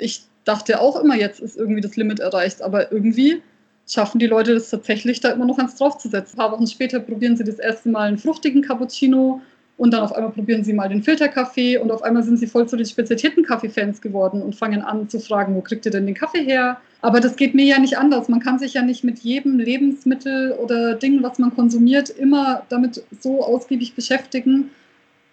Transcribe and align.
ich 0.00 0.22
dachte 0.44 0.80
auch 0.80 1.00
immer, 1.00 1.16
jetzt 1.16 1.40
ist 1.40 1.56
irgendwie 1.56 1.80
das 1.80 1.96
Limit 1.96 2.20
erreicht, 2.20 2.62
aber 2.62 2.90
irgendwie 2.92 3.42
schaffen 3.86 4.18
die 4.18 4.26
Leute 4.26 4.54
das 4.54 4.70
tatsächlich, 4.70 5.20
da 5.20 5.30
immer 5.30 5.46
noch 5.46 5.58
eins 5.58 5.74
draufzusetzen. 5.76 6.34
Ein 6.34 6.36
paar 6.36 6.52
Wochen 6.52 6.66
später 6.66 7.00
probieren 7.00 7.36
sie 7.36 7.44
das 7.44 7.58
erste 7.58 7.88
Mal 7.88 8.08
einen 8.08 8.18
fruchtigen 8.18 8.62
Cappuccino 8.62 9.40
und 9.76 9.92
dann 9.92 10.02
auf 10.02 10.12
einmal 10.12 10.30
probieren 10.30 10.62
sie 10.62 10.72
mal 10.72 10.88
den 10.88 11.02
Filterkaffee 11.02 11.78
und 11.78 11.90
auf 11.90 12.02
einmal 12.02 12.22
sind 12.22 12.38
sie 12.38 12.46
voll 12.46 12.68
zu 12.68 12.76
den 12.76 12.86
spezialisierten 12.86 13.44
Kaffeefans 13.44 14.00
geworden 14.00 14.42
und 14.42 14.54
fangen 14.54 14.82
an 14.82 15.08
zu 15.08 15.18
fragen, 15.18 15.54
wo 15.54 15.60
kriegt 15.60 15.86
ihr 15.86 15.92
denn 15.92 16.06
den 16.06 16.14
Kaffee 16.14 16.44
her? 16.44 16.76
Aber 17.00 17.20
das 17.20 17.34
geht 17.36 17.54
mir 17.54 17.64
ja 17.64 17.78
nicht 17.78 17.96
anders. 17.96 18.28
Man 18.28 18.40
kann 18.40 18.58
sich 18.58 18.74
ja 18.74 18.82
nicht 18.82 19.04
mit 19.04 19.20
jedem 19.20 19.58
Lebensmittel 19.58 20.52
oder 20.52 20.94
Ding, 20.94 21.22
was 21.22 21.38
man 21.38 21.54
konsumiert, 21.54 22.10
immer 22.10 22.62
damit 22.68 23.02
so 23.20 23.42
ausgiebig 23.42 23.94
beschäftigen, 23.94 24.70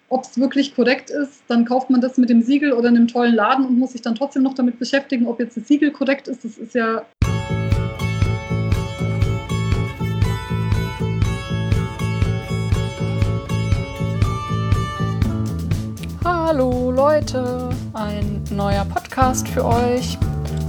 ob 0.08 0.24
es 0.24 0.38
wirklich 0.38 0.74
korrekt 0.74 1.10
ist. 1.10 1.42
Dann 1.48 1.64
kauft 1.64 1.90
man 1.90 2.00
das 2.00 2.16
mit 2.16 2.30
dem 2.30 2.42
Siegel 2.42 2.72
oder 2.72 2.88
einem 2.88 3.08
tollen 3.08 3.34
Laden 3.34 3.66
und 3.66 3.78
muss 3.78 3.92
sich 3.92 4.02
dann 4.02 4.14
trotzdem 4.14 4.42
noch 4.42 4.54
damit 4.54 4.78
beschäftigen, 4.78 5.26
ob 5.26 5.38
jetzt 5.40 5.56
das 5.56 5.68
Siegel 5.68 5.90
korrekt 5.90 6.28
ist. 6.28 6.44
Das 6.44 6.56
ist 6.56 6.74
ja 6.74 7.04
Hallo 16.24 16.90
Leute, 16.90 17.68
ein 17.92 18.42
neuer 18.50 18.86
Podcast 18.86 19.46
für 19.48 19.66
euch. 19.66 20.16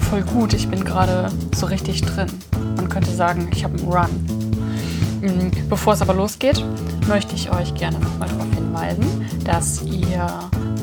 Voll 0.10 0.24
gut, 0.24 0.54
ich 0.54 0.68
bin 0.68 0.84
gerade 0.84 1.32
so 1.56 1.68
richtig 1.68 2.02
drin. 2.02 2.28
Man 2.76 2.90
könnte 2.90 3.12
sagen, 3.12 3.50
ich 3.54 3.64
habe 3.64 3.78
einen 3.78 3.88
Run. 3.88 4.10
Mm, 5.22 5.70
bevor 5.70 5.94
es 5.94 6.02
aber 6.02 6.14
losgeht, 6.14 6.64
möchte 7.08 7.36
ich 7.36 7.50
euch 7.52 7.74
gerne 7.76 7.98
nochmal 8.00 8.28
darauf 8.28 8.59
hinweisen, 8.70 9.26
dass 9.44 9.82
ihr 9.84 10.28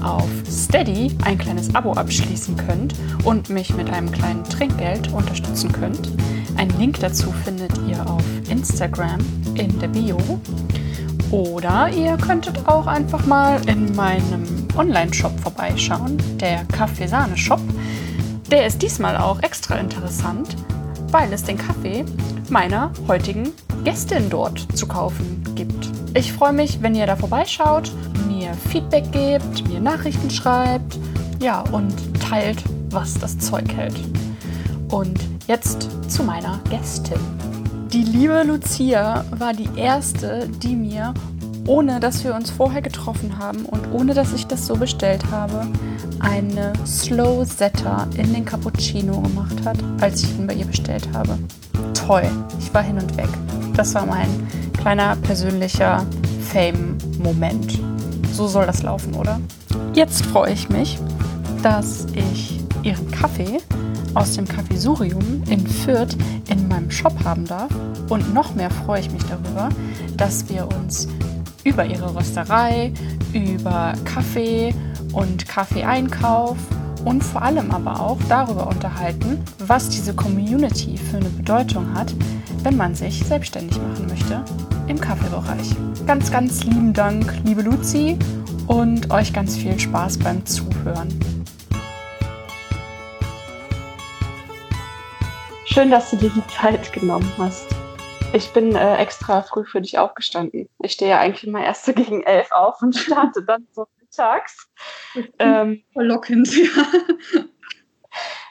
auf 0.03 0.29
Steady 0.49 1.17
ein 1.25 1.39
kleines 1.39 1.75
Abo 1.75 1.93
abschließen 1.93 2.57
könnt 2.57 2.95
und 3.25 3.49
mich 3.49 3.75
mit 3.75 3.91
einem 3.91 4.11
kleinen 4.11 4.45
Trinkgeld 4.45 5.13
unterstützen 5.13 5.73
könnt. 5.73 6.11
Einen 6.57 6.77
Link 6.79 7.01
dazu 7.01 7.33
findet 7.45 7.73
ihr 7.89 8.09
auf 8.09 8.23
Instagram 8.49 9.21
in 9.55 9.79
der 9.79 9.89
Bio. 9.89 10.19
Oder 11.31 11.89
ihr 11.91 12.17
könntet 12.17 12.69
auch 12.69 12.87
einfach 12.87 13.27
mal 13.27 13.61
in 13.69 13.95
meinem 13.97 14.45
Online-Shop 14.77 15.39
vorbeischauen, 15.41 16.19
der 16.39 16.65
Kaffeesahne-Shop. 16.67 17.61
Der 18.51 18.67
ist 18.67 18.81
diesmal 18.81 19.17
auch 19.17 19.43
extra 19.43 19.77
interessant, 19.77 20.57
weil 21.11 21.33
es 21.33 21.43
den 21.43 21.59
Kaffee 21.59 22.05
meiner 22.49 22.93
heutigen 23.09 23.51
Gästin 23.83 24.31
dort 24.31 24.69
zu 24.75 24.87
kaufen 24.87 25.43
gibt. 25.57 25.96
Ich 26.17 26.33
freue 26.33 26.55
mich, 26.55 26.81
wenn 26.81 26.95
ihr 26.95 27.05
da 27.05 27.15
vorbeischaut, 27.15 27.93
mir 28.27 28.55
Feedback 28.71 29.13
gebt, 29.13 29.69
mir 29.69 29.81
Nachrichten 29.81 30.31
schreibt, 30.31 30.99
ja, 31.43 31.61
und 31.73 31.95
teilt, 32.19 32.65
was 32.89 33.19
das 33.19 33.39
Zeug 33.39 33.71
hält. 33.77 34.01
Und 34.89 35.21
jetzt 35.47 35.91
zu 36.09 36.25
meiner 36.25 36.59
Gästin. 36.71 37.21
Die 37.93 38.03
liebe 38.03 38.45
Lucia 38.45 39.27
war 39.33 39.53
die 39.53 39.69
erste, 39.77 40.49
die 40.63 40.75
mir, 40.75 41.13
ohne 41.67 42.01
dass 42.01 42.25
wir 42.25 42.35
uns 42.35 42.49
vorher 42.49 42.81
getroffen 42.81 43.37
haben 43.37 43.67
und 43.67 43.93
ohne 43.93 44.15
dass 44.15 44.33
ich 44.33 44.47
das 44.47 44.67
so 44.67 44.75
bestellt 44.75 45.31
habe, 45.31 45.67
eine 46.21 46.73
Slow 46.87 47.45
Setter 47.45 48.09
in 48.17 48.33
den 48.33 48.47
Cappuccino 48.47 49.21
gemacht 49.21 49.67
hat, 49.67 49.77
als 50.01 50.23
ich 50.23 50.31
ihn 50.39 50.47
bei 50.47 50.55
ihr 50.55 50.67
bestellt 50.67 51.07
habe. 51.13 51.39
Toll, 51.93 52.25
ich 52.59 52.73
war 52.73 52.83
hin 52.83 52.97
und 52.97 53.15
weg. 53.19 53.29
Das 53.77 53.95
war 53.95 54.07
mein 54.07 54.31
kleiner 54.87 55.17
persönlicher 55.17 56.07
Fame-Moment. 56.53 57.81
So 58.33 58.47
soll 58.47 58.67
das 58.67 58.85
laufen, 58.85 59.15
oder? 59.15 59.41
Jetzt 59.95 60.25
freue 60.25 60.53
ich 60.53 60.69
mich, 60.69 61.01
dass 61.61 62.07
ich 62.15 62.61
ihren 62.85 63.11
Kaffee 63.11 63.59
aus 64.15 64.37
dem 64.37 64.47
Kaffeesurium 64.47 65.43
in 65.51 65.67
Fürth 65.67 66.17
in 66.49 66.69
meinem 66.69 66.89
Shop 66.89 67.13
haben 67.25 67.47
darf. 67.47 67.69
Und 68.11 68.33
noch 68.33 68.55
mehr 68.55 68.71
freue 68.71 69.01
ich 69.01 69.11
mich 69.11 69.25
darüber, 69.25 69.71
dass 70.17 70.49
wir 70.49 70.69
uns 70.79 71.09
über 71.65 71.85
ihre 71.85 72.15
Rösterei, 72.15 72.93
über 73.33 73.93
Kaffee 74.05 74.73
und 75.13 75.49
Kaffeeeinkauf 75.49 76.59
und 77.05 77.25
vor 77.25 77.43
allem 77.43 77.73
aber 77.73 77.99
auch 78.01 78.19
darüber 78.29 78.69
unterhalten, 78.69 79.43
was 79.59 79.89
diese 79.89 80.15
Community 80.15 80.97
für 80.97 81.17
eine 81.17 81.31
Bedeutung 81.31 81.93
hat, 81.93 82.15
wenn 82.63 82.77
man 82.77 82.95
sich 82.95 83.25
selbstständig 83.27 83.79
machen 83.79 84.07
möchte 84.07 84.45
im 84.89 85.01
Kaffeebereich. 85.01 85.75
Ganz, 86.07 86.31
ganz 86.31 86.65
lieben 86.65 86.93
Dank, 86.93 87.35
liebe 87.45 87.63
Luzi, 87.63 88.19
und 88.67 89.11
euch 89.11 89.33
ganz 89.33 89.57
viel 89.57 89.79
Spaß 89.79 90.19
beim 90.19 90.45
Zuhören. 90.47 91.09
Schön, 95.65 95.91
dass 95.91 96.11
du 96.11 96.17
dir 96.17 96.31
die 96.31 96.47
Zeit 96.47 96.93
genommen 96.93 97.31
hast. 97.39 97.67
Ich 98.33 98.53
bin 98.53 98.75
äh, 98.75 98.97
extra 98.97 99.43
früh 99.43 99.65
für 99.65 99.81
dich 99.81 99.99
aufgestanden. 99.99 100.69
Ich 100.83 100.93
stehe 100.93 101.11
ja 101.11 101.21
eigentlich 101.21 101.47
immer 101.47 101.65
erst 101.65 101.85
so 101.85 101.93
gegen 101.93 102.23
elf 102.23 102.51
auf 102.53 102.81
und 102.83 102.97
starte 102.97 103.43
dann 103.43 103.67
so 103.73 103.87
mittags. 104.01 104.69
Ähm, 105.39 105.83
Verlockend, 105.93 106.57
ja. 106.57 107.43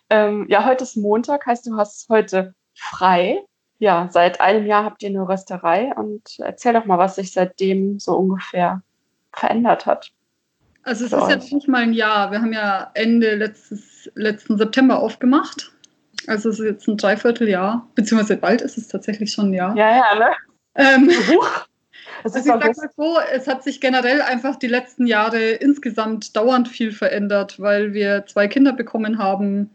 Ähm, 0.09 0.45
ja, 0.49 0.65
heute 0.65 0.83
ist 0.83 0.97
Montag, 0.97 1.45
heißt 1.45 1.65
du 1.65 1.77
hast 1.77 2.07
heute 2.09 2.53
frei. 2.75 3.43
Ja, 3.79 4.07
seit 4.09 4.39
einem 4.39 4.65
Jahr 4.65 4.85
habt 4.85 5.03
ihr 5.03 5.09
eine 5.09 5.27
Rösterei 5.27 5.91
und 5.95 6.39
erzähl 6.39 6.73
doch 6.73 6.85
mal, 6.85 6.97
was 6.97 7.15
sich 7.15 7.33
seitdem 7.33 7.99
so 7.99 8.15
ungefähr 8.17 8.81
verändert 9.33 9.85
hat. 9.85 10.11
Also 10.83 11.05
es 11.05 11.13
ist 11.13 11.29
jetzt 11.29 11.51
nicht 11.51 11.67
mal 11.67 11.81
ein 11.81 11.93
Jahr. 11.93 12.31
Wir 12.31 12.41
haben 12.41 12.53
ja 12.53 12.91
Ende 12.93 13.35
letztes, 13.35 14.09
letzten 14.13 14.57
September 14.57 14.99
aufgemacht. 14.99 15.71
Also 16.27 16.49
es 16.49 16.59
ist 16.59 16.65
jetzt 16.65 16.87
ein 16.87 16.97
Dreivierteljahr, 16.97 17.87
beziehungsweise 17.95 18.37
bald 18.37 18.61
ist 18.61 18.77
es 18.77 18.87
tatsächlich 18.87 19.31
schon 19.31 19.49
ein 19.49 19.53
Jahr. 19.53 19.75
Ja, 19.75 19.97
ja, 19.97 20.15
ne? 20.19 20.31
Ähm, 20.75 21.09
also 22.23 22.37
ich 22.37 22.45
sag 22.45 22.59
mal 22.59 22.73
so, 22.95 23.17
es 23.33 23.47
hat 23.47 23.63
sich 23.63 23.81
generell 23.81 24.21
einfach 24.21 24.55
die 24.55 24.67
letzten 24.67 25.07
Jahre 25.07 25.39
insgesamt 25.51 26.35
dauernd 26.35 26.67
viel 26.67 26.91
verändert, 26.91 27.59
weil 27.59 27.93
wir 27.93 28.25
zwei 28.27 28.47
Kinder 28.47 28.73
bekommen 28.73 29.17
haben 29.17 29.71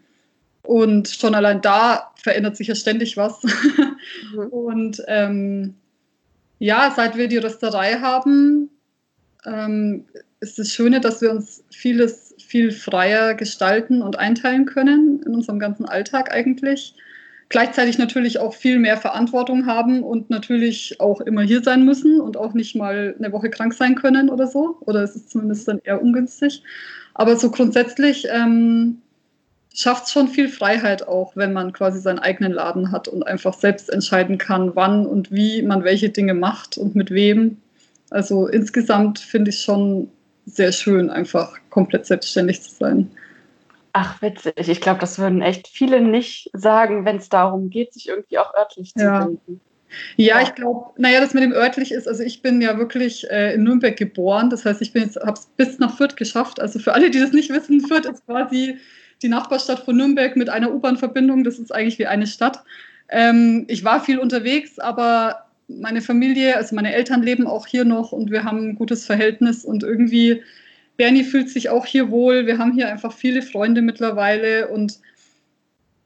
und 0.62 1.08
schon 1.08 1.34
allein 1.34 1.60
da 1.60 2.12
verändert 2.16 2.56
sich 2.56 2.68
ja 2.68 2.74
ständig 2.74 3.16
was. 3.16 3.42
Mhm. 3.42 4.46
Und 4.50 5.02
ähm, 5.08 5.74
ja, 6.58 6.92
seit 6.94 7.16
wir 7.16 7.28
die 7.28 7.38
Rösterei 7.38 7.94
haben, 7.94 8.70
ähm, 9.46 10.04
ist 10.40 10.58
das 10.58 10.72
Schöne, 10.72 11.00
dass 11.00 11.22
wir 11.22 11.30
uns 11.30 11.64
vieles 11.70 12.34
viel 12.38 12.72
freier 12.72 13.34
gestalten 13.34 14.02
und 14.02 14.18
einteilen 14.18 14.66
können 14.66 15.22
in 15.24 15.34
unserem 15.34 15.58
ganzen 15.58 15.86
Alltag 15.86 16.32
eigentlich. 16.32 16.94
Gleichzeitig 17.48 17.98
natürlich 17.98 18.38
auch 18.38 18.54
viel 18.54 18.78
mehr 18.78 18.96
Verantwortung 18.96 19.66
haben 19.66 20.02
und 20.02 20.30
natürlich 20.30 21.00
auch 21.00 21.20
immer 21.20 21.42
hier 21.42 21.62
sein 21.62 21.84
müssen 21.84 22.20
und 22.20 22.36
auch 22.36 22.54
nicht 22.54 22.76
mal 22.76 23.14
eine 23.18 23.32
Woche 23.32 23.50
krank 23.50 23.74
sein 23.74 23.94
können 23.94 24.30
oder 24.30 24.46
so. 24.46 24.76
Oder 24.80 25.02
es 25.02 25.16
ist 25.16 25.30
zumindest 25.30 25.66
dann 25.66 25.80
eher 25.82 26.02
ungünstig. 26.02 26.62
Aber 27.14 27.36
so 27.36 27.50
grundsätzlich 27.50 28.26
ähm, 28.30 28.99
schafft 29.74 30.06
es 30.06 30.12
schon 30.12 30.28
viel 30.28 30.48
Freiheit 30.48 31.06
auch, 31.06 31.36
wenn 31.36 31.52
man 31.52 31.72
quasi 31.72 32.00
seinen 32.00 32.18
eigenen 32.18 32.52
Laden 32.52 32.90
hat 32.90 33.08
und 33.08 33.22
einfach 33.22 33.54
selbst 33.54 33.90
entscheiden 33.90 34.38
kann, 34.38 34.74
wann 34.74 35.06
und 35.06 35.30
wie 35.30 35.62
man 35.62 35.84
welche 35.84 36.10
Dinge 36.10 36.34
macht 36.34 36.76
und 36.76 36.94
mit 36.94 37.10
wem. 37.10 37.58
Also 38.10 38.48
insgesamt 38.48 39.18
finde 39.18 39.50
ich 39.50 39.60
schon 39.60 40.10
sehr 40.46 40.72
schön, 40.72 41.10
einfach 41.10 41.56
komplett 41.70 42.06
selbstständig 42.06 42.62
zu 42.62 42.74
sein. 42.74 43.10
Ach, 43.92 44.20
witzig. 44.22 44.68
Ich 44.68 44.80
glaube, 44.80 45.00
das 45.00 45.18
würden 45.18 45.42
echt 45.42 45.68
viele 45.68 46.00
nicht 46.00 46.50
sagen, 46.52 47.04
wenn 47.04 47.16
es 47.16 47.28
darum 47.28 47.70
geht, 47.70 47.92
sich 47.92 48.08
irgendwie 48.08 48.38
auch 48.38 48.54
örtlich 48.54 48.92
zu 48.94 49.04
ja. 49.04 49.22
finden. 49.22 49.60
Ja, 50.16 50.40
ich 50.40 50.54
glaube, 50.54 50.90
naja, 50.98 51.20
das 51.20 51.34
mit 51.34 51.42
dem 51.42 51.52
örtlich 51.52 51.90
ist, 51.90 52.06
also 52.06 52.22
ich 52.22 52.42
bin 52.42 52.60
ja 52.60 52.78
wirklich 52.78 53.28
äh, 53.28 53.54
in 53.54 53.64
Nürnberg 53.64 53.96
geboren, 53.96 54.48
das 54.48 54.64
heißt, 54.64 54.80
ich 54.82 54.94
habe 54.94 55.32
es 55.32 55.46
bis 55.56 55.80
nach 55.80 55.96
Fürth 55.96 56.16
geschafft. 56.16 56.60
Also 56.60 56.78
für 56.78 56.92
alle, 56.94 57.10
die 57.10 57.18
das 57.18 57.32
nicht 57.32 57.50
wissen, 57.50 57.80
Fürth 57.80 58.06
ist 58.06 58.24
quasi 58.24 58.78
die 59.22 59.28
Nachbarstadt 59.28 59.80
von 59.80 59.96
Nürnberg 59.96 60.36
mit 60.36 60.48
einer 60.48 60.72
U-Bahn-Verbindung, 60.72 61.44
das 61.44 61.58
ist 61.58 61.74
eigentlich 61.74 61.98
wie 61.98 62.06
eine 62.06 62.26
Stadt. 62.26 62.62
Ähm, 63.08 63.64
ich 63.68 63.84
war 63.84 64.02
viel 64.02 64.18
unterwegs, 64.18 64.78
aber 64.78 65.46
meine 65.68 66.00
Familie, 66.00 66.56
also 66.56 66.74
meine 66.74 66.92
Eltern 66.92 67.22
leben 67.22 67.46
auch 67.46 67.66
hier 67.66 67.84
noch 67.84 68.12
und 68.12 68.30
wir 68.30 68.44
haben 68.44 68.70
ein 68.70 68.74
gutes 68.74 69.06
Verhältnis 69.06 69.64
und 69.64 69.82
irgendwie, 69.82 70.42
Bernie 70.96 71.24
fühlt 71.24 71.48
sich 71.48 71.68
auch 71.68 71.86
hier 71.86 72.10
wohl. 72.10 72.46
Wir 72.46 72.58
haben 72.58 72.72
hier 72.72 72.88
einfach 72.88 73.12
viele 73.12 73.42
Freunde 73.42 73.82
mittlerweile 73.82 74.68
und 74.68 74.98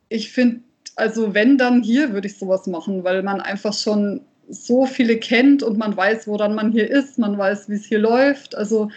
ich 0.08 0.32
finde, 0.32 0.60
also 0.96 1.34
wenn 1.34 1.58
dann 1.58 1.82
hier 1.82 2.12
würde 2.12 2.28
ich 2.28 2.38
sowas 2.38 2.66
machen, 2.66 3.04
weil 3.04 3.22
man 3.22 3.40
einfach 3.40 3.72
schon 3.72 4.20
so 4.48 4.86
viele 4.86 5.16
kennt 5.16 5.62
und 5.62 5.78
man 5.78 5.96
weiß, 5.96 6.26
woran 6.28 6.54
man 6.54 6.70
hier 6.70 6.90
ist, 6.90 7.18
man 7.18 7.36
weiß, 7.38 7.68
wie 7.68 7.74
es 7.74 7.84
hier 7.84 7.98
läuft. 7.98 8.54
Also 8.54 8.90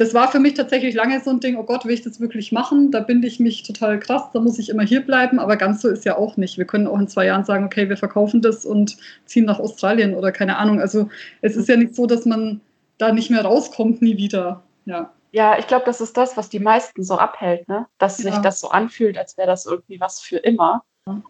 das 0.00 0.14
war 0.14 0.28
für 0.28 0.40
mich 0.40 0.54
tatsächlich 0.54 0.94
lange 0.94 1.20
so 1.20 1.28
ein 1.28 1.40
Ding, 1.40 1.58
oh 1.58 1.62
Gott, 1.62 1.84
will 1.84 1.92
ich 1.92 2.00
das 2.00 2.20
wirklich 2.20 2.52
machen? 2.52 2.90
Da 2.90 3.00
binde 3.00 3.28
ich 3.28 3.38
mich 3.38 3.64
total 3.64 4.00
krass, 4.00 4.30
da 4.32 4.40
muss 4.40 4.58
ich 4.58 4.70
immer 4.70 4.82
hier 4.82 5.04
bleiben, 5.04 5.38
aber 5.38 5.58
ganz 5.58 5.82
so 5.82 5.88
ist 5.90 6.06
ja 6.06 6.16
auch 6.16 6.38
nicht. 6.38 6.56
Wir 6.56 6.64
können 6.64 6.86
auch 6.86 6.98
in 6.98 7.06
zwei 7.06 7.26
Jahren 7.26 7.44
sagen, 7.44 7.66
okay, 7.66 7.90
wir 7.90 7.98
verkaufen 7.98 8.40
das 8.40 8.64
und 8.64 8.96
ziehen 9.26 9.44
nach 9.44 9.58
Australien 9.58 10.14
oder 10.14 10.32
keine 10.32 10.56
Ahnung. 10.56 10.80
Also 10.80 11.10
es 11.42 11.54
ist 11.54 11.68
ja 11.68 11.76
nicht 11.76 11.94
so, 11.94 12.06
dass 12.06 12.24
man 12.24 12.62
da 12.96 13.12
nicht 13.12 13.28
mehr 13.28 13.44
rauskommt, 13.44 14.00
nie 14.00 14.16
wieder. 14.16 14.62
Ja. 14.86 15.12
Ja, 15.32 15.58
ich 15.58 15.66
glaube, 15.66 15.84
das 15.84 16.00
ist 16.00 16.16
das, 16.16 16.34
was 16.38 16.48
die 16.48 16.60
meisten 16.60 17.04
so 17.04 17.18
abhält, 17.18 17.68
ne? 17.68 17.86
dass 17.98 18.22
ja. 18.22 18.32
sich 18.32 18.40
das 18.40 18.58
so 18.58 18.70
anfühlt, 18.70 19.18
als 19.18 19.36
wäre 19.36 19.48
das 19.48 19.66
irgendwie 19.66 20.00
was 20.00 20.18
für 20.20 20.38
immer. 20.38 20.82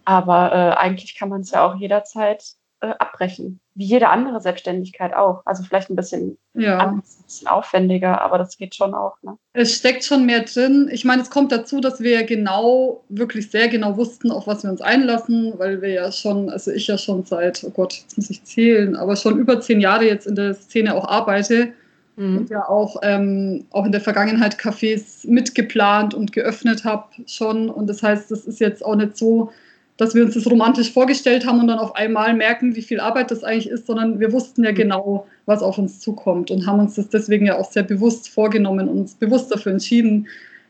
Aber 0.05 0.53
äh, 0.53 0.79
eigentlich 0.79 1.17
kann 1.17 1.29
man 1.29 1.41
es 1.41 1.51
ja 1.51 1.67
auch 1.67 1.75
jederzeit 1.75 2.55
äh, 2.83 2.95
abbrechen. 2.99 3.61
Wie 3.75 3.85
jede 3.85 4.09
andere 4.09 4.41
Selbstständigkeit 4.41 5.15
auch. 5.15 5.43
Also 5.45 5.63
vielleicht 5.63 5.91
ein 5.91 5.97
bisschen, 5.97 6.39
ja. 6.55 6.79
anders, 6.79 7.19
ein 7.19 7.25
bisschen 7.25 7.49
aufwendiger, 7.49 8.21
aber 8.21 8.39
das 8.39 8.57
geht 8.57 8.75
schon 8.75 8.95
auch. 8.95 9.17
Ne? 9.23 9.37
Es 9.53 9.75
steckt 9.75 10.05
schon 10.05 10.27
mehr 10.27 10.41
drin. 10.41 10.89
Ich 10.91 11.05
meine, 11.05 11.23
es 11.23 11.31
kommt 11.31 11.53
dazu, 11.53 11.81
dass 11.81 12.01
wir 12.01 12.25
genau, 12.25 13.05
wirklich 13.09 13.51
sehr 13.51 13.69
genau 13.69 13.97
wussten, 13.97 14.31
auf 14.31 14.47
was 14.47 14.63
wir 14.63 14.71
uns 14.71 14.81
einlassen, 14.81 15.55
weil 15.59 15.83
wir 15.83 15.91
ja 15.91 16.11
schon, 16.11 16.49
also 16.49 16.71
ich 16.71 16.87
ja 16.87 16.97
schon 16.97 17.25
seit, 17.25 17.63
oh 17.65 17.71
Gott, 17.71 17.95
jetzt 17.95 18.17
muss 18.17 18.31
ich 18.31 18.45
zählen, 18.45 18.97
aber 18.97 19.17
schon 19.17 19.39
über 19.39 19.61
zehn 19.61 19.81
Jahre 19.81 20.07
jetzt 20.07 20.27
in 20.27 20.35
der 20.35 20.55
Szene 20.55 20.95
auch 20.95 21.07
arbeite 21.07 21.73
mhm. 22.17 22.39
und 22.39 22.51
ja 22.51 22.69
auch, 22.69 22.97
ähm, 23.03 23.67
auch 23.71 23.85
in 23.85 23.93
der 23.93 24.01
Vergangenheit 24.01 24.57
Cafés 24.57 25.29
mitgeplant 25.29 26.15
und 26.15 26.33
geöffnet 26.33 26.85
habe 26.85 27.09
schon. 27.27 27.69
Und 27.69 27.89
das 27.89 28.03
heißt, 28.03 28.31
das 28.31 28.47
ist 28.47 28.61
jetzt 28.61 28.85
auch 28.85 28.97
nicht 28.97 29.17
so, 29.17 29.53
dass 30.01 30.15
wir 30.15 30.25
uns 30.25 30.33
das 30.33 30.51
romantisch 30.51 30.91
vorgestellt 30.91 31.47
haben 31.47 31.61
und 31.61 31.67
dann 31.67 31.79
auf 31.79 31.95
einmal 31.95 32.33
merken, 32.33 32.75
wie 32.75 32.81
viel 32.81 33.01
Arbeit 33.01 33.31
das 33.31 33.45
eigentlich 33.45 33.69
ist, 33.69 33.87
sondern 33.87 34.19
wir 34.19 34.33
wussten 34.33 34.65
ja 34.65 34.71
mhm. 34.71 34.77
genau, 34.77 35.27
was 35.45 35.63
auf 35.63 35.77
uns 35.77 36.01
zukommt 36.01 36.51
und 36.51 36.67
haben 36.67 36.81
uns 36.81 36.95
das 36.95 37.11
deswegen 37.11 37.45
ja 37.45 37.59
auch 37.59 37.71
sehr 37.71 37.83
bewusst 37.83 38.31
vorgenommen 38.31 38.89
und 38.89 38.99
uns 39.01 39.15
bewusst 39.15 39.53
dafür 39.53 39.73
entschieden. 39.73 40.27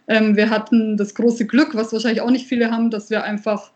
Ähm, 0.08 0.36
wir 0.36 0.50
hatten 0.50 0.96
das 0.96 1.14
große 1.14 1.46
Glück, 1.46 1.76
was 1.76 1.92
wahrscheinlich 1.92 2.22
auch 2.22 2.30
nicht 2.32 2.48
viele 2.48 2.72
haben, 2.72 2.90
dass 2.90 3.08
wir 3.08 3.22
einfach 3.22 3.70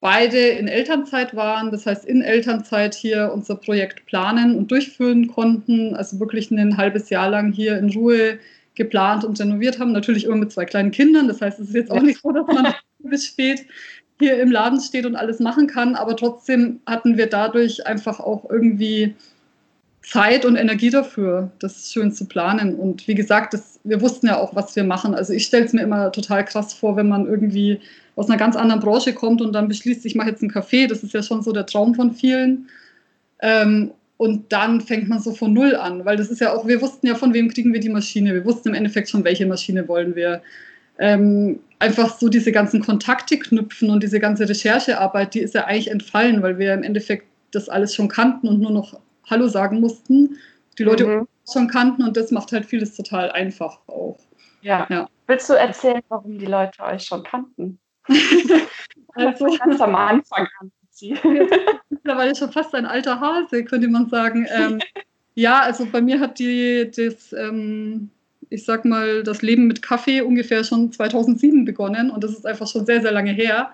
beide 0.00 0.38
in 0.38 0.66
Elternzeit 0.66 1.36
waren, 1.36 1.70
das 1.70 1.86
heißt 1.86 2.04
in 2.04 2.20
Elternzeit 2.20 2.96
hier 2.96 3.30
unser 3.32 3.54
Projekt 3.54 4.04
planen 4.06 4.56
und 4.56 4.72
durchführen 4.72 5.28
konnten, 5.28 5.94
also 5.94 6.18
wirklich 6.18 6.50
ein 6.50 6.76
halbes 6.76 7.10
Jahr 7.10 7.30
lang 7.30 7.52
hier 7.52 7.78
in 7.78 7.90
Ruhe 7.90 8.40
geplant 8.74 9.24
und 9.24 9.38
renoviert 9.38 9.78
haben, 9.78 9.92
natürlich 9.92 10.24
immer 10.24 10.34
mit 10.34 10.50
zwei 10.50 10.64
kleinen 10.64 10.90
Kindern, 10.90 11.28
das 11.28 11.40
heißt, 11.40 11.60
es 11.60 11.68
ist 11.68 11.74
jetzt 11.76 11.92
auch 11.92 12.02
nicht 12.02 12.20
so, 12.20 12.32
dass 12.32 12.46
man 12.48 12.74
bis 12.98 13.24
spät 13.24 13.66
hier 14.18 14.40
im 14.40 14.50
Laden 14.50 14.80
steht 14.80 15.06
und 15.06 15.16
alles 15.16 15.40
machen 15.40 15.66
kann, 15.66 15.96
aber 15.96 16.16
trotzdem 16.16 16.80
hatten 16.86 17.16
wir 17.16 17.26
dadurch 17.26 17.86
einfach 17.86 18.20
auch 18.20 18.48
irgendwie 18.48 19.14
Zeit 20.04 20.44
und 20.44 20.56
Energie 20.56 20.90
dafür, 20.90 21.50
das 21.58 21.90
schön 21.90 22.12
zu 22.12 22.26
planen. 22.26 22.74
Und 22.74 23.08
wie 23.08 23.14
gesagt, 23.14 23.54
das, 23.54 23.80
wir 23.84 24.00
wussten 24.00 24.26
ja 24.26 24.38
auch, 24.38 24.54
was 24.54 24.76
wir 24.76 24.84
machen. 24.84 25.14
Also 25.14 25.32
ich 25.32 25.46
stelle 25.46 25.64
es 25.64 25.72
mir 25.72 25.82
immer 25.82 26.12
total 26.12 26.44
krass 26.44 26.74
vor, 26.74 26.96
wenn 26.96 27.08
man 27.08 27.26
irgendwie 27.26 27.80
aus 28.14 28.28
einer 28.28 28.38
ganz 28.38 28.54
anderen 28.54 28.80
Branche 28.80 29.14
kommt 29.14 29.40
und 29.40 29.52
dann 29.52 29.66
beschließt, 29.66 30.04
ich 30.04 30.14
mache 30.14 30.28
jetzt 30.28 30.42
einen 30.42 30.52
Kaffee. 30.52 30.86
Das 30.86 31.02
ist 31.02 31.14
ja 31.14 31.22
schon 31.22 31.42
so 31.42 31.52
der 31.52 31.66
Traum 31.66 31.94
von 31.94 32.12
vielen. 32.12 32.68
Ähm, 33.40 33.92
und 34.16 34.52
dann 34.52 34.80
fängt 34.80 35.08
man 35.08 35.20
so 35.20 35.32
von 35.32 35.52
Null 35.52 35.74
an, 35.74 36.04
weil 36.04 36.16
das 36.16 36.30
ist 36.30 36.40
ja 36.40 36.52
auch, 36.52 36.68
wir 36.68 36.80
wussten 36.80 37.06
ja, 37.06 37.14
von 37.14 37.34
wem 37.34 37.48
kriegen 37.48 37.72
wir 37.72 37.80
die 37.80 37.88
Maschine. 37.88 38.34
Wir 38.34 38.44
wussten 38.44 38.68
im 38.68 38.74
Endeffekt 38.74 39.08
schon, 39.08 39.24
welche 39.24 39.46
Maschine 39.46 39.88
wollen 39.88 40.14
wir 40.14 40.42
ähm, 40.98 41.60
einfach 41.78 42.18
so 42.18 42.28
diese 42.28 42.52
ganzen 42.52 42.80
Kontakte 42.80 43.38
knüpfen 43.38 43.90
und 43.90 44.02
diese 44.02 44.20
ganze 44.20 44.48
Recherchearbeit, 44.48 45.34
die 45.34 45.40
ist 45.40 45.54
ja 45.54 45.64
eigentlich 45.64 45.90
entfallen, 45.90 46.42
weil 46.42 46.58
wir 46.58 46.72
im 46.74 46.82
Endeffekt 46.82 47.26
das 47.52 47.68
alles 47.68 47.94
schon 47.94 48.08
kannten 48.08 48.48
und 48.48 48.60
nur 48.60 48.70
noch 48.70 48.98
Hallo 49.28 49.48
sagen 49.48 49.80
mussten. 49.80 50.38
Die 50.78 50.84
Leute 50.84 51.06
mhm. 51.06 51.28
schon 51.50 51.68
kannten 51.68 52.02
und 52.02 52.16
das 52.16 52.30
macht 52.30 52.52
halt 52.52 52.66
vieles 52.66 52.96
total 52.96 53.30
einfach 53.30 53.78
auch. 53.86 54.18
Ja. 54.62 54.86
ja. 54.90 55.08
Willst 55.26 55.48
du 55.48 55.54
erzählen, 55.54 56.02
warum 56.08 56.38
die 56.38 56.46
Leute 56.46 56.82
euch 56.82 57.04
schon 57.04 57.22
kannten? 57.22 57.78
also 59.14 59.46
ganz 59.58 59.80
am 59.80 59.94
Anfang 59.94 60.48
an. 60.60 60.72
Mittlerweile 61.90 62.34
schon 62.34 62.52
fast 62.52 62.74
ein 62.74 62.86
alter 62.86 63.20
Hase, 63.20 63.64
könnte 63.64 63.88
man 63.88 64.08
sagen. 64.08 64.46
Ähm, 64.50 64.80
ja, 65.34 65.60
also 65.60 65.86
bei 65.86 66.00
mir 66.00 66.20
hat 66.20 66.38
die 66.38 66.90
das 66.90 67.32
ähm, 67.32 68.10
ich 68.50 68.64
sag 68.64 68.84
mal, 68.84 69.22
das 69.22 69.42
Leben 69.42 69.66
mit 69.66 69.82
Kaffee 69.82 70.22
ungefähr 70.22 70.64
schon 70.64 70.92
2007 70.92 71.64
begonnen 71.64 72.10
und 72.10 72.22
das 72.24 72.32
ist 72.32 72.46
einfach 72.46 72.68
schon 72.68 72.86
sehr, 72.86 73.00
sehr 73.02 73.12
lange 73.12 73.32
her. 73.32 73.70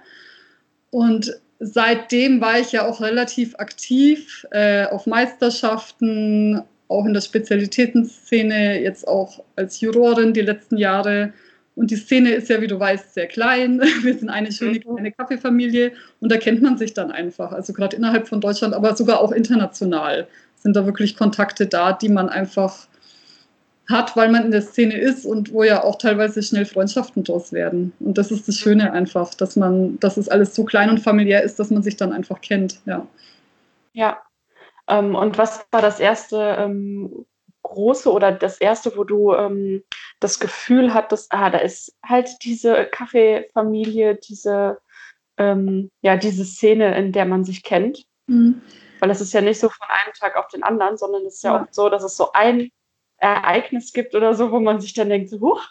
Und 0.90 1.32
seitdem 1.61 2.40
war 2.40 2.58
ich 2.58 2.72
ja 2.72 2.87
auch 2.87 3.00
relativ 3.00 3.55
aktiv 3.56 4.46
äh, 4.50 4.87
auf 4.87 5.06
Meisterschaften, 5.06 6.62
auch 6.88 7.06
in 7.06 7.14
der 7.14 7.20
Spezialitätenszene, 7.20 8.81
jetzt 8.82 9.06
auch 9.06 9.44
als 9.56 9.81
Jurorin 9.81 10.32
die 10.32 10.40
letzten 10.40 10.76
Jahre. 10.76 11.32
Und 11.76 11.90
die 11.90 11.96
Szene 11.96 12.32
ist 12.32 12.49
ja, 12.49 12.61
wie 12.61 12.66
du 12.66 12.81
weißt, 12.81 13.14
sehr 13.14 13.28
klein. 13.28 13.81
Wir 14.02 14.19
sind 14.19 14.28
eine 14.28 14.50
schöne 14.50 14.78
mhm. 14.78 14.82
kleine 14.82 15.12
Kaffeefamilie 15.12 15.93
und 16.20 16.32
da 16.32 16.37
kennt 16.37 16.62
man 16.62 16.78
sich 16.78 16.94
dann 16.94 17.12
einfach. 17.12 17.52
Also 17.52 17.73
gerade 17.73 17.96
innerhalb 17.96 18.26
von 18.26 18.40
Deutschland, 18.40 18.75
aber 18.75 18.96
sogar 18.96 19.20
auch 19.20 19.32
international 19.32 20.26
sind 20.56 20.75
da 20.76 20.84
wirklich 20.84 21.16
Kontakte 21.16 21.66
da, 21.66 21.93
die 21.93 22.08
man 22.08 22.28
einfach 22.28 22.87
hat, 23.90 24.16
weil 24.16 24.31
man 24.31 24.44
in 24.44 24.50
der 24.50 24.62
Szene 24.62 24.98
ist 24.98 25.25
und 25.25 25.52
wo 25.52 25.62
ja 25.62 25.82
auch 25.84 25.96
teilweise 25.96 26.42
schnell 26.42 26.64
Freundschaften 26.64 27.25
draus 27.25 27.52
werden. 27.52 27.92
Und 28.00 28.16
das 28.19 28.31
ist 28.31 28.48
das 28.48 28.56
Schöne 28.56 28.92
einfach, 28.92 29.34
dass 29.34 29.56
man, 29.56 29.98
dass 30.00 30.16
es 30.16 30.28
alles 30.28 30.54
so 30.54 30.64
klein 30.64 30.90
und 30.90 31.00
familiär 31.00 31.42
ist, 31.42 31.58
dass 31.58 31.70
man 31.70 31.82
sich 31.82 31.96
dann 31.96 32.12
einfach 32.12 32.40
kennt, 32.40 32.81
ja. 32.87 33.06
Ja. 33.92 34.22
Ähm, 34.88 35.14
und 35.14 35.38
was 35.38 35.66
war 35.70 35.82
das 35.82 36.00
erste 36.00 36.56
ähm, 36.58 37.26
große 37.62 38.10
oder 38.10 38.32
das 38.32 38.60
erste, 38.60 38.96
wo 38.96 39.04
du 39.04 39.34
ähm, 39.34 39.82
das 40.20 40.38
Gefühl 40.38 40.94
hattest, 40.94 41.32
ah, 41.32 41.50
da 41.50 41.58
ist 41.58 41.96
halt 42.04 42.28
diese 42.44 42.87
Kaffeefamilie, 42.87 44.16
diese, 44.16 44.78
ähm, 45.37 45.90
ja, 46.02 46.16
diese 46.16 46.44
Szene, 46.44 46.96
in 46.96 47.12
der 47.12 47.25
man 47.25 47.44
sich 47.44 47.62
kennt? 47.62 48.04
Mhm. 48.26 48.60
Weil 49.00 49.10
es 49.10 49.20
ist 49.20 49.32
ja 49.32 49.40
nicht 49.40 49.60
so 49.60 49.69
von 49.69 49.87
einem 49.88 50.12
Tag 50.19 50.37
auf 50.37 50.48
den 50.48 50.62
anderen, 50.62 50.96
sondern 50.96 51.25
es 51.25 51.37
ist 51.37 51.44
ja, 51.44 51.54
ja 51.54 51.62
oft 51.62 51.75
so, 51.75 51.88
dass 51.88 52.02
es 52.02 52.16
so 52.16 52.32
ein 52.32 52.70
Ereignis 53.20 53.93
gibt 53.93 54.14
oder 54.14 54.34
so, 54.34 54.50
wo 54.50 54.61
man 54.61 54.81
sich 54.81 54.94
dann 54.94 55.08
denkt, 55.08 55.31
so, 55.31 55.40
huch, 55.40 55.62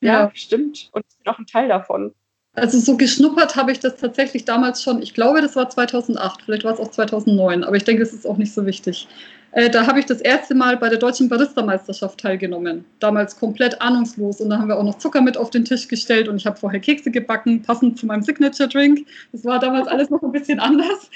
ja, 0.00 0.24
ja, 0.24 0.30
stimmt. 0.34 0.90
Und 0.92 1.04
ich 1.08 1.18
bin 1.18 1.32
auch 1.32 1.38
ein 1.38 1.46
Teil 1.46 1.68
davon. 1.68 2.14
Also 2.54 2.78
so 2.78 2.96
geschnuppert 2.96 3.56
habe 3.56 3.72
ich 3.72 3.80
das 3.80 3.96
tatsächlich 3.96 4.44
damals 4.44 4.82
schon, 4.82 5.00
ich 5.02 5.14
glaube, 5.14 5.40
das 5.40 5.54
war 5.54 5.68
2008, 5.68 6.42
vielleicht 6.42 6.64
war 6.64 6.74
es 6.74 6.80
auch 6.80 6.90
2009, 6.90 7.62
aber 7.62 7.76
ich 7.76 7.84
denke, 7.84 8.02
es 8.02 8.12
ist 8.12 8.26
auch 8.26 8.36
nicht 8.36 8.52
so 8.52 8.66
wichtig. 8.66 9.06
Äh, 9.52 9.70
da 9.70 9.86
habe 9.86 9.98
ich 10.00 10.06
das 10.06 10.20
erste 10.20 10.54
Mal 10.54 10.76
bei 10.76 10.88
der 10.88 10.98
Deutschen 10.98 11.28
Barista-Meisterschaft 11.28 12.20
teilgenommen. 12.20 12.84
Damals 12.98 13.38
komplett 13.38 13.80
ahnungslos 13.80 14.40
und 14.40 14.50
da 14.50 14.58
haben 14.58 14.68
wir 14.68 14.76
auch 14.76 14.84
noch 14.84 14.98
Zucker 14.98 15.20
mit 15.20 15.36
auf 15.36 15.50
den 15.50 15.64
Tisch 15.64 15.88
gestellt 15.88 16.28
und 16.28 16.36
ich 16.36 16.46
habe 16.46 16.56
vorher 16.56 16.80
Kekse 16.80 17.10
gebacken, 17.10 17.62
passend 17.62 17.98
zu 17.98 18.06
meinem 18.06 18.22
Signature-Drink. 18.22 19.06
Das 19.32 19.44
war 19.44 19.58
damals 19.58 19.88
alles 19.88 20.10
noch 20.10 20.22
ein 20.22 20.32
bisschen 20.32 20.60
anders. 20.60 21.10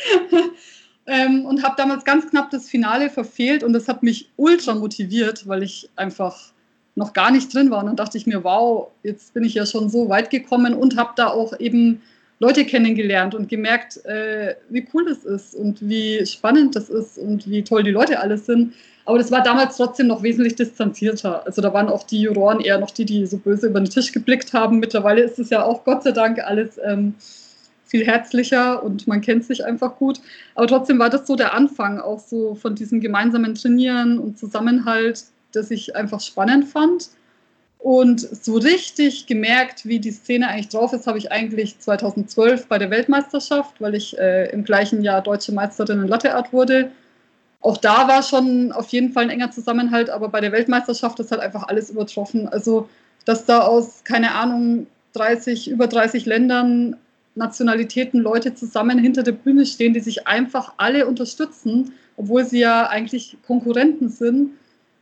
Ähm, 1.06 1.44
und 1.44 1.62
habe 1.62 1.74
damals 1.76 2.04
ganz 2.04 2.28
knapp 2.28 2.50
das 2.50 2.68
Finale 2.68 3.10
verfehlt 3.10 3.62
und 3.62 3.72
das 3.72 3.88
hat 3.88 4.02
mich 4.02 4.30
ultra 4.36 4.74
motiviert, 4.74 5.46
weil 5.48 5.62
ich 5.62 5.90
einfach 5.96 6.52
noch 6.94 7.12
gar 7.12 7.30
nicht 7.30 7.52
drin 7.52 7.70
war. 7.70 7.80
Und 7.80 7.86
dann 7.86 7.96
dachte 7.96 8.18
ich 8.18 8.26
mir, 8.26 8.44
wow, 8.44 8.88
jetzt 9.02 9.34
bin 9.34 9.44
ich 9.44 9.54
ja 9.54 9.66
schon 9.66 9.88
so 9.88 10.08
weit 10.08 10.30
gekommen 10.30 10.74
und 10.74 10.96
habe 10.96 11.12
da 11.16 11.28
auch 11.28 11.58
eben 11.58 12.02
Leute 12.38 12.64
kennengelernt 12.64 13.34
und 13.34 13.48
gemerkt, 13.48 14.04
äh, 14.04 14.56
wie 14.68 14.86
cool 14.92 15.04
das 15.04 15.24
ist 15.24 15.54
und 15.54 15.88
wie 15.88 16.26
spannend 16.26 16.74
das 16.74 16.88
ist 16.88 17.16
und 17.18 17.48
wie 17.48 17.62
toll 17.62 17.84
die 17.84 17.92
Leute 17.92 18.20
alles 18.20 18.46
sind. 18.46 18.74
Aber 19.04 19.18
das 19.18 19.30
war 19.30 19.42
damals 19.42 19.76
trotzdem 19.76 20.08
noch 20.08 20.22
wesentlich 20.22 20.54
distanzierter. 20.54 21.44
Also 21.46 21.62
da 21.62 21.72
waren 21.72 21.88
auch 21.88 22.04
die 22.04 22.20
Juroren 22.20 22.60
eher 22.60 22.78
noch 22.78 22.90
die, 22.90 23.04
die 23.04 23.26
so 23.26 23.38
böse 23.38 23.68
über 23.68 23.80
den 23.80 23.90
Tisch 23.90 24.12
geblickt 24.12 24.52
haben. 24.52 24.78
Mittlerweile 24.78 25.22
ist 25.22 25.38
es 25.38 25.50
ja 25.50 25.64
auch 25.64 25.84
Gott 25.84 26.02
sei 26.02 26.12
Dank 26.12 26.40
alles 26.40 26.78
ähm, 26.84 27.14
viel 27.92 28.06
herzlicher 28.06 28.82
und 28.82 29.06
man 29.06 29.20
kennt 29.20 29.44
sich 29.44 29.66
einfach 29.66 29.96
gut. 29.96 30.18
Aber 30.54 30.66
trotzdem 30.66 30.98
war 30.98 31.10
das 31.10 31.26
so 31.26 31.36
der 31.36 31.52
Anfang 31.52 32.00
auch 32.00 32.18
so 32.18 32.54
von 32.54 32.74
diesem 32.74 33.00
gemeinsamen 33.00 33.54
Trainieren 33.54 34.18
und 34.18 34.38
Zusammenhalt, 34.38 35.24
das 35.52 35.70
ich 35.70 35.94
einfach 35.94 36.20
spannend 36.20 36.64
fand. 36.64 37.10
Und 37.78 38.20
so 38.20 38.54
richtig 38.54 39.26
gemerkt, 39.26 39.84
wie 39.84 40.00
die 40.00 40.10
Szene 40.10 40.48
eigentlich 40.48 40.70
drauf 40.70 40.94
ist, 40.94 41.06
habe 41.06 41.18
ich 41.18 41.30
eigentlich 41.30 41.78
2012 41.80 42.66
bei 42.66 42.78
der 42.78 42.90
Weltmeisterschaft, 42.90 43.78
weil 43.80 43.94
ich 43.94 44.16
äh, 44.18 44.50
im 44.52 44.64
gleichen 44.64 45.02
Jahr 45.02 45.20
deutsche 45.20 45.52
Meisterin 45.52 46.00
in 46.00 46.08
Latte 46.08 46.34
Art 46.34 46.52
wurde. 46.52 46.90
Auch 47.60 47.76
da 47.76 48.08
war 48.08 48.22
schon 48.22 48.72
auf 48.72 48.88
jeden 48.88 49.12
Fall 49.12 49.24
ein 49.24 49.30
enger 49.30 49.50
Zusammenhalt, 49.50 50.08
aber 50.08 50.30
bei 50.30 50.40
der 50.40 50.52
Weltmeisterschaft 50.52 51.20
ist 51.20 51.30
halt 51.30 51.42
einfach 51.42 51.68
alles 51.68 51.90
übertroffen. 51.90 52.48
Also, 52.48 52.88
dass 53.26 53.44
da 53.44 53.60
aus, 53.60 54.02
keine 54.04 54.34
Ahnung, 54.34 54.86
30, 55.12 55.68
über 55.68 55.88
30 55.88 56.24
Ländern 56.24 56.96
Nationalitäten 57.34 58.20
Leute 58.20 58.54
zusammen 58.54 58.98
hinter 58.98 59.22
der 59.22 59.32
Bühne 59.32 59.64
stehen, 59.66 59.94
die 59.94 60.00
sich 60.00 60.26
einfach 60.26 60.74
alle 60.76 61.06
unterstützen, 61.06 61.92
obwohl 62.16 62.44
sie 62.44 62.60
ja 62.60 62.88
eigentlich 62.88 63.36
Konkurrenten 63.46 64.08
sind 64.08 64.50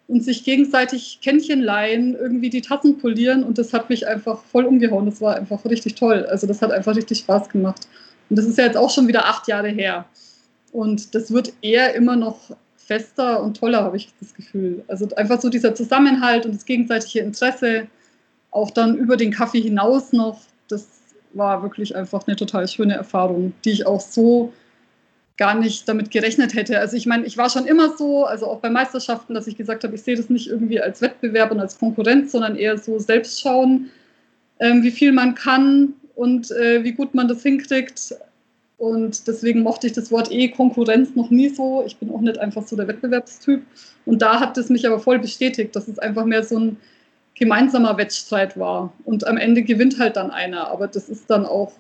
und 0.07 0.25
sich 0.25 0.45
gegenseitig 0.45 1.21
Kännchen 1.23 1.61
leihen, 1.61 2.15
irgendwie 2.15 2.51
die 2.51 2.63
Tassen 2.63 2.99
polieren 2.99 3.45
und 3.45 3.59
das 3.59 3.73
hat 3.73 3.91
mich 3.91 4.07
einfach 4.07 4.43
voll 4.45 4.65
umgehauen. 4.65 5.07
Das 5.07 5.21
war 5.21 5.37
einfach 5.37 5.65
richtig 5.65 5.95
toll. 5.95 6.27
Also 6.27 6.47
das 6.47 6.63
hat 6.63 6.71
einfach 6.71 6.97
richtig 6.97 7.19
Spaß 7.19 7.49
gemacht. 7.49 7.89
Und 8.29 8.39
das 8.39 8.47
ist 8.47 8.59
ja 8.59 8.65
jetzt 8.65 8.77
auch 8.77 8.91
schon 8.91 9.09
wieder 9.09 9.27
acht 9.27 9.49
Jahre 9.49 9.69
her. 9.69 10.05
Und 10.73 11.15
das 11.15 11.33
wird 11.33 11.53
eher 11.63 11.95
immer 11.95 12.17
noch 12.17 12.57
fester 12.77 13.43
und 13.43 13.57
toller, 13.57 13.83
habe 13.83 13.97
ich 13.97 14.13
das 14.21 14.35
Gefühl. 14.35 14.85
Also 14.89 15.09
einfach 15.17 15.41
so 15.41 15.49
dieser 15.49 15.75
Zusammenhalt 15.75 16.45
und 16.45 16.55
das 16.55 16.65
gegenseitige 16.65 17.21
Interesse, 17.21 17.87
auch 18.51 18.71
dann 18.71 18.97
über 18.97 19.17
den 19.17 19.31
Kaffee 19.31 19.61
hinaus 19.61 20.13
noch, 20.13 20.41
das 20.69 21.00
war 21.33 21.63
wirklich 21.63 21.95
einfach 21.97 22.27
eine 22.27 22.37
total 22.37 22.69
schöne 22.69 22.95
Erfahrung, 22.95 23.53
die 23.65 23.71
ich 23.71 23.87
auch 23.87 24.01
so 24.01 24.53
gar 25.37 25.55
nicht 25.55 25.89
damit 25.89 26.11
gerechnet 26.11 26.55
hätte. 26.55 26.79
Also 26.79 26.97
ich 26.97 27.07
meine, 27.07 27.25
ich 27.25 27.39
war 27.39 27.49
schon 27.49 27.67
immer 27.67 27.97
so, 27.97 28.27
also 28.27 28.47
auch 28.47 28.61
bei 28.61 28.69
Meisterschaften, 28.69 29.33
dass 29.33 29.47
ich 29.47 29.57
gesagt 29.57 29.85
habe, 29.85 29.95
ich 29.95 30.03
sehe 30.03 30.17
das 30.17 30.29
nicht 30.29 30.49
irgendwie 30.49 30.81
als 30.81 31.01
Wettbewerb 31.01 31.51
und 31.51 31.61
als 31.61 31.79
Konkurrenz, 31.79 32.33
sondern 32.33 32.57
eher 32.57 32.77
so 32.77 32.99
selbst 32.99 33.41
schauen, 33.41 33.89
ähm, 34.59 34.83
wie 34.83 34.91
viel 34.91 35.13
man 35.13 35.35
kann 35.35 35.95
und 36.15 36.51
äh, 36.51 36.85
wie 36.85 36.93
gut 36.93 37.15
man 37.15 37.27
das 37.27 37.43
hinkriegt. 37.43 38.15
Und 38.77 39.27
deswegen 39.27 39.63
mochte 39.63 39.87
ich 39.87 39.95
das 39.95 40.11
Wort 40.11 40.31
eh 40.31 40.49
Konkurrenz 40.49 41.15
noch 41.15 41.31
nie 41.31 41.49
so. 41.49 41.85
Ich 41.87 41.97
bin 41.97 42.11
auch 42.11 42.21
nicht 42.21 42.39
einfach 42.39 42.67
so 42.67 42.77
der 42.77 42.89
Wettbewerbstyp. 42.89 43.63
Und 44.05 44.21
da 44.21 44.41
hat 44.41 44.59
es 44.59 44.69
mich 44.69 44.87
aber 44.87 44.99
voll 44.99 45.19
bestätigt, 45.19 45.75
dass 45.75 45.89
es 45.89 45.99
einfach 45.99 46.27
mehr 46.27 46.45
so 46.45 46.59
ein 46.59 46.77
gemeinsamer 47.41 47.97
Wettstreit 47.97 48.57
war. 48.59 48.93
Und 49.05 49.27
am 49.27 49.37
Ende 49.37 49.63
gewinnt 49.63 49.99
halt 49.99 50.17
dann 50.17 50.31
einer. 50.31 50.69
Aber 50.69 50.87
das 50.87 51.09
ist 51.09 51.29
dann 51.29 51.47
auch 51.47 51.73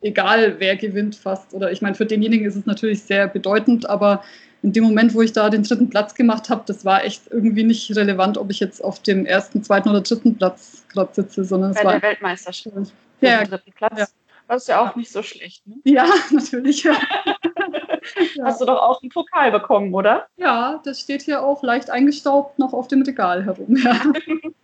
egal, 0.00 0.56
wer 0.58 0.76
gewinnt 0.76 1.14
fast. 1.14 1.54
Oder 1.54 1.70
ich 1.70 1.82
meine, 1.82 1.94
für 1.94 2.06
denjenigen 2.06 2.46
ist 2.46 2.56
es 2.56 2.66
natürlich 2.66 3.02
sehr 3.02 3.28
bedeutend, 3.28 3.88
aber 3.88 4.24
in 4.62 4.72
dem 4.72 4.84
Moment, 4.84 5.14
wo 5.14 5.20
ich 5.22 5.32
da 5.32 5.50
den 5.50 5.62
dritten 5.62 5.90
Platz 5.90 6.14
gemacht 6.14 6.48
habe, 6.48 6.62
das 6.66 6.84
war 6.84 7.04
echt 7.04 7.24
irgendwie 7.30 7.64
nicht 7.64 7.94
relevant, 7.94 8.38
ob 8.38 8.50
ich 8.50 8.60
jetzt 8.60 8.82
auf 8.82 9.00
dem 9.00 9.26
ersten, 9.26 9.62
zweiten 9.62 9.90
oder 9.90 10.00
dritten 10.00 10.36
Platz 10.36 10.84
gerade 10.92 11.12
sitze, 11.12 11.44
sondern 11.44 11.74
Bei 11.74 11.80
es 11.80 11.84
war. 11.84 11.92
der 11.92 12.02
Weltmeisterschaft. 12.02 12.92
Ja, 13.20 13.44
dritten 13.44 13.72
Platz. 13.72 13.98
ja. 13.98 14.06
Das 14.48 14.62
ist 14.62 14.68
ja 14.68 14.80
auch 14.80 14.96
nicht 14.96 15.10
so 15.10 15.22
schlecht. 15.22 15.66
Ne? 15.66 15.76
Ja, 15.84 16.06
natürlich. 16.30 16.82
Ja. 16.82 16.94
Hast 18.42 18.60
du 18.60 18.64
doch 18.66 18.80
auch 18.80 19.00
einen 19.02 19.10
Pokal 19.10 19.50
bekommen, 19.50 19.94
oder? 19.94 20.26
ja, 20.36 20.80
das 20.84 21.00
steht 21.00 21.22
hier 21.22 21.42
auch 21.42 21.62
leicht 21.62 21.88
eingestaubt 21.88 22.58
noch 22.58 22.72
auf 22.72 22.88
dem 22.88 23.02
Regal 23.02 23.44
herum. 23.44 23.76
Ja. 23.76 24.00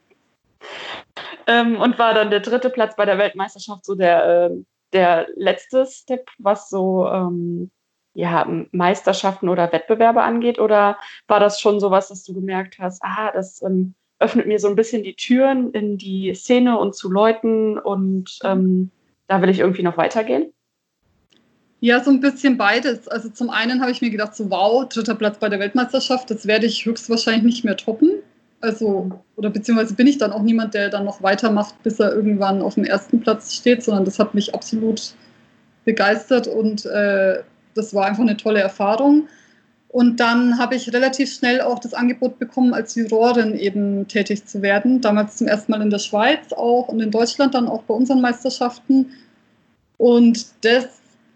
Ähm, 1.46 1.80
und 1.80 1.98
war 1.98 2.14
dann 2.14 2.30
der 2.30 2.40
dritte 2.40 2.70
Platz 2.70 2.96
bei 2.96 3.04
der 3.04 3.18
Weltmeisterschaft 3.18 3.84
so 3.84 3.94
der, 3.94 4.50
ähm, 4.50 4.66
der 4.92 5.26
letzte 5.34 5.86
Step, 5.86 6.28
was 6.38 6.68
so 6.68 7.06
ähm, 7.08 7.70
ja, 8.14 8.46
Meisterschaften 8.72 9.48
oder 9.48 9.72
Wettbewerbe 9.72 10.22
angeht? 10.22 10.58
Oder 10.58 10.98
war 11.26 11.40
das 11.40 11.60
schon 11.60 11.80
sowas, 11.80 12.08
dass 12.08 12.24
du 12.24 12.34
gemerkt 12.34 12.78
hast, 12.78 13.02
ah, 13.02 13.30
das 13.32 13.62
ähm, 13.62 13.94
öffnet 14.18 14.46
mir 14.46 14.58
so 14.58 14.68
ein 14.68 14.76
bisschen 14.76 15.02
die 15.02 15.14
Türen 15.14 15.70
in 15.72 15.98
die 15.98 16.34
Szene 16.34 16.78
und 16.78 16.94
zu 16.94 17.10
Leuten 17.10 17.78
und 17.78 18.38
ähm, 18.44 18.90
da 19.28 19.40
will 19.40 19.48
ich 19.48 19.60
irgendwie 19.60 19.82
noch 19.82 19.96
weitergehen? 19.96 20.52
ja, 21.80 22.02
so 22.02 22.10
ein 22.10 22.20
bisschen 22.20 22.56
beides. 22.56 23.08
Also 23.08 23.28
zum 23.30 23.50
einen 23.50 23.80
habe 23.80 23.90
ich 23.90 24.00
mir 24.00 24.10
gedacht, 24.10 24.34
so 24.34 24.50
wow, 24.50 24.88
dritter 24.88 25.14
Platz 25.14 25.38
bei 25.38 25.48
der 25.48 25.60
Weltmeisterschaft, 25.60 26.30
das 26.30 26.46
werde 26.46 26.66
ich 26.66 26.84
höchstwahrscheinlich 26.84 27.44
nicht 27.44 27.64
mehr 27.64 27.76
toppen. 27.76 28.22
Also, 28.60 29.10
oder 29.36 29.50
beziehungsweise 29.50 29.94
bin 29.94 30.08
ich 30.08 30.18
dann 30.18 30.32
auch 30.32 30.42
niemand, 30.42 30.74
der 30.74 30.90
dann 30.90 31.04
noch 31.04 31.22
weitermacht, 31.22 31.80
bis 31.82 32.00
er 32.00 32.12
irgendwann 32.12 32.60
auf 32.60 32.74
dem 32.74 32.84
ersten 32.84 33.20
Platz 33.20 33.54
steht, 33.54 33.84
sondern 33.84 34.04
das 34.04 34.18
hat 34.18 34.34
mich 34.34 34.54
absolut 34.54 35.14
begeistert 35.84 36.48
und 36.48 36.84
äh, 36.86 37.42
das 37.74 37.94
war 37.94 38.06
einfach 38.06 38.22
eine 38.22 38.36
tolle 38.36 38.60
Erfahrung. 38.60 39.28
Und 39.88 40.20
dann 40.20 40.58
habe 40.58 40.74
ich 40.74 40.92
relativ 40.92 41.32
schnell 41.32 41.62
auch 41.62 41.78
das 41.78 41.94
Angebot 41.94 42.38
bekommen, 42.38 42.74
als 42.74 42.94
Jurorin 42.94 43.56
eben 43.56 44.06
tätig 44.06 44.44
zu 44.44 44.60
werden. 44.60 45.00
Damals 45.00 45.36
zum 45.36 45.46
ersten 45.46 45.72
Mal 45.72 45.80
in 45.80 45.90
der 45.90 45.98
Schweiz 45.98 46.52
auch 46.52 46.88
und 46.88 47.00
in 47.00 47.10
Deutschland 47.10 47.54
dann 47.54 47.68
auch 47.68 47.82
bei 47.84 47.94
unseren 47.94 48.20
Meisterschaften. 48.20 49.12
Und 49.96 50.46
das 50.62 50.86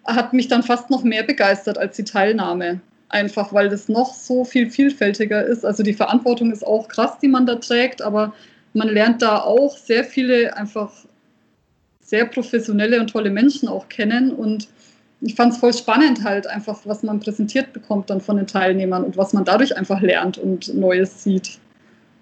hat 0.05 0.35
mich 0.35 0.49
dann 0.49 0.63
fast 0.63 0.91
noch 0.91 1.03
mehr 1.03 1.23
begeistert 1.23 1.79
als 1.79 1.97
die 1.97 2.05
Teilnahme. 2.05 2.81
Einfach 3.13 3.53
weil 3.53 3.69
das 3.69 3.89
noch 3.89 4.15
so 4.15 4.45
viel 4.45 4.71
vielfältiger 4.71 5.45
ist. 5.45 5.67
Also 5.67 5.83
die 5.83 5.93
Verantwortung 5.93 6.51
ist 6.51 6.67
auch 6.67 6.89
krass, 6.89 7.19
die 7.21 7.29
man 7.29 7.45
da 7.45 7.57
trägt, 7.57 8.01
aber 8.01 8.33
man 8.73 8.89
lernt 8.89 9.21
da 9.21 9.41
auch 9.41 9.77
sehr 9.77 10.03
viele 10.03 10.57
einfach 10.57 10.91
sehr 12.01 12.25
professionelle 12.25 12.99
und 12.99 13.11
tolle 13.11 13.31
Menschen 13.31 13.69
auch 13.69 13.89
kennen. 13.91 14.33
Und 14.33 14.69
ich 15.21 15.35
fand 15.35 15.53
es 15.53 15.59
voll 15.59 15.75
spannend 15.75 16.25
halt 16.25 16.47
einfach, 16.47 16.81
was 16.85 17.03
man 17.03 17.21
präsentiert 17.21 17.75
bekommt 17.75 18.09
dann 18.09 18.23
von 18.23 18.39
den 18.39 18.47
Teilnehmern 18.47 19.05
und 19.05 19.19
was 19.19 19.35
man 19.35 19.45
dadurch 19.45 19.77
einfach 19.77 20.01
lernt 20.01 20.39
und 20.39 20.75
Neues 20.75 21.23
sieht. 21.23 21.59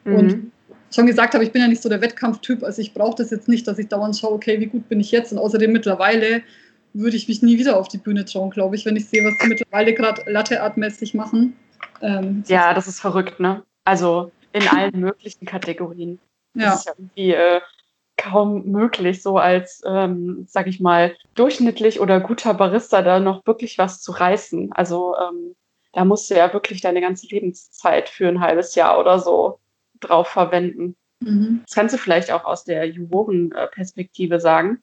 Mhm. 0.05 0.15
Und 0.17 0.53
schon 0.93 1.07
gesagt 1.07 1.35
habe, 1.35 1.45
ich 1.45 1.53
bin 1.53 1.63
ja 1.63 1.69
nicht 1.69 1.83
so 1.83 1.89
der 1.89 2.01
Wettkampftyp, 2.01 2.65
also 2.65 2.83
ich 2.83 2.95
brauche 2.95 3.23
das 3.23 3.31
jetzt 3.31 3.47
nicht, 3.47 3.69
dass 3.69 3.79
ich 3.79 3.87
dauernd 3.87 4.17
schaue, 4.17 4.33
okay, 4.33 4.59
wie 4.59 4.67
gut 4.67 4.89
bin 4.89 4.99
ich 4.99 5.13
jetzt? 5.13 5.31
Und 5.31 5.39
außerdem 5.39 5.71
mittlerweile 5.71 6.43
würde 6.93 7.17
ich 7.17 7.29
mich 7.29 7.43
nie 7.43 7.59
wieder 7.59 7.79
auf 7.79 7.89
die 7.89 7.99
Bühne 7.99 8.25
trauen, 8.25 8.51
glaube 8.51 8.77
ich, 8.77 8.87
wenn 8.87 8.97
ich 8.97 9.09
sehe, 9.09 9.25
was 9.25 9.39
die 9.39 9.49
mittlerweile 9.49 9.95
gerade 9.95 10.23
latteartmäßig 10.27 11.15
machen. 11.15 11.57
Ähm, 12.03 12.45
Ja, 12.47 12.75
das 12.75 12.89
ist 12.89 13.01
verrückt, 13.01 13.41
ne? 13.41 13.63
Also 13.85 14.33
in 14.53 14.67
allen 14.69 14.99
möglichen 15.01 15.47
Kategorien. 15.47 16.19
Das 16.55 16.65
ja. 16.65 16.75
ist 16.75 16.87
ja 16.87 16.93
irgendwie 16.99 17.33
äh, 17.33 17.61
kaum 18.17 18.67
möglich, 18.67 19.23
so 19.23 19.39
als, 19.39 19.83
ähm, 19.87 20.45
sag 20.49 20.67
ich 20.67 20.81
mal, 20.81 21.17
durchschnittlich 21.35 22.01
oder 22.01 22.21
guter 22.21 22.55
Barista 22.55 23.03
da 23.03 23.21
noch 23.21 23.47
wirklich 23.47 23.79
was 23.79 24.01
zu 24.01 24.13
reißen. 24.13 24.73
Also 24.73 25.15
ähm, 25.17 25.55
da 25.93 26.05
musst 26.05 26.31
du 26.31 26.35
ja 26.35 26.53
wirklich 26.53 26.81
deine 26.81 27.01
ganze 27.01 27.27
Lebenszeit 27.29 28.09
für 28.09 28.29
ein 28.29 28.41
halbes 28.41 28.75
Jahr 28.75 28.99
oder 28.99 29.19
so 29.19 29.59
drauf 30.01 30.29
verwenden. 30.29 30.97
Mhm. 31.21 31.63
Das 31.67 31.75
kannst 31.75 31.95
du 31.95 31.99
vielleicht 31.99 32.31
auch 32.31 32.45
aus 32.45 32.65
der 32.65 32.87
Jurorenperspektive 32.87 34.41
sagen. 34.41 34.83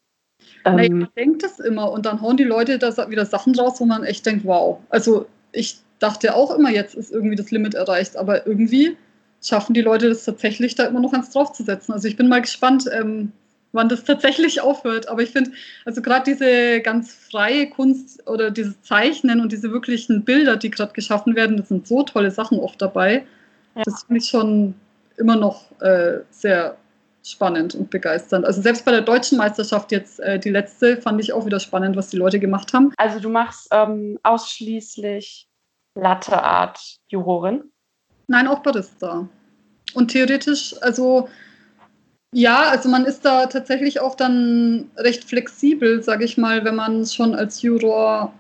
Naja, 0.63 0.83
Ähm, 0.83 0.99
man 0.99 1.09
denkt 1.15 1.43
das 1.43 1.59
immer 1.59 1.91
und 1.91 2.05
dann 2.05 2.21
hauen 2.21 2.37
die 2.37 2.43
Leute 2.43 2.77
da 2.77 3.09
wieder 3.09 3.25
Sachen 3.25 3.55
raus, 3.55 3.79
wo 3.79 3.85
man 3.85 4.03
echt 4.03 4.25
denkt, 4.25 4.45
wow. 4.45 4.79
Also 4.89 5.27
ich 5.51 5.77
dachte 5.99 6.35
auch 6.35 6.55
immer, 6.55 6.69
jetzt 6.69 6.95
ist 6.95 7.11
irgendwie 7.11 7.35
das 7.35 7.51
Limit 7.51 7.73
erreicht, 7.73 8.17
aber 8.17 8.45
irgendwie 8.45 8.97
schaffen 9.41 9.73
die 9.73 9.81
Leute 9.81 10.09
das 10.09 10.25
tatsächlich, 10.25 10.75
da 10.75 10.85
immer 10.85 10.99
noch 10.99 11.13
eins 11.13 11.29
draufzusetzen. 11.29 11.93
Also 11.93 12.07
ich 12.07 12.17
bin 12.17 12.27
mal 12.27 12.41
gespannt, 12.41 12.85
ähm, 12.91 13.31
wann 13.71 13.89
das 13.89 14.03
tatsächlich 14.03 14.61
aufhört. 14.61 15.07
Aber 15.07 15.21
ich 15.21 15.31
finde, 15.31 15.51
also 15.85 16.01
gerade 16.01 16.31
diese 16.31 16.81
ganz 16.81 17.13
freie 17.13 17.69
Kunst 17.69 18.27
oder 18.27 18.51
dieses 18.51 18.81
Zeichnen 18.81 19.39
und 19.39 19.51
diese 19.51 19.71
wirklichen 19.71 20.23
Bilder, 20.23 20.57
die 20.57 20.69
gerade 20.69 20.93
geschaffen 20.93 21.35
werden, 21.35 21.57
das 21.57 21.69
sind 21.69 21.87
so 21.87 22.03
tolle 22.03 22.31
Sachen 22.31 22.59
oft 22.59 22.81
dabei. 22.81 23.25
Ja. 23.75 23.83
Das 23.83 24.03
finde 24.03 24.19
ich 24.19 24.29
schon 24.29 24.73
immer 25.17 25.35
noch 25.35 25.71
äh, 25.81 26.19
sehr 26.29 26.77
spannend 27.31 27.75
und 27.75 27.89
begeisternd. 27.89 28.45
Also 28.45 28.61
selbst 28.61 28.85
bei 28.85 28.91
der 28.91 29.01
deutschen 29.01 29.37
Meisterschaft 29.37 29.91
jetzt, 29.91 30.19
äh, 30.19 30.39
die 30.39 30.49
letzte, 30.49 30.97
fand 31.01 31.19
ich 31.21 31.33
auch 31.33 31.45
wieder 31.45 31.59
spannend, 31.59 31.95
was 31.95 32.09
die 32.09 32.17
Leute 32.17 32.39
gemacht 32.39 32.73
haben. 32.73 32.93
also 32.97 33.19
du 33.19 33.29
machst 33.29 33.67
ähm, 33.71 34.17
ausschließlich 34.23 35.47
Latte 35.95 36.41
Art 36.43 36.79
Jurorin. 37.07 37.63
Nein, 38.27 38.47
auch 38.47 38.59
Barista. 38.59 39.27
Und 39.93 40.09
theoretisch, 40.09 40.75
also 40.81 41.27
ja, 42.33 42.69
also 42.69 42.89
man 42.89 43.05
ist 43.05 43.23
da 43.25 43.47
tatsächlich 43.47 43.99
auch 43.99 44.15
dann 44.15 44.91
recht 44.97 45.23
flexibel, 45.23 46.03
sage 46.03 46.25
ich 46.25 46.37
mal, 46.37 46.63
wenn 46.65 46.75
man 46.75 47.05
schon 47.05 47.33
als 47.33 47.61
Juror 47.61 48.33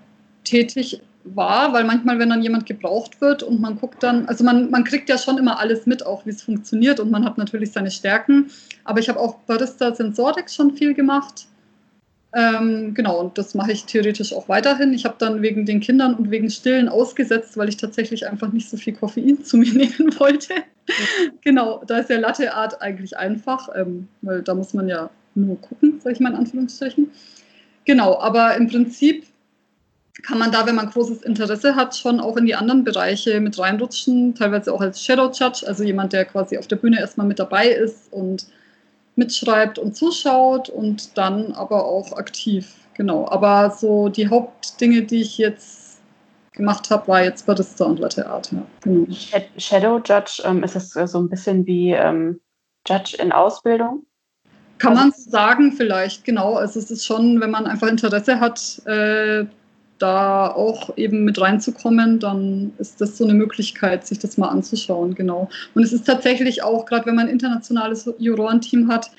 tätig 0.43 1.01
war, 1.35 1.73
weil 1.73 1.83
manchmal, 1.83 2.19
wenn 2.19 2.29
dann 2.29 2.41
jemand 2.41 2.65
gebraucht 2.65 3.21
wird 3.21 3.43
und 3.43 3.59
man 3.61 3.77
guckt 3.77 4.03
dann, 4.03 4.27
also 4.27 4.43
man, 4.43 4.69
man 4.69 4.83
kriegt 4.83 5.09
ja 5.09 5.17
schon 5.17 5.37
immer 5.37 5.59
alles 5.59 5.85
mit, 5.85 6.05
auch 6.05 6.25
wie 6.25 6.31
es 6.31 6.41
funktioniert 6.41 6.99
und 6.99 7.11
man 7.11 7.25
hat 7.25 7.37
natürlich 7.37 7.71
seine 7.71 7.91
Stärken, 7.91 8.49
aber 8.83 8.99
ich 8.99 9.09
habe 9.09 9.19
auch 9.19 9.35
Barista 9.39 9.93
Sensorik 9.93 10.49
schon 10.49 10.75
viel 10.75 10.93
gemacht. 10.93 11.47
Ähm, 12.33 12.93
genau, 12.93 13.19
und 13.19 13.37
das 13.37 13.55
mache 13.55 13.71
ich 13.71 13.85
theoretisch 13.85 14.33
auch 14.33 14.49
weiterhin. 14.49 14.93
Ich 14.93 15.05
habe 15.05 15.15
dann 15.17 15.41
wegen 15.41 15.65
den 15.65 15.79
Kindern 15.79 16.13
und 16.13 16.29
wegen 16.29 16.49
Stillen 16.49 16.89
ausgesetzt, 16.89 17.57
weil 17.57 17.69
ich 17.69 17.77
tatsächlich 17.77 18.27
einfach 18.27 18.51
nicht 18.51 18.69
so 18.69 18.77
viel 18.77 18.93
Koffein 18.93 19.43
zu 19.43 19.57
mir 19.57 19.73
nehmen 19.73 20.13
wollte. 20.19 20.53
genau, 21.41 21.83
da 21.87 21.99
ist 21.99 22.09
ja 22.09 22.19
Latte 22.19 22.53
Art 22.53 22.81
eigentlich 22.81 23.17
einfach, 23.17 23.69
ähm, 23.75 24.07
weil 24.21 24.41
da 24.41 24.53
muss 24.53 24.73
man 24.73 24.87
ja 24.87 25.09
nur 25.35 25.59
gucken, 25.61 25.99
sage 26.01 26.13
ich 26.13 26.19
mal 26.19 26.29
in 26.29 26.35
Anführungsstrichen. 26.35 27.11
Genau, 27.85 28.19
aber 28.19 28.55
im 28.55 28.67
Prinzip 28.67 29.25
kann 30.23 30.39
man 30.39 30.51
da, 30.51 30.65
wenn 30.65 30.75
man 30.75 30.89
großes 30.89 31.21
Interesse 31.21 31.75
hat, 31.75 31.95
schon 31.95 32.19
auch 32.19 32.37
in 32.37 32.45
die 32.45 32.55
anderen 32.55 32.83
Bereiche 32.83 33.39
mit 33.39 33.57
reinrutschen, 33.59 34.33
teilweise 34.35 34.73
auch 34.73 34.81
als 34.81 35.01
Shadow 35.03 35.31
Judge, 35.31 35.65
also 35.67 35.83
jemand, 35.83 36.13
der 36.13 36.25
quasi 36.25 36.57
auf 36.57 36.67
der 36.67 36.77
Bühne 36.77 36.99
erstmal 36.99 37.27
mit 37.27 37.39
dabei 37.39 37.67
ist 37.69 38.11
und 38.11 38.47
mitschreibt 39.15 39.79
und 39.79 39.95
zuschaut 39.95 40.69
und 40.69 41.17
dann 41.17 41.53
aber 41.53 41.85
auch 41.85 42.13
aktiv. 42.13 42.73
Genau, 42.95 43.27
aber 43.29 43.71
so 43.71 44.09
die 44.09 44.27
Hauptdinge, 44.29 45.03
die 45.03 45.21
ich 45.21 45.37
jetzt 45.37 45.99
gemacht 46.53 46.89
habe, 46.89 47.07
war 47.07 47.23
jetzt 47.23 47.45
Barista 47.45 47.85
und 47.85 47.99
Latte 47.99 48.27
Art. 48.27 48.51
Ja, 48.51 48.63
genau. 48.81 49.11
Sha- 49.13 49.41
Shadow 49.57 49.97
Judge, 50.03 50.41
ähm, 50.45 50.63
ist 50.63 50.75
das 50.75 50.89
so 51.11 51.19
ein 51.19 51.29
bisschen 51.29 51.65
wie 51.67 51.91
ähm, 51.91 52.39
Judge 52.87 53.15
in 53.19 53.31
Ausbildung? 53.31 54.03
Kann 54.79 54.93
Also- 54.97 55.03
man 55.03 55.11
sagen, 55.15 55.71
vielleicht, 55.73 56.23
genau. 56.25 56.55
Also 56.55 56.79
es 56.79 56.89
ist 56.89 57.05
schon, 57.05 57.39
wenn 57.39 57.51
man 57.51 57.67
einfach 57.67 57.87
Interesse 57.87 58.39
hat, 58.39 58.81
äh, 58.85 59.45
da 59.99 60.49
auch 60.49 60.95
eben 60.97 61.23
mit 61.23 61.39
reinzukommen, 61.39 62.19
dann 62.19 62.73
ist 62.77 63.01
das 63.01 63.17
so 63.17 63.23
eine 63.23 63.33
Möglichkeit, 63.33 64.05
sich 64.05 64.19
das 64.19 64.37
mal 64.37 64.49
anzuschauen, 64.49 65.15
genau. 65.15 65.49
Und 65.73 65.83
es 65.83 65.93
ist 65.93 66.05
tatsächlich 66.05 66.63
auch, 66.63 66.85
gerade 66.85 67.05
wenn 67.05 67.15
man 67.15 67.27
ein 67.27 67.33
internationales 67.33 68.09
Jurorenteam 68.17 68.87
hat, 68.89 69.11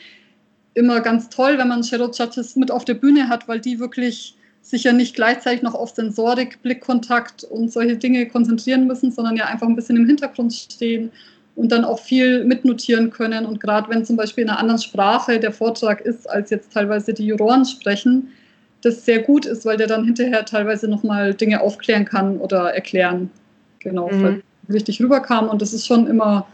immer 0.75 1.01
ganz 1.01 1.29
toll, 1.29 1.59
wenn 1.59 1.69
man 1.69 1.83
Shadow 1.83 2.11
Judges 2.13 2.57
mit 2.57 2.71
auf 2.71 2.85
der 2.85 2.95
Bühne 2.95 3.29
hat, 3.29 3.49
weil 3.49 3.61
die 3.61 3.81
wirklich 3.81 4.37
sich 4.63 4.85
ja 4.85 4.93
nicht 4.93 5.15
gleichzeitig 5.15 5.63
noch 5.63 5.75
auf 5.75 5.91
Sensorik, 5.91 6.63
Blickkontakt 6.63 7.45
und 7.45 7.73
solche 7.73 7.97
Dinge 7.97 8.27
konzentrieren 8.27 8.87
müssen, 8.87 9.11
sondern 9.11 9.37
ja 9.37 9.47
einfach 9.47 9.67
ein 9.67 9.77
bisschen 9.77 9.97
im 9.97 10.07
Hintergrund 10.07 10.53
stehen 10.53 11.11
und 11.57 11.73
dann 11.73 11.85
auch 11.85 11.99
viel 11.99 12.45
mitnotieren 12.45 13.11
können. 13.11 13.47
Und 13.47 13.61
gerade 13.61 13.91
wenn 13.91 14.05
zum 14.05 14.17
Beispiel 14.17 14.45
in 14.45 14.51
einer 14.51 14.61
anderen 14.61 14.81
Sprache 14.81 15.41
der 15.41 15.53
Vortrag 15.53 16.03
ist, 16.03 16.29
als 16.29 16.51
jetzt 16.51 16.73
teilweise 16.73 17.13
die 17.13 17.27
Juroren 17.27 17.65
sprechen, 17.65 18.29
das 18.83 19.05
sehr 19.05 19.23
gut 19.23 19.47
ist, 19.47 19.65
weil 19.65 19.77
der 19.77 19.87
dann 19.87 20.05
hinterher 20.05 20.45
teilweise 20.45 20.89
nochmal 20.89 21.35
Dinge 21.35 21.61
aufklären 21.61 22.05
kann 22.05 22.39
oder 22.39 22.75
erklären. 22.75 23.31
Genau, 23.81 24.09
mhm. 24.11 24.43
richtig 24.69 25.01
rüberkam. 25.01 25.49
Und 25.49 25.63
das 25.63 25.73
ist 25.73 25.87
schon 25.87 26.07
immer 26.07 26.47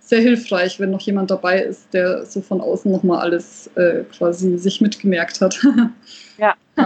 sehr 0.00 0.20
hilfreich, 0.20 0.80
wenn 0.80 0.90
noch 0.90 1.00
jemand 1.00 1.30
dabei 1.30 1.62
ist, 1.62 1.92
der 1.94 2.24
so 2.26 2.40
von 2.40 2.60
außen 2.60 2.90
nochmal 2.90 3.20
alles 3.20 3.68
äh, 3.76 4.04
quasi 4.16 4.58
sich 4.58 4.80
mitgemerkt 4.80 5.40
hat. 5.40 5.58
ja. 6.38 6.54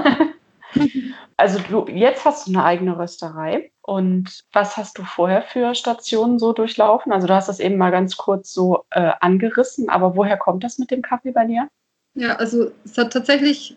Also 1.36 1.58
du, 1.68 1.86
jetzt 1.88 2.24
hast 2.24 2.46
du 2.46 2.52
eine 2.52 2.64
eigene 2.64 2.98
Rösterei. 2.98 3.70
Und 3.82 4.44
was 4.52 4.76
hast 4.76 4.98
du 4.98 5.02
vorher 5.02 5.42
für 5.42 5.74
Stationen 5.74 6.38
so 6.38 6.52
durchlaufen? 6.52 7.12
Also 7.12 7.26
du 7.26 7.34
hast 7.34 7.48
das 7.48 7.60
eben 7.60 7.76
mal 7.76 7.90
ganz 7.90 8.16
kurz 8.16 8.52
so 8.52 8.84
äh, 8.90 9.12
angerissen, 9.20 9.88
aber 9.88 10.16
woher 10.16 10.36
kommt 10.36 10.64
das 10.64 10.78
mit 10.78 10.90
dem 10.90 11.02
Kaffee 11.02 11.32
bei 11.32 11.44
dir? 11.46 11.68
Ja, 12.14 12.36
also 12.36 12.70
es 12.84 12.96
hat 12.96 13.12
tatsächlich 13.12 13.76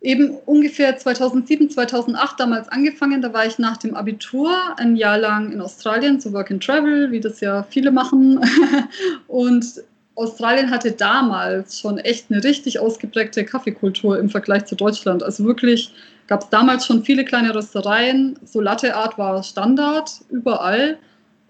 eben 0.00 0.30
ungefähr 0.46 0.96
2007, 0.96 1.70
2008 1.70 2.40
damals 2.40 2.68
angefangen. 2.68 3.20
Da 3.20 3.32
war 3.32 3.46
ich 3.46 3.58
nach 3.58 3.76
dem 3.76 3.94
Abitur 3.94 4.50
ein 4.78 4.96
Jahr 4.96 5.18
lang 5.18 5.52
in 5.52 5.60
Australien 5.60 6.20
zu 6.20 6.32
Work 6.32 6.50
and 6.50 6.64
Travel, 6.64 7.12
wie 7.12 7.20
das 7.20 7.40
ja 7.40 7.62
viele 7.64 7.90
machen. 7.90 8.40
Und 9.26 9.82
Australien 10.14 10.70
hatte 10.70 10.92
damals 10.92 11.80
schon 11.80 11.98
echt 11.98 12.30
eine 12.30 12.42
richtig 12.42 12.78
ausgeprägte 12.78 13.44
Kaffeekultur 13.44 14.18
im 14.18 14.30
Vergleich 14.30 14.66
zu 14.66 14.74
Deutschland. 14.74 15.22
Also 15.22 15.44
wirklich 15.44 15.92
gab 16.26 16.42
es 16.42 16.48
damals 16.48 16.86
schon 16.86 17.04
viele 17.04 17.24
kleine 17.24 17.54
Röstereien. 17.54 18.38
So 18.44 18.60
Latte 18.60 18.96
Art 18.96 19.18
war 19.18 19.42
Standard 19.42 20.10
überall. 20.30 20.98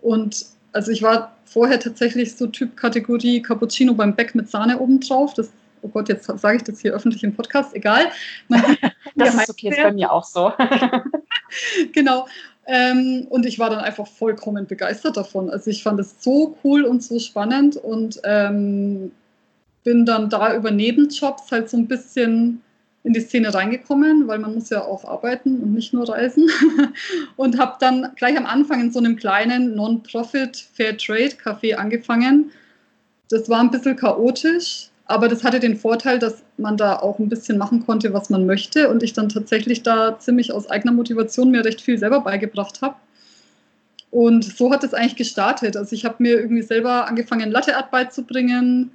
Und 0.02 0.46
also 0.72 0.90
ich 0.90 1.02
war 1.02 1.36
vorher 1.44 1.80
tatsächlich 1.80 2.36
so 2.36 2.46
Typ 2.46 2.76
Kategorie 2.76 3.42
Cappuccino 3.42 3.94
beim 3.94 4.14
Beck 4.14 4.34
mit 4.34 4.48
Sahne 4.48 4.78
obendrauf. 4.78 5.34
Das 5.34 5.50
oh 5.82 5.88
Gott, 5.88 6.08
jetzt 6.08 6.26
sage 6.26 6.56
ich 6.56 6.62
das 6.62 6.80
hier 6.80 6.92
öffentlich 6.92 7.22
im 7.24 7.34
Podcast, 7.34 7.74
egal. 7.74 8.06
das 9.16 9.34
ist 9.34 9.50
okay, 9.50 9.68
ist 9.68 9.82
bei 9.82 9.92
mir 9.92 10.12
auch 10.12 10.24
so. 10.24 10.52
genau. 11.92 12.26
Ähm, 12.66 13.26
und 13.30 13.46
ich 13.46 13.58
war 13.58 13.70
dann 13.70 13.80
einfach 13.80 14.06
vollkommen 14.06 14.66
begeistert 14.66 15.16
davon. 15.16 15.50
Also 15.50 15.70
ich 15.70 15.82
fand 15.82 15.98
es 15.98 16.16
so 16.20 16.56
cool 16.62 16.84
und 16.84 17.02
so 17.02 17.18
spannend 17.18 17.76
und 17.76 18.20
ähm, 18.24 19.12
bin 19.82 20.06
dann 20.06 20.30
da 20.30 20.54
über 20.54 20.70
Nebenjobs 20.70 21.50
halt 21.50 21.70
so 21.70 21.76
ein 21.76 21.88
bisschen 21.88 22.62
in 23.02 23.14
die 23.14 23.20
Szene 23.20 23.52
reingekommen, 23.52 24.28
weil 24.28 24.38
man 24.38 24.54
muss 24.54 24.68
ja 24.68 24.84
auch 24.84 25.04
arbeiten 25.04 25.60
und 25.62 25.72
nicht 25.72 25.94
nur 25.94 26.08
reisen. 26.08 26.50
und 27.36 27.58
habe 27.58 27.76
dann 27.80 28.12
gleich 28.16 28.36
am 28.36 28.46
Anfang 28.46 28.80
in 28.80 28.92
so 28.92 28.98
einem 28.98 29.16
kleinen 29.16 29.74
Non-Profit 29.74 30.68
Fair 30.74 30.96
Trade 30.96 31.32
Café 31.42 31.74
angefangen. 31.74 32.52
Das 33.30 33.48
war 33.48 33.60
ein 33.60 33.70
bisschen 33.70 33.96
chaotisch, 33.96 34.89
aber 35.10 35.28
das 35.28 35.42
hatte 35.42 35.58
den 35.58 35.76
Vorteil, 35.76 36.18
dass 36.18 36.44
man 36.56 36.76
da 36.76 36.96
auch 36.96 37.18
ein 37.18 37.28
bisschen 37.28 37.58
machen 37.58 37.84
konnte, 37.84 38.12
was 38.12 38.30
man 38.30 38.46
möchte 38.46 38.88
und 38.88 39.02
ich 39.02 39.12
dann 39.12 39.28
tatsächlich 39.28 39.82
da 39.82 40.18
ziemlich 40.18 40.52
aus 40.52 40.70
eigener 40.70 40.92
Motivation 40.92 41.50
mir 41.50 41.64
recht 41.64 41.80
viel 41.80 41.98
selber 41.98 42.20
beigebracht 42.20 42.80
habe. 42.80 42.94
Und 44.12 44.44
so 44.44 44.72
hat 44.72 44.84
es 44.84 44.94
eigentlich 44.94 45.16
gestartet. 45.16 45.76
Also 45.76 45.94
ich 45.94 46.04
habe 46.04 46.16
mir 46.18 46.38
irgendwie 46.38 46.62
selber 46.62 47.08
angefangen, 47.08 47.50
Latte 47.50 47.76
Art 47.76 47.90
beizubringen, 47.90 48.92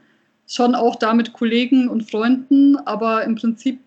schon 0.48 0.74
auch 0.74 0.95
da 0.95 1.13
mit 1.13 1.34
Kollegen 1.34 1.89
und 1.89 2.10
Freunden, 2.10 2.77
aber 2.86 3.24
im 3.25 3.36
Prinzip 3.36 3.79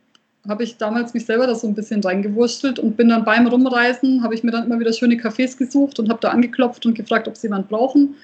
habe 0.47 0.65
ich 0.65 0.77
damals 0.77 1.15
mich 1.15 1.25
selber 1.25 1.47
da 1.47 1.55
so 1.55 1.67
ein 1.67 1.75
bisschen 1.75 2.03
reingewurstelt 2.03 2.79
und 2.79 2.97
bin 2.97 3.09
dann 3.09 3.25
beim 3.25 3.47
Rumreisen, 3.47 4.23
habe 4.23 4.35
ich 4.35 4.43
mir 4.43 4.51
dann 4.51 4.67
immer 4.67 4.79
wieder 4.79 4.93
schöne 4.93 5.17
Cafés 5.17 5.57
gesucht 5.57 5.99
und 5.99 6.11
habe 6.11 6.21
da 6.21 6.29
angeklopft 6.29 6.85
und 6.85 6.95
gefragt, 6.95 7.27
ob 7.27 7.37
sie 7.37 7.47
jemand 7.47 7.69
brauchen. 7.69 8.17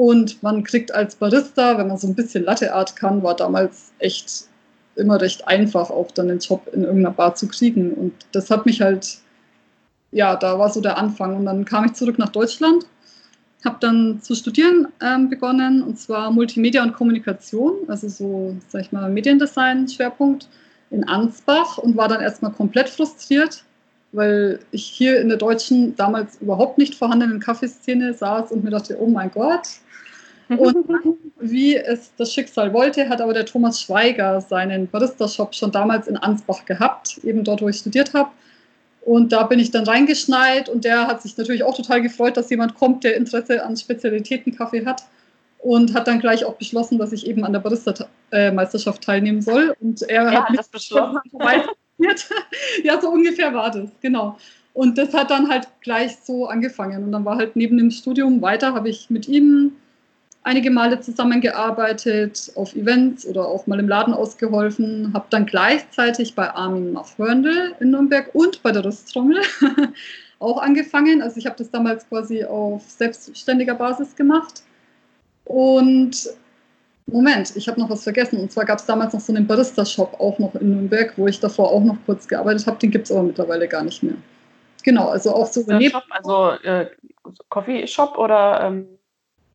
Und 0.00 0.42
man 0.42 0.64
kriegt 0.64 0.94
als 0.94 1.14
Barista, 1.14 1.76
wenn 1.76 1.88
man 1.88 1.98
so 1.98 2.06
ein 2.06 2.14
bisschen 2.14 2.44
Latte 2.44 2.72
Art 2.72 2.96
kann, 2.96 3.22
war 3.22 3.36
damals 3.36 3.92
echt 3.98 4.46
immer 4.96 5.20
recht 5.20 5.46
einfach, 5.46 5.90
auch 5.90 6.10
dann 6.12 6.28
den 6.28 6.38
Job 6.38 6.70
in 6.72 6.84
irgendeiner 6.84 7.14
Bar 7.14 7.34
zu 7.34 7.46
kriegen. 7.48 7.92
Und 7.92 8.14
das 8.32 8.48
hat 8.48 8.64
mich 8.64 8.80
halt, 8.80 9.18
ja, 10.10 10.36
da 10.36 10.58
war 10.58 10.70
so 10.70 10.80
der 10.80 10.96
Anfang. 10.96 11.36
Und 11.36 11.44
dann 11.44 11.66
kam 11.66 11.84
ich 11.84 11.92
zurück 11.92 12.18
nach 12.18 12.30
Deutschland, 12.30 12.86
habe 13.62 13.76
dann 13.80 14.22
zu 14.22 14.34
studieren 14.34 14.88
ähm, 15.02 15.28
begonnen, 15.28 15.82
und 15.82 16.00
zwar 16.00 16.30
Multimedia 16.30 16.82
und 16.82 16.94
Kommunikation, 16.94 17.74
also 17.86 18.08
so, 18.08 18.56
sag 18.68 18.80
ich 18.80 18.92
mal, 18.92 19.10
Mediendesign-Schwerpunkt 19.10 20.48
in 20.88 21.06
Ansbach 21.06 21.76
und 21.76 21.98
war 21.98 22.08
dann 22.08 22.22
erstmal 22.22 22.52
komplett 22.52 22.88
frustriert, 22.88 23.64
weil 24.12 24.60
ich 24.70 24.82
hier 24.86 25.20
in 25.20 25.28
der 25.28 25.36
deutschen, 25.36 25.94
damals 25.94 26.40
überhaupt 26.40 26.78
nicht 26.78 26.94
vorhandenen 26.94 27.38
Kaffeeszene 27.38 28.14
saß 28.14 28.50
und 28.50 28.64
mir 28.64 28.70
dachte, 28.70 28.96
oh 28.98 29.06
mein 29.06 29.30
Gott. 29.30 29.68
Und 30.56 30.76
wie 31.40 31.76
es 31.76 32.12
das 32.16 32.32
Schicksal 32.32 32.72
wollte, 32.72 33.08
hat 33.08 33.20
aber 33.20 33.32
der 33.32 33.46
Thomas 33.46 33.80
Schweiger 33.80 34.40
seinen 34.40 34.88
Barista-Shop 34.88 35.54
schon 35.54 35.72
damals 35.72 36.08
in 36.08 36.16
Ansbach 36.16 36.64
gehabt, 36.64 37.18
eben 37.24 37.44
dort, 37.44 37.62
wo 37.62 37.68
ich 37.68 37.76
studiert 37.76 38.14
habe. 38.14 38.30
Und 39.02 39.32
da 39.32 39.44
bin 39.44 39.58
ich 39.58 39.70
dann 39.70 39.84
reingeschneit 39.84 40.68
und 40.68 40.84
der 40.84 41.06
hat 41.06 41.22
sich 41.22 41.36
natürlich 41.36 41.64
auch 41.64 41.74
total 41.74 42.02
gefreut, 42.02 42.36
dass 42.36 42.50
jemand 42.50 42.74
kommt, 42.74 43.04
der 43.04 43.16
Interesse 43.16 43.64
an 43.64 43.76
Spezialitätenkaffee 43.76 44.84
hat 44.84 45.04
und 45.58 45.94
hat 45.94 46.06
dann 46.06 46.20
gleich 46.20 46.44
auch 46.44 46.54
beschlossen, 46.54 46.98
dass 46.98 47.12
ich 47.12 47.26
eben 47.26 47.44
an 47.44 47.52
der 47.52 47.60
Barista-Meisterschaft 47.60 49.02
teilnehmen 49.02 49.40
soll. 49.40 49.74
Und 49.80 50.02
er 50.02 50.24
ja, 50.24 50.32
hat 50.32 50.50
mich 50.50 50.58
das 50.58 50.68
beschlossen. 50.68 51.18
ja, 52.84 53.00
so 53.00 53.10
ungefähr 53.10 53.54
war 53.54 53.70
das, 53.70 53.88
genau. 54.00 54.36
Und 54.72 54.98
das 54.98 55.12
hat 55.12 55.30
dann 55.30 55.48
halt 55.48 55.68
gleich 55.80 56.16
so 56.22 56.46
angefangen. 56.46 57.04
Und 57.04 57.12
dann 57.12 57.24
war 57.24 57.36
halt 57.36 57.56
neben 57.56 57.76
dem 57.76 57.90
Studium 57.90 58.40
weiter, 58.42 58.74
habe 58.74 58.88
ich 58.88 59.10
mit 59.10 59.28
ihm 59.28 59.72
einige 60.42 60.70
Male 60.70 61.00
zusammengearbeitet, 61.00 62.52
auf 62.54 62.74
Events 62.74 63.26
oder 63.26 63.46
auch 63.46 63.66
mal 63.66 63.78
im 63.78 63.88
Laden 63.88 64.14
ausgeholfen, 64.14 65.12
habe 65.12 65.26
dann 65.30 65.46
gleichzeitig 65.46 66.34
bei 66.34 66.50
Armin 66.50 66.92
Machhörndl 66.92 67.74
in 67.80 67.90
Nürnberg 67.90 68.34
und 68.34 68.62
bei 68.62 68.72
der 68.72 68.84
Rüsttrommel 68.84 69.42
auch 70.38 70.62
angefangen. 70.62 71.22
Also 71.22 71.36
ich 71.36 71.46
habe 71.46 71.56
das 71.56 71.70
damals 71.70 72.08
quasi 72.08 72.44
auf 72.44 72.82
selbstständiger 72.88 73.74
Basis 73.74 74.16
gemacht. 74.16 74.62
Und 75.44 76.30
Moment, 77.06 77.56
ich 77.56 77.68
habe 77.68 77.80
noch 77.80 77.90
was 77.90 78.04
vergessen. 78.04 78.40
Und 78.40 78.52
zwar 78.52 78.64
gab 78.64 78.78
es 78.78 78.86
damals 78.86 79.12
noch 79.12 79.20
so 79.20 79.34
einen 79.34 79.46
Barista-Shop 79.46 80.18
auch 80.20 80.38
noch 80.38 80.54
in 80.54 80.70
Nürnberg, 80.70 81.12
wo 81.16 81.26
ich 81.26 81.40
davor 81.40 81.70
auch 81.70 81.82
noch 81.82 81.96
kurz 82.06 82.26
gearbeitet 82.26 82.66
habe. 82.66 82.78
Den 82.78 82.90
gibt 82.90 83.06
es 83.06 83.12
aber 83.12 83.24
mittlerweile 83.24 83.68
gar 83.68 83.82
nicht 83.82 84.02
mehr. 84.02 84.14
Genau, 84.82 85.08
also 85.08 85.34
auch 85.34 85.46
so 85.46 85.62
Shop, 85.62 86.04
Also 86.10 86.50
äh, 86.62 86.86
Coffee 87.50 87.86
Shop 87.86 88.16
oder 88.16 88.60
ähm, 88.62 88.86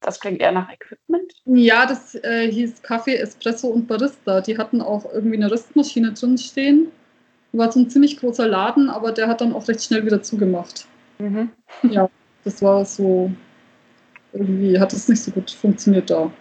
das 0.05 0.19
klingt 0.19 0.39
eher 0.39 0.51
nach 0.51 0.71
Equipment? 0.71 1.33
Ja, 1.45 1.85
das 1.85 2.15
äh, 2.15 2.51
hieß 2.51 2.83
Kaffee, 2.83 3.15
Espresso 3.15 3.67
und 3.67 3.87
Barista. 3.87 4.39
Die 4.41 4.57
hatten 4.57 4.81
auch 4.81 5.11
irgendwie 5.11 5.37
eine 5.37 5.49
Rüstmaschine 5.51 6.13
drin 6.13 6.37
stehen. 6.37 6.87
War 7.53 7.71
so 7.71 7.79
ein 7.79 7.89
ziemlich 7.89 8.17
großer 8.17 8.47
Laden, 8.47 8.89
aber 8.89 9.11
der 9.11 9.27
hat 9.27 9.41
dann 9.41 9.53
auch 9.53 9.67
recht 9.67 9.83
schnell 9.83 10.05
wieder 10.05 10.21
zugemacht. 10.21 10.85
Mhm. 11.17 11.49
Ja, 11.83 12.09
das 12.43 12.61
war 12.61 12.85
so. 12.85 13.31
Irgendwie 14.33 14.77
hat 14.77 14.93
es 14.93 15.07
nicht 15.07 15.23
so 15.23 15.31
gut 15.31 15.49
funktioniert 15.49 16.09
da. 16.09 16.31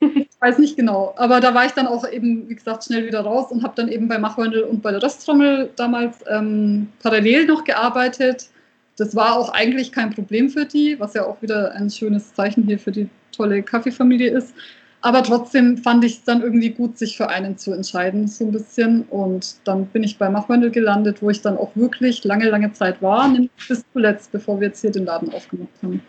Ich 0.00 0.40
weiß 0.40 0.58
nicht 0.58 0.76
genau, 0.76 1.14
aber 1.16 1.40
da 1.40 1.54
war 1.54 1.64
ich 1.64 1.72
dann 1.72 1.86
auch 1.86 2.08
eben, 2.08 2.48
wie 2.48 2.54
gesagt, 2.54 2.84
schnell 2.84 3.06
wieder 3.06 3.20
raus 3.20 3.50
und 3.50 3.62
habe 3.62 3.74
dann 3.76 3.88
eben 3.88 4.06
bei 4.08 4.18
Machwandel 4.18 4.62
und 4.62 4.82
bei 4.82 4.90
der 4.90 5.02
Rösttrommel 5.02 5.70
damals 5.76 6.18
ähm, 6.28 6.88
parallel 7.02 7.46
noch 7.46 7.64
gearbeitet. 7.64 8.48
Das 8.96 9.16
war 9.16 9.38
auch 9.38 9.50
eigentlich 9.50 9.92
kein 9.92 10.10
Problem 10.10 10.48
für 10.48 10.66
die, 10.66 10.98
was 11.00 11.14
ja 11.14 11.26
auch 11.26 11.40
wieder 11.42 11.72
ein 11.72 11.90
schönes 11.90 12.32
Zeichen 12.34 12.64
hier 12.64 12.78
für 12.78 12.92
die 12.92 13.08
tolle 13.32 13.62
Kaffeefamilie 13.62 14.30
ist. 14.30 14.54
Aber 15.00 15.22
trotzdem 15.22 15.76
fand 15.76 16.02
ich 16.04 16.14
es 16.14 16.24
dann 16.24 16.40
irgendwie 16.40 16.70
gut, 16.70 16.96
sich 16.96 17.16
für 17.16 17.28
einen 17.28 17.58
zu 17.58 17.72
entscheiden, 17.72 18.26
so 18.26 18.46
ein 18.46 18.52
bisschen. 18.52 19.02
Und 19.10 19.56
dann 19.64 19.84
bin 19.88 20.02
ich 20.02 20.16
bei 20.16 20.30
Machwandel 20.30 20.70
gelandet, 20.70 21.20
wo 21.20 21.28
ich 21.28 21.42
dann 21.42 21.58
auch 21.58 21.70
wirklich 21.74 22.24
lange, 22.24 22.48
lange 22.48 22.72
Zeit 22.72 23.02
war, 23.02 23.30
bis 23.68 23.84
zuletzt, 23.92 24.32
bevor 24.32 24.60
wir 24.60 24.68
jetzt 24.68 24.80
hier 24.80 24.92
den 24.92 25.04
Laden 25.04 25.30
aufgemacht 25.34 25.68
haben. 25.82 26.02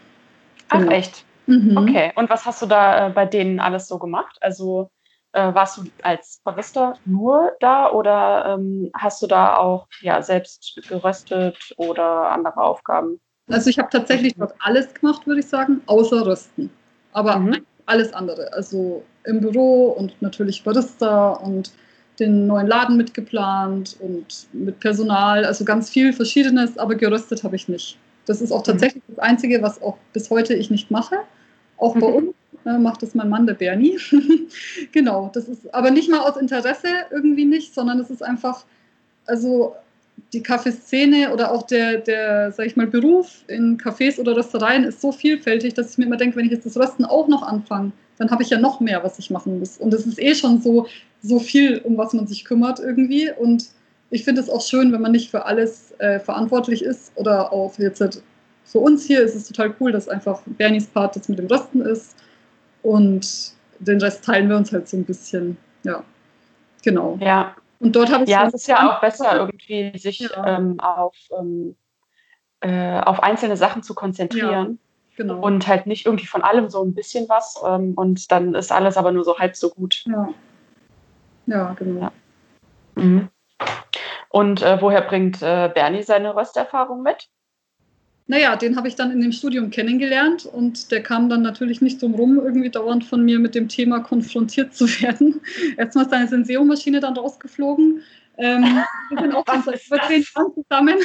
Ach, 0.70 0.80
genau. 0.80 0.92
echt? 0.92 1.26
Mhm. 1.48 1.76
Okay, 1.76 2.14
und 2.16 2.30
was 2.30 2.46
hast 2.46 2.62
du 2.62 2.68
da 2.68 3.08
äh, 3.08 3.10
bei 3.10 3.26
denen 3.26 3.60
alles 3.60 3.90
so 3.90 4.00
gemacht? 4.00 4.38
Also 4.40 4.90
äh, 5.36 5.54
warst 5.54 5.78
du 5.78 5.84
als 6.02 6.40
Barista 6.44 6.96
nur 7.06 7.52
da 7.60 7.92
oder 7.92 8.56
ähm, 8.56 8.90
hast 8.94 9.22
du 9.22 9.28
da 9.28 9.58
auch 9.58 9.88
ja, 10.02 10.22
selbst 10.22 10.80
geröstet 10.88 11.74
oder 11.78 12.32
andere 12.32 12.58
Aufgaben? 12.62 13.20
Also 13.50 13.70
ich 13.70 13.78
habe 13.78 13.90
tatsächlich 13.92 14.34
dort 14.36 14.56
alles 14.60 14.94
gemacht, 14.94 15.28
würde 15.28 15.42
ich 15.42 15.48
sagen, 15.48 15.82
außer 15.86 16.26
Rösten. 16.26 16.72
Aber 17.12 17.38
mhm. 17.38 17.66
alles 17.86 18.14
andere. 18.14 18.52
Also 18.54 19.04
im 19.26 19.42
Büro 19.42 19.90
und 19.90 20.20
natürlich 20.22 20.64
Barista 20.64 21.34
und 21.34 21.72
den 22.20 22.48
neuen 22.48 22.68
Laden 22.68 22.96
mitgeplant 22.96 23.98
und 24.00 24.48
mit 24.54 24.80
Personal, 24.80 25.44
also 25.44 25.66
ganz 25.66 25.90
viel 25.90 26.14
Verschiedenes, 26.14 26.78
aber 26.78 26.96
geröstet 26.96 27.44
habe 27.44 27.58
ich 27.58 27.68
nicht. 27.68 28.00
Das 28.26 28.42
ist 28.42 28.54
auch 28.54 28.62
mhm. 28.62 28.72
tatsächlich 28.72 29.04
das 29.08 29.20
Einzige, 29.20 29.62
was 29.62 29.82
auch 29.82 29.98
bis 30.14 30.30
heute 30.30 30.54
ich 30.54 30.72
nicht 30.72 30.90
mache. 30.92 31.18
Auch 31.78 31.94
bei 31.94 32.08
mhm. 32.08 32.16
uns 32.16 32.36
äh, 32.66 32.78
macht 32.78 33.02
das 33.02 33.16
mein 33.16 33.30
Mann, 33.30 33.46
der 33.46 33.54
Bernie. 33.54 33.98
genau, 34.92 35.30
das 35.34 35.48
ist 35.48 35.74
aber 35.74 35.92
nicht 35.92 36.10
mal 36.10 36.20
aus 36.20 36.38
Interesse 36.38 36.88
irgendwie 37.12 37.46
nicht, 37.46 37.74
sondern 37.74 38.00
es 38.00 38.10
ist 38.10 38.24
einfach, 38.24 38.66
also 39.26 39.76
die 40.34 40.42
Kaffeeszene 40.42 41.32
oder 41.34 41.52
auch 41.52 41.64
der, 41.64 41.98
der, 41.98 42.52
sag 42.52 42.66
ich 42.66 42.76
mal, 42.76 42.88
Beruf 42.88 43.44
in 43.48 43.78
Cafés 43.78 44.20
oder 44.20 44.36
Röstereien 44.36 44.84
ist 44.84 45.02
so 45.02 45.12
vielfältig, 45.12 45.74
dass 45.74 45.92
ich 45.92 45.98
mir 45.98 46.06
immer 46.06 46.18
denke, 46.18 46.38
wenn 46.38 46.46
ich 46.46 46.52
jetzt 46.52 46.66
das 46.66 46.78
Rösten 46.78 47.06
auch 47.06 47.28
noch 47.28 47.44
anfange, 47.44 47.92
dann 48.18 48.32
habe 48.32 48.44
ich 48.44 48.50
ja 48.50 48.60
noch 48.60 48.80
mehr, 48.80 49.04
was 49.04 49.20
ich 49.20 49.30
machen 49.30 49.60
muss. 49.60 49.78
Und 49.78 49.94
es 49.94 50.06
ist 50.06 50.20
eh 50.20 50.36
schon 50.36 50.62
so, 50.62 50.88
so 51.22 51.40
viel, 51.40 51.80
um 51.80 51.98
was 51.98 52.14
man 52.14 52.28
sich 52.28 52.46
kümmert 52.46 52.80
irgendwie. 52.80 53.30
Und 53.38 53.68
ich 54.10 54.24
finde 54.24 54.42
es 54.42 54.50
auch 54.50 54.62
schön, 54.62 54.94
wenn 54.94 55.02
man 55.02 55.12
nicht 55.12 55.30
für 55.30 55.46
alles 55.46 55.94
äh, 56.00 56.20
verantwortlich 56.20 56.84
ist 56.84 57.12
oder 57.16 57.52
auch 57.52 57.78
jetzt 57.78 58.00
halt 58.00 58.22
für 58.64 58.80
uns 58.80 59.06
hier 59.06 59.22
ist 59.22 59.36
es 59.36 59.48
total 59.48 59.76
cool, 59.80 59.92
dass 59.92 60.10
einfach 60.10 60.42
Bernies 60.46 60.88
Part 60.88 61.16
das 61.16 61.30
mit 61.30 61.38
dem 61.38 61.48
Rösten 61.48 61.82
ist 61.82 62.16
und 62.86 63.54
den 63.80 64.00
Rest 64.00 64.24
teilen 64.24 64.48
wir 64.48 64.58
uns 64.58 64.72
halt 64.72 64.88
so 64.88 64.96
ein 64.96 65.06
bisschen. 65.06 65.58
Ja, 65.84 66.04
genau. 66.84 67.18
Ja. 67.20 67.56
Und 67.80 67.96
dort 67.96 68.12
habe 68.12 68.24
ich 68.24 68.30
ja, 68.30 68.46
es 68.46 68.54
ist 68.54 68.68
ja 68.68 68.90
auch 68.90 69.02
besser 69.02 69.36
irgendwie 69.36 69.98
sich 69.98 70.20
ja. 70.20 70.58
ähm, 70.58 70.80
auf, 70.80 71.16
ähm, 71.38 71.76
äh, 72.62 73.00
auf 73.02 73.22
einzelne 73.22 73.58
Sachen 73.58 73.84
zu 73.84 73.94
konzentrieren. 73.96 74.80
Ja, 75.12 75.18
genau. 75.18 75.40
Und 75.40 75.68
halt 75.68 75.88
nicht 75.88 76.06
irgendwie 76.06 76.28
von 76.28 76.42
allem 76.42 76.70
so 76.70 76.84
ein 76.84 76.94
bisschen 76.94 77.28
was 77.28 77.62
ähm, 77.66 77.94
und 77.96 78.32
dann 78.32 78.54
ist 78.54 78.72
alles 78.72 78.98
aber 78.98 79.12
nur 79.12 79.24
so 79.24 79.38
halb 79.38 79.56
so 79.56 79.70
gut. 79.70 80.04
Ja, 80.06 80.30
ja 81.48 81.74
genau. 81.74 82.02
Ja. 82.02 82.12
Mhm. 82.96 83.30
Und 84.30 84.62
äh, 84.62 84.82
woher 84.82 85.02
bringt 85.02 85.42
äh, 85.42 85.70
Bernie 85.74 86.04
seine 86.04 86.36
Rösterfahrung 86.36 87.02
mit? 87.02 87.30
Naja, 88.28 88.56
den 88.56 88.76
habe 88.76 88.88
ich 88.88 88.96
dann 88.96 89.12
in 89.12 89.22
dem 89.22 89.32
Studium 89.32 89.70
kennengelernt 89.70 90.48
und 90.48 90.92
der 90.92 91.04
kam 91.04 91.30
dann 91.30 91.44
natürlich 91.44 91.82
nicht 91.82 92.02
drum 92.02 92.16
rum, 92.16 92.40
irgendwie 92.44 92.72
dauernd 92.72 93.06
von 93.06 93.24
mir 93.24 93.38
mit 93.38 93.54
dem 93.54 93.68
Thema 93.68 94.00
konfrontiert 94.00 94.74
zu 94.74 94.88
werden. 95.02 95.42
Erstmal 95.78 96.06
ist 96.06 96.12
seine 96.12 96.28
Senseo-Maschine 96.28 97.00
dann 97.00 97.16
rausgeflogen. 97.16 98.02
Ähm, 98.38 98.64
wir 99.10 99.22
sind 99.22 99.36
auch 99.36 99.46
schon 99.48 99.64
seit 99.64 99.86
über 99.86 100.02
zehn 100.08 100.26
Jahren 100.36 100.54
zusammen. 100.56 100.96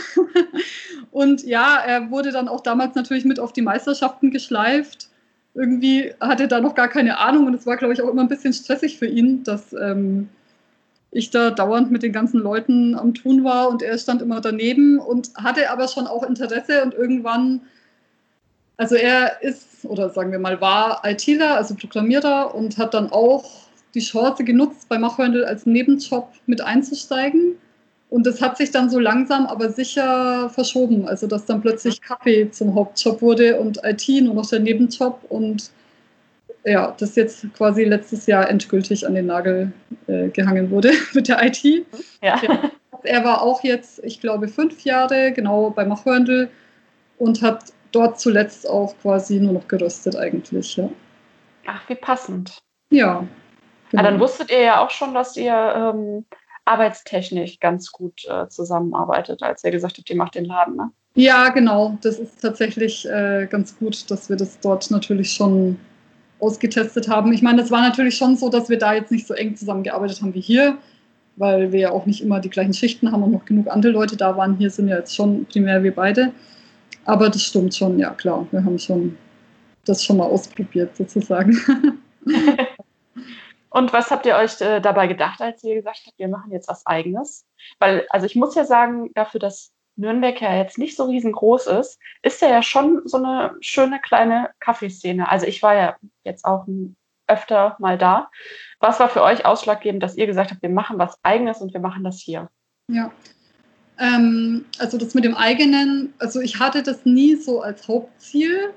Und 1.10 1.44
ja, 1.44 1.76
er 1.76 2.10
wurde 2.10 2.32
dann 2.32 2.48
auch 2.48 2.62
damals 2.62 2.94
natürlich 2.94 3.26
mit 3.26 3.38
auf 3.38 3.52
die 3.52 3.62
Meisterschaften 3.62 4.30
geschleift. 4.30 5.08
Irgendwie 5.52 6.14
hatte 6.20 6.44
er 6.44 6.48
da 6.48 6.60
noch 6.60 6.74
gar 6.74 6.88
keine 6.88 7.18
Ahnung 7.18 7.48
und 7.48 7.54
es 7.54 7.66
war, 7.66 7.76
glaube 7.76 7.92
ich, 7.92 8.00
auch 8.00 8.08
immer 8.08 8.22
ein 8.22 8.28
bisschen 8.28 8.52
stressig 8.52 8.98
für 8.98 9.06
ihn, 9.06 9.42
dass 9.42 9.72
ähm, 9.72 10.28
ich 11.12 11.30
da 11.30 11.50
dauernd 11.50 11.90
mit 11.90 12.02
den 12.02 12.12
ganzen 12.12 12.40
Leuten 12.40 12.94
am 12.94 13.14
Tun 13.14 13.42
war 13.44 13.68
und 13.68 13.82
er 13.82 13.98
stand 13.98 14.22
immer 14.22 14.40
daneben 14.40 14.98
und 14.98 15.30
hatte 15.34 15.70
aber 15.70 15.88
schon 15.88 16.06
auch 16.06 16.22
Interesse 16.22 16.82
und 16.82 16.94
irgendwann, 16.94 17.62
also 18.76 18.94
er 18.94 19.42
ist 19.42 19.84
oder 19.84 20.10
sagen 20.10 20.30
wir 20.30 20.38
mal 20.38 20.60
war 20.60 21.02
ITler, 21.04 21.56
also 21.56 21.74
Programmierer 21.74 22.54
und 22.54 22.78
hat 22.78 22.94
dann 22.94 23.10
auch 23.10 23.44
die 23.94 24.00
Chance 24.00 24.44
genutzt, 24.44 24.88
bei 24.88 24.98
Machwendel 24.98 25.44
als 25.44 25.66
Nebenjob 25.66 26.28
mit 26.46 26.60
einzusteigen. 26.60 27.56
Und 28.08 28.26
das 28.26 28.42
hat 28.42 28.56
sich 28.56 28.70
dann 28.70 28.90
so 28.90 28.98
langsam 28.98 29.46
aber 29.46 29.70
sicher 29.70 30.50
verschoben. 30.50 31.06
Also, 31.06 31.26
dass 31.26 31.46
dann 31.46 31.60
plötzlich 31.60 32.00
Kaffee 32.00 32.50
zum 32.50 32.74
Hauptjob 32.74 33.22
wurde 33.22 33.60
und 33.60 33.80
IT 33.84 34.08
nur 34.22 34.34
noch 34.34 34.48
der 34.48 34.60
Nebenjob. 34.60 35.20
Und 35.28 35.70
ja, 36.64 36.94
das 36.98 37.16
jetzt 37.16 37.46
quasi 37.54 37.84
letztes 37.84 38.26
Jahr 38.26 38.48
endgültig 38.48 39.06
an 39.06 39.14
den 39.14 39.26
Nagel 39.26 39.72
äh, 40.06 40.28
gehangen 40.28 40.70
wurde 40.70 40.92
mit 41.14 41.28
der 41.28 41.44
IT. 41.44 41.62
Ja. 42.22 42.40
ja. 42.42 42.70
Er 43.02 43.24
war 43.24 43.42
auch 43.42 43.64
jetzt, 43.64 44.04
ich 44.04 44.20
glaube, 44.20 44.48
fünf 44.48 44.84
Jahre 44.84 45.32
genau 45.32 45.70
bei 45.70 45.86
Machhörndl 45.86 46.50
und 47.18 47.40
hat 47.42 47.72
dort 47.92 48.20
zuletzt 48.20 48.68
auch 48.68 48.94
quasi 49.00 49.40
nur 49.40 49.54
noch 49.54 49.68
geröstet 49.68 50.16
eigentlich. 50.16 50.76
Ja. 50.76 50.90
Ach, 51.66 51.88
wie 51.88 51.94
passend. 51.94 52.58
Ja. 52.90 53.26
Genau. 53.90 54.02
Ah, 54.02 54.04
dann 54.04 54.20
wusstet 54.20 54.50
ihr 54.50 54.60
ja 54.60 54.84
auch 54.84 54.90
schon, 54.90 55.14
dass 55.14 55.36
ihr 55.36 55.52
ähm, 55.52 56.24
arbeitstechnisch 56.64 57.58
ganz 57.58 57.90
gut 57.90 58.24
äh, 58.28 58.48
zusammenarbeitet, 58.48 59.42
als 59.42 59.64
ihr 59.64 59.70
gesagt 59.70 59.98
habt, 59.98 60.10
ihr 60.10 60.16
macht 60.16 60.34
den 60.34 60.44
Laden, 60.44 60.76
ne? 60.76 60.90
Ja, 61.14 61.48
genau. 61.48 61.98
Das 62.02 62.20
ist 62.20 62.40
tatsächlich 62.40 63.08
äh, 63.08 63.46
ganz 63.50 63.76
gut, 63.76 64.08
dass 64.10 64.28
wir 64.28 64.36
das 64.36 64.60
dort 64.60 64.90
natürlich 64.92 65.32
schon 65.32 65.78
ausgetestet 66.40 67.08
haben. 67.08 67.32
Ich 67.32 67.42
meine, 67.42 67.62
es 67.62 67.70
war 67.70 67.80
natürlich 67.82 68.16
schon 68.16 68.36
so, 68.36 68.48
dass 68.48 68.68
wir 68.68 68.78
da 68.78 68.94
jetzt 68.94 69.10
nicht 69.10 69.26
so 69.26 69.34
eng 69.34 69.56
zusammengearbeitet 69.56 70.20
haben 70.22 70.34
wie 70.34 70.40
hier, 70.40 70.78
weil 71.36 71.72
wir 71.72 71.80
ja 71.80 71.90
auch 71.90 72.06
nicht 72.06 72.22
immer 72.22 72.40
die 72.40 72.50
gleichen 72.50 72.74
Schichten 72.74 73.12
haben 73.12 73.22
und 73.22 73.32
noch 73.32 73.44
genug 73.44 73.68
andere 73.68 73.92
Leute 73.92 74.16
da 74.16 74.36
waren. 74.36 74.56
Hier 74.56 74.70
sind 74.70 74.88
ja 74.88 74.98
jetzt 74.98 75.14
schon 75.14 75.46
primär 75.46 75.82
wir 75.82 75.94
beide. 75.94 76.32
Aber 77.04 77.28
das 77.28 77.42
stimmt 77.42 77.74
schon, 77.74 77.98
ja 77.98 78.10
klar. 78.10 78.46
Wir 78.50 78.64
haben 78.64 78.78
schon 78.78 79.16
das 79.84 80.04
schon 80.04 80.18
mal 80.18 80.26
ausprobiert 80.26 80.96
sozusagen. 80.96 81.56
Und 83.70 83.92
was 83.92 84.10
habt 84.10 84.26
ihr 84.26 84.34
euch 84.36 84.60
äh, 84.60 84.80
dabei 84.80 85.06
gedacht, 85.06 85.40
als 85.40 85.62
ihr 85.62 85.76
gesagt 85.76 86.02
habt, 86.06 86.18
wir 86.18 86.28
machen 86.28 86.50
jetzt 86.50 86.68
was 86.68 86.84
Eigenes? 86.86 87.46
Weil, 87.78 88.04
also 88.10 88.26
ich 88.26 88.34
muss 88.34 88.56
ja 88.56 88.64
sagen, 88.64 89.10
dafür, 89.14 89.38
dass 89.38 89.72
Nürnberg 90.00 90.40
ja 90.40 90.56
jetzt 90.56 90.78
nicht 90.78 90.96
so 90.96 91.04
riesengroß 91.04 91.66
ist, 91.66 91.98
ist 92.22 92.42
ja 92.42 92.62
schon 92.62 93.02
so 93.04 93.18
eine 93.18 93.54
schöne 93.60 94.00
kleine 94.00 94.50
Kaffeeszene. 94.58 95.30
Also 95.30 95.46
ich 95.46 95.62
war 95.62 95.74
ja 95.74 95.96
jetzt 96.24 96.44
auch 96.44 96.66
öfter 97.26 97.76
mal 97.78 97.96
da. 97.96 98.30
Was 98.80 98.98
war 98.98 99.08
für 99.08 99.22
euch 99.22 99.46
ausschlaggebend, 99.46 100.02
dass 100.02 100.16
ihr 100.16 100.26
gesagt 100.26 100.50
habt, 100.50 100.62
wir 100.62 100.70
machen 100.70 100.98
was 100.98 101.18
Eigenes 101.22 101.60
und 101.60 101.72
wir 101.72 101.80
machen 101.80 102.02
das 102.02 102.18
hier? 102.18 102.48
Ja, 102.88 103.12
ähm, 104.00 104.64
also 104.78 104.96
das 104.96 105.14
mit 105.14 105.24
dem 105.24 105.34
eigenen, 105.34 106.14
also 106.18 106.40
ich 106.40 106.58
hatte 106.58 106.82
das 106.82 107.04
nie 107.04 107.36
so 107.36 107.60
als 107.60 107.86
Hauptziel, 107.86 108.72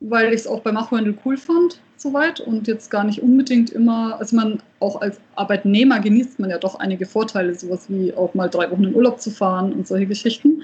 weil 0.00 0.32
ich 0.32 0.40
es 0.40 0.46
auch 0.48 0.60
bei 0.60 0.72
Machwandel 0.72 1.16
cool 1.24 1.36
fand 1.36 1.80
soweit 2.02 2.40
und 2.40 2.66
jetzt 2.66 2.90
gar 2.90 3.04
nicht 3.04 3.22
unbedingt 3.22 3.70
immer, 3.70 4.18
also 4.18 4.36
man 4.36 4.60
auch 4.80 5.00
als 5.00 5.18
Arbeitnehmer 5.36 6.00
genießt 6.00 6.40
man 6.40 6.50
ja 6.50 6.58
doch 6.58 6.74
einige 6.74 7.06
Vorteile, 7.06 7.54
sowas 7.54 7.86
wie 7.88 8.12
auch 8.12 8.34
mal 8.34 8.48
drei 8.48 8.70
Wochen 8.70 8.84
in 8.84 8.94
Urlaub 8.94 9.20
zu 9.20 9.30
fahren 9.30 9.72
und 9.72 9.86
solche 9.86 10.06
Geschichten. 10.06 10.62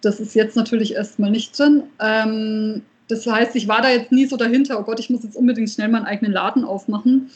Das 0.00 0.20
ist 0.20 0.34
jetzt 0.34 0.56
natürlich 0.56 0.94
erstmal 0.94 1.30
nicht 1.30 1.58
drin. 1.58 1.84
Ähm, 2.00 2.82
das 3.08 3.26
heißt, 3.26 3.56
ich 3.56 3.68
war 3.68 3.82
da 3.82 3.90
jetzt 3.90 4.12
nie 4.12 4.26
so 4.26 4.36
dahinter, 4.36 4.78
oh 4.78 4.82
Gott, 4.82 5.00
ich 5.00 5.10
muss 5.10 5.24
jetzt 5.24 5.36
unbedingt 5.36 5.70
schnell 5.70 5.88
meinen 5.88 6.04
eigenen 6.04 6.32
Laden 6.32 6.64
aufmachen. 6.64 7.30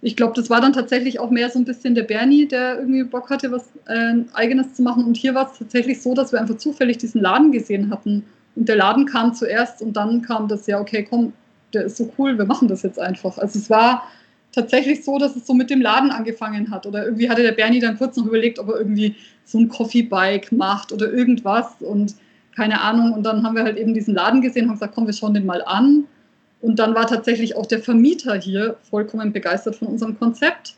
Ich 0.00 0.16
glaube, 0.16 0.32
das 0.34 0.50
war 0.50 0.60
dann 0.60 0.72
tatsächlich 0.72 1.20
auch 1.20 1.30
mehr 1.30 1.48
so 1.48 1.60
ein 1.60 1.64
bisschen 1.64 1.94
der 1.94 2.02
Bernie, 2.02 2.48
der 2.48 2.78
irgendwie 2.78 3.04
Bock 3.04 3.30
hatte, 3.30 3.52
was 3.52 3.68
äh, 3.86 4.14
eigenes 4.32 4.74
zu 4.74 4.82
machen. 4.82 5.04
Und 5.04 5.16
hier 5.16 5.34
war 5.34 5.50
es 5.52 5.58
tatsächlich 5.58 6.02
so, 6.02 6.14
dass 6.14 6.32
wir 6.32 6.40
einfach 6.40 6.56
zufällig 6.56 6.98
diesen 6.98 7.20
Laden 7.20 7.52
gesehen 7.52 7.90
hatten. 7.90 8.24
Und 8.56 8.68
der 8.68 8.76
Laden 8.76 9.06
kam 9.06 9.32
zuerst 9.34 9.80
und 9.80 9.96
dann 9.96 10.22
kam 10.22 10.48
das 10.48 10.66
ja, 10.66 10.80
okay, 10.80 11.06
komm, 11.08 11.32
der 11.74 11.84
ist 11.84 11.96
so 11.96 12.12
cool, 12.18 12.38
wir 12.38 12.44
machen 12.44 12.68
das 12.68 12.82
jetzt 12.82 12.98
einfach. 12.98 13.38
Also 13.38 13.58
es 13.58 13.70
war 13.70 14.04
tatsächlich 14.52 15.04
so, 15.04 15.18
dass 15.18 15.34
es 15.34 15.46
so 15.46 15.54
mit 15.54 15.70
dem 15.70 15.80
Laden 15.80 16.10
angefangen 16.10 16.70
hat. 16.70 16.86
Oder 16.86 17.04
irgendwie 17.04 17.28
hatte 17.28 17.42
der 17.42 17.52
Bernie 17.52 17.80
dann 17.80 17.98
kurz 17.98 18.16
noch 18.16 18.26
überlegt, 18.26 18.58
ob 18.58 18.68
er 18.68 18.78
irgendwie 18.78 19.16
so 19.44 19.58
ein 19.58 19.68
Coffee-Bike 19.68 20.52
macht 20.52 20.92
oder 20.92 21.12
irgendwas 21.12 21.66
und 21.80 22.14
keine 22.54 22.80
Ahnung. 22.80 23.12
Und 23.12 23.24
dann 23.24 23.42
haben 23.42 23.56
wir 23.56 23.64
halt 23.64 23.78
eben 23.78 23.94
diesen 23.94 24.14
Laden 24.14 24.42
gesehen, 24.42 24.66
haben 24.68 24.74
gesagt, 24.74 24.94
komm, 24.94 25.06
wir 25.06 25.14
schauen 25.14 25.34
den 25.34 25.46
mal 25.46 25.62
an. 25.64 26.04
Und 26.60 26.78
dann 26.78 26.94
war 26.94 27.06
tatsächlich 27.06 27.56
auch 27.56 27.66
der 27.66 27.80
Vermieter 27.80 28.34
hier 28.34 28.76
vollkommen 28.88 29.32
begeistert 29.32 29.76
von 29.76 29.88
unserem 29.88 30.18
Konzept 30.18 30.76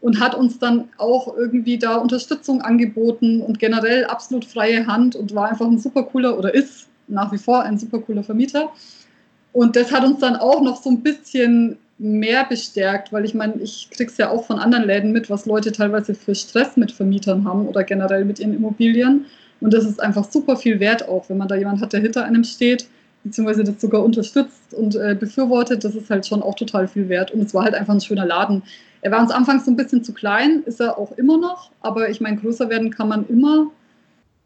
und 0.00 0.20
hat 0.20 0.34
uns 0.34 0.58
dann 0.58 0.88
auch 0.98 1.36
irgendwie 1.36 1.78
da 1.78 1.96
Unterstützung 1.96 2.62
angeboten 2.62 3.42
und 3.42 3.58
generell 3.58 4.06
absolut 4.06 4.44
freie 4.44 4.86
Hand 4.86 5.16
und 5.16 5.34
war 5.34 5.50
einfach 5.50 5.66
ein 5.66 5.78
super 5.78 6.04
cooler 6.04 6.38
oder 6.38 6.54
ist 6.54 6.88
nach 7.08 7.32
wie 7.32 7.38
vor 7.38 7.62
ein 7.62 7.78
super 7.78 7.98
cooler 7.98 8.22
Vermieter. 8.22 8.70
Und 9.56 9.74
das 9.74 9.90
hat 9.90 10.04
uns 10.04 10.18
dann 10.18 10.36
auch 10.36 10.60
noch 10.60 10.82
so 10.82 10.90
ein 10.90 11.00
bisschen 11.00 11.78
mehr 11.96 12.44
bestärkt, 12.44 13.10
weil 13.10 13.24
ich 13.24 13.32
meine, 13.32 13.54
ich 13.62 13.88
kriege 13.90 14.10
es 14.10 14.18
ja 14.18 14.28
auch 14.28 14.44
von 14.44 14.58
anderen 14.58 14.84
Läden 14.84 15.12
mit, 15.12 15.30
was 15.30 15.46
Leute 15.46 15.72
teilweise 15.72 16.14
für 16.14 16.34
Stress 16.34 16.76
mit 16.76 16.92
Vermietern 16.92 17.46
haben 17.46 17.66
oder 17.66 17.82
generell 17.82 18.26
mit 18.26 18.38
ihren 18.38 18.54
Immobilien. 18.54 19.24
Und 19.62 19.72
das 19.72 19.86
ist 19.86 19.98
einfach 19.98 20.30
super 20.30 20.56
viel 20.56 20.78
wert 20.78 21.08
auch, 21.08 21.30
wenn 21.30 21.38
man 21.38 21.48
da 21.48 21.54
jemand 21.54 21.80
hat, 21.80 21.94
der 21.94 22.00
hinter 22.00 22.26
einem 22.26 22.44
steht, 22.44 22.86
beziehungsweise 23.24 23.64
das 23.64 23.80
sogar 23.80 24.04
unterstützt 24.04 24.74
und 24.74 24.94
äh, 24.94 25.16
befürwortet, 25.18 25.84
das 25.84 25.94
ist 25.94 26.10
halt 26.10 26.26
schon 26.26 26.42
auch 26.42 26.56
total 26.56 26.86
viel 26.86 27.08
wert. 27.08 27.30
Und 27.30 27.40
es 27.40 27.54
war 27.54 27.64
halt 27.64 27.74
einfach 27.74 27.94
ein 27.94 28.02
schöner 28.02 28.26
Laden. 28.26 28.62
Er 29.00 29.10
war 29.10 29.22
uns 29.22 29.30
anfangs 29.30 29.64
so 29.64 29.70
ein 29.70 29.76
bisschen 29.76 30.04
zu 30.04 30.12
klein, 30.12 30.64
ist 30.66 30.82
er 30.82 30.98
auch 30.98 31.12
immer 31.12 31.38
noch, 31.38 31.70
aber 31.80 32.10
ich 32.10 32.20
meine, 32.20 32.36
größer 32.36 32.68
werden 32.68 32.90
kann 32.90 33.08
man 33.08 33.26
immer. 33.26 33.68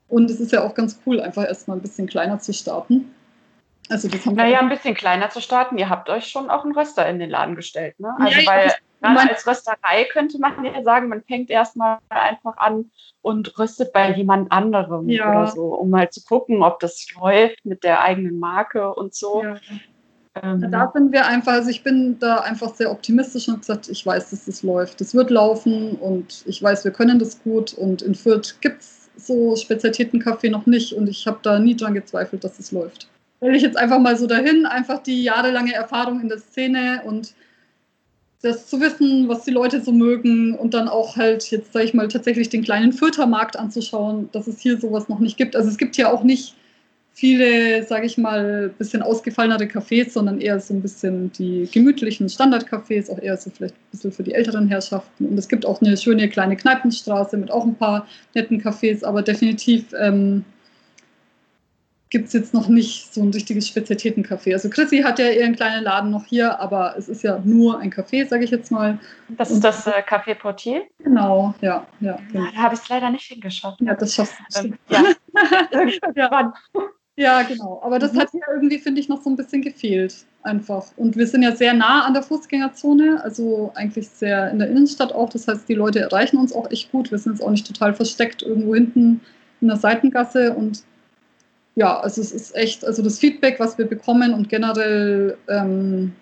Und 0.06 0.30
es 0.30 0.38
ist 0.38 0.52
ja 0.52 0.62
auch 0.62 0.76
ganz 0.76 1.00
cool, 1.04 1.20
einfach 1.20 1.48
erstmal 1.48 1.78
ein 1.78 1.82
bisschen 1.82 2.06
kleiner 2.06 2.38
zu 2.38 2.52
starten. 2.52 3.06
Also 3.90 4.08
das 4.08 4.24
haben 4.24 4.36
naja, 4.36 4.60
ein 4.60 4.68
bisschen 4.68 4.94
kleiner 4.94 5.30
zu 5.30 5.40
starten. 5.40 5.76
Ihr 5.76 5.90
habt 5.90 6.08
euch 6.08 6.28
schon 6.28 6.48
auch 6.48 6.64
einen 6.64 6.74
Röster 6.74 7.08
in 7.08 7.18
den 7.18 7.28
Laden 7.28 7.56
gestellt. 7.56 7.98
Ne? 7.98 8.14
Also 8.20 8.40
ja, 8.40 8.46
weil 8.46 8.72
ja, 9.02 9.16
als 9.28 9.46
Rösterei 9.46 10.04
könnte 10.12 10.38
man 10.38 10.64
ja 10.64 10.82
sagen, 10.82 11.08
man 11.08 11.22
fängt 11.22 11.50
erstmal 11.50 11.98
einfach 12.08 12.56
an 12.58 12.90
und 13.22 13.58
röstet 13.58 13.92
bei 13.92 14.12
jemand 14.12 14.52
anderem 14.52 15.08
ja. 15.08 15.28
oder 15.28 15.50
so, 15.50 15.74
um 15.74 15.90
mal 15.90 16.08
zu 16.10 16.22
gucken, 16.22 16.62
ob 16.62 16.78
das 16.78 17.06
läuft 17.20 17.64
mit 17.64 17.82
der 17.82 18.02
eigenen 18.02 18.38
Marke 18.38 18.94
und 18.94 19.14
so. 19.14 19.42
Ja. 19.42 19.56
Ähm, 20.40 20.70
da 20.70 20.88
sind 20.94 21.10
wir 21.10 21.26
einfach, 21.26 21.54
also 21.54 21.70
ich 21.70 21.82
bin 21.82 22.16
da 22.20 22.36
einfach 22.36 22.74
sehr 22.74 22.92
optimistisch 22.92 23.48
und 23.48 23.60
gesagt, 23.60 23.88
ich 23.88 24.06
weiß, 24.06 24.30
dass 24.30 24.44
das 24.44 24.62
läuft. 24.62 25.00
Das 25.00 25.14
wird 25.14 25.30
laufen 25.30 25.96
und 25.96 26.44
ich 26.46 26.62
weiß, 26.62 26.84
wir 26.84 26.92
können 26.92 27.18
das 27.18 27.42
gut 27.42 27.72
und 27.72 28.02
in 28.02 28.14
Fürth 28.14 28.60
gibt 28.60 28.82
es 28.82 29.10
so 29.16 29.56
spezialisierten 29.56 30.20
Kaffee 30.20 30.50
noch 30.50 30.66
nicht 30.66 30.92
und 30.92 31.08
ich 31.08 31.26
habe 31.26 31.40
da 31.42 31.58
nie 31.58 31.74
dran 31.74 31.94
gezweifelt, 31.94 32.44
dass 32.44 32.60
es 32.60 32.70
läuft 32.70 33.08
stelle 33.40 33.56
ich 33.56 33.62
jetzt 33.62 33.78
einfach 33.78 33.98
mal 33.98 34.16
so 34.16 34.26
dahin, 34.26 34.66
einfach 34.66 35.02
die 35.02 35.22
jahrelange 35.22 35.72
Erfahrung 35.72 36.20
in 36.20 36.28
der 36.28 36.38
Szene 36.38 37.02
und 37.06 37.34
das 38.42 38.68
zu 38.68 38.80
wissen, 38.80 39.28
was 39.28 39.44
die 39.44 39.50
Leute 39.50 39.82
so 39.82 39.92
mögen 39.92 40.54
und 40.54 40.74
dann 40.74 40.88
auch 40.88 41.16
halt 41.16 41.50
jetzt, 41.50 41.72
sage 41.72 41.86
ich 41.86 41.94
mal, 41.94 42.08
tatsächlich 42.08 42.50
den 42.50 42.62
kleinen 42.62 42.92
Fürther 42.92 43.26
Markt 43.26 43.58
anzuschauen, 43.58 44.28
dass 44.32 44.46
es 44.46 44.60
hier 44.60 44.78
sowas 44.78 45.08
noch 45.08 45.20
nicht 45.20 45.36
gibt. 45.38 45.56
Also 45.56 45.68
es 45.68 45.78
gibt 45.78 45.96
hier 45.96 46.12
auch 46.12 46.22
nicht 46.22 46.54
viele, 47.12 47.82
sage 47.84 48.06
ich 48.06 48.18
mal, 48.18 48.70
ein 48.70 48.78
bisschen 48.78 49.02
ausgefallenere 49.02 49.64
Cafés, 49.64 50.10
sondern 50.10 50.40
eher 50.40 50.60
so 50.60 50.74
ein 50.74 50.82
bisschen 50.82 51.32
die 51.32 51.68
gemütlichen 51.70 52.28
Standardcafés, 52.28 53.10
auch 53.10 53.18
eher 53.18 53.36
so 53.36 53.50
vielleicht 53.50 53.74
ein 53.74 53.90
bisschen 53.90 54.12
für 54.12 54.22
die 54.22 54.32
älteren 54.32 54.68
Herrschaften. 54.68 55.26
Und 55.26 55.38
es 55.38 55.48
gibt 55.48 55.66
auch 55.66 55.80
eine 55.82 55.96
schöne 55.96 56.28
kleine 56.28 56.56
Kneipenstraße 56.56 57.36
mit 57.36 57.50
auch 57.50 57.64
ein 57.64 57.74
paar 57.74 58.06
netten 58.34 58.62
Cafés, 58.62 59.04
aber 59.04 59.22
definitiv 59.22 59.86
ähm, 59.98 60.44
gibt 62.10 62.26
es 62.26 62.32
jetzt 62.32 62.52
noch 62.52 62.68
nicht 62.68 63.14
so 63.14 63.22
ein 63.22 63.30
richtiges 63.30 63.68
Spezialitätencafé. 63.68 64.52
Also 64.52 64.68
Chrissy 64.68 64.98
hat 64.98 65.20
ja 65.20 65.30
ihren 65.30 65.54
kleinen 65.54 65.84
Laden 65.84 66.10
noch 66.10 66.26
hier, 66.26 66.58
aber 66.58 66.96
es 66.98 67.08
ist 67.08 67.22
ja 67.22 67.40
nur 67.44 67.78
ein 67.78 67.92
Café, 67.92 68.28
sage 68.28 68.44
ich 68.44 68.50
jetzt 68.50 68.72
mal. 68.72 68.98
Das 69.28 69.50
ist 69.50 69.62
das 69.62 69.86
äh, 69.86 70.02
Café 70.06 70.34
Portier? 70.34 70.82
Genau, 70.98 71.54
ja. 71.60 71.86
ja, 72.00 72.18
genau. 72.32 72.46
Da 72.52 72.62
habe 72.62 72.74
ich 72.74 72.80
es 72.80 72.88
leider 72.88 73.10
nicht 73.10 73.26
hingeschafft. 73.26 73.80
Ja, 73.80 73.94
das 73.94 74.14
schaffst 74.14 74.34
du. 74.54 74.66
Ähm, 74.66 74.78
ja. 74.88 75.04
ja. 76.16 76.52
ja, 77.14 77.42
genau. 77.42 77.80
Aber 77.84 78.00
das 78.00 78.12
mhm. 78.12 78.18
hat 78.18 78.30
hier 78.32 78.42
irgendwie, 78.52 78.78
finde 78.78 79.00
ich, 79.00 79.08
noch 79.08 79.22
so 79.22 79.30
ein 79.30 79.36
bisschen 79.36 79.62
gefehlt. 79.62 80.26
Einfach. 80.42 80.86
Und 80.96 81.16
wir 81.16 81.28
sind 81.28 81.42
ja 81.42 81.54
sehr 81.54 81.74
nah 81.74 82.06
an 82.06 82.14
der 82.14 82.22
Fußgängerzone, 82.24 83.22
also 83.22 83.72
eigentlich 83.76 84.08
sehr 84.08 84.50
in 84.50 84.58
der 84.58 84.68
Innenstadt 84.68 85.12
auch. 85.12 85.28
Das 85.28 85.46
heißt, 85.46 85.68
die 85.68 85.74
Leute 85.74 86.00
erreichen 86.00 86.38
uns 86.38 86.52
auch 86.52 86.68
echt 86.72 86.90
gut. 86.90 87.12
Wir 87.12 87.18
sind 87.18 87.34
jetzt 87.34 87.42
auch 87.42 87.50
nicht 87.50 87.66
total 87.66 87.94
versteckt 87.94 88.42
irgendwo 88.42 88.74
hinten 88.74 89.20
in 89.60 89.68
der 89.68 89.76
Seitengasse 89.76 90.54
und 90.54 90.82
ja, 91.80 91.98
also 91.98 92.20
es 92.20 92.30
ist 92.30 92.54
echt, 92.54 92.84
also 92.84 93.02
das 93.02 93.18
Feedback, 93.18 93.58
was 93.58 93.78
wir 93.78 93.86
bekommen 93.86 94.34
und 94.34 94.50
generell, 94.50 95.38
ähm, 95.48 96.14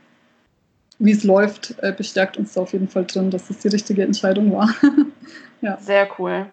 wie 1.01 1.11
es 1.11 1.25
läuft, 1.25 1.75
äh, 1.83 1.91
bestärkt 1.91 2.37
uns 2.37 2.55
da 2.55 2.61
auf 2.61 2.73
jeden 2.73 2.87
Fall 2.87 3.05
drin, 3.07 3.33
dass 3.33 3.51
es 3.51 3.59
die 3.59 3.67
richtige 3.67 4.05
Entscheidung 4.05 4.53
war. 4.53 4.73
ja. 5.61 5.77
Sehr 5.79 6.09
cool. 6.17 6.53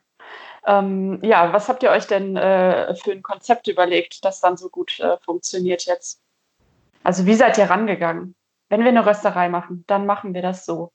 Ähm, 0.65 1.19
ja, 1.21 1.53
was 1.53 1.69
habt 1.69 1.83
ihr 1.83 1.91
euch 1.91 2.07
denn 2.07 2.35
äh, 2.35 2.95
für 2.95 3.11
ein 3.11 3.21
Konzept 3.21 3.67
überlegt, 3.67 4.25
das 4.25 4.41
dann 4.41 4.57
so 4.57 4.69
gut 4.69 4.99
äh, 4.99 5.17
funktioniert 5.23 5.85
jetzt? 5.85 6.19
Also 7.03 7.27
wie 7.27 7.35
seid 7.35 7.59
ihr 7.59 7.69
rangegangen? 7.69 8.33
Wenn 8.69 8.81
wir 8.81 8.89
eine 8.89 9.05
Rösterei 9.05 9.49
machen, 9.49 9.83
dann 9.85 10.07
machen 10.07 10.33
wir 10.33 10.41
das 10.41 10.65
so. 10.65 10.91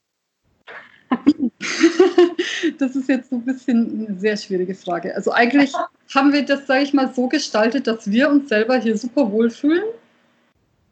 das 2.79 2.96
ist 2.96 3.09
jetzt 3.09 3.31
so 3.31 3.37
ein 3.37 3.44
bisschen 3.44 4.07
eine 4.09 4.18
sehr 4.18 4.37
schwierige 4.37 4.75
Frage. 4.75 5.14
Also 5.14 5.33
eigentlich 5.33 5.73
haben 6.14 6.33
wir 6.33 6.44
das, 6.44 6.66
sage 6.66 6.85
ich 6.85 6.92
mal, 6.92 7.12
so 7.14 7.29
gestaltet, 7.29 7.87
dass 7.87 8.11
wir 8.11 8.31
uns 8.31 8.49
selber 8.49 8.77
hier 8.79 8.96
super 8.96 9.31
wohlfühlen. 9.31 9.85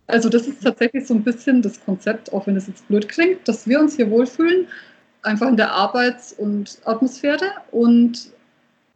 Also 0.07 0.29
das 0.29 0.47
ist 0.47 0.63
tatsächlich 0.63 1.07
so 1.07 1.15
ein 1.15 1.23
bisschen 1.23 1.63
das 1.63 1.83
Konzept, 1.85 2.33
auch 2.33 2.47
wenn 2.47 2.57
es 2.57 2.67
jetzt 2.67 2.87
blöd 2.89 3.09
klingt, 3.09 3.47
dass 3.47 3.67
wir 3.67 3.79
uns 3.81 3.97
hier 3.97 4.11
wohlfühlen, 4.11 4.67
einfach 5.23 5.49
in 5.49 5.57
der 5.57 5.73
Arbeits- 5.73 6.33
und 6.33 6.79
Atmosphäre 6.85 7.53
und 7.71 8.31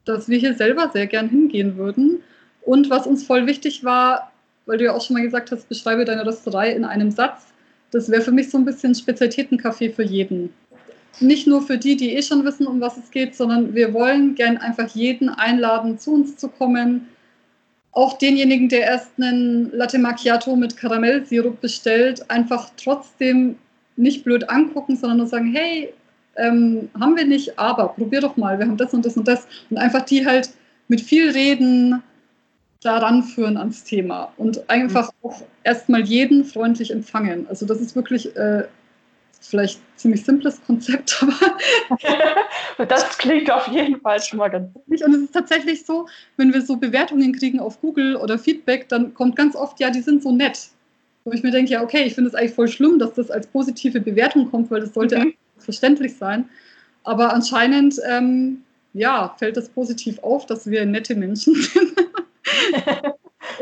dass 0.04 0.28
wir 0.28 0.38
hier 0.38 0.54
selber 0.54 0.90
sehr 0.92 1.06
gern 1.06 1.28
hingehen 1.28 1.76
würden. 1.76 2.22
Und 2.62 2.90
was 2.90 3.06
uns 3.06 3.24
voll 3.24 3.46
wichtig 3.46 3.85
war, 3.85 4.32
weil 4.66 4.78
du 4.78 4.85
ja 4.85 4.92
auch 4.92 5.04
schon 5.04 5.14
mal 5.14 5.22
gesagt 5.22 5.52
hast, 5.52 5.68
beschreibe 5.68 6.04
deine 6.04 6.24
Rösterei 6.24 6.72
in 6.72 6.85
einem 6.85 7.11
Satz, 7.11 7.46
das 7.90 8.11
wäre 8.11 8.22
für 8.22 8.32
mich 8.32 8.50
so 8.50 8.56
ein 8.56 8.64
bisschen 8.64 8.94
Spezialitätencafé 8.94 9.92
für 9.92 10.02
jeden 10.02 10.52
nicht 11.20 11.46
nur 11.46 11.62
für 11.62 11.79
die, 11.79 11.96
die 11.96 12.14
eh 12.14 12.22
schon 12.22 12.44
wissen, 12.44 12.66
um 12.66 12.81
was 12.81 12.96
es 12.96 13.11
geht, 13.11 13.37
sondern 13.37 13.75
wir 13.75 13.92
wollen 13.92 14.35
gern 14.35 14.57
einfach 14.59 14.88
jeden 14.94 15.29
einladen, 15.29 15.98
zu 15.98 16.14
uns 16.14 16.37
zu 16.37 16.48
kommen. 16.48 17.09
Auch 17.92 18.16
denjenigen, 18.18 18.68
der 18.68 18.83
erst 18.83 19.11
einen 19.18 19.70
Latte 19.72 19.98
Macchiato 19.98 20.57
mit 20.57 20.77
Karamellsirup 20.77 21.61
bestellt, 21.61 22.31
einfach 22.31 22.70
trotzdem 22.83 23.57
nicht 23.96 24.25
blöd 24.25 24.48
angucken, 24.48 24.96
sondern 24.96 25.18
nur 25.18 25.27
sagen, 25.27 25.53
hey, 25.55 25.92
ähm, 26.37 26.88
haben 26.98 27.16
wir 27.16 27.27
nicht, 27.27 27.59
aber 27.59 27.88
probier 27.88 28.22
doch 28.22 28.37
mal, 28.37 28.59
wir 28.59 28.66
haben 28.66 28.79
das 28.79 28.94
und 28.94 29.05
das 29.05 29.16
und 29.16 29.29
das. 29.29 29.46
Und 29.68 29.77
einfach 29.77 30.03
die 30.03 30.27
halt 30.27 30.51
mit 30.88 31.01
viel 31.01 31.31
Reden 31.31 32.03
daran 32.83 33.22
führen 33.22 33.57
ans 33.57 33.85
Thema 33.85 34.33
und 34.37 34.68
einfach 34.68 35.12
mhm. 35.22 35.29
auch 35.29 35.42
erstmal 35.62 36.03
jeden 36.03 36.44
freundlich 36.44 36.90
empfangen. 36.90 37.46
Also 37.48 37.66
das 37.66 37.81
ist 37.81 37.94
wirklich 37.94 38.35
äh, 38.37 38.64
vielleicht 39.48 39.78
ein 39.78 39.96
ziemlich 39.96 40.24
simples 40.24 40.61
Konzept, 40.66 41.22
aber. 42.78 42.87
das 42.87 43.18
klingt 43.18 43.50
auf 43.50 43.68
jeden 43.68 44.00
Fall 44.00 44.20
schon 44.20 44.38
mal 44.38 44.48
ganz 44.48 44.72
gut. 44.72 45.02
Und 45.02 45.14
es 45.14 45.22
ist 45.22 45.33
tatsächlich 45.33 45.85
so, 45.85 46.07
wenn 46.37 46.52
wir 46.52 46.62
so 46.62 46.76
Bewertungen 46.76 47.33
kriegen 47.33 47.61
auf 47.61 47.81
Google 47.81 48.16
oder 48.16 48.38
Feedback, 48.38 48.88
dann 48.88 49.14
kommt 49.14 49.37
ganz 49.37 49.57
oft, 49.57 49.81
ja, 49.81 49.90
die 49.90 50.00
sind 50.00 50.22
so 50.22 50.33
nett. 50.33 50.68
Wo 51.24 51.33
ich 51.33 51.42
mir 51.42 51.52
denke, 51.52 51.72
ja, 51.72 51.83
okay, 51.83 52.02
ich 52.05 52.14
finde 52.14 52.28
es 52.28 52.35
eigentlich 52.35 52.55
voll 52.55 52.68
schlimm, 52.68 52.98
dass 52.98 53.14
das 53.14 53.31
als 53.31 53.46
positive 53.46 54.00
Bewertung 54.00 54.50
kommt, 54.50 54.70
weil 54.70 54.81
das 54.81 54.94
sollte 54.94 55.18
mhm. 55.18 55.35
verständlich 55.59 56.16
sein. 56.16 56.48
Aber 57.05 57.33
anscheinend, 57.33 58.00
ähm, 58.09 58.62
ja, 58.92 59.35
fällt 59.38 59.57
das 59.57 59.68
positiv 59.68 60.18
auf, 60.22 60.46
dass 60.46 60.68
wir 60.68 60.85
nette 60.85 61.14
Menschen 61.14 61.55
sind. 61.62 61.92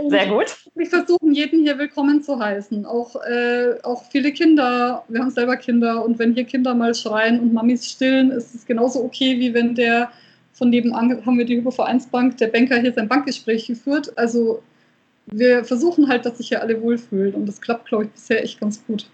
Sehr 0.09 0.27
gut. 0.27 0.57
Wir 0.75 0.87
versuchen, 0.87 1.33
jeden 1.33 1.63
hier 1.63 1.79
willkommen 1.79 2.23
zu 2.23 2.39
heißen. 2.39 2.87
Auch, 2.87 3.17
äh, 3.17 3.75
auch 3.83 4.05
viele 4.11 4.33
Kinder. 4.33 5.05
Wir 5.09 5.21
haben 5.21 5.31
selber 5.31 5.57
Kinder. 5.57 6.05
Und 6.05 6.19
wenn 6.19 6.35
hier 6.35 6.45
Kinder 6.45 6.75
mal 6.75 6.95
schreien 6.95 7.41
und 7.41 7.53
Mamis 7.53 7.89
stillen, 7.91 8.31
ist 8.31 8.55
es 8.55 8.65
genauso 8.67 9.03
okay, 9.03 9.39
wie 9.39 9.53
wenn 9.53 9.75
der 9.75 10.11
von 10.53 10.71
nebenan, 10.71 11.25
haben 11.25 11.39
wir 11.39 11.45
die 11.45 11.57
Hypovereinsbank, 11.57 12.37
der 12.37 12.49
Banker 12.49 12.79
hier 12.79 12.93
sein 12.93 13.09
Bankgespräch 13.09 13.67
geführt. 13.67 14.13
Also 14.17 14.63
wir 15.27 15.65
versuchen 15.65 16.09
halt, 16.09 16.25
dass 16.25 16.39
sich 16.39 16.49
hier 16.49 16.61
alle 16.61 16.81
wohlfühlen. 16.81 17.35
Und 17.35 17.47
das 17.47 17.61
klappt, 17.61 17.89
glaube 17.89 18.05
ich, 18.05 18.11
bisher 18.11 18.43
echt 18.43 18.61
ganz 18.61 18.85
gut. 18.87 19.07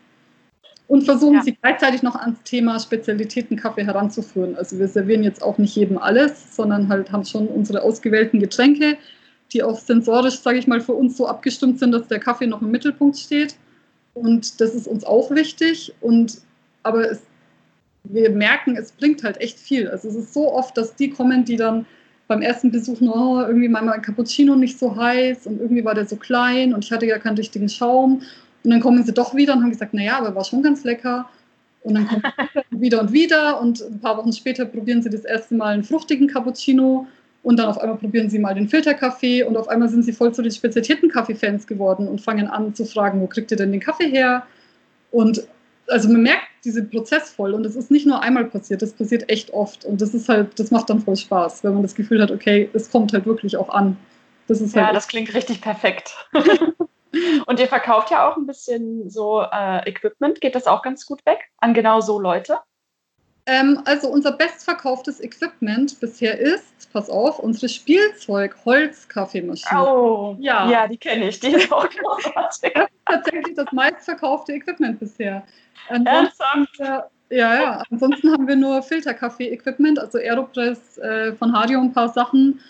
Und 0.88 1.02
versuchen 1.02 1.36
ja. 1.36 1.42
sie 1.42 1.56
gleichzeitig 1.60 2.02
noch 2.02 2.14
ans 2.14 2.42
Thema 2.44 2.78
Spezialitäten 2.78 3.56
Kaffee 3.56 3.84
heranzuführen. 3.84 4.56
Also 4.56 4.78
wir 4.78 4.86
servieren 4.86 5.24
jetzt 5.24 5.42
auch 5.42 5.58
nicht 5.58 5.74
jedem 5.74 5.98
alles, 5.98 6.54
sondern 6.54 6.88
halt 6.88 7.10
haben 7.10 7.24
schon 7.24 7.48
unsere 7.48 7.82
ausgewählten 7.82 8.38
Getränke, 8.38 8.96
die 9.52 9.62
auch 9.62 9.78
sensorisch, 9.78 10.38
sage 10.40 10.58
ich 10.58 10.66
mal, 10.66 10.80
für 10.80 10.94
uns 10.94 11.16
so 11.16 11.26
abgestimmt 11.26 11.78
sind, 11.78 11.92
dass 11.92 12.08
der 12.08 12.18
Kaffee 12.18 12.46
noch 12.46 12.62
im 12.62 12.70
Mittelpunkt 12.70 13.16
steht. 13.16 13.56
Und 14.14 14.60
das 14.60 14.74
ist 14.74 14.88
uns 14.88 15.04
auch 15.04 15.30
wichtig. 15.30 15.94
Und 16.00 16.38
aber 16.82 17.10
es, 17.10 17.20
wir 18.04 18.30
merken, 18.30 18.76
es 18.76 18.92
bringt 18.92 19.22
halt 19.22 19.40
echt 19.40 19.58
viel. 19.58 19.88
Also 19.88 20.08
es 20.08 20.14
ist 20.14 20.34
so 20.34 20.52
oft, 20.52 20.76
dass 20.76 20.94
die 20.94 21.10
kommen, 21.10 21.44
die 21.44 21.56
dann 21.56 21.86
beim 22.28 22.42
ersten 22.42 22.70
Besuch 22.70 23.00
nur 23.00 23.14
oh, 23.14 23.40
irgendwie 23.40 23.68
mal 23.68 23.88
ein 23.88 24.02
Cappuccino 24.02 24.56
nicht 24.56 24.78
so 24.78 24.96
heiß 24.96 25.46
und 25.46 25.60
irgendwie 25.60 25.84
war 25.84 25.94
der 25.94 26.06
so 26.06 26.16
klein 26.16 26.74
und 26.74 26.84
ich 26.84 26.90
hatte 26.90 27.06
ja 27.06 27.18
keinen 27.18 27.36
richtigen 27.36 27.68
Schaum. 27.68 28.22
Und 28.64 28.70
dann 28.70 28.80
kommen 28.80 29.04
sie 29.04 29.12
doch 29.12 29.34
wieder 29.34 29.54
und 29.54 29.62
haben 29.62 29.70
gesagt, 29.70 29.94
naja, 29.94 30.18
aber 30.18 30.34
war 30.34 30.44
schon 30.44 30.62
ganz 30.62 30.82
lecker. 30.82 31.28
Und 31.82 31.94
dann 31.94 32.08
kommen 32.08 32.22
sie 32.72 32.80
wieder 32.80 33.00
und 33.00 33.12
wieder 33.12 33.60
und 33.60 33.80
ein 33.80 34.00
paar 34.00 34.16
Wochen 34.16 34.32
später 34.32 34.64
probieren 34.64 35.02
sie 35.02 35.10
das 35.10 35.24
erste 35.24 35.54
Mal 35.54 35.74
einen 35.74 35.84
fruchtigen 35.84 36.26
Cappuccino 36.26 37.06
und 37.46 37.58
dann 37.58 37.68
auf 37.68 37.78
einmal 37.78 37.96
probieren 37.96 38.28
sie 38.28 38.40
mal 38.40 38.54
den 38.54 38.68
Filterkaffee 38.68 39.44
und 39.44 39.56
auf 39.56 39.68
einmal 39.68 39.88
sind 39.88 40.02
sie 40.02 40.12
voll 40.12 40.34
zu 40.34 40.42
den 40.42 40.50
spezialisierten 40.50 41.08
Kaffeefans 41.08 41.68
geworden 41.68 42.08
und 42.08 42.20
fangen 42.20 42.48
an 42.48 42.74
zu 42.74 42.84
fragen, 42.84 43.20
wo 43.20 43.28
kriegt 43.28 43.52
ihr 43.52 43.56
denn 43.56 43.70
den 43.70 43.80
Kaffee 43.80 44.10
her? 44.10 44.44
Und 45.12 45.46
also 45.86 46.08
man 46.08 46.22
merkt 46.22 46.48
diesen 46.64 46.90
Prozess 46.90 47.30
voll 47.30 47.54
und 47.54 47.62
das 47.62 47.76
ist 47.76 47.88
nicht 47.88 48.04
nur 48.04 48.20
einmal 48.20 48.46
passiert, 48.46 48.82
das 48.82 48.94
passiert 48.94 49.30
echt 49.30 49.52
oft 49.52 49.84
und 49.84 50.00
das 50.00 50.12
ist 50.12 50.28
halt, 50.28 50.58
das 50.58 50.72
macht 50.72 50.90
dann 50.90 50.98
voll 50.98 51.14
Spaß, 51.14 51.62
wenn 51.62 51.74
man 51.74 51.84
das 51.84 51.94
Gefühl 51.94 52.20
hat, 52.20 52.32
okay, 52.32 52.68
es 52.72 52.90
kommt 52.90 53.12
halt 53.12 53.26
wirklich 53.26 53.56
auch 53.56 53.68
an. 53.68 53.96
Das 54.48 54.60
ist 54.60 54.74
ja, 54.74 54.86
halt 54.86 54.96
das 54.96 55.06
klingt 55.06 55.32
richtig 55.32 55.60
perfekt. 55.60 56.16
und 57.46 57.60
ihr 57.60 57.68
verkauft 57.68 58.10
ja 58.10 58.28
auch 58.28 58.36
ein 58.36 58.48
bisschen 58.48 59.08
so 59.08 59.40
äh, 59.40 59.88
Equipment, 59.88 60.40
geht 60.40 60.56
das 60.56 60.66
auch 60.66 60.82
ganz 60.82 61.06
gut 61.06 61.24
weg 61.24 61.38
an 61.58 61.74
genau 61.74 62.00
so 62.00 62.18
Leute? 62.18 62.58
Ähm, 63.48 63.80
also 63.84 64.08
unser 64.08 64.32
bestverkauftes 64.32 65.20
Equipment 65.20 66.00
bisher 66.00 66.36
ist, 66.36 66.92
pass 66.92 67.08
auf, 67.08 67.38
unsere 67.38 67.68
Spielzeug-Holz-Kaffeemaschine. 67.68 69.86
Oh, 69.86 70.34
ja, 70.40 70.68
ja 70.68 70.88
die 70.88 70.96
kenne 70.96 71.28
ich, 71.28 71.38
die 71.38 71.52
ist 71.52 71.72
auch 71.72 71.88
großartig. 71.88 72.72
Das 72.74 72.90
ist 72.90 73.06
tatsächlich 73.06 73.54
das 73.54 73.70
meistverkaufte 73.70 74.52
Equipment 74.52 74.98
bisher. 74.98 75.44
Ansonsten, 75.88 76.66
äh, 76.78 77.02
ja, 77.30 77.62
ja, 77.62 77.82
ansonsten 77.88 78.32
haben 78.32 78.48
wir 78.48 78.56
nur 78.56 78.82
Filterkaffee-Equipment, 78.82 80.00
also 80.00 80.18
Aeropress 80.18 80.98
äh, 80.98 81.32
von 81.34 81.56
Hadio 81.56 81.80
ein 81.80 81.92
paar 81.92 82.08
Sachen. 82.08 82.60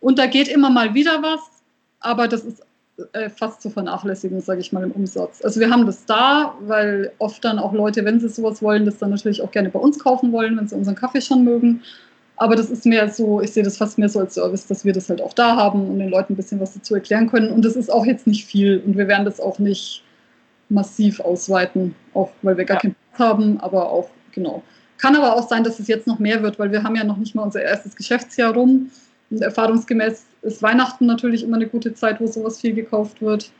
Und 0.00 0.18
da 0.18 0.26
geht 0.26 0.48
immer 0.48 0.70
mal 0.70 0.92
wieder 0.94 1.22
was, 1.22 1.62
aber 2.00 2.26
das 2.26 2.44
ist 2.44 2.66
äh, 3.12 3.28
fast 3.28 3.60
zu 3.60 3.68
vernachlässigen, 3.68 4.40
sage 4.40 4.60
ich 4.60 4.72
mal, 4.72 4.82
im 4.82 4.92
Umsatz. 4.92 5.44
Also 5.44 5.60
wir 5.60 5.70
haben 5.70 5.84
das 5.84 6.06
da, 6.06 6.54
weil 6.60 7.12
oft 7.18 7.44
dann 7.44 7.58
auch 7.58 7.72
Leute, 7.72 8.04
wenn 8.04 8.20
sie 8.20 8.28
sowas 8.28 8.62
wollen, 8.62 8.86
das 8.86 8.98
dann 8.98 9.10
natürlich 9.10 9.42
auch 9.42 9.50
gerne 9.50 9.68
bei 9.68 9.78
uns 9.78 9.98
kaufen 9.98 10.32
wollen, 10.32 10.56
wenn 10.56 10.66
sie 10.66 10.76
unseren 10.76 10.94
Kaffee 10.94 11.20
schon 11.20 11.44
mögen. 11.44 11.82
Aber 12.36 12.56
das 12.56 12.70
ist 12.70 12.86
mehr 12.86 13.08
so, 13.08 13.40
ich 13.40 13.52
sehe 13.52 13.62
das 13.62 13.76
fast 13.76 13.98
mehr 13.98 14.08
so 14.08 14.20
als 14.20 14.34
Service, 14.34 14.66
dass 14.66 14.84
wir 14.84 14.92
das 14.92 15.08
halt 15.08 15.20
auch 15.20 15.32
da 15.32 15.56
haben 15.56 15.88
und 15.88 15.98
den 15.98 16.10
Leuten 16.10 16.34
ein 16.34 16.36
bisschen 16.36 16.60
was 16.60 16.74
dazu 16.74 16.94
erklären 16.94 17.30
können. 17.30 17.50
Und 17.50 17.64
das 17.64 17.76
ist 17.76 17.90
auch 17.90 18.06
jetzt 18.06 18.26
nicht 18.26 18.46
viel 18.46 18.82
und 18.84 18.96
wir 18.96 19.08
werden 19.08 19.24
das 19.24 19.40
auch 19.40 19.58
nicht 19.58 20.02
massiv 20.68 21.20
ausweiten, 21.20 21.94
auch 22.14 22.30
weil 22.42 22.56
wir 22.56 22.64
gar 22.64 22.76
ja. 22.76 22.80
keinen 22.80 22.96
Platz 23.10 23.18
haben, 23.18 23.60
aber 23.60 23.90
auch, 23.90 24.10
genau. 24.32 24.62
Kann 24.98 25.16
aber 25.16 25.36
auch 25.36 25.48
sein, 25.48 25.64
dass 25.64 25.78
es 25.78 25.88
jetzt 25.88 26.06
noch 26.06 26.18
mehr 26.18 26.42
wird, 26.42 26.58
weil 26.58 26.72
wir 26.72 26.82
haben 26.82 26.96
ja 26.96 27.04
noch 27.04 27.18
nicht 27.18 27.34
mal 27.34 27.42
unser 27.42 27.62
erstes 27.62 27.94
Geschäftsjahr 27.94 28.54
rum. 28.54 28.90
Und 29.30 29.42
erfahrungsgemäß 29.42 30.26
ist 30.42 30.62
Weihnachten 30.62 31.06
natürlich 31.06 31.42
immer 31.42 31.56
eine 31.56 31.66
gute 31.66 31.94
Zeit, 31.94 32.20
wo 32.20 32.26
sowas 32.26 32.60
viel 32.60 32.74
gekauft 32.74 33.20
wird. 33.20 33.50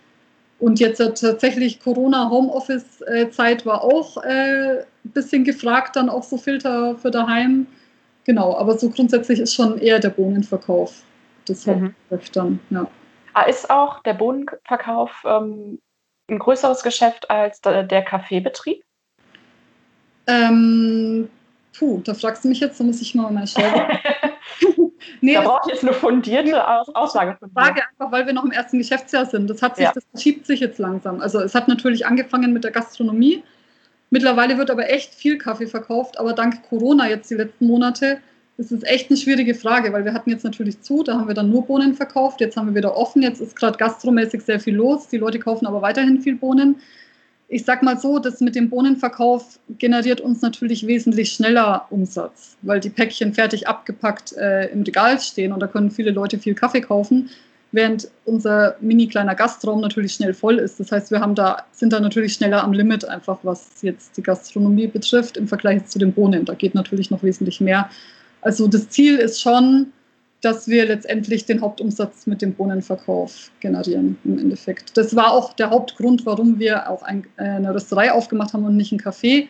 Und 0.59 0.81
jetzt 0.81 0.99
tatsächlich 0.99 1.81
Corona-Homeoffice-Zeit 1.81 3.67
war 3.67 3.83
auch 3.85 4.23
äh, 4.25 4.81
ein 4.81 5.11
bisschen 5.13 5.45
gefragt, 5.45 5.97
dann 5.97 6.09
auch 6.09 6.23
so 6.23 6.39
Filter 6.39 6.97
für 6.97 7.11
daheim. 7.11 7.67
Genau, 8.25 8.57
aber 8.57 8.79
so 8.79 8.89
grundsätzlich 8.89 9.41
ist 9.41 9.55
schon 9.55 9.79
eher 9.79 9.99
der 9.99 10.11
Bohnenverkauf 10.11 11.03
das 11.49 11.67
mhm. 11.67 11.95
dann, 12.33 12.61
ja. 12.71 12.87
Ah, 13.35 13.43
ist 13.43 13.71
auch 13.71 14.03
der 14.03 14.15
Bohnenverkauf 14.15 15.23
ähm, 15.27 15.81
ein 16.29 16.39
größeres 16.39 16.83
Geschäft 16.83 17.31
als 17.31 17.61
der, 17.61 17.83
der 17.83 18.03
Kaffeebetrieb? 18.03 18.83
Ähm, 20.27 21.29
puh, 21.79 22.01
da 22.03 22.15
fragst 22.15 22.45
du 22.45 22.49
mich 22.49 22.61
jetzt, 22.61 22.81
da 22.81 22.85
muss 22.85 23.01
ich 23.01 23.15
mal 23.15 23.31
mal 23.31 23.47
schauen. 23.47 23.65
nee, 25.21 25.35
da 25.35 25.43
brauche 25.43 25.63
ich 25.67 25.75
jetzt 25.75 25.83
eine 25.83 25.93
fundierte 25.93 26.67
Aus 26.67 26.89
Aussage 26.95 27.37
von. 27.39 27.51
Frage 27.51 27.83
einfach, 27.91 28.13
weil 28.13 28.27
wir 28.27 28.33
noch 28.33 28.45
im 28.45 28.53
ersten 28.53 28.79
Geschäftsjahr 28.79 29.27
sind. 29.27 29.49
Das 29.49 29.63
hat 29.63 29.77
sich, 29.77 29.85
ja. 29.85 29.93
das 29.95 30.05
verschiebt 30.11 30.47
sich 30.47 30.61
jetzt 30.61 30.79
langsam. 30.79 31.21
Also 31.21 31.41
es 31.41 31.55
hat 31.55 31.69
natürlich 31.69 32.07
angefangen 32.07 32.53
mit 32.53 32.65
der 32.65 32.71
Gastronomie. 32.71 33.43
Mittlerweile 34.11 34.57
wird 34.57 34.71
aber 34.71 34.89
echt 34.89 35.15
viel 35.15 35.37
Kaffee 35.37 35.67
verkauft, 35.67 36.19
aber 36.19 36.33
dank 36.33 36.63
Corona 36.69 37.09
jetzt 37.09 37.31
die 37.31 37.35
letzten 37.35 37.67
Monate 37.67 38.19
ist 38.59 38.73
es 38.73 38.83
echt 38.85 39.11
eine 39.11 39.19
schwierige 39.19 39.55
Frage, 39.55 39.93
weil 39.93 40.05
wir 40.05 40.15
hatten 40.15 40.31
jetzt 40.31 40.45
natürlich 40.45 40.81
zu, 40.81 41.03
da 41.03 41.19
haben 41.19 41.29
wir 41.29 41.35
dann 41.35 41.51
nur 41.51 41.67
Bohnen 41.67 41.95
verkauft, 41.95 42.41
jetzt 42.41 42.57
haben 42.57 42.69
wir 42.69 42.75
wieder 42.75 42.97
offen, 42.97 43.23
jetzt 43.23 43.41
ist 43.41 43.57
gerade 43.57 43.77
gastromäßig 43.77 44.43
sehr 44.43 44.61
viel 44.61 44.75
los, 44.75 45.09
die 45.09 45.19
Leute 45.19 45.39
kaufen 45.39 45.67
aber 45.67 45.83
weiterhin 45.83 46.23
viel 46.23 46.37
Bohnen 46.37 46.77
ich 47.49 47.65
sag 47.65 47.83
mal 47.83 47.99
so, 47.99 48.19
das 48.19 48.41
mit 48.41 48.57
dem 48.57 48.71
Bohnenverkauf 48.71 49.59
generiert 49.79 50.21
uns 50.21 50.43
natürlich 50.43 50.87
wesentlich 50.87 51.33
schneller 51.33 51.87
Umsatz, 51.91 52.57
weil 52.63 52.81
die 52.81 52.91
Päckchen 52.91 53.35
fertig 53.35 53.69
abgepackt 53.69 54.33
äh, 54.33 54.67
im 54.69 54.83
Regal 54.83 55.21
stehen 55.21 55.53
und 55.53 55.61
da 55.61 55.67
können 55.69 55.91
viele 55.91 56.11
Leute 56.11 56.39
viel 56.39 56.55
Kaffee 56.55 56.81
kaufen, 56.81 57.31
während 57.71 58.09
unser 58.25 58.77
mini 58.81 59.07
kleiner 59.07 59.37
Gastraum 59.37 59.81
natürlich 59.81 60.15
schnell 60.15 60.35
voll 60.35 60.59
ist. 60.59 60.81
Das 60.81 60.91
heißt, 60.91 61.13
wir 61.13 61.21
haben 61.21 61.37
da, 61.37 61.65
sind 61.71 61.93
da 61.93 62.01
natürlich 62.01 62.35
schneller 62.35 62.65
am 62.65 62.73
Limit, 62.73 63.05
einfach 63.05 63.39
was 63.45 63.69
jetzt 63.83 64.17
die 64.17 64.23
Gastronomie 64.23 64.89
betrifft 64.89 65.37
im 65.37 65.47
Vergleich 65.47 65.87
zu 65.87 66.01
den 66.01 66.13
Bohnen. 66.13 66.45
Da 66.45 66.55
geht 66.55 66.75
natürlich 66.75 67.11
noch 67.11 67.23
wesentlich 67.23 67.61
mehr. 67.61 67.91
Also 68.41 68.67
das 68.67 68.89
Ziel 68.89 69.17
ist 69.19 69.41
schon, 69.41 69.93
dass 70.43 70.69
wir 70.69 70.87
letztendlich 70.87 71.45
den 71.47 71.61
Hauptumsatz 71.61 72.27
mit 72.27 72.43
dem 72.43 72.55
Bohnenverkauf 72.55 73.51
generieren 73.61 74.19
im 74.25 74.39
Endeffekt. 74.39 74.97
Das 74.97 75.17
war 75.17 75.33
auch 75.33 75.55
der 75.55 75.71
Hauptgrund, 75.71 76.27
warum 76.27 76.59
wir 76.59 76.91
auch 76.91 77.03
ein, 77.03 77.27
eine 77.37 77.75
Rösterei 77.75 78.13
aufgemacht 78.13 78.53
haben 78.53 78.65
und 78.65 78.77
nicht 78.77 78.93
ein 78.93 79.01
Café, 79.01 79.49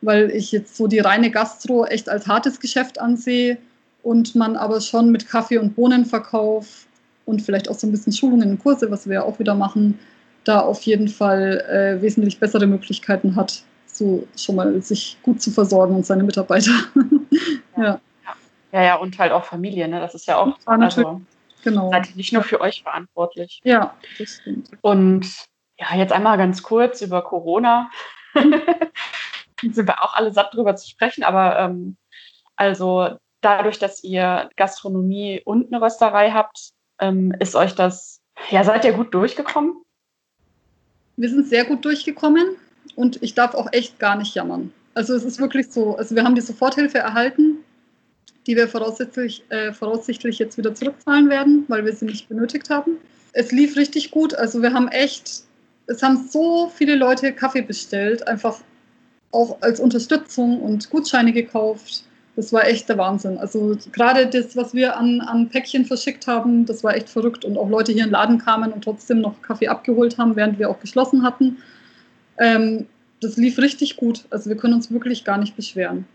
weil 0.00 0.30
ich 0.30 0.52
jetzt 0.52 0.76
so 0.76 0.86
die 0.86 0.98
reine 0.98 1.30
Gastro 1.30 1.86
echt 1.86 2.08
als 2.08 2.26
hartes 2.26 2.60
Geschäft 2.60 3.00
ansehe 3.00 3.58
und 4.02 4.34
man 4.34 4.56
aber 4.56 4.80
schon 4.80 5.10
mit 5.10 5.28
Kaffee- 5.28 5.58
und 5.58 5.74
Bohnenverkauf 5.74 6.86
und 7.24 7.42
vielleicht 7.42 7.68
auch 7.68 7.74
so 7.74 7.86
ein 7.86 7.90
bisschen 7.90 8.12
Schulungen 8.12 8.50
und 8.50 8.58
Kurse, 8.58 8.90
was 8.90 9.06
wir 9.06 9.14
ja 9.14 9.22
auch 9.22 9.38
wieder 9.38 9.54
machen, 9.54 9.98
da 10.44 10.60
auf 10.60 10.82
jeden 10.82 11.08
Fall 11.08 11.64
äh, 11.68 12.02
wesentlich 12.02 12.38
bessere 12.38 12.66
Möglichkeiten 12.66 13.36
hat, 13.36 13.62
so 13.86 14.26
schon 14.36 14.56
mal 14.56 14.80
sich 14.82 15.18
gut 15.22 15.42
zu 15.42 15.50
versorgen 15.50 15.94
und 15.94 16.06
seine 16.06 16.22
Mitarbeiter. 16.22 16.72
ja. 17.76 17.82
ja. 17.84 18.00
Ja, 18.72 18.82
ja, 18.82 18.94
und 18.96 19.18
halt 19.18 19.32
auch 19.32 19.44
Familie, 19.44 19.88
ne? 19.88 20.00
Das 20.00 20.14
ist 20.14 20.26
ja 20.26 20.36
auch, 20.36 20.48
ja, 20.48 20.56
also 20.66 21.20
genau. 21.62 21.90
seid 21.90 22.10
ihr 22.10 22.16
nicht 22.16 22.32
nur 22.32 22.42
für 22.42 22.60
euch 22.60 22.82
verantwortlich. 22.82 23.60
Ja, 23.64 23.94
das 24.18 24.38
stimmt. 24.40 24.70
Und 24.82 25.26
ja, 25.78 25.96
jetzt 25.96 26.12
einmal 26.12 26.36
ganz 26.36 26.62
kurz 26.62 27.00
über 27.00 27.22
Corona. 27.22 27.90
sind 29.62 29.86
wir 29.86 30.02
auch 30.02 30.14
alle 30.14 30.32
satt 30.32 30.54
drüber 30.54 30.76
zu 30.76 30.88
sprechen, 30.88 31.24
aber 31.24 31.58
ähm, 31.58 31.96
also 32.56 33.16
dadurch, 33.40 33.78
dass 33.78 34.02
ihr 34.02 34.50
Gastronomie 34.56 35.42
und 35.44 35.72
eine 35.72 35.82
Rösterei 35.82 36.30
habt, 36.30 36.70
ähm, 37.00 37.32
ist 37.40 37.54
euch 37.54 37.74
das, 37.74 38.20
ja, 38.50 38.64
seid 38.64 38.84
ihr 38.84 38.92
gut 38.92 39.14
durchgekommen? 39.14 39.82
Wir 41.16 41.28
sind 41.28 41.48
sehr 41.48 41.64
gut 41.64 41.84
durchgekommen 41.84 42.56
und 42.96 43.22
ich 43.22 43.34
darf 43.34 43.54
auch 43.54 43.72
echt 43.72 43.98
gar 43.98 44.16
nicht 44.16 44.34
jammern. 44.34 44.72
Also 44.94 45.14
es 45.14 45.24
ist 45.24 45.40
wirklich 45.40 45.70
so, 45.70 45.96
also 45.96 46.14
wir 46.14 46.24
haben 46.24 46.34
die 46.34 46.40
Soforthilfe 46.40 46.98
erhalten 46.98 47.57
die 48.48 48.56
wir 48.56 48.66
voraussichtlich, 48.66 49.44
äh, 49.50 49.72
voraussichtlich 49.72 50.38
jetzt 50.38 50.56
wieder 50.56 50.74
zurückzahlen 50.74 51.28
werden, 51.28 51.66
weil 51.68 51.84
wir 51.84 51.92
sie 51.92 52.06
nicht 52.06 52.28
benötigt 52.28 52.70
haben. 52.70 52.96
Es 53.34 53.52
lief 53.52 53.76
richtig 53.76 54.10
gut. 54.10 54.34
Also 54.34 54.62
wir 54.62 54.72
haben 54.72 54.88
echt, 54.88 55.42
es 55.86 56.02
haben 56.02 56.26
so 56.28 56.72
viele 56.74 56.96
Leute 56.96 57.32
Kaffee 57.32 57.60
bestellt, 57.60 58.26
einfach 58.26 58.58
auch 59.32 59.58
als 59.60 59.78
Unterstützung 59.78 60.62
und 60.62 60.88
Gutscheine 60.88 61.32
gekauft. 61.32 62.04
Das 62.36 62.50
war 62.52 62.66
echt 62.66 62.88
der 62.88 62.96
Wahnsinn. 62.96 63.36
Also 63.36 63.76
gerade 63.92 64.26
das, 64.26 64.56
was 64.56 64.72
wir 64.72 64.96
an, 64.96 65.20
an 65.20 65.50
Päckchen 65.50 65.84
verschickt 65.84 66.26
haben, 66.26 66.64
das 66.64 66.82
war 66.82 66.96
echt 66.96 67.10
verrückt. 67.10 67.44
Und 67.44 67.58
auch 67.58 67.68
Leute 67.68 67.92
hier 67.92 68.04
in 68.04 68.08
den 68.08 68.12
Laden 68.12 68.38
kamen 68.38 68.72
und 68.72 68.82
trotzdem 68.82 69.20
noch 69.20 69.42
Kaffee 69.42 69.68
abgeholt 69.68 70.16
haben, 70.16 70.36
während 70.36 70.58
wir 70.58 70.70
auch 70.70 70.80
geschlossen 70.80 71.22
hatten. 71.22 71.58
Ähm, 72.38 72.86
das 73.20 73.36
lief 73.36 73.58
richtig 73.58 73.96
gut. 73.96 74.24
Also 74.30 74.48
wir 74.48 74.56
können 74.56 74.72
uns 74.72 74.90
wirklich 74.90 75.24
gar 75.24 75.36
nicht 75.36 75.54
beschweren. 75.54 76.06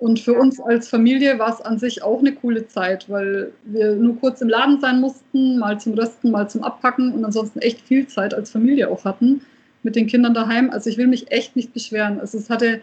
Und 0.00 0.18
für 0.18 0.32
uns 0.32 0.58
als 0.58 0.88
Familie 0.88 1.38
war 1.38 1.52
es 1.52 1.60
an 1.60 1.78
sich 1.78 2.02
auch 2.02 2.20
eine 2.20 2.32
coole 2.32 2.66
Zeit, 2.66 3.08
weil 3.10 3.52
wir 3.64 3.94
nur 3.96 4.16
kurz 4.18 4.40
im 4.40 4.48
Laden 4.48 4.80
sein 4.80 4.98
mussten, 4.98 5.58
mal 5.58 5.78
zum 5.78 5.92
Rösten, 5.92 6.30
mal 6.30 6.48
zum 6.48 6.64
Abpacken 6.64 7.12
und 7.12 7.22
ansonsten 7.22 7.58
echt 7.58 7.82
viel 7.82 8.06
Zeit 8.06 8.32
als 8.32 8.50
Familie 8.50 8.88
auch 8.88 9.04
hatten 9.04 9.42
mit 9.82 9.96
den 9.96 10.06
Kindern 10.06 10.32
daheim. 10.32 10.70
Also 10.70 10.88
ich 10.88 10.96
will 10.96 11.06
mich 11.06 11.30
echt 11.30 11.54
nicht 11.54 11.74
beschweren. 11.74 12.18
Also 12.18 12.38
es 12.38 12.48
hatte, 12.48 12.80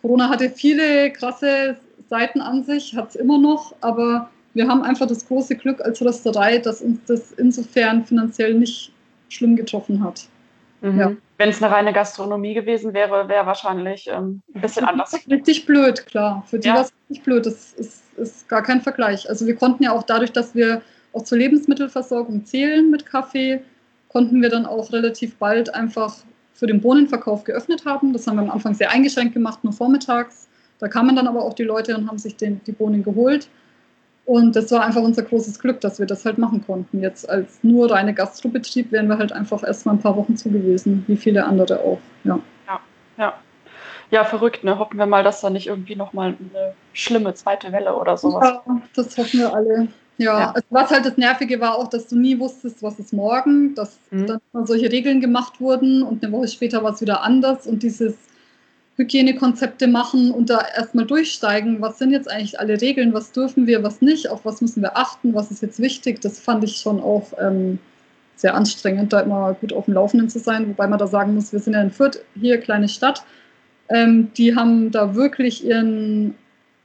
Corona 0.00 0.28
hatte 0.28 0.48
viele 0.48 1.10
krasse 1.10 1.76
Seiten 2.08 2.40
an 2.40 2.62
sich, 2.62 2.94
hat 2.94 3.10
es 3.10 3.16
immer 3.16 3.38
noch, 3.38 3.74
aber 3.80 4.30
wir 4.54 4.68
haben 4.68 4.82
einfach 4.82 5.08
das 5.08 5.26
große 5.26 5.56
Glück 5.56 5.80
als 5.80 6.00
Rösterei, 6.00 6.58
dass 6.58 6.82
uns 6.82 7.00
das 7.04 7.32
insofern 7.32 8.04
finanziell 8.04 8.54
nicht 8.54 8.92
schlimm 9.28 9.56
getroffen 9.56 10.04
hat. 10.04 10.28
Mhm. 10.80 10.98
Ja. 10.98 11.12
Wenn 11.38 11.48
es 11.48 11.62
eine 11.62 11.72
reine 11.72 11.92
Gastronomie 11.92 12.54
gewesen 12.54 12.92
wäre, 12.92 13.28
wäre 13.28 13.46
wahrscheinlich 13.46 14.08
ähm, 14.12 14.42
ein 14.54 14.60
bisschen 14.60 14.84
anders. 14.84 15.10
Das 15.10 15.20
ist 15.20 15.30
richtig 15.30 15.66
blöd, 15.66 16.06
klar. 16.06 16.44
Für 16.46 16.58
die 16.58 16.68
ja. 16.68 16.74
war 16.74 16.82
es 16.82 16.92
richtig 17.08 17.24
blöd. 17.24 17.46
Das 17.46 17.72
ist, 17.72 18.02
ist 18.16 18.48
gar 18.48 18.62
kein 18.62 18.80
Vergleich. 18.80 19.28
Also 19.28 19.46
wir 19.46 19.56
konnten 19.56 19.82
ja 19.82 19.92
auch 19.92 20.02
dadurch, 20.02 20.32
dass 20.32 20.54
wir 20.54 20.82
auch 21.12 21.22
zur 21.22 21.38
Lebensmittelversorgung 21.38 22.44
zählen 22.44 22.90
mit 22.90 23.06
Kaffee, 23.06 23.62
konnten 24.08 24.42
wir 24.42 24.48
dann 24.48 24.66
auch 24.66 24.92
relativ 24.92 25.36
bald 25.36 25.74
einfach 25.74 26.14
für 26.52 26.66
den 26.66 26.80
Bohnenverkauf 26.80 27.44
geöffnet 27.44 27.84
haben. 27.86 28.12
Das 28.12 28.26
haben 28.26 28.36
wir 28.36 28.42
am 28.42 28.50
Anfang 28.50 28.74
sehr 28.74 28.90
eingeschränkt 28.90 29.34
gemacht, 29.34 29.64
nur 29.64 29.72
vormittags. 29.72 30.48
Da 30.78 30.88
kamen 30.88 31.16
dann 31.16 31.26
aber 31.26 31.42
auch 31.42 31.54
die 31.54 31.62
Leute 31.62 31.96
und 31.96 32.08
haben 32.08 32.18
sich 32.18 32.36
den, 32.36 32.60
die 32.66 32.72
Bohnen 32.72 33.02
geholt. 33.02 33.48
Und 34.30 34.54
das 34.54 34.70
war 34.70 34.84
einfach 34.84 35.02
unser 35.02 35.22
großes 35.22 35.58
Glück, 35.58 35.80
dass 35.80 35.98
wir 35.98 36.06
das 36.06 36.24
halt 36.24 36.38
machen 36.38 36.64
konnten. 36.64 37.00
Jetzt 37.00 37.28
als 37.28 37.58
nur 37.64 37.90
reine 37.90 38.14
Gastrobetrieb 38.14 38.92
wären 38.92 39.08
wir 39.08 39.18
halt 39.18 39.32
einfach 39.32 39.64
erst 39.64 39.86
mal 39.86 39.92
ein 39.94 39.98
paar 39.98 40.16
Wochen 40.16 40.36
zugewiesen, 40.36 41.02
wie 41.08 41.16
viele 41.16 41.44
andere 41.44 41.80
auch. 41.80 41.98
Ja, 42.22 42.38
ja. 42.68 42.80
ja. 43.18 43.34
Ja, 44.12 44.24
verrückt, 44.24 44.62
ne? 44.62 44.78
Hoffen 44.78 44.98
wir 44.98 45.06
mal, 45.06 45.24
dass 45.24 45.40
da 45.40 45.50
nicht 45.50 45.66
irgendwie 45.66 45.96
nochmal 45.96 46.36
eine 46.38 46.74
schlimme 46.92 47.34
zweite 47.34 47.72
Welle 47.72 47.96
oder 47.96 48.16
sowas. 48.16 48.60
Ja, 48.64 48.82
das 48.94 49.18
hoffen 49.18 49.40
wir 49.40 49.52
alle. 49.52 49.88
Ja, 50.18 50.38
ja. 50.38 50.50
Also 50.52 50.66
was 50.70 50.90
halt 50.92 51.06
das 51.06 51.16
Nervige 51.16 51.60
war 51.60 51.76
auch, 51.76 51.90
dass 51.90 52.06
du 52.06 52.16
nie 52.16 52.38
wusstest, 52.38 52.84
was 52.84 53.00
ist 53.00 53.12
morgen, 53.12 53.74
dass 53.74 53.98
mhm. 54.12 54.38
dann 54.52 54.66
solche 54.66 54.92
Regeln 54.92 55.20
gemacht 55.20 55.60
wurden 55.60 56.04
und 56.04 56.22
eine 56.22 56.32
Woche 56.32 56.46
später 56.46 56.84
war 56.84 56.92
es 56.92 57.00
wieder 57.00 57.22
anders 57.22 57.66
und 57.66 57.82
dieses 57.82 58.14
Hygienekonzepte 59.00 59.86
machen 59.86 60.30
und 60.30 60.50
da 60.50 60.60
erstmal 60.76 61.06
durchsteigen, 61.06 61.80
was 61.80 61.98
sind 61.98 62.10
jetzt 62.10 62.30
eigentlich 62.30 62.60
alle 62.60 62.80
Regeln, 62.80 63.14
was 63.14 63.32
dürfen 63.32 63.66
wir, 63.66 63.82
was 63.82 64.02
nicht, 64.02 64.28
auf 64.28 64.44
was 64.44 64.60
müssen 64.60 64.82
wir 64.82 64.96
achten, 64.96 65.34
was 65.34 65.50
ist 65.50 65.62
jetzt 65.62 65.80
wichtig, 65.80 66.20
das 66.20 66.38
fand 66.38 66.62
ich 66.64 66.76
schon 66.76 67.00
auch 67.00 67.32
ähm, 67.40 67.78
sehr 68.36 68.54
anstrengend, 68.54 69.12
da 69.12 69.20
immer 69.20 69.54
gut 69.54 69.72
auf 69.72 69.86
dem 69.86 69.94
Laufenden 69.94 70.28
zu 70.28 70.38
sein, 70.38 70.68
wobei 70.68 70.86
man 70.86 70.98
da 70.98 71.06
sagen 71.06 71.34
muss, 71.34 71.52
wir 71.52 71.60
sind 71.60 71.72
ja 71.72 71.82
in 71.82 71.90
Fürth, 71.90 72.20
hier 72.38 72.58
kleine 72.58 72.88
Stadt, 72.88 73.24
ähm, 73.88 74.30
die 74.36 74.54
haben 74.54 74.90
da 74.90 75.14
wirklich 75.14 75.64
ihren 75.64 76.34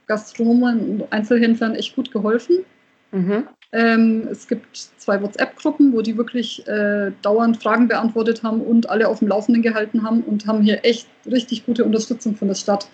Gastronomen 0.06 0.80
und 1.02 1.12
Einzelhändlern 1.12 1.74
echt 1.74 1.94
gut 1.96 2.10
geholfen. 2.12 2.64
Mhm. 3.12 3.46
Ähm, 3.72 4.28
es 4.30 4.46
gibt 4.46 4.76
zwei 4.76 5.20
WhatsApp-Gruppen, 5.20 5.92
wo 5.92 6.02
die 6.02 6.16
wirklich 6.16 6.66
äh, 6.66 7.12
dauernd 7.22 7.62
Fragen 7.62 7.88
beantwortet 7.88 8.42
haben 8.42 8.60
und 8.60 8.88
alle 8.88 9.08
auf 9.08 9.18
dem 9.18 9.28
Laufenden 9.28 9.62
gehalten 9.62 10.02
haben 10.02 10.22
und 10.22 10.46
haben 10.46 10.62
hier 10.62 10.84
echt 10.84 11.08
richtig 11.26 11.66
gute 11.66 11.84
Unterstützung 11.84 12.36
von 12.36 12.48
der 12.48 12.54
Stadt. 12.54 12.88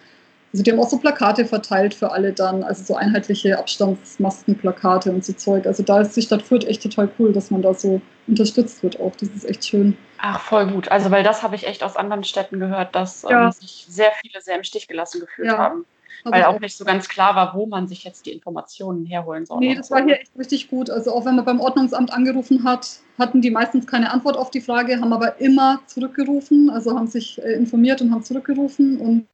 Also 0.52 0.62
die 0.62 0.70
haben 0.70 0.80
auch 0.80 0.88
so 0.88 0.98
Plakate 0.98 1.46
verteilt 1.46 1.94
für 1.94 2.12
alle 2.12 2.32
dann, 2.32 2.62
also 2.62 2.84
so 2.84 2.94
einheitliche 2.94 3.58
Abstandsmaskenplakate 3.58 5.10
und 5.10 5.24
so 5.24 5.32
Zeug. 5.32 5.66
Also 5.66 5.82
da 5.82 6.02
ist 6.02 6.14
die 6.14 6.22
Stadt 6.22 6.42
Fürth 6.42 6.64
echt 6.64 6.82
total 6.82 7.08
cool, 7.18 7.32
dass 7.32 7.50
man 7.50 7.62
da 7.62 7.72
so 7.72 8.02
unterstützt 8.26 8.82
wird 8.82 9.00
auch. 9.00 9.16
Das 9.16 9.30
ist 9.30 9.48
echt 9.48 9.66
schön. 9.66 9.96
Ach, 10.18 10.40
voll 10.40 10.66
gut. 10.66 10.90
Also 10.90 11.10
weil 11.10 11.22
das 11.22 11.42
habe 11.42 11.54
ich 11.56 11.66
echt 11.66 11.82
aus 11.82 11.96
anderen 11.96 12.22
Städten 12.22 12.60
gehört, 12.60 12.94
dass 12.94 13.22
ja. 13.22 13.46
ähm, 13.46 13.52
sich 13.52 13.86
sehr 13.88 14.10
viele 14.20 14.42
sehr 14.42 14.56
im 14.56 14.64
Stich 14.64 14.88
gelassen 14.88 15.20
gefühlt 15.20 15.48
ja. 15.48 15.56
haben. 15.56 15.86
Weil 16.24 16.44
auch 16.44 16.60
nicht 16.60 16.76
so 16.76 16.84
ganz 16.84 17.08
klar 17.08 17.34
war, 17.34 17.54
wo 17.54 17.66
man 17.66 17.88
sich 17.88 18.04
jetzt 18.04 18.26
die 18.26 18.32
Informationen 18.32 19.04
herholen 19.06 19.44
soll. 19.44 19.58
Nee, 19.58 19.74
das 19.74 19.90
war 19.90 20.04
hier 20.04 20.20
echt 20.20 20.30
richtig 20.38 20.68
gut. 20.68 20.88
Also 20.88 21.12
auch 21.12 21.24
wenn 21.24 21.36
man 21.36 21.44
beim 21.44 21.60
Ordnungsamt 21.60 22.12
angerufen 22.12 22.64
hat, 22.64 23.00
hatten 23.18 23.40
die 23.40 23.50
meistens 23.50 23.86
keine 23.86 24.10
Antwort 24.10 24.36
auf 24.36 24.50
die 24.50 24.60
Frage, 24.60 25.00
haben 25.00 25.12
aber 25.12 25.40
immer 25.40 25.80
zurückgerufen, 25.86 26.70
also 26.70 26.94
haben 26.94 27.08
sich 27.08 27.42
äh, 27.42 27.52
informiert 27.54 28.00
und 28.00 28.12
haben 28.12 28.22
zurückgerufen. 28.22 29.00
Und 29.00 29.26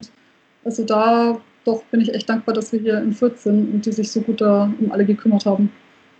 also 0.63 0.83
da 0.83 1.39
doch 1.65 1.83
bin 1.85 2.01
ich 2.01 2.13
echt 2.13 2.29
dankbar, 2.29 2.55
dass 2.55 2.71
wir 2.71 2.79
hier 2.79 2.97
in 2.99 3.13
Fürth 3.13 3.39
sind 3.39 3.73
und 3.73 3.85
die 3.85 3.91
sich 3.91 4.11
so 4.11 4.21
gut 4.21 4.41
da 4.41 4.71
um 4.79 4.91
alle 4.91 5.05
gekümmert 5.05 5.45
haben. 5.45 5.71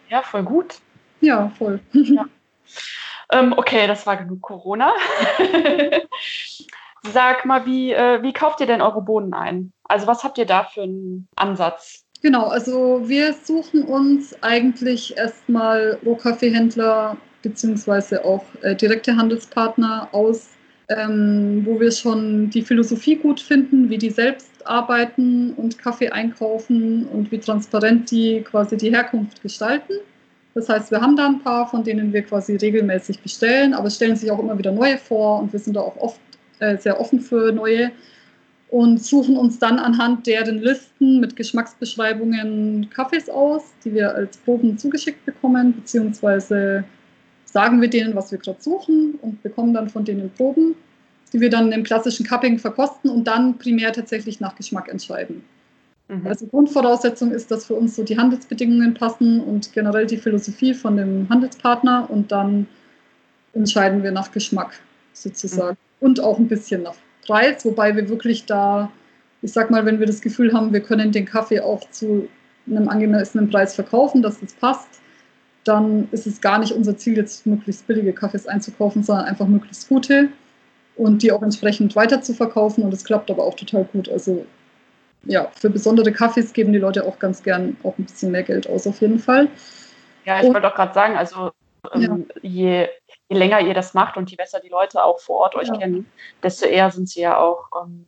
Ja, 0.10 0.22
voll 0.22 0.44
gut. 0.44 0.76
Ja, 1.22 1.50
voll. 1.58 1.80
Ja. 1.94 2.26
Ähm, 3.32 3.54
okay, 3.56 3.88
das 3.88 4.08
war 4.08 4.18
genug 4.18 4.42
Corona. 4.42 4.94
Sag 7.14 7.46
mal, 7.46 7.66
wie, 7.66 7.94
äh, 7.94 8.22
wie 8.24 8.34
kauft 8.34 8.60
ihr 8.60 8.68
denn 8.68 8.82
eure 8.82 9.02
Bohnen 9.02 9.34
ein? 9.34 9.72
Also 9.90 10.08
was 10.08 10.24
habt 10.24 10.38
ihr 10.38 10.46
da 10.46 10.64
für 10.64 10.84
einen 10.84 11.28
Ansatz? 11.36 12.06
Genau, 12.22 12.48
also 12.48 13.02
wir 13.06 13.34
suchen 13.34 13.84
uns 13.84 14.36
eigentlich 14.42 15.18
erstmal 15.18 15.98
Rohkaffeehändler 16.06 17.18
beziehungsweise 17.42 18.24
auch 18.24 18.44
äh, 18.62 18.76
direkte 18.76 19.16
Handelspartner 19.16 20.10
aus, 20.12 20.50
ähm, 20.90 21.66
wo 21.66 21.80
wir 21.80 21.92
schon 21.92 22.50
die 22.50 22.62
Philosophie 22.62 23.16
gut 23.16 23.40
finden, 23.40 23.90
wie 23.90 23.98
die 23.98 24.10
selbst 24.10 24.50
arbeiten 24.68 25.54
und 25.54 25.80
Kaffee 25.80 26.10
einkaufen 26.10 27.08
und 27.08 27.32
wie 27.32 27.40
transparent 27.40 28.12
die 28.12 28.42
quasi 28.42 28.78
die 28.78 28.94
Herkunft 28.94 29.42
gestalten. 29.42 29.94
Das 30.54 30.68
heißt, 30.68 30.92
wir 30.92 31.00
haben 31.02 31.16
da 31.16 31.26
ein 31.26 31.40
paar, 31.40 31.68
von 31.68 31.84
denen 31.84 32.12
wir 32.12 32.24
quasi 32.24 32.58
regelmäßig 32.58 33.22
bestellen, 33.22 33.74
aber 33.74 33.88
es 33.88 33.96
stellen 33.96 34.16
sich 34.18 34.30
auch 34.30 34.40
immer 34.40 34.58
wieder 34.58 34.72
neue 34.72 34.98
vor 34.98 35.40
und 35.40 35.54
wir 35.54 35.60
sind 35.60 35.76
da 35.76 35.82
auch 35.82 35.96
oft 35.98 36.20
äh, 36.60 36.78
sehr 36.78 37.00
offen 37.00 37.22
für 37.22 37.52
neue 37.54 37.92
und 38.70 39.04
suchen 39.04 39.36
uns 39.36 39.58
dann 39.58 39.80
anhand 39.80 40.28
deren 40.28 40.60
Listen 40.60 41.20
mit 41.20 41.36
Geschmacksbeschreibungen 41.36 42.90
Kaffees 42.92 43.30
aus, 43.30 43.64
die 43.84 43.94
wir 43.94 44.14
als 44.14 44.38
Proben 44.38 44.78
zugeschickt 44.78 45.26
bekommen, 45.26 45.74
beziehungsweise 45.74 46.84
sagen 47.46 47.82
wir 47.82 47.90
denen, 47.90 48.16
was 48.16 48.32
wir 48.32 48.38
gerade 48.38 48.62
suchen 48.62 49.18
und 49.22 49.42
bekommen 49.42 49.74
dann 49.74 49.90
von 49.90 50.06
denen 50.06 50.30
Proben, 50.30 50.76
die 51.34 51.42
wir 51.42 51.50
dann 51.50 51.72
im 51.72 51.84
klassischen 51.84 52.26
Cupping 52.26 52.60
verkosten 52.60 53.10
und 53.10 53.26
dann 53.26 53.58
primär 53.58 53.92
tatsächlich 53.92 54.40
nach 54.40 54.56
Geschmack 54.56 54.88
entscheiden. 54.88 55.44
Mhm. 56.08 56.28
Also 56.28 56.46
Grundvoraussetzung 56.46 57.32
ist, 57.32 57.50
dass 57.50 57.66
für 57.66 57.74
uns 57.74 57.96
so 57.96 58.04
die 58.04 58.18
Handelsbedingungen 58.18 58.94
passen 58.94 59.42
und 59.42 59.74
generell 59.74 60.06
die 60.06 60.18
Philosophie 60.18 60.76
von 60.76 60.98
dem 60.98 61.28
Handelspartner 61.30 62.08
und 62.10 62.32
dann 62.32 62.68
entscheiden 63.54 64.04
wir 64.04 64.12
nach 64.12 64.32
Geschmack 64.32 64.80
sozusagen 65.14 65.78
mhm. 66.00 66.06
und 66.06 66.20
auch 66.20 66.38
ein 66.38 66.48
bisschen 66.48 66.84
nach 66.84 66.96
Preis, 67.30 67.64
wobei 67.64 67.96
wir 67.96 68.10
wirklich 68.10 68.46
da, 68.48 68.92
ich 69.44 69.54
sag 69.54 69.70
mal, 69.70 69.86
wenn 69.86 70.00
wir 70.00 70.08
das 70.08 70.22
Gefühl 70.22 70.52
haben, 70.52 70.74
wir 70.74 70.82
können 70.82 71.12
den 71.12 71.26
Kaffee 71.26 71.60
auch 71.60 71.88
zu 71.92 72.28
einem 72.68 72.90
angemessenen 72.90 73.50
Preis 73.50 73.76
verkaufen, 73.76 74.24
dass 74.24 74.40
das 74.40 74.54
passt, 74.54 75.00
dann 75.64 76.08
ist 76.12 76.26
es 76.26 76.42
gar 76.42 76.58
nicht 76.58 76.74
unser 76.74 76.98
Ziel, 76.98 77.16
jetzt 77.16 77.46
möglichst 77.46 77.86
billige 77.86 78.14
Kaffees 78.14 78.48
einzukaufen, 78.48 79.04
sondern 79.04 79.26
einfach 79.26 79.48
möglichst 79.48 79.88
gute 79.88 80.30
und 80.96 81.22
die 81.22 81.32
auch 81.32 81.44
entsprechend 81.44 81.96
weiter 81.96 82.22
zu 82.22 82.34
verkaufen. 82.34 82.84
Und 82.84 82.94
es 82.94 83.06
klappt 83.06 83.30
aber 83.30 83.44
auch 83.44 83.54
total 83.54 83.84
gut. 83.86 84.10
Also 84.10 84.46
ja, 85.26 85.52
für 85.56 85.70
besondere 85.70 86.12
Kaffees 86.12 86.52
geben 86.54 86.74
die 86.74 86.80
Leute 86.80 87.06
auch 87.06 87.20
ganz 87.20 87.44
gern 87.44 87.78
auch 87.84 87.96
ein 88.00 88.06
bisschen 88.06 88.32
mehr 88.32 88.44
Geld 88.44 88.68
aus, 88.68 88.88
auf 88.88 89.02
jeden 89.02 89.20
Fall. 89.20 89.50
Ja, 90.26 90.42
ich 90.42 90.52
wollte 90.52 90.68
auch 90.68 90.76
gerade 90.76 90.94
sagen, 90.94 91.16
also 91.16 91.52
ähm, 91.94 92.26
ja. 92.42 92.50
je 92.50 92.88
je 93.30 93.38
länger 93.38 93.62
ihr 93.62 93.74
das 93.74 93.94
macht 93.94 94.18
und 94.18 94.30
je 94.30 94.36
besser 94.36 94.60
die 94.60 94.70
Leute 94.70 95.04
auch 95.04 95.20
vor 95.20 95.38
Ort 95.38 95.56
euch 95.56 95.68
ja. 95.68 95.78
kennen, 95.78 96.12
desto 96.44 96.66
eher 96.66 96.92
sind 96.92 97.08
sie 97.08 97.22
ja 97.22 97.38
auch 97.38 97.70
ähm, 97.82 98.08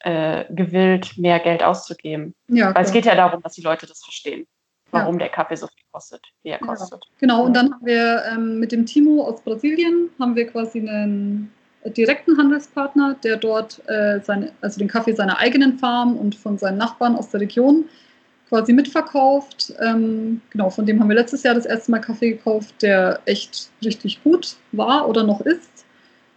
äh, 0.00 0.44
gewillt, 0.52 1.16
mehr 1.18 1.38
Geld 1.40 1.62
auszugeben. 1.62 2.34
Ja, 2.48 2.74
Weil 2.74 2.84
es 2.84 2.92
geht 2.92 3.04
ja 3.04 3.14
darum, 3.14 3.42
dass 3.42 3.54
die 3.54 3.62
Leute 3.62 3.86
das 3.86 4.02
verstehen, 4.02 4.46
warum 4.90 5.14
ja. 5.14 5.20
der 5.20 5.28
Kaffee 5.28 5.56
so 5.56 5.66
viel 5.66 5.84
kostet, 5.92 6.22
wie 6.42 6.50
er 6.50 6.58
kostet. 6.58 7.04
Genau, 7.18 7.44
und 7.44 7.54
dann 7.54 7.72
haben 7.72 7.86
wir 7.86 8.24
ähm, 8.32 8.58
mit 8.58 8.72
dem 8.72 8.86
Timo 8.86 9.24
aus 9.24 9.42
Brasilien 9.42 10.10
haben 10.18 10.34
wir 10.34 10.46
quasi 10.46 10.80
einen 10.80 11.52
direkten 11.84 12.36
Handelspartner, 12.36 13.16
der 13.22 13.36
dort 13.36 13.82
äh, 13.88 14.20
seine, 14.22 14.52
also 14.60 14.78
den 14.78 14.88
Kaffee 14.88 15.12
seiner 15.12 15.38
eigenen 15.38 15.78
Farm 15.78 16.16
und 16.16 16.34
von 16.34 16.58
seinen 16.58 16.78
Nachbarn 16.78 17.16
aus 17.16 17.30
der 17.30 17.40
Region 17.40 17.84
quasi 18.48 18.72
mitverkauft. 18.72 19.74
Ähm, 19.80 20.40
genau, 20.50 20.70
von 20.70 20.86
dem 20.86 21.00
haben 21.00 21.08
wir 21.08 21.16
letztes 21.16 21.42
Jahr 21.42 21.54
das 21.54 21.66
erste 21.66 21.90
Mal 21.90 22.00
Kaffee 22.00 22.32
gekauft, 22.32 22.74
der 22.82 23.20
echt 23.26 23.70
richtig 23.84 24.22
gut 24.22 24.56
war 24.72 25.08
oder 25.08 25.22
noch 25.24 25.40
ist. 25.42 25.84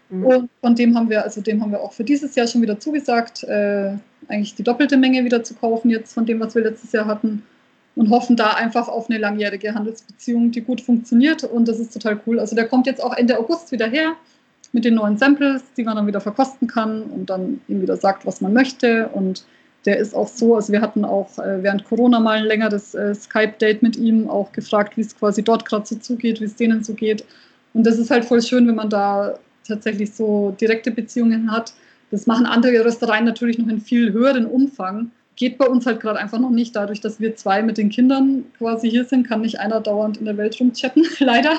Mhm. 0.09 0.25
Und 0.25 0.49
von 0.59 0.75
dem 0.75 0.95
haben 0.95 1.09
wir, 1.09 1.23
also 1.23 1.41
dem 1.41 1.61
haben 1.61 1.71
wir 1.71 1.81
auch 1.81 1.93
für 1.93 2.03
dieses 2.03 2.35
Jahr 2.35 2.47
schon 2.47 2.61
wieder 2.61 2.79
zugesagt, 2.79 3.43
äh, 3.43 3.93
eigentlich 4.27 4.55
die 4.55 4.63
doppelte 4.63 4.97
Menge 4.97 5.23
wieder 5.23 5.43
zu 5.43 5.55
kaufen 5.55 5.89
jetzt 5.89 6.13
von 6.13 6.25
dem, 6.25 6.39
was 6.39 6.53
wir 6.55 6.63
letztes 6.63 6.91
Jahr 6.91 7.05
hatten. 7.05 7.43
Und 7.93 8.09
hoffen 8.09 8.37
da 8.37 8.51
einfach 8.53 8.87
auf 8.87 9.09
eine 9.09 9.19
langjährige 9.19 9.73
Handelsbeziehung, 9.73 10.51
die 10.51 10.61
gut 10.61 10.79
funktioniert. 10.79 11.43
Und 11.43 11.67
das 11.67 11.77
ist 11.77 11.93
total 11.93 12.21
cool. 12.25 12.39
Also 12.39 12.55
der 12.55 12.67
kommt 12.69 12.87
jetzt 12.87 13.03
auch 13.03 13.13
Ende 13.13 13.37
August 13.37 13.73
wieder 13.73 13.87
her 13.87 14.13
mit 14.71 14.85
den 14.85 14.95
neuen 14.95 15.17
Samples, 15.17 15.61
die 15.75 15.83
man 15.83 15.97
dann 15.97 16.07
wieder 16.07 16.21
verkosten 16.21 16.69
kann 16.69 17.03
und 17.03 17.29
dann 17.29 17.59
ihm 17.67 17.81
wieder 17.81 17.97
sagt, 17.97 18.25
was 18.25 18.39
man 18.39 18.53
möchte. 18.53 19.09
Und 19.09 19.43
der 19.85 19.97
ist 19.97 20.13
auch 20.13 20.27
so, 20.27 20.55
also 20.55 20.71
wir 20.71 20.81
hatten 20.81 21.05
auch 21.05 21.37
äh, 21.39 21.63
während 21.63 21.85
Corona 21.85 22.19
mal 22.19 22.37
ein 22.37 22.45
längeres 22.45 22.93
äh, 22.93 23.15
Skype-Date 23.15 23.81
mit 23.81 23.95
ihm, 23.95 24.29
auch 24.29 24.51
gefragt, 24.51 24.95
wie 24.97 25.01
es 25.01 25.17
quasi 25.17 25.43
dort 25.43 25.65
gerade 25.65 25.85
so 25.85 25.95
zugeht, 25.95 26.39
wie 26.39 26.45
es 26.45 26.55
denen 26.55 26.83
so 26.83 26.93
geht. 26.93 27.25
Und 27.73 27.85
das 27.85 27.97
ist 27.97 28.11
halt 28.11 28.25
voll 28.25 28.41
schön, 28.41 28.67
wenn 28.67 28.75
man 28.75 28.89
da 28.89 29.39
tatsächlich 29.67 30.13
so 30.13 30.55
direkte 30.59 30.91
Beziehungen 30.91 31.51
hat. 31.51 31.73
Das 32.11 32.27
machen 32.27 32.45
andere 32.45 32.83
Röstereien 32.85 33.25
natürlich 33.25 33.57
noch 33.57 33.69
in 33.69 33.79
viel 33.79 34.11
höheren 34.11 34.45
Umfang. 34.45 35.11
Geht 35.35 35.57
bei 35.57 35.65
uns 35.65 35.85
halt 35.85 36.01
gerade 36.01 36.19
einfach 36.19 36.39
noch 36.39 36.49
nicht. 36.49 36.75
Dadurch, 36.75 37.01
dass 37.01 37.19
wir 37.19 37.35
zwei 37.35 37.63
mit 37.63 37.77
den 37.77 37.89
Kindern 37.89 38.43
quasi 38.57 38.89
hier 38.89 39.05
sind, 39.05 39.27
kann 39.27 39.41
nicht 39.41 39.59
einer 39.59 39.79
dauernd 39.79 40.17
in 40.17 40.25
der 40.25 40.37
Welt 40.37 40.59
rumchatten, 40.59 41.05
leider. 41.19 41.57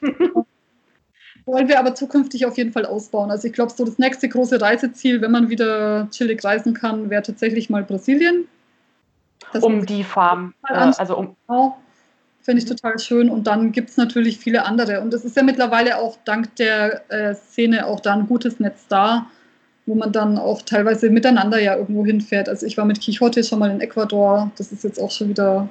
wollen 1.48 1.68
wir 1.68 1.78
aber 1.78 1.94
zukünftig 1.94 2.46
auf 2.46 2.56
jeden 2.56 2.72
Fall 2.72 2.86
ausbauen. 2.86 3.30
Also 3.30 3.48
ich 3.48 3.54
glaube, 3.54 3.72
so 3.74 3.84
das 3.84 3.98
nächste 3.98 4.28
große 4.28 4.60
Reiseziel, 4.60 5.20
wenn 5.20 5.30
man 5.30 5.48
wieder 5.48 6.08
chillig 6.10 6.44
reisen 6.44 6.74
kann, 6.74 7.10
wäre 7.10 7.22
tatsächlich 7.22 7.70
mal 7.70 7.82
Brasilien. 7.82 8.46
Das 9.52 9.62
um 9.64 9.86
die 9.86 10.04
Farm, 10.04 10.54
äh, 10.68 10.74
also 10.74 11.16
um. 11.16 11.36
Genau, 11.46 11.78
Finde 12.42 12.62
ich 12.62 12.68
total 12.68 12.98
schön. 12.98 13.30
Und 13.30 13.46
dann 13.46 13.72
gibt 13.72 13.90
es 13.90 13.96
natürlich 13.96 14.38
viele 14.38 14.64
andere. 14.64 15.00
Und 15.00 15.12
es 15.12 15.24
ist 15.24 15.36
ja 15.36 15.42
mittlerweile 15.42 15.98
auch 15.98 16.18
dank 16.24 16.54
der 16.56 17.02
äh, 17.10 17.34
Szene 17.34 17.86
auch 17.86 18.00
da 18.00 18.14
ein 18.14 18.26
gutes 18.26 18.60
Netz 18.60 18.86
da, 18.88 19.26
wo 19.86 19.94
man 19.94 20.12
dann 20.12 20.38
auch 20.38 20.62
teilweise 20.62 21.10
miteinander 21.10 21.60
ja 21.60 21.76
irgendwo 21.76 22.04
hinfährt. 22.04 22.48
Also 22.48 22.66
ich 22.66 22.76
war 22.76 22.84
mit 22.84 23.00
Quixote 23.02 23.42
schon 23.42 23.58
mal 23.58 23.70
in 23.70 23.80
Ecuador. 23.80 24.50
Das 24.56 24.70
ist 24.70 24.84
jetzt 24.84 25.00
auch 25.00 25.10
schon 25.10 25.30
wieder 25.30 25.68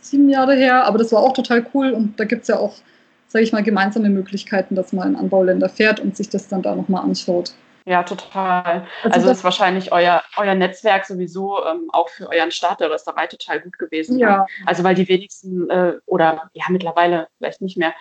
sieben 0.00 0.28
Jahre 0.28 0.54
her. 0.54 0.84
Aber 0.84 0.98
das 0.98 1.12
war 1.12 1.22
auch 1.22 1.32
total 1.32 1.64
cool. 1.72 1.90
Und 1.90 2.20
da 2.20 2.24
gibt 2.24 2.42
es 2.42 2.48
ja 2.48 2.58
auch 2.58 2.74
sage 3.34 3.42
ich 3.42 3.52
mal, 3.52 3.64
gemeinsame 3.64 4.10
Möglichkeiten, 4.10 4.76
dass 4.76 4.92
man 4.92 5.08
in 5.08 5.16
Anbauländer 5.16 5.68
fährt 5.68 5.98
und 5.98 6.16
sich 6.16 6.28
das 6.30 6.46
dann 6.46 6.62
da 6.62 6.76
nochmal 6.76 7.02
anschaut. 7.02 7.52
Ja, 7.84 8.04
total. 8.04 8.86
Also, 9.02 9.16
also 9.16 9.30
ist 9.30 9.42
wahrscheinlich 9.42 9.90
euer, 9.90 10.22
euer 10.36 10.54
Netzwerk 10.54 11.04
sowieso 11.04 11.58
ähm, 11.66 11.88
auch 11.92 12.08
für 12.08 12.28
euren 12.28 12.52
Start 12.52 12.78
der 12.78 12.92
Rösterei 12.92 13.26
total 13.26 13.60
gut 13.60 13.76
gewesen. 13.76 14.20
Ja. 14.20 14.36
Ne? 14.36 14.46
Also 14.66 14.84
weil 14.84 14.94
die 14.94 15.08
wenigsten, 15.08 15.68
äh, 15.68 15.94
oder 16.06 16.48
ja 16.52 16.64
mittlerweile 16.70 17.26
vielleicht 17.38 17.60
nicht 17.60 17.76
mehr, 17.76 17.92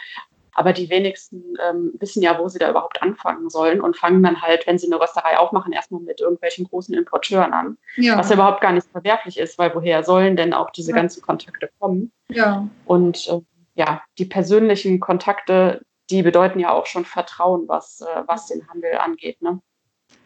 aber 0.54 0.72
die 0.72 0.92
wenigsten 0.92 1.42
ähm, 1.68 1.94
wissen 2.00 2.22
ja, 2.22 2.38
wo 2.38 2.48
sie 2.48 2.60
da 2.60 2.70
überhaupt 2.70 3.02
anfangen 3.02 3.50
sollen 3.50 3.82
und 3.82 3.98
fangen 3.98 4.22
dann 4.22 4.40
halt, 4.40 4.68
wenn 4.68 4.78
sie 4.78 4.86
eine 4.86 5.02
Rösterei 5.02 5.40
aufmachen, 5.40 5.74
erstmal 5.74 6.02
mit 6.02 6.22
irgendwelchen 6.22 6.68
großen 6.68 6.94
Importeuren 6.94 7.54
an. 7.54 7.78
Ja. 7.96 8.20
Was 8.20 8.30
ja 8.30 8.36
überhaupt 8.36 8.62
gar 8.62 8.72
nicht 8.72 8.88
verwerflich 8.92 9.40
ist, 9.40 9.58
weil 9.58 9.74
woher 9.74 10.04
sollen 10.04 10.38
denn 10.38 10.54
auch 10.54 10.70
diese 10.70 10.92
ja. 10.92 10.98
ganzen 10.98 11.24
Kontakte 11.24 11.72
kommen? 11.80 12.12
Ja. 12.30 12.68
Und 12.86 13.28
äh, 13.28 13.42
ja, 13.76 14.02
die 14.18 14.26
persönlichen 14.26 15.00
Kontakte, 15.00 15.82
die 16.10 16.22
bedeuten 16.22 16.60
ja 16.60 16.72
auch 16.72 16.86
schon 16.86 17.06
Vertrauen, 17.06 17.68
was, 17.68 18.02
äh, 18.02 18.24
was 18.28 18.48
den 18.48 18.68
Handel 18.70 18.96
angeht. 18.98 19.42
Ne? 19.42 19.60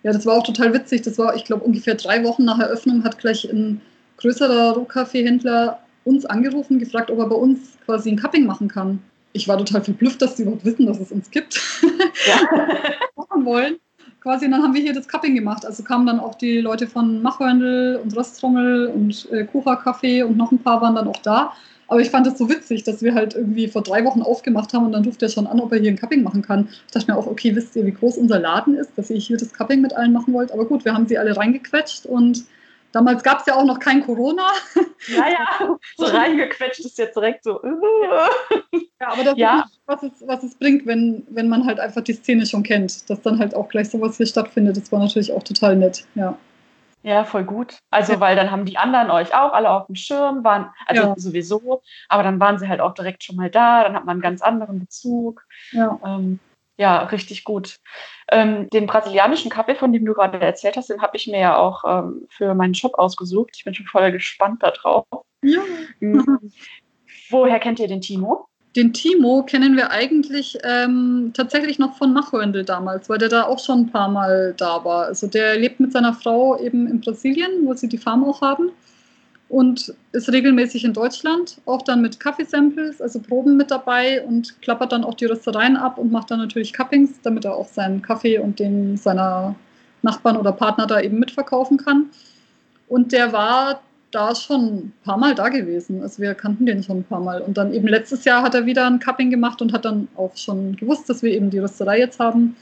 Ja, 0.04 0.12
das 0.12 0.26
war 0.26 0.36
auch 0.36 0.44
total 0.44 0.74
witzig. 0.74 1.04
Das 1.04 1.18
war, 1.18 1.36
ich 1.36 1.46
glaube, 1.46 1.64
ungefähr 1.64 1.96
drei 1.96 2.24
Wochen 2.24 2.46
nach 2.46 2.60
Eröffnung 2.60 3.04
hat 3.04 3.20
gleich 3.20 3.46
ein 3.46 3.82
größerer 4.18 4.74
Rohkaffeehändler 4.74 5.80
uns 6.04 6.26
angerufen, 6.26 6.80
gefragt, 6.80 7.12
ob 7.12 7.20
er 7.20 7.28
bei 7.28 7.36
uns 7.36 7.78
quasi 7.86 8.10
ein 8.10 8.18
Cupping 8.18 8.46
machen 8.46 8.68
kann. 8.68 9.04
Ich 9.34 9.48
war 9.48 9.58
total 9.58 9.84
verblüfft, 9.84 10.22
dass 10.22 10.38
sie 10.38 10.44
überhaupt 10.44 10.66
wissen, 10.66 10.86
dass 10.86 11.00
es 11.00 11.12
uns 11.12 11.30
gibt. 11.30 11.62
Ja. 12.26 12.48
machen 13.16 13.46
wollen. 13.46 13.76
Quasi, 14.22 14.46
und 14.46 14.52
dann 14.52 14.64
haben 14.64 14.74
wir 14.74 14.82
hier 14.82 14.94
das 14.94 15.08
Cupping 15.08 15.36
gemacht. 15.36 15.66
Also 15.66 15.84
kamen 15.84 16.06
dann 16.06 16.20
auch 16.20 16.36
die 16.36 16.60
Leute 16.60 16.88
von 16.88 17.22
Machhörndl 17.22 18.00
und 18.02 18.16
Rösttrommel 18.16 18.88
und 18.88 19.30
äh, 19.32 19.46
Kucha 19.46 19.76
Kaffee 19.76 20.24
und 20.24 20.38
noch 20.38 20.52
ein 20.52 20.60
paar 20.60 20.82
waren 20.82 20.96
dann 20.96 21.08
auch 21.08 21.22
da. 21.22 21.54
Aber 21.88 22.02
ich 22.02 22.10
fand 22.10 22.28
es 22.28 22.38
so 22.38 22.50
witzig, 22.50 22.84
dass 22.84 23.02
wir 23.02 23.14
halt 23.14 23.34
irgendwie 23.34 23.68
vor 23.68 23.82
drei 23.82 24.04
Wochen 24.04 24.22
aufgemacht 24.22 24.74
haben 24.74 24.86
und 24.86 24.92
dann 24.92 25.06
ruft 25.06 25.22
er 25.22 25.30
schon 25.30 25.48
an, 25.48 25.60
ob 25.60 25.72
er 25.72 25.80
hier 25.80 25.92
ein 25.92 25.98
Cupping 25.98 26.22
machen 26.22 26.42
kann. 26.42 26.68
Ich 26.88 26.92
dachte 26.92 27.12
mir 27.12 27.18
auch, 27.18 27.28
okay, 27.28 27.56
wisst 27.56 27.76
ihr, 27.76 27.86
wie 27.86 27.94
groß 27.94 28.18
unser 28.18 28.40
Laden 28.40 28.76
ist, 28.76 28.92
dass 28.98 29.10
ihr 29.10 29.18
hier 29.18 29.38
das 29.38 29.54
Cupping 29.54 29.82
mit 29.82 29.96
allen 29.96 30.12
machen 30.12 30.34
wollt? 30.34 30.52
Aber 30.52 30.66
gut, 30.66 30.84
wir 30.84 30.94
haben 30.94 31.08
sie 31.08 31.18
alle 31.18 31.36
reingequetscht 31.38 32.06
und 32.06 32.46
damals 32.92 33.24
gab 33.24 33.40
es 33.40 33.46
ja 33.46 33.56
auch 33.56 33.66
noch 33.66 33.80
kein 33.80 34.04
Corona. 34.04 34.48
Ja, 35.08 35.30
ja, 35.30 35.78
so 35.96 36.06
reingequetscht 36.06 36.80
ist 36.80 36.98
jetzt 36.98 37.16
direkt 37.16 37.44
so. 37.44 37.62
ja, 37.64 39.08
aber 39.08 39.24
das 39.24 39.38
ja. 39.38 39.64
ist, 39.66 39.80
was 39.86 40.04
es, 40.04 40.12
was 40.26 40.44
es 40.44 40.56
bringt, 40.56 40.86
wenn, 40.86 41.26
wenn 41.30 41.48
man 41.48 41.66
halt 41.66 41.80
einfach 41.80 42.02
die 42.02 42.14
Szene 42.14 42.46
schon 42.46 42.64
kennt, 42.64 43.10
dass 43.10 43.22
dann 43.22 43.40
halt 43.40 43.56
auch 43.56 43.70
gleich 43.70 43.90
sowas 43.90 44.18
hier 44.18 44.26
stattfindet. 44.26 44.76
Das 44.76 44.92
war 44.92 45.00
natürlich 45.00 45.32
auch 45.32 45.44
total 45.44 45.78
nett, 45.78 46.06
ja. 46.16 46.38
Ja, 47.04 47.24
voll 47.24 47.44
gut. 47.44 47.80
Also, 47.90 48.14
ja. 48.14 48.20
weil 48.20 48.36
dann 48.36 48.52
haben 48.52 48.66
die 48.66 48.78
anderen 48.78 49.12
euch 49.12 49.34
auch 49.34 49.54
alle 49.54 49.70
auf 49.70 49.86
dem 49.86 49.96
Schirm, 49.96 50.44
waren, 50.44 50.72
also 50.86 51.04
ja. 51.04 51.14
sowieso, 51.18 51.82
aber 52.10 52.24
dann 52.24 52.40
waren 52.40 52.60
sie 52.60 52.68
halt 52.68 52.82
auch 52.82 52.94
direkt 52.94 53.24
schon 53.24 53.36
mal 53.36 53.50
da, 53.50 53.84
dann 53.84 53.96
hat 53.96 54.06
man 54.06 54.16
einen 54.16 54.22
ganz 54.22 54.42
anderen 54.42 54.80
Bezug. 54.80 55.46
Ja, 55.72 56.00
ähm, 56.06 56.40
ja 56.76 57.04
richtig 57.04 57.44
gut. 57.44 57.78
Ähm, 58.30 58.70
den 58.72 58.88
brasilianischen 58.88 59.50
Kaffee, 59.50 59.76
von 59.76 59.94
dem 59.94 60.06
du 60.06 60.14
gerade 60.14 60.40
erzählt 60.40 60.76
hast, 60.76 60.90
den 60.90 61.02
habe 61.02 61.16
ich 61.16 61.28
mir 61.28 61.40
ja 61.40 61.58
auch 61.58 61.84
ähm, 61.88 62.28
für 62.30 62.54
meinen 62.56 62.76
Shop 62.76 62.96
ausgesucht. 62.96 63.52
Ich 63.56 63.64
bin 63.64 63.74
schon 63.74 63.86
voll 63.88 64.12
gespannt 64.12 64.64
darauf. 64.64 65.06
Ja. 65.44 65.62
Mhm. 66.00 66.52
Woher 67.30 67.60
kennt 67.60 67.80
ihr 67.80 67.88
den 67.88 68.02
Timo? 68.02 68.48
Den 68.78 68.94
Timo 68.94 69.44
kennen 69.44 69.76
wir 69.76 69.92
eigentlich 69.92 70.58
ähm, 70.64 71.32
tatsächlich 71.34 71.80
noch 71.80 71.98
von 71.98 72.14
Machhörndl 72.14 72.64
damals, 72.64 73.10
weil 73.10 73.18
der 73.18 73.28
da 73.28 73.44
auch 73.44 73.58
schon 73.58 73.82
ein 73.82 73.92
paar 73.92 74.08
Mal 74.08 74.54
da 74.56 74.86
war. 74.86 75.06
Also 75.06 75.26
der 75.28 75.58
lebt 75.58 75.80
mit 75.80 75.92
seiner 75.92 76.14
Frau 76.14 76.58
eben 76.60 76.88
in 76.88 77.02
Brasilien, 77.02 77.66
wo 77.66 77.74
sie 77.74 77.90
die 77.90 77.98
Farm 77.98 78.24
auch 78.24 78.42
haben. 78.42 78.70
und 79.50 79.94
ist 80.12 80.32
regelmäßig 80.32 80.84
in 80.84 80.94
Deutschland, 80.94 81.58
auch 81.66 81.82
dann 81.82 82.02
mit 82.02 82.20
Kaffeesamples, 82.20 83.02
also 83.02 83.20
Proben 83.20 83.56
mit 83.58 83.72
dabei 83.72 84.24
und 84.26 84.62
klappert 84.62 84.92
dann 84.92 85.04
auch 85.04 85.14
die 85.14 85.26
Röstereien 85.26 85.78
ab 85.78 85.98
und 85.98 86.12
macht 86.12 86.32
dann 86.32 86.40
natürlich 86.40 86.74
Cuppings, 86.74 87.22
damit 87.24 87.46
er 87.46 87.56
auch 87.56 87.68
seinen 87.68 88.02
Kaffee 88.02 88.40
und 88.40 88.60
den 88.60 88.98
seiner 88.98 89.56
Nachbarn 90.02 90.38
oder 90.38 90.52
Partner 90.52 90.86
da 90.86 91.00
eben 91.00 91.20
mitverkaufen 91.20 91.78
kann. 91.78 92.10
Und 92.90 93.12
der 93.12 93.32
war 93.34 93.82
da 94.12 94.34
schon 94.36 94.62
ein 94.62 94.94
paar 95.04 95.18
Mal 95.18 95.36
da 95.36 95.50
gewesen. 95.50 96.02
Also 96.02 96.22
wir 96.22 96.34
kannten 96.34 96.66
den 96.66 96.84
schon 96.84 97.00
ein 97.00 97.04
paar 97.04 97.20
Mal. 97.20 97.42
Und 97.42 97.58
dann 97.58 97.74
eben 97.74 97.88
letztes 97.88 98.26
Jahr 98.26 98.42
hat 98.42 98.56
er 98.56 98.66
wieder 98.66 98.88
ein 98.88 99.00
Cupping 99.00 99.30
gemacht 99.30 99.62
und 99.62 99.74
hat 99.74 99.86
dann 99.86 100.08
auch 100.16 100.36
schon 100.36 100.76
gewusst, 100.76 101.10
dass 101.10 101.24
wir 101.24 101.32
eben 101.32 101.50
die 101.50 101.60
Rösterei 101.60 102.00
jetzt 102.00 102.20
haben 102.20 102.56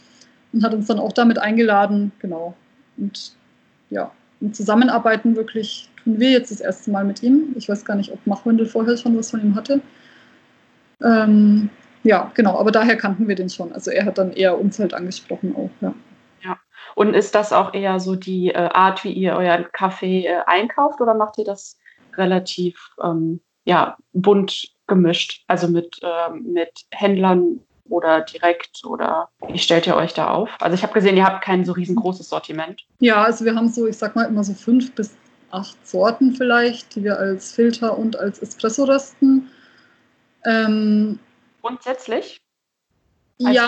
und 0.53 0.63
hat 0.63 0.73
uns 0.73 0.87
dann 0.87 0.99
auch 0.99 1.13
damit 1.13 1.37
eingeladen. 1.37 2.11
Genau. 2.19 2.55
Und 2.97 3.33
ja, 3.89 4.11
und 4.41 4.55
zusammenarbeiten 4.55 5.35
wirklich 5.35 5.89
tun 6.03 6.19
wir 6.19 6.31
jetzt 6.31 6.51
das 6.51 6.61
erste 6.61 6.91
Mal 6.91 7.03
mit 7.03 7.21
ihm. 7.23 7.53
Ich 7.55 7.69
weiß 7.69 7.85
gar 7.85 7.95
nicht, 7.95 8.11
ob 8.11 8.25
Machwindel 8.25 8.65
vorher 8.65 8.97
schon 8.97 9.17
was 9.17 9.31
von 9.31 9.41
ihm 9.41 9.55
hatte. 9.55 9.81
Ähm, 11.03 11.69
ja, 12.03 12.31
genau, 12.33 12.57
aber 12.59 12.71
daher 12.71 12.95
kannten 12.95 13.27
wir 13.27 13.35
den 13.35 13.49
schon. 13.49 13.71
Also 13.73 13.91
er 13.91 14.05
hat 14.05 14.17
dann 14.17 14.31
eher 14.31 14.59
uns 14.59 14.79
halt 14.79 14.93
angesprochen 14.93 15.55
auch, 15.55 15.69
ja. 15.81 15.93
Und 16.95 17.13
ist 17.13 17.35
das 17.35 17.53
auch 17.53 17.73
eher 17.73 17.99
so 17.99 18.15
die 18.15 18.49
äh, 18.49 18.69
Art, 18.69 19.03
wie 19.03 19.11
ihr 19.11 19.35
euren 19.35 19.71
Kaffee 19.73 20.25
äh, 20.25 20.41
einkauft 20.47 21.01
oder 21.01 21.13
macht 21.13 21.37
ihr 21.37 21.45
das 21.45 21.77
relativ 22.17 22.95
ähm, 23.03 23.41
ja, 23.65 23.97
bunt 24.13 24.71
gemischt? 24.87 25.43
Also 25.47 25.67
mit, 25.67 25.99
äh, 26.01 26.31
mit 26.31 26.85
Händlern 26.91 27.59
oder 27.89 28.21
direkt 28.21 28.83
oder 28.85 29.29
wie 29.47 29.59
stellt 29.59 29.87
ihr 29.87 29.95
euch 29.95 30.13
da 30.13 30.29
auf? 30.29 30.49
Also 30.59 30.73
ich 30.73 30.83
habe 30.83 30.93
gesehen, 30.93 31.17
ihr 31.17 31.25
habt 31.25 31.43
kein 31.43 31.65
so 31.65 31.73
riesengroßes 31.73 32.29
Sortiment. 32.29 32.85
Ja, 32.99 33.23
also 33.23 33.45
wir 33.45 33.55
haben 33.55 33.69
so, 33.69 33.85
ich 33.85 33.97
sag 33.97 34.15
mal 34.15 34.25
immer 34.25 34.43
so 34.43 34.53
fünf 34.53 34.95
bis 34.95 35.15
acht 35.51 35.87
Sorten 35.87 36.33
vielleicht, 36.33 36.95
die 36.95 37.03
wir 37.03 37.19
als 37.19 37.53
Filter 37.53 37.97
und 37.97 38.17
als 38.17 38.41
Espresso 38.41 38.85
rösten. 38.85 39.49
Ähm, 40.45 41.19
Grundsätzlich? 41.61 42.41
ja, 43.37 43.67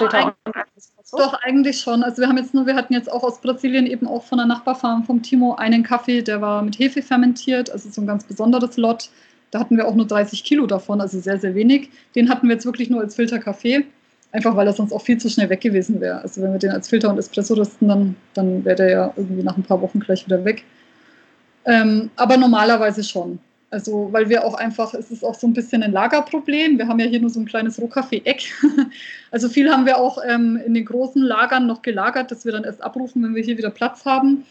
eig 1.14 1.20
doch 1.20 1.34
eigentlich 1.42 1.80
schon. 1.80 2.04
Also 2.04 2.22
wir 2.22 2.28
haben 2.28 2.38
jetzt 2.38 2.54
nur, 2.54 2.66
wir 2.66 2.76
hatten 2.76 2.94
jetzt 2.94 3.12
auch 3.12 3.24
aus 3.24 3.42
Brasilien 3.42 3.86
eben 3.86 4.08
auch 4.08 4.24
von 4.24 4.38
der 4.38 4.48
Nachbarfarm 4.48 5.04
vom 5.04 5.22
Timo 5.22 5.56
einen 5.56 5.84
Kaffee, 5.84 6.22
der 6.22 6.42
war 6.42 6.62
mit 6.62 6.80
Hefe 6.80 7.02
fermentiert, 7.02 7.70
also 7.70 7.90
so 7.90 8.02
ein 8.02 8.08
ganz 8.08 8.24
besonderes 8.24 8.78
Lot. 8.78 9.10
Da 9.52 9.60
hatten 9.60 9.78
wir 9.78 9.88
auch 9.88 9.96
nur 9.96 10.06
30 10.06 10.44
Kilo 10.44 10.66
davon, 10.68 11.00
also 11.00 11.20
sehr, 11.20 11.40
sehr 11.40 11.56
wenig. 11.56 11.90
Den 12.16 12.30
hatten 12.30 12.48
wir 12.48 12.56
jetzt 12.56 12.66
wirklich 12.66 12.90
nur 12.90 13.00
als 13.00 13.16
Filterkaffee, 13.16 13.86
einfach 14.32 14.56
weil 14.56 14.68
er 14.68 14.74
sonst 14.74 14.92
auch 14.92 15.02
viel 15.02 15.18
zu 15.18 15.30
schnell 15.30 15.50
weg 15.50 15.62
gewesen 15.62 16.02
wäre. 16.02 16.22
Also 16.22 16.42
wenn 16.42 16.52
wir 16.52 16.60
den 16.60 16.72
als 16.72 16.90
Filter 16.90 17.10
und 17.10 17.18
Espresso 17.18 17.54
rüsten, 17.54 17.88
dann, 17.88 18.16
dann 18.34 18.66
wäre 18.66 18.76
der 18.76 18.90
ja 18.90 19.14
irgendwie 19.16 19.44
nach 19.44 19.56
ein 19.56 19.64
paar 19.64 19.82
Wochen 19.82 20.00
gleich 20.02 20.26
wieder 20.26 20.44
weg. 20.44 20.64
Ähm, 21.66 22.10
aber 22.16 22.38
normalerweise 22.38 23.04
schon. 23.04 23.40
Also, 23.78 24.10
weil 24.12 24.28
wir 24.28 24.44
auch 24.44 24.56
einfach, 24.56 24.96
es 24.96 25.12
ist 25.12 25.24
auch 25.24 25.36
so 25.36 25.46
ein 25.46 25.54
bisschen 25.54 25.84
ein 25.84 25.92
Lagerproblem. 25.92 26.80
Wir 26.80 26.88
haben 26.88 27.00
ja 27.00 27.06
hier 27.06 27.20
nur 27.20 27.30
so 27.30 27.40
ein 27.40 27.46
kleines 27.46 27.80
Rohkaffee-Eck. 27.80 28.42
Also 29.30 29.50
viel 29.50 29.70
haben 29.70 29.86
wir 29.86 29.98
auch 29.98 30.18
ähm, 30.26 30.60
in 30.66 30.74
den 30.74 30.86
großen 30.86 31.22
Lagern 31.22 31.68
noch 31.68 31.84
gelagert, 31.84 32.32
dass 32.32 32.44
wir 32.46 32.54
dann 32.54 32.64
erst 32.64 32.82
abrufen, 32.82 33.22
wenn 33.22 33.36
wir 33.36 33.44
hier 33.44 33.58
wieder 33.58 33.70
Platz 33.70 34.04
haben. 34.04 34.46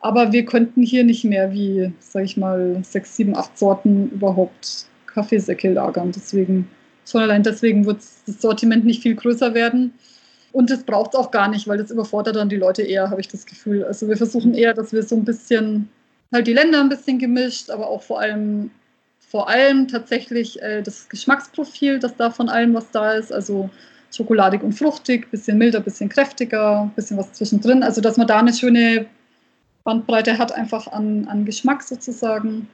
Aber 0.00 0.32
wir 0.32 0.44
könnten 0.46 0.82
hier 0.82 1.04
nicht 1.04 1.22
mehr 1.22 1.52
wie, 1.52 1.92
sag 2.00 2.24
ich 2.24 2.36
mal, 2.36 2.80
sechs, 2.82 3.14
sieben, 3.14 3.36
acht 3.36 3.56
Sorten 3.56 4.10
überhaupt 4.10 4.86
Kaffeesäcke 5.06 5.72
lagern. 5.72 6.10
Deswegen, 6.10 6.68
schon 7.08 7.22
allein 7.22 7.44
deswegen 7.44 7.86
wird 7.86 7.98
das 8.26 8.40
Sortiment 8.40 8.84
nicht 8.84 9.02
viel 9.02 9.14
größer 9.14 9.54
werden. 9.54 9.92
Und 10.50 10.70
das 10.70 10.82
braucht 10.82 11.14
es 11.14 11.20
auch 11.20 11.30
gar 11.30 11.48
nicht, 11.48 11.68
weil 11.68 11.78
das 11.78 11.92
überfordert 11.92 12.34
dann 12.34 12.48
die 12.48 12.56
Leute 12.56 12.82
eher, 12.82 13.10
habe 13.10 13.20
ich 13.20 13.28
das 13.28 13.46
Gefühl. 13.46 13.84
Also 13.84 14.08
wir 14.08 14.16
versuchen 14.16 14.54
eher, 14.54 14.74
dass 14.74 14.92
wir 14.92 15.04
so 15.04 15.14
ein 15.14 15.24
bisschen 15.24 15.88
halt 16.32 16.46
die 16.46 16.52
Länder 16.52 16.80
ein 16.80 16.88
bisschen 16.88 17.18
gemischt, 17.18 17.70
aber 17.70 17.88
auch 17.88 18.02
vor 18.02 18.20
allem, 18.20 18.70
vor 19.18 19.48
allem 19.48 19.88
tatsächlich 19.88 20.60
äh, 20.62 20.82
das 20.82 21.08
Geschmacksprofil, 21.08 21.98
dass 21.98 22.16
da 22.16 22.30
von 22.30 22.48
allem 22.48 22.74
was 22.74 22.90
da 22.90 23.12
ist. 23.12 23.32
Also 23.32 23.70
schokoladig 24.10 24.62
und 24.62 24.72
fruchtig, 24.72 25.30
bisschen 25.30 25.58
milder, 25.58 25.80
bisschen 25.80 26.08
kräftiger, 26.08 26.90
bisschen 26.96 27.16
was 27.16 27.32
zwischendrin. 27.32 27.82
Also 27.82 28.00
dass 28.00 28.16
man 28.16 28.26
da 28.26 28.38
eine 28.38 28.54
schöne 28.54 29.06
Bandbreite 29.84 30.38
hat, 30.38 30.52
einfach 30.52 30.88
an, 30.88 31.26
an 31.28 31.44
Geschmack 31.44 31.82
sozusagen. 31.82 32.68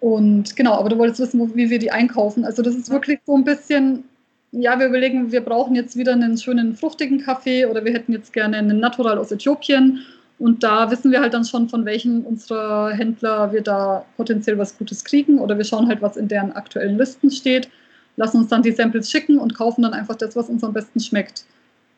Und 0.00 0.56
genau, 0.56 0.74
aber 0.74 0.88
du 0.88 0.98
wolltest 0.98 1.20
wissen, 1.20 1.54
wie 1.56 1.70
wir 1.70 1.78
die 1.78 1.90
einkaufen. 1.90 2.44
Also 2.44 2.62
das 2.62 2.74
ist 2.74 2.90
wirklich 2.90 3.20
so 3.26 3.36
ein 3.36 3.44
bisschen, 3.44 4.04
ja, 4.52 4.78
wir 4.78 4.86
überlegen, 4.86 5.32
wir 5.32 5.40
brauchen 5.40 5.74
jetzt 5.74 5.96
wieder 5.96 6.12
einen 6.12 6.36
schönen 6.36 6.74
fruchtigen 6.74 7.22
Kaffee 7.22 7.66
oder 7.66 7.84
wir 7.84 7.92
hätten 7.92 8.12
jetzt 8.12 8.32
gerne 8.32 8.58
einen 8.58 8.80
Natural 8.80 9.18
aus 9.18 9.32
Äthiopien 9.32 10.00
und 10.38 10.62
da 10.62 10.90
wissen 10.90 11.10
wir 11.10 11.20
halt 11.20 11.32
dann 11.32 11.44
schon, 11.44 11.68
von 11.68 11.84
welchen 11.84 12.22
unserer 12.24 12.90
Händler 12.90 13.52
wir 13.52 13.62
da 13.62 14.04
potenziell 14.16 14.58
was 14.58 14.76
Gutes 14.76 15.04
kriegen. 15.04 15.38
Oder 15.38 15.56
wir 15.56 15.64
schauen 15.64 15.88
halt, 15.88 16.02
was 16.02 16.16
in 16.16 16.28
deren 16.28 16.52
aktuellen 16.52 16.98
Listen 16.98 17.30
steht, 17.30 17.70
lassen 18.16 18.38
uns 18.38 18.48
dann 18.48 18.62
die 18.62 18.72
Samples 18.72 19.10
schicken 19.10 19.38
und 19.38 19.54
kaufen 19.54 19.82
dann 19.82 19.94
einfach 19.94 20.16
das, 20.16 20.36
was 20.36 20.48
uns 20.48 20.62
am 20.62 20.74
besten 20.74 21.00
schmeckt. 21.00 21.46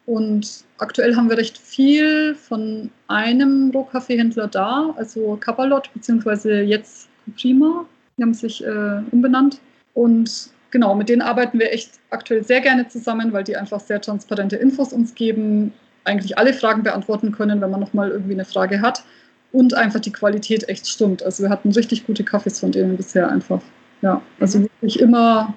Und 0.06 0.64
aktuell 0.78 1.16
haben 1.16 1.28
wir 1.28 1.36
recht 1.36 1.58
viel 1.58 2.34
von 2.34 2.90
einem 3.08 3.70
Rohkaffeehändler 3.72 4.46
da, 4.46 4.94
also 4.96 5.36
Kapalot, 5.40 5.90
beziehungsweise 5.92 6.62
jetzt 6.62 7.08
Prima. 7.36 7.84
Die 8.16 8.22
haben 8.22 8.34
sich 8.34 8.64
äh, 8.64 9.02
umbenannt. 9.10 9.60
Und 9.94 10.50
genau, 10.70 10.94
mit 10.94 11.08
denen 11.08 11.22
arbeiten 11.22 11.58
wir 11.58 11.72
echt 11.72 11.90
aktuell 12.10 12.44
sehr 12.44 12.60
gerne 12.60 12.88
zusammen, 12.88 13.32
weil 13.32 13.44
die 13.44 13.56
einfach 13.56 13.80
sehr 13.80 14.00
transparente 14.00 14.56
Infos 14.56 14.92
uns 14.92 15.14
geben, 15.14 15.72
eigentlich 16.08 16.38
alle 16.38 16.52
Fragen 16.52 16.82
beantworten 16.82 17.32
können, 17.32 17.60
wenn 17.60 17.70
man 17.70 17.80
nochmal 17.80 18.10
irgendwie 18.10 18.34
eine 18.34 18.44
Frage 18.44 18.80
hat. 18.80 19.04
Und 19.50 19.72
einfach 19.72 20.00
die 20.00 20.12
Qualität 20.12 20.68
echt 20.68 20.86
stimmt. 20.86 21.22
Also 21.22 21.42
wir 21.42 21.50
hatten 21.50 21.70
richtig 21.70 22.06
gute 22.06 22.22
Kaffees 22.22 22.60
von 22.60 22.70
denen 22.70 22.96
bisher 22.96 23.30
einfach. 23.30 23.62
Ja, 24.02 24.20
also 24.40 24.58
mhm. 24.58 24.64
wirklich 24.64 25.00
immer, 25.00 25.54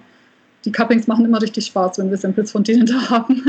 die 0.66 0.72
Cuppings 0.72 1.08
machen 1.08 1.26
immer 1.26 1.42
richtig 1.42 1.66
Spaß, 1.66 1.98
wenn 1.98 2.10
wir 2.10 2.18
Samples 2.18 2.52
von 2.52 2.64
denen 2.64 2.86
da 2.88 3.10
haben. 3.10 3.44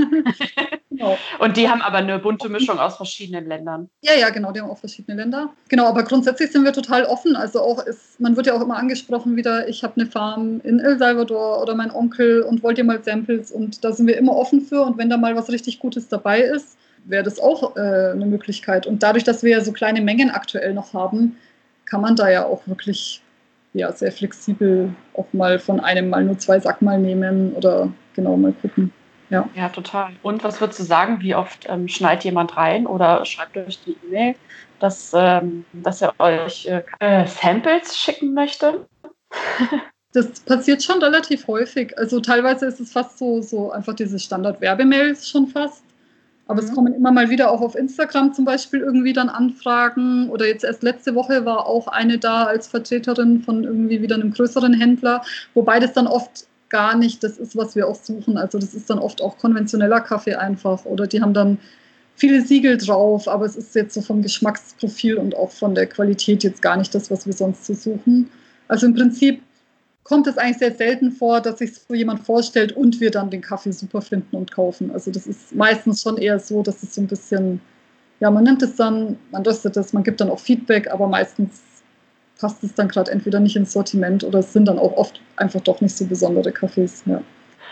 genau. 0.91 1.17
Und 1.39 1.57
die 1.57 1.69
haben 1.69 1.81
aber 1.81 1.99
eine 1.99 2.19
bunte 2.19 2.49
Mischung 2.49 2.79
aus 2.79 2.97
verschiedenen 2.97 3.47
Ländern. 3.47 3.89
Ja, 4.03 4.15
ja, 4.15 4.31
genau, 4.31 4.53
die 4.53 4.61
haben 4.61 4.71
auch 4.71 4.79
verschiedene 4.79 5.17
Länder. 5.17 5.53
Genau, 5.69 5.87
aber 5.87 6.03
grundsätzlich 6.03 6.51
sind 6.51 6.65
wir 6.65 6.73
total 6.73 7.05
offen. 7.05 7.37
Also 7.37 7.61
auch 7.61 7.85
ist, 7.87 8.19
man 8.21 8.37
wird 8.37 8.47
ja 8.47 8.55
auch 8.55 8.63
immer 8.63 8.77
angesprochen 8.77 9.37
wieder, 9.37 9.69
ich 9.69 9.85
habe 9.85 10.01
eine 10.01 10.11
Farm 10.11 10.61
in 10.65 10.81
El 10.81 10.99
Salvador 10.99 11.63
oder 11.63 11.75
mein 11.75 11.91
Onkel 11.91 12.43
und 12.43 12.63
wollt 12.63 12.79
ihr 12.79 12.85
mal 12.85 13.03
Samples 13.03 13.51
und 13.51 13.85
da 13.85 13.93
sind 13.93 14.07
wir 14.07 14.17
immer 14.17 14.37
offen 14.37 14.61
für 14.61 14.83
und 14.83 14.99
wenn 14.99 15.09
da 15.09 15.17
mal 15.17 15.37
was 15.37 15.51
richtig 15.51 15.79
Gutes 15.79 16.09
dabei 16.09 16.41
ist, 16.41 16.77
wäre 17.05 17.23
das 17.23 17.41
auch 17.41 17.77
äh, 17.77 18.11
eine 18.13 18.27
Möglichkeit. 18.27 18.87
Und 18.87 19.03
dadurch, 19.03 19.25
dass 19.25 19.43
wir 19.43 19.53
ja 19.53 19.61
so 19.61 19.73
kleine 19.73 20.01
Mengen 20.01 20.31
aktuell 20.31 20.75
noch 20.75 20.95
haben, 20.95 21.37
kann 21.85 22.01
man 22.01 22.17
da 22.17 22.31
ja 22.31 22.47
auch 22.47 22.67
wirklich 22.67 23.23
ja, 23.75 23.91
sehr 23.93 24.13
flexibel 24.13 24.95
auch 25.15 25.27
mal 25.33 25.59
von 25.59 25.81
einem 25.81 26.11
mal 26.11 26.25
nur 26.25 26.39
zwei 26.39 26.61
Sack 26.61 26.83
mal 26.83 26.99
nehmen 26.99 27.55
oder 27.55 27.93
genau 28.15 28.37
mal 28.37 28.53
gucken. 28.53 28.93
Ja. 29.31 29.49
ja, 29.55 29.71
total. 29.71 30.13
Und 30.23 30.45
was 30.45 30.61
würdest 30.61 30.79
du 30.81 30.85
sagen, 30.85 31.23
wie 31.23 31.35
oft 31.35 31.67
ähm, 31.67 31.89
schneidet 31.89 32.25
jemand 32.25 32.55
rein 32.59 32.87
oder 32.87 33.25
schreibt 33.25 33.57
euch 33.57 33.79
die 33.83 33.97
E-Mail, 34.07 34.35
dass, 34.79 35.13
ähm, 35.15 35.65
dass 35.73 36.03
er 36.03 36.13
euch 36.19 36.67
äh, 36.67 36.83
äh 36.99 37.27
Samples 37.27 37.97
schicken 37.97 38.35
möchte? 38.35 38.87
Das 40.15 40.41
passiert 40.41 40.83
schon 40.83 41.03
relativ 41.03 41.47
häufig. 41.47 41.97
Also 41.97 42.21
teilweise 42.21 42.67
ist 42.67 42.81
es 42.81 42.93
fast 42.93 43.17
so, 43.17 43.41
so 43.41 43.73
einfach 43.73 43.95
diese 43.95 44.19
Standard-Werbemails 44.19 45.27
schon 45.27 45.47
fast. 45.47 45.83
Aber 46.47 46.61
mhm. 46.61 46.69
es 46.69 46.75
kommen 46.75 46.95
immer 46.95 47.13
mal 47.13 47.31
wieder 47.31 47.51
auch 47.51 47.61
auf 47.61 47.75
Instagram 47.75 48.33
zum 48.35 48.45
Beispiel 48.45 48.81
irgendwie 48.81 49.13
dann 49.13 49.29
Anfragen. 49.29 50.29
Oder 50.31 50.47
jetzt 50.47 50.65
erst 50.65 50.83
letzte 50.83 51.15
Woche 51.15 51.45
war 51.45 51.67
auch 51.67 51.89
eine 51.89 52.19
da 52.19 52.45
als 52.45 52.67
Vertreterin 52.67 53.43
von 53.43 53.65
irgendwie 53.65 54.03
wieder 54.03 54.17
einem 54.17 54.33
größeren 54.33 54.75
Händler, 54.75 55.23
wobei 55.55 55.79
das 55.81 55.93
dann 55.93 56.07
oft 56.07 56.47
gar 56.69 56.97
nicht 56.97 57.23
das 57.23 57.39
ist, 57.39 57.57
was 57.57 57.77
wir 57.77 57.87
auch 57.87 57.95
suchen. 57.95 58.39
Also 58.39 58.59
das 58.59 58.75
ist 58.75 58.89
dann 58.89 58.99
oft 58.99 59.23
auch 59.23 59.37
konventioneller 59.39 60.01
Kaffee 60.01 60.35
einfach. 60.35 60.85
Oder 60.87 61.07
die 61.07 61.21
haben 61.21 61.35
dann 61.35 61.59
viele 62.15 62.41
Siegel 62.41 62.79
drauf, 62.79 63.29
aber 63.29 63.45
es 63.45 63.57
ist 63.57 63.75
jetzt 63.75 63.95
so 63.95 64.01
vom 64.01 64.23
Geschmacksprofil 64.23 65.17
und 65.17 65.37
auch 65.37 65.51
von 65.51 65.75
der 65.75 65.87
Qualität 65.87 66.43
jetzt 66.45 66.63
gar 66.63 66.77
nicht 66.77 66.95
das, 66.95 67.11
was 67.11 67.27
wir 67.27 67.33
sonst 67.35 67.67
so 67.67 67.75
suchen. 67.75 68.31
Also 68.69 68.87
im 68.87 68.95
Prinzip 68.95 69.43
kommt 70.05 70.27
es 70.27 70.39
eigentlich 70.39 70.59
sehr 70.59 70.75
selten 70.75 71.13
vor, 71.13 71.41
dass 71.41 71.59
sich 71.59 71.75
so 71.75 71.95
jemand 71.95 72.21
vorstellt 72.21 72.73
und 72.73 73.01
wir 73.01 73.11
dann 73.11 73.31
den 73.31 73.41
Kaffee 73.41 73.73
super 73.73 74.03
finden 74.03 74.37
und 74.37 74.51
kaufen. 74.51 74.91
Also 74.91 75.11
das 75.11 75.27
ist 75.27 75.55
meistens 75.55 76.03
schon 76.03 76.19
eher 76.19 76.39
so, 76.39 76.63
dass 76.63 76.83
es 76.83 76.95
so 76.95 77.01
ein 77.01 77.07
bisschen, 77.07 77.61
ja, 78.21 78.31
man 78.31 78.45
nimmt 78.45 78.63
es 78.63 78.77
dann, 78.77 79.19
man 79.31 79.45
röstet 79.45 79.77
es, 79.77 79.93
man 79.93 80.03
gibt 80.03 80.21
dann 80.21 80.31
auch 80.31 80.41
Feedback, 80.41 80.91
aber 80.91 81.07
meistens 81.07 81.61
passt 82.39 82.65
es 82.65 82.75
dann 82.75 82.89
gerade 82.89 83.13
entweder 83.13 83.39
nicht 83.39 83.55
ins 83.55 83.73
Sortiment 83.73 84.25
oder 84.25 84.41
es 84.41 84.53
sind 84.53 84.67
dann 84.67 84.79
auch 84.79 84.97
oft 84.97 85.21
einfach 85.37 85.61
doch 85.61 85.81
nicht 85.81 85.97
so 85.97 86.05
besondere 86.05 86.51
Kaffees. 86.51 87.05
Ja. 87.07 87.23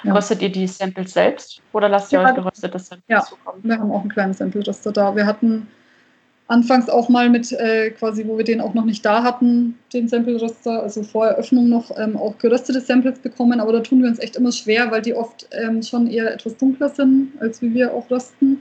Ja. 0.04 0.14
Röstet 0.14 0.40
ihr 0.40 0.50
die 0.50 0.66
Samples 0.66 1.12
selbst 1.12 1.60
oder 1.72 1.88
lasst 1.88 2.12
ihr 2.12 2.20
ja, 2.20 2.28
euch 2.28 2.34
geröstetes 2.34 2.86
Samples 2.86 3.08
ja, 3.08 3.20
zukommen? 3.20 3.60
Wir 3.62 3.78
haben 3.78 3.90
auch 3.90 4.00
einen 4.00 4.08
kleinen 4.08 4.32
Sample-Röster 4.32 4.92
da. 4.92 5.14
Wir 5.14 5.26
hatten 5.26 5.66
anfangs 6.50 6.88
auch 6.88 7.08
mal 7.08 7.30
mit 7.30 7.52
äh, 7.52 7.90
quasi, 7.90 8.26
wo 8.26 8.36
wir 8.36 8.44
den 8.44 8.60
auch 8.60 8.74
noch 8.74 8.84
nicht 8.84 9.04
da 9.06 9.22
hatten, 9.22 9.78
den 9.92 10.08
Sample-Röster, 10.08 10.82
also 10.82 11.04
vor 11.04 11.28
Eröffnung 11.28 11.68
noch 11.68 11.96
ähm, 11.96 12.16
auch 12.16 12.36
geröstete 12.38 12.80
Samples 12.80 13.20
bekommen, 13.20 13.60
aber 13.60 13.72
da 13.72 13.80
tun 13.80 14.02
wir 14.02 14.08
uns 14.08 14.18
echt 14.18 14.34
immer 14.34 14.50
schwer, 14.50 14.90
weil 14.90 15.00
die 15.00 15.14
oft 15.14 15.48
ähm, 15.52 15.80
schon 15.82 16.08
eher 16.08 16.32
etwas 16.34 16.56
dunkler 16.56 16.88
sind, 16.88 17.32
als 17.40 17.62
wie 17.62 17.72
wir 17.72 17.94
auch 17.94 18.10
rösten. 18.10 18.60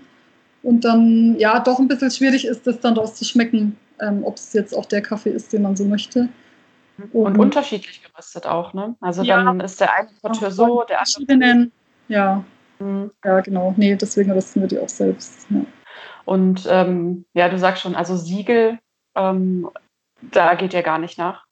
Und 0.61 0.85
dann, 0.85 1.35
ja, 1.39 1.59
doch 1.59 1.79
ein 1.79 1.87
bisschen 1.87 2.11
schwierig 2.11 2.45
ist, 2.45 2.67
das 2.67 2.79
dann 2.79 2.93
rauszuschmecken, 2.93 3.75
ähm, 3.99 4.23
ob 4.23 4.35
es 4.35 4.53
jetzt 4.53 4.77
auch 4.77 4.85
der 4.85 5.01
Kaffee 5.01 5.31
ist, 5.31 5.51
den 5.51 5.63
man 5.63 5.75
so 5.75 5.85
möchte. 5.85 6.29
Und, 7.11 7.13
und 7.13 7.39
unterschiedlich 7.39 8.03
geröstet 8.03 8.45
auch, 8.45 8.73
ne? 8.73 8.95
Also 9.01 9.23
ja, 9.23 9.41
dann 9.43 9.59
ist 9.61 9.79
der 9.81 9.95
eine 9.95 10.09
Porteur 10.21 10.51
so, 10.51 10.83
der 10.83 10.99
andere. 11.01 11.71
Ja. 12.07 12.43
Mhm. 12.77 13.09
Ja, 13.23 13.39
genau. 13.39 13.73
Nee, 13.77 13.95
deswegen 13.95 14.31
rösten 14.31 14.61
wir 14.61 14.67
die 14.67 14.77
auch 14.77 14.89
selbst. 14.89 15.47
Ja. 15.49 15.61
Und 16.29 16.67
ähm, 16.69 17.25
ja, 17.33 17.49
du 17.49 17.57
sagst 17.57 17.81
schon, 17.81 17.95
also 17.95 18.15
Siegel, 18.15 18.77
ähm, 19.15 19.67
da 20.21 20.53
geht 20.53 20.73
ja 20.73 20.83
gar 20.83 20.99
nicht 20.99 21.17
nach. 21.17 21.43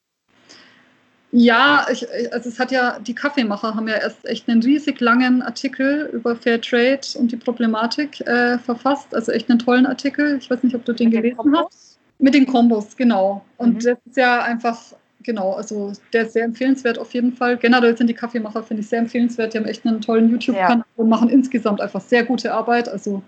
Ja, 1.32 1.88
ich, 1.92 2.06
also 2.32 2.48
es 2.48 2.60
hat 2.60 2.72
ja, 2.72 3.00
die 3.00 3.16
Kaffeemacher 3.16 3.74
haben 3.74 3.88
ja 3.88 3.96
erst 3.96 4.24
echt 4.28 4.48
einen 4.48 4.62
riesig 4.62 5.02
langen 5.02 5.42
Artikel 5.42 6.12
über 6.14 6.36
Fairtrade 6.36 7.02
und 7.16 7.32
die 7.32 7.38
Problematik 7.38 8.22
äh, 8.28 8.60
verfasst. 8.60 9.16
Also 9.16 9.32
echt 9.32 9.50
einen 9.50 9.58
tollen 9.58 9.88
Artikel. 9.88 10.38
Ich 10.38 10.48
weiß 10.48 10.62
nicht, 10.62 10.76
ob 10.76 10.86
du 10.86 10.94
den 10.94 11.10
Mit 11.10 11.24
gelesen 11.24 11.42
den 11.44 11.58
hast. 11.58 11.98
Mit 12.20 12.36
den 12.36 12.46
Kombos, 12.46 12.96
genau. 12.96 13.44
Und 13.58 13.74
mhm. 13.74 13.80
das 13.80 13.98
ist 14.06 14.18
ja 14.18 14.44
einfach, 14.44 14.80
genau, 15.24 15.54
also 15.54 15.92
der 16.14 16.28
ist 16.28 16.34
sehr 16.34 16.46
empfehlenswert 16.46 17.00
auf 17.00 17.16
jeden 17.16 17.34
Fall. 17.34 17.58
Generell 17.58 17.98
sind 17.98 18.12
die 18.12 18.14
Kaffeemacher, 18.14 18.62
finde 18.62 18.82
ich, 18.82 18.90
sehr 18.90 19.00
empfehlenswert. 19.00 19.56
Die 19.56 19.58
haben 19.58 19.66
echt 19.66 19.88
einen 19.88 20.02
tollen 20.02 20.30
YouTube-Kanal 20.30 20.78
ja. 20.78 20.86
und 20.98 21.10
machen 21.10 21.30
insgesamt 21.30 21.82
einfach 21.82 22.02
sehr 22.02 22.24
gute 22.24 22.54
Arbeit. 22.54 22.88
Also 22.88 23.24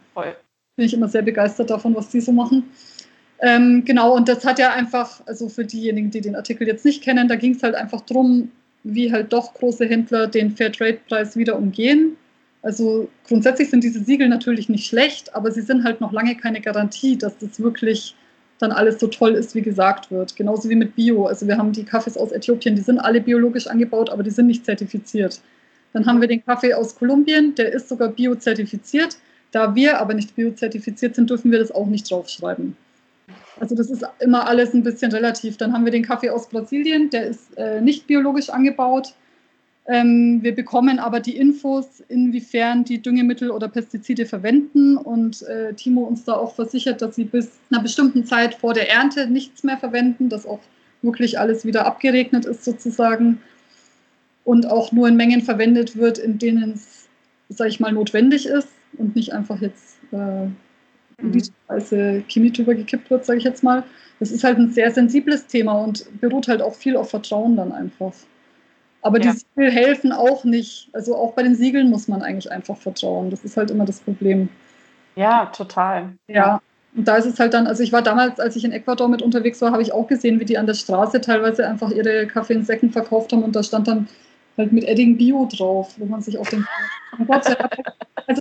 bin 0.79 0.85
ich 0.85 0.93
immer 0.93 1.09
sehr 1.09 1.23
begeistert 1.23 1.69
davon, 1.69 1.93
was 1.93 2.07
die 2.07 2.21
so 2.21 2.31
machen. 2.31 2.63
Ähm, 3.41 3.83
genau, 3.83 4.15
und 4.15 4.29
das 4.29 4.45
hat 4.45 4.59
ja 4.59 4.71
einfach, 4.71 5.21
also 5.27 5.49
für 5.49 5.65
diejenigen, 5.65 6.09
die 6.09 6.21
den 6.21 6.37
Artikel 6.37 6.65
jetzt 6.67 6.85
nicht 6.85 7.03
kennen, 7.03 7.27
da 7.27 7.35
ging 7.35 7.53
es 7.53 7.63
halt 7.63 7.75
einfach 7.75 7.99
darum, 7.99 8.49
wie 8.85 9.11
halt 9.11 9.33
doch 9.33 9.53
große 9.55 9.85
Händler 9.85 10.27
den 10.27 10.51
Fairtrade-Preis 10.55 11.35
wieder 11.35 11.57
umgehen. 11.57 12.15
Also 12.61 13.09
grundsätzlich 13.27 13.69
sind 13.69 13.83
diese 13.83 14.01
Siegel 14.01 14.29
natürlich 14.29 14.69
nicht 14.69 14.87
schlecht, 14.87 15.35
aber 15.35 15.51
sie 15.51 15.63
sind 15.63 15.83
halt 15.83 15.99
noch 15.99 16.13
lange 16.13 16.37
keine 16.37 16.61
Garantie, 16.61 17.17
dass 17.17 17.37
das 17.37 17.59
wirklich 17.59 18.15
dann 18.59 18.71
alles 18.71 19.01
so 19.01 19.07
toll 19.07 19.33
ist, 19.33 19.55
wie 19.55 19.61
gesagt 19.61 20.11
wird. 20.11 20.37
Genauso 20.37 20.69
wie 20.69 20.75
mit 20.75 20.95
Bio. 20.95 21.25
Also 21.25 21.45
wir 21.45 21.57
haben 21.57 21.73
die 21.73 21.83
Kaffees 21.83 22.15
aus 22.15 22.31
Äthiopien, 22.31 22.77
die 22.77 22.81
sind 22.81 22.99
alle 22.99 23.19
biologisch 23.19 23.67
angebaut, 23.67 24.09
aber 24.09 24.23
die 24.23 24.31
sind 24.31 24.47
nicht 24.47 24.63
zertifiziert. 24.63 25.41
Dann 25.91 26.05
haben 26.05 26.21
wir 26.21 26.29
den 26.29 26.45
Kaffee 26.45 26.73
aus 26.73 26.95
Kolumbien, 26.95 27.53
der 27.55 27.73
ist 27.73 27.89
sogar 27.89 28.07
bio-zertifiziert. 28.07 29.17
Da 29.51 29.73
wir 29.75 29.99
aber 29.99 30.13
nicht 30.13 30.35
bio-zertifiziert 30.35 31.15
sind, 31.15 31.29
dürfen 31.29 31.51
wir 31.51 31.59
das 31.59 31.71
auch 31.71 31.87
nicht 31.87 32.09
draufschreiben. 32.09 32.75
Also 33.59 33.75
das 33.75 33.89
ist 33.89 34.03
immer 34.19 34.47
alles 34.47 34.73
ein 34.73 34.83
bisschen 34.83 35.11
relativ. 35.11 35.57
Dann 35.57 35.73
haben 35.73 35.85
wir 35.85 35.91
den 35.91 36.05
Kaffee 36.05 36.29
aus 36.29 36.49
Brasilien, 36.49 37.09
der 37.09 37.27
ist 37.27 37.57
äh, 37.57 37.81
nicht 37.81 38.07
biologisch 38.07 38.49
angebaut. 38.49 39.13
Ähm, 39.87 40.39
wir 40.43 40.53
bekommen 40.53 40.99
aber 40.99 41.19
die 41.19 41.35
Infos, 41.35 42.03
inwiefern 42.07 42.83
die 42.83 43.01
Düngemittel 43.01 43.49
oder 43.49 43.67
Pestizide 43.67 44.25
verwenden. 44.25 44.97
Und 44.97 45.41
äh, 45.43 45.73
Timo 45.73 46.03
uns 46.03 46.23
da 46.23 46.33
auch 46.33 46.55
versichert, 46.55 47.01
dass 47.01 47.15
sie 47.15 47.25
bis 47.25 47.49
einer 47.71 47.81
bestimmten 47.81 48.25
Zeit 48.25 48.55
vor 48.55 48.73
der 48.73 48.89
Ernte 48.89 49.27
nichts 49.27 49.63
mehr 49.63 49.77
verwenden, 49.77 50.29
dass 50.29 50.45
auch 50.45 50.59
wirklich 51.01 51.39
alles 51.39 51.65
wieder 51.65 51.85
abgeregnet 51.85 52.45
ist 52.45 52.63
sozusagen 52.63 53.41
und 54.43 54.69
auch 54.69 54.91
nur 54.91 55.07
in 55.07 55.15
Mengen 55.15 55.41
verwendet 55.41 55.95
wird, 55.95 56.17
in 56.17 56.37
denen 56.37 56.73
es, 56.73 57.07
sage 57.49 57.69
ich 57.69 57.79
mal, 57.79 57.91
notwendig 57.91 58.45
ist 58.45 58.67
und 58.99 59.15
nicht 59.15 59.33
einfach 59.33 59.59
jetzt 59.61 59.97
äh, 60.11 60.45
mhm. 61.21 62.23
Chemie 62.27 62.51
drüber 62.51 62.75
gekippt 62.75 63.09
wird, 63.09 63.25
sage 63.25 63.39
ich 63.39 63.45
jetzt 63.45 63.63
mal. 63.63 63.83
Das 64.19 64.31
ist 64.31 64.43
halt 64.43 64.57
ein 64.57 64.71
sehr 64.71 64.91
sensibles 64.91 65.47
Thema 65.47 65.73
und 65.73 66.05
beruht 66.19 66.47
halt 66.47 66.61
auch 66.61 66.75
viel 66.75 66.95
auf 66.95 67.09
Vertrauen 67.09 67.55
dann 67.55 67.71
einfach. 67.71 68.13
Aber 69.01 69.19
ja. 69.21 69.31
die 69.31 69.37
Siegel 69.37 69.71
helfen 69.71 70.11
auch 70.11 70.43
nicht. 70.43 70.89
Also 70.93 71.15
auch 71.15 71.33
bei 71.33 71.43
den 71.43 71.55
Siegeln 71.55 71.89
muss 71.89 72.07
man 72.07 72.21
eigentlich 72.21 72.51
einfach 72.51 72.77
vertrauen. 72.77 73.29
Das 73.29 73.45
ist 73.45 73.55
halt 73.55 73.71
immer 73.71 73.85
das 73.85 74.01
Problem. 74.01 74.49
Ja, 75.15 75.45
total. 75.47 76.13
Ja. 76.27 76.61
Und 76.95 77.07
da 77.07 77.17
ist 77.17 77.25
es 77.25 77.39
halt 77.39 77.53
dann, 77.53 77.67
also 77.67 77.83
ich 77.83 77.93
war 77.93 78.01
damals, 78.01 78.39
als 78.39 78.55
ich 78.55 78.65
in 78.65 78.71
Ecuador 78.71 79.07
mit 79.07 79.21
unterwegs 79.21 79.61
war, 79.61 79.71
habe 79.71 79.81
ich 79.81 79.93
auch 79.93 80.07
gesehen, 80.07 80.39
wie 80.39 80.45
die 80.45 80.57
an 80.57 80.65
der 80.65 80.73
Straße 80.73 81.21
teilweise 81.21 81.67
einfach 81.67 81.91
ihre 81.91 82.27
Kaffee 82.27 82.53
in 82.53 82.65
Säcken 82.65 82.91
verkauft 82.91 83.31
haben 83.31 83.43
und 83.43 83.55
da 83.55 83.63
stand 83.63 83.87
dann 83.87 84.07
halt 84.59 84.71
mit 84.71 84.83
Edding 84.83 85.17
Bio 85.17 85.47
drauf, 85.51 85.95
wo 85.97 86.05
man 86.05 86.21
sich 86.21 86.37
auf 86.37 86.49
den. 86.49 86.67
also 87.29 87.55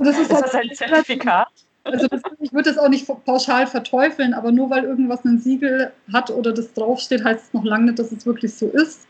das 0.04 0.18
ist, 0.18 0.30
ist 0.30 0.34
halt 0.34 0.44
das 0.44 0.54
ein 0.54 0.70
Zertifikat? 0.74 1.48
Also 1.84 2.06
das, 2.08 2.20
ich 2.40 2.52
würde 2.52 2.70
das 2.70 2.78
auch 2.78 2.88
nicht 2.88 3.08
pauschal 3.24 3.66
verteufeln, 3.66 4.34
aber 4.34 4.52
nur 4.52 4.68
weil 4.68 4.84
irgendwas 4.84 5.24
ein 5.24 5.38
Siegel 5.38 5.92
hat 6.12 6.30
oder 6.30 6.52
das 6.52 6.74
draufsteht, 6.74 7.24
heißt 7.24 7.46
es 7.46 7.54
noch 7.54 7.64
lange 7.64 7.86
nicht, 7.86 7.98
dass 7.98 8.12
es 8.12 8.26
wirklich 8.26 8.52
so 8.54 8.68
ist 8.68 9.06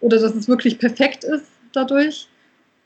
oder 0.00 0.18
dass 0.18 0.34
es 0.34 0.48
wirklich 0.48 0.78
perfekt 0.78 1.24
ist 1.24 1.46
dadurch. 1.72 2.28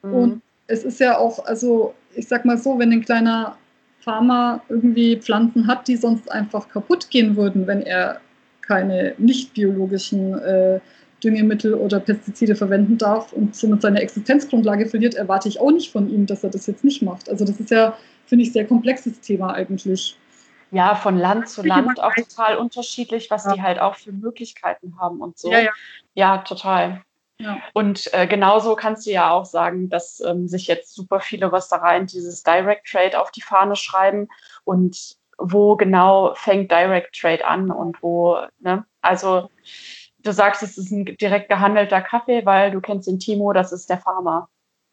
Mhm. 0.02 0.14
Und 0.14 0.42
es 0.66 0.84
ist 0.84 0.98
ja 0.98 1.18
auch, 1.18 1.44
also 1.46 1.94
ich 2.14 2.26
sag 2.26 2.44
mal 2.44 2.58
so, 2.58 2.78
wenn 2.78 2.90
ein 2.90 3.04
kleiner 3.04 3.56
Farmer 4.00 4.60
irgendwie 4.68 5.16
Pflanzen 5.16 5.66
hat, 5.66 5.86
die 5.86 5.96
sonst 5.96 6.30
einfach 6.32 6.68
kaputt 6.68 7.10
gehen 7.10 7.36
würden, 7.36 7.66
wenn 7.66 7.82
er 7.82 8.20
keine 8.62 9.14
nicht 9.18 9.54
biologischen 9.54 10.38
äh, 10.38 10.80
Düngemittel 11.22 11.74
oder 11.74 12.00
Pestizide 12.00 12.54
verwenden 12.54 12.98
darf 12.98 13.32
und 13.32 13.56
somit 13.56 13.82
seine 13.82 14.00
Existenzgrundlage 14.00 14.86
verliert, 14.86 15.14
erwarte 15.14 15.48
ich 15.48 15.60
auch 15.60 15.70
nicht 15.70 15.90
von 15.90 16.08
ihm, 16.08 16.26
dass 16.26 16.44
er 16.44 16.50
das 16.50 16.66
jetzt 16.66 16.84
nicht 16.84 17.02
macht. 17.02 17.28
Also 17.28 17.44
das 17.44 17.58
ist 17.58 17.70
ja 17.70 17.96
finde 18.28 18.44
ich, 18.44 18.52
sehr 18.52 18.66
komplexes 18.66 19.20
Thema 19.20 19.54
eigentlich. 19.54 20.16
Ja, 20.70 20.94
von 20.94 21.16
Land 21.16 21.48
zu 21.48 21.62
Land 21.62 21.98
auch 21.98 22.14
total 22.14 22.58
unterschiedlich, 22.58 23.30
was 23.30 23.46
ja. 23.46 23.54
die 23.54 23.62
halt 23.62 23.78
auch 23.78 23.94
für 23.94 24.12
Möglichkeiten 24.12 24.98
haben 25.00 25.20
und 25.20 25.38
so. 25.38 25.50
Ja, 25.50 25.60
ja. 25.60 25.70
ja 26.14 26.38
total. 26.38 27.02
Ja. 27.40 27.58
Und 27.72 28.12
äh, 28.12 28.26
genauso 28.26 28.76
kannst 28.76 29.06
du 29.06 29.10
ja 29.10 29.30
auch 29.30 29.46
sagen, 29.46 29.88
dass 29.88 30.20
ähm, 30.20 30.46
sich 30.46 30.66
jetzt 30.66 30.94
super 30.94 31.20
viele 31.20 31.50
Röstereien 31.50 32.06
dieses 32.06 32.42
Direct 32.42 32.86
Trade 32.86 33.18
auf 33.18 33.30
die 33.30 33.40
Fahne 33.40 33.76
schreiben 33.76 34.28
und 34.64 35.16
wo 35.38 35.76
genau 35.76 36.34
fängt 36.34 36.70
Direct 36.70 37.18
Trade 37.18 37.46
an 37.46 37.70
und 37.70 38.02
wo, 38.02 38.36
ne? 38.58 38.84
Also 39.00 39.48
du 40.18 40.32
sagst, 40.32 40.62
es 40.62 40.78
ist 40.78 40.90
ein 40.90 41.04
direkt 41.04 41.48
gehandelter 41.48 42.00
Kaffee, 42.00 42.44
weil 42.44 42.70
du 42.70 42.80
kennst 42.80 43.08
den 43.08 43.18
Timo, 43.18 43.52
das 43.52 43.72
ist 43.72 43.88
der 43.90 43.98
Farmer 43.98 44.48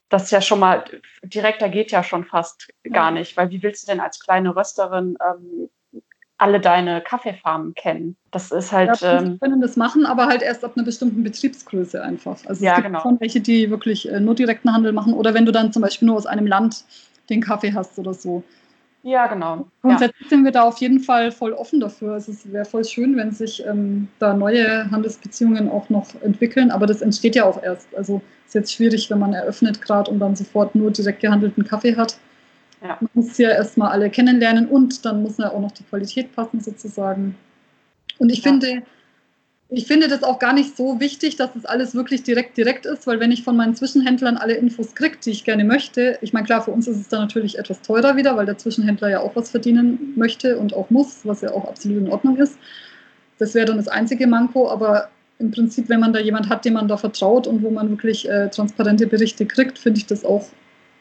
das 0.10 0.26
ist 0.26 0.32
ja 0.32 0.42
schon 0.42 0.60
mal, 0.60 0.84
direkter 1.24 1.70
geht 1.70 1.92
ja 1.92 2.04
schon 2.04 2.26
fast 2.26 2.70
gar 2.92 3.12
nicht, 3.12 3.36
weil 3.38 3.50
wie 3.50 3.64
willst 3.64 3.84
du 3.84 3.92
denn 3.92 4.00
als 4.00 4.20
kleine 4.20 4.56
Rösterin 4.56 5.18
ähm, 5.22 5.70
alle 6.38 6.60
deine 6.60 7.02
Kaffeefarmen 7.02 7.74
kennen? 7.74 8.18
Das 8.32 8.52
ist 8.52 8.72
halt. 8.72 9.02
Ja, 9.02 9.20
ähm, 9.20 9.40
können 9.40 9.62
das 9.62 9.78
machen, 9.78 10.06
aber 10.06 10.28
halt 10.28 10.42
erst 10.42 10.64
ab 10.64 10.74
einer 10.76 10.86
bestimmten 10.86 11.24
Betriebsgröße 11.24 12.04
einfach. 12.04 12.38
Also 12.46 12.64
ja, 12.64 12.72
es 12.72 12.76
gibt 12.78 12.88
genau. 12.88 13.02
schon 13.02 13.20
welche, 13.20 13.42
die 13.42 13.70
wirklich 13.70 14.10
äh, 14.10 14.20
nur 14.20 14.36
direkten 14.36 14.72
Handel 14.72 14.92
machen 14.92 15.14
oder 15.14 15.34
wenn 15.34 15.46
du 15.46 15.52
dann 15.52 15.74
zum 15.74 15.82
Beispiel 15.82 16.08
nur 16.08 16.18
aus 16.18 16.26
einem 16.26 16.46
Land 16.46 16.84
den 17.30 17.42
Kaffee 17.42 17.74
hast 17.74 17.98
oder 17.98 18.14
so. 18.14 18.44
Ja, 19.06 19.28
genau. 19.28 19.68
Grundsätzlich 19.84 20.24
ja. 20.24 20.30
sind 20.30 20.46
wir 20.46 20.52
da 20.52 20.64
auf 20.64 20.80
jeden 20.80 21.00
Fall 21.00 21.32
voll 21.32 21.54
offen 21.54 21.80
dafür. 21.80 22.14
Also 22.14 22.32
es 22.32 22.52
wäre 22.52 22.66
voll 22.66 22.84
schön, 22.84 23.16
wenn 23.16 23.32
sich 23.32 23.64
ähm, 23.64 24.08
da 24.18 24.34
neue 24.34 24.90
Handelsbeziehungen 24.90 25.70
auch 25.70 25.90
noch 25.90 26.08
entwickeln, 26.24 26.72
aber 26.72 26.88
das 26.88 27.04
entsteht 27.04 27.36
ja 27.36 27.46
auch 27.46 27.62
erst. 27.62 27.88
Also 27.96 28.24
es 28.42 28.48
ist 28.48 28.56
jetzt 28.56 28.74
schwierig, 28.74 29.12
wenn 29.12 29.20
man 29.20 29.34
eröffnet 29.34 29.80
gerade 29.80 30.10
und 30.10 30.18
dann 30.18 30.36
sofort 30.36 30.74
nur 30.74 30.90
direkt 30.90 31.20
gehandelten 31.20 31.64
Kaffee 31.64 31.96
hat. 31.96 32.18
Ja. 32.82 32.98
Man 33.00 33.10
muss 33.14 33.38
ja 33.38 33.52
erstmal 33.52 33.92
alle 33.92 34.10
kennenlernen 34.10 34.68
und 34.68 35.06
dann 35.06 35.22
muss 35.22 35.38
ja 35.38 35.52
auch 35.52 35.62
noch 35.62 35.72
die 35.72 35.84
Qualität 35.84 36.36
passen 36.36 36.60
sozusagen. 36.60 37.36
Und 38.18 38.32
ich 38.32 38.44
ja. 38.44 38.50
finde, 38.50 38.82
ich 39.76 39.88
finde 39.88 40.08
das 40.08 40.24
auch 40.24 40.40
gar 40.40 40.54
nicht 40.54 40.78
so 40.78 41.02
wichtig, 41.02 41.36
dass 41.36 41.52
das 41.54 41.66
alles 41.66 41.96
wirklich 41.96 42.24
direkt 42.24 42.56
direkt 42.56 42.86
ist, 42.86 43.08
weil 43.08 43.20
wenn 43.20 43.34
ich 43.34 43.44
von 43.44 43.58
meinen 43.58 43.76
Zwischenhändlern 43.76 44.38
alle 44.38 44.54
Infos 44.54 44.96
kriege, 44.96 45.18
die 45.18 45.32
ich 45.32 45.44
gerne 45.44 45.66
möchte, 45.66 46.18
ich 46.22 46.32
meine, 46.32 46.46
klar, 46.46 46.62
für 46.62 46.72
uns 46.72 46.88
ist 46.88 46.98
es 46.98 47.10
dann 47.10 47.20
natürlich 47.20 47.60
etwas 47.60 47.82
teurer 47.82 48.16
wieder, 48.16 48.38
weil 48.38 48.46
der 48.46 48.58
Zwischenhändler 48.58 49.10
ja 49.10 49.20
auch 49.20 49.36
was 49.36 49.50
verdienen 49.50 50.14
möchte 50.16 50.58
und 50.58 50.74
auch 50.74 50.90
muss, 50.90 51.26
was 51.26 51.42
ja 51.42 51.52
auch 51.52 51.66
absolut 51.66 51.98
in 51.98 52.10
Ordnung 52.10 52.38
ist. 52.38 52.58
Das 53.38 53.54
wäre 53.54 53.66
dann 53.66 53.76
das 53.76 53.90
einzige 53.90 54.28
Manko, 54.28 54.70
aber 54.70 55.10
im 55.40 55.52
Prinzip, 55.52 55.90
wenn 55.90 56.00
man 56.00 56.14
da 56.14 56.22
jemand 56.22 56.48
hat, 56.48 56.64
dem 56.64 56.76
man 56.76 56.88
da 56.88 56.96
vertraut 56.96 57.46
und 57.46 57.62
wo 57.62 57.70
man 57.70 57.90
wirklich 57.90 58.30
äh, 58.30 58.50
transparente 58.50 59.08
Berichte 59.08 59.46
kriegt, 59.46 59.78
finde 59.78 60.00
ich 60.00 60.06
das 60.06 60.24
auch 60.24 60.48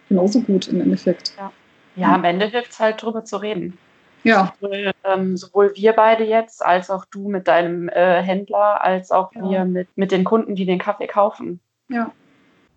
genauso 0.08 0.40
gut 0.40 0.66
im 0.66 0.80
Endeffekt. 0.80 1.32
Ja, 1.38 1.52
ja 1.94 2.14
am 2.14 2.24
Ende 2.24 2.46
hilft 2.46 2.72
es 2.72 2.80
halt 2.80 3.00
drüber 3.00 3.24
zu 3.24 3.36
reden. 3.36 3.78
Ja. 4.24 4.54
Sowohl, 4.60 4.92
ähm, 5.04 5.36
sowohl, 5.36 5.72
wir 5.76 5.92
beide 5.92 6.24
jetzt, 6.24 6.64
als 6.64 6.90
auch 6.90 7.04
du 7.06 7.28
mit 7.28 7.46
deinem 7.46 7.88
äh, 7.88 8.22
Händler, 8.22 8.82
als 8.82 9.10
auch 9.10 9.32
ja. 9.34 9.50
wir 9.50 9.64
mit, 9.64 9.88
mit 9.96 10.10
den 10.10 10.24
Kunden, 10.24 10.54
die 10.54 10.64
den 10.64 10.78
Kaffee 10.78 11.06
kaufen. 11.06 11.60
Ja. 11.88 12.10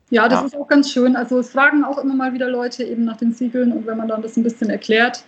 Ja, 0.09 0.29
das 0.29 0.39
ja. 0.39 0.45
ist 0.47 0.57
auch 0.57 0.67
ganz 0.67 0.91
schön. 0.91 1.15
Also 1.15 1.39
es 1.39 1.51
fragen 1.51 1.83
auch 1.83 1.97
immer 1.97 2.13
mal 2.13 2.33
wieder 2.33 2.49
Leute 2.49 2.83
eben 2.83 3.03
nach 3.03 3.17
den 3.17 3.33
Siegeln 3.33 3.71
und 3.71 3.85
wenn 3.87 3.97
man 3.97 4.07
dann 4.07 4.21
das 4.21 4.37
ein 4.37 4.43
bisschen 4.43 4.69
erklärt, 4.69 5.23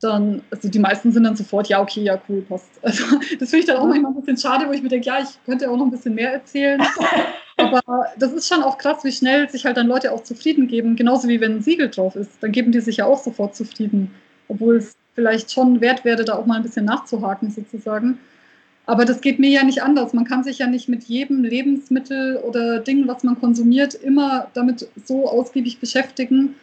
dann, 0.00 0.42
also 0.50 0.68
die 0.68 0.78
meisten 0.78 1.12
sind 1.12 1.24
dann 1.24 1.36
sofort, 1.36 1.68
ja, 1.68 1.80
okay, 1.80 2.02
ja, 2.02 2.20
cool, 2.28 2.42
passt. 2.42 2.70
Also 2.82 3.04
das 3.38 3.50
finde 3.50 3.58
ich 3.58 3.66
dann 3.66 3.78
auch 3.78 3.86
manchmal 3.86 4.12
ein 4.12 4.20
bisschen 4.20 4.36
schade, 4.36 4.66
wo 4.68 4.72
ich 4.72 4.82
mir 4.82 4.88
denke, 4.88 5.06
ja, 5.06 5.18
ich 5.20 5.44
könnte 5.44 5.70
auch 5.70 5.76
noch 5.76 5.86
ein 5.86 5.90
bisschen 5.90 6.14
mehr 6.14 6.32
erzählen. 6.32 6.80
Aber 7.56 8.06
das 8.16 8.32
ist 8.32 8.48
schon 8.48 8.62
auch 8.62 8.78
krass, 8.78 9.02
wie 9.02 9.10
schnell 9.10 9.48
sich 9.48 9.64
halt 9.64 9.76
dann 9.76 9.88
Leute 9.88 10.12
auch 10.12 10.22
zufrieden 10.22 10.68
geben. 10.68 10.94
Genauso 10.94 11.26
wie 11.26 11.40
wenn 11.40 11.56
ein 11.56 11.62
Siegel 11.62 11.90
drauf 11.90 12.14
ist, 12.14 12.30
dann 12.40 12.52
geben 12.52 12.70
die 12.70 12.80
sich 12.80 12.98
ja 12.98 13.06
auch 13.06 13.18
sofort 13.18 13.56
zufrieden. 13.56 14.14
Obwohl 14.46 14.76
es 14.76 14.94
vielleicht 15.18 15.50
schon 15.50 15.80
wert 15.80 16.04
wäre, 16.04 16.24
da 16.24 16.36
auch 16.36 16.46
mal 16.46 16.58
ein 16.58 16.62
bisschen 16.62 16.84
nachzuhaken 16.84 17.50
sozusagen. 17.50 18.20
Aber 18.86 19.04
das 19.04 19.20
geht 19.20 19.40
mir 19.40 19.50
ja 19.50 19.64
nicht 19.64 19.82
anders. 19.82 20.12
Man 20.12 20.24
kann 20.24 20.44
sich 20.44 20.58
ja 20.58 20.68
nicht 20.68 20.88
mit 20.88 21.02
jedem 21.02 21.42
Lebensmittel 21.42 22.36
oder 22.36 22.78
Ding, 22.78 23.08
was 23.08 23.24
man 23.24 23.36
konsumiert, 23.40 23.94
immer 23.94 24.46
damit 24.54 24.88
so 25.04 25.28
ausgiebig 25.28 25.80
beschäftigen, 25.80 26.54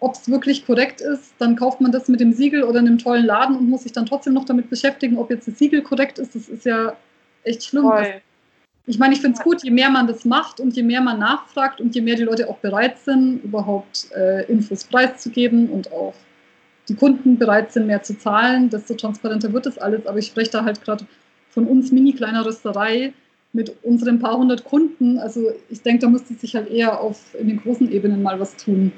ob 0.00 0.14
es 0.14 0.30
wirklich 0.30 0.64
korrekt 0.64 1.02
ist. 1.02 1.34
Dann 1.38 1.54
kauft 1.54 1.82
man 1.82 1.92
das 1.92 2.08
mit 2.08 2.20
dem 2.20 2.32
Siegel 2.32 2.62
oder 2.62 2.80
in 2.80 2.86
einem 2.86 2.98
tollen 2.98 3.26
Laden 3.26 3.56
und 3.56 3.68
muss 3.68 3.82
sich 3.82 3.92
dann 3.92 4.06
trotzdem 4.06 4.32
noch 4.32 4.46
damit 4.46 4.70
beschäftigen, 4.70 5.18
ob 5.18 5.28
jetzt 5.28 5.46
das 5.46 5.58
Siegel 5.58 5.82
korrekt 5.82 6.18
ist. 6.18 6.34
Das 6.34 6.48
ist 6.48 6.64
ja 6.64 6.96
echt 7.44 7.62
schlimm. 7.62 7.92
ich 8.86 8.98
meine, 8.98 9.12
ich 9.12 9.20
finde 9.20 9.36
es 9.36 9.44
gut, 9.44 9.62
je 9.62 9.70
mehr 9.70 9.90
man 9.90 10.06
das 10.06 10.24
macht 10.24 10.60
und 10.60 10.74
je 10.74 10.82
mehr 10.82 11.02
man 11.02 11.18
nachfragt 11.18 11.78
und 11.82 11.94
je 11.94 12.00
mehr 12.00 12.16
die 12.16 12.24
Leute 12.24 12.48
auch 12.48 12.56
bereit 12.56 12.98
sind, 13.00 13.44
überhaupt 13.44 14.10
äh, 14.16 14.50
Infos 14.50 14.82
preiszugeben 14.84 15.68
und 15.68 15.92
auch 15.92 16.14
die 16.88 16.96
Kunden 16.96 17.38
bereit 17.38 17.72
sind, 17.72 17.86
mehr 17.86 18.02
zu 18.02 18.18
zahlen, 18.18 18.70
desto 18.70 18.94
transparenter 18.94 19.52
wird 19.52 19.66
das 19.66 19.78
alles. 19.78 20.06
Aber 20.06 20.18
ich 20.18 20.26
spreche 20.26 20.50
da 20.50 20.64
halt 20.64 20.82
gerade 20.82 21.06
von 21.50 21.66
uns 21.66 21.92
mini 21.92 22.12
kleiner 22.12 22.44
Rösterei 22.44 23.12
mit 23.52 23.84
unseren 23.84 24.18
paar 24.18 24.36
hundert 24.36 24.64
Kunden. 24.64 25.18
Also 25.18 25.50
ich 25.68 25.82
denke, 25.82 26.00
da 26.00 26.08
müsste 26.08 26.34
sich 26.34 26.54
halt 26.54 26.70
eher 26.70 27.00
auf 27.00 27.34
in 27.34 27.48
den 27.48 27.60
großen 27.60 27.90
Ebenen 27.90 28.22
mal 28.22 28.40
was 28.40 28.56
tun. 28.56 28.92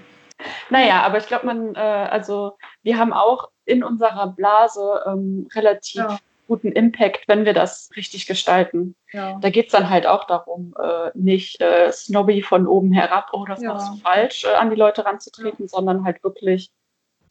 Naja, 0.71 1.03
aber 1.03 1.19
ich 1.19 1.27
glaube, 1.27 1.47
man, 1.47 1.75
äh, 1.75 1.79
also 1.79 2.57
wir 2.83 2.99
haben 2.99 3.13
auch 3.13 3.51
in 3.65 3.83
unserer 3.83 4.29
Blase 4.29 5.01
ähm, 5.07 5.49
relativ 5.55 5.97
ja. 5.97 6.19
guten 6.49 6.73
Impact, 6.73 7.27
wenn 7.29 7.45
wir 7.45 7.55
das 7.55 7.91
richtig 7.97 8.27
gestalten. 8.27 8.95
Ja. 9.13 9.39
Da 9.41 9.51
geht 9.51 9.67
es 9.67 9.73
dann 9.73 9.91
halt 9.91 10.07
auch 10.07 10.25
darum, 10.25 10.75
äh, 10.81 11.11
nicht 11.15 11.61
äh, 11.61 11.91
snobby 11.93 12.43
von 12.43 12.67
oben 12.67 12.93
herab, 12.93 13.31
oh, 13.33 13.45
das 13.47 13.63
ja. 13.63 13.73
machst 13.73 13.93
du 13.93 13.97
falsch, 13.99 14.45
äh, 14.45 14.55
an 14.55 14.71
die 14.71 14.77
Leute 14.77 15.05
ranzutreten, 15.05 15.69
sondern 15.69 16.05
halt 16.05 16.23
wirklich 16.23 16.71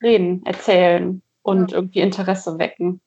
reden, 0.03 0.45
erzählen 0.45 1.21
und 1.41 1.73
irgendwie 1.73 1.99
Interesse 1.99 2.59
wecken. 2.59 3.01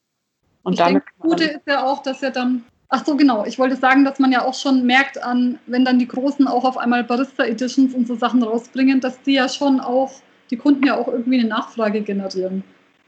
Und 0.63 0.73
ich 0.73 0.79
damit 0.79 1.03
denke, 1.05 1.13
das 1.19 1.31
Gute 1.31 1.45
ist 1.45 1.67
ja 1.67 1.85
auch, 1.85 2.03
dass 2.03 2.23
er 2.23 2.31
dann 2.31 2.65
Ach 2.89 3.05
so, 3.05 3.17
genau. 3.17 3.45
Ich 3.45 3.59
wollte 3.59 3.77
sagen, 3.77 4.05
dass 4.05 4.19
man 4.19 4.31
ja 4.31 4.45
auch 4.45 4.55
schon 4.55 4.87
merkt 4.87 5.23
an, 5.23 5.59
wenn 5.67 5.85
dann 5.85 5.99
die 5.99 6.07
Großen 6.07 6.47
auch 6.47 6.65
auf 6.65 6.79
einmal 6.79 7.03
Barista 7.03 7.45
Editions 7.45 7.95
und 7.95 8.07
so 8.07 8.15
Sachen 8.15 8.43
rausbringen, 8.43 9.01
dass 9.01 9.21
die 9.23 9.35
ja 9.35 9.49
schon 9.49 9.81
auch, 9.81 10.13
die 10.51 10.57
Kunden 10.57 10.87
ja 10.87 10.97
auch 10.97 11.09
irgendwie 11.09 11.41
eine 11.41 11.49
Nachfrage 11.49 12.03
generieren. 12.03 12.63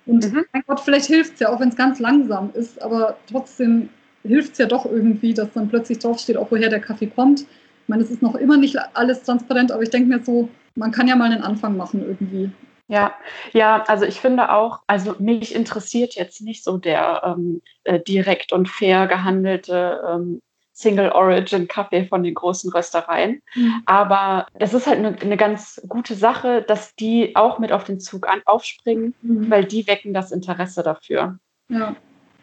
Und 0.07 0.33
mhm. 0.33 0.45
mein 0.53 0.65
Gott, 0.67 0.81
vielleicht 0.81 1.07
hilft 1.07 1.35
es 1.35 1.41
ja, 1.41 1.51
auch 1.51 1.61
wenn 1.61 1.69
es 1.69 1.77
ganz 1.77 2.01
langsam 2.01 2.51
ist, 2.55 2.83
aber 2.83 3.19
trotzdem 3.31 3.89
hilft 4.25 4.53
es 4.53 4.59
ja 4.59 4.67
doch 4.67 4.85
irgendwie, 4.85 5.33
dass 5.33 5.53
dann 5.53 5.69
plötzlich 5.69 6.01
draufsteht, 6.01 6.37
auch 6.37 6.51
woher 6.51 6.71
der 6.71 6.81
Kaffee 6.81 7.07
kommt. 7.07 7.43
Ich 7.43 7.89
meine, 7.89 8.03
es 8.03 8.11
ist 8.11 8.21
noch 8.21 8.35
immer 8.35 8.57
nicht 8.57 8.77
alles 8.95 9.23
transparent, 9.23 9.71
aber 9.71 9.83
ich 9.83 9.91
denke 9.91 10.09
mir 10.09 10.25
so, 10.25 10.49
man 10.75 10.91
kann 10.91 11.07
ja 11.07 11.15
mal 11.15 11.31
einen 11.31 11.43
Anfang 11.43 11.77
machen 11.77 12.03
irgendwie. 12.03 12.51
Ja, 12.89 13.15
ja, 13.53 13.85
also 13.87 14.07
ich 14.07 14.21
finde 14.21 14.51
auch, 14.51 14.81
also 14.87 15.15
mich 15.19 15.55
interessiert 15.55 16.15
jetzt 16.15 16.41
nicht 16.41 16.65
so 16.65 16.79
der 16.79 17.23
ähm, 17.25 17.61
äh, 17.85 18.01
direkt 18.01 18.53
und 18.53 18.69
fair 18.69 19.07
gehandelte 19.07 20.03
ähm, 20.09 20.41
Single 20.73 21.11
Origin 21.11 21.69
Kaffee 21.69 22.07
von 22.07 22.23
den 22.23 22.35
großen 22.35 22.73
Röstereien. 22.73 23.43
Mhm. 23.55 23.83
Aber 23.85 24.47
das 24.55 24.73
ist 24.75 24.87
halt 24.87 24.99
eine, 24.99 25.19
eine, 25.21 25.37
ganz 25.37 25.83
gute 25.89 26.15
Sache, 26.15 26.63
dass 26.63 26.95
die 26.95 27.35
auch 27.35 27.59
mit 27.59 27.73
auf 27.73 27.85
den 27.85 27.99
Zug 28.01 28.29
an, 28.29 28.41
aufspringen, 28.47 29.15
mhm. 29.21 29.51
weil 29.51 29.65
die 29.65 29.87
wecken 29.87 30.15
das 30.15 30.31
Interesse 30.31 30.83
dafür. 30.83 31.39
Ja. 31.69 31.97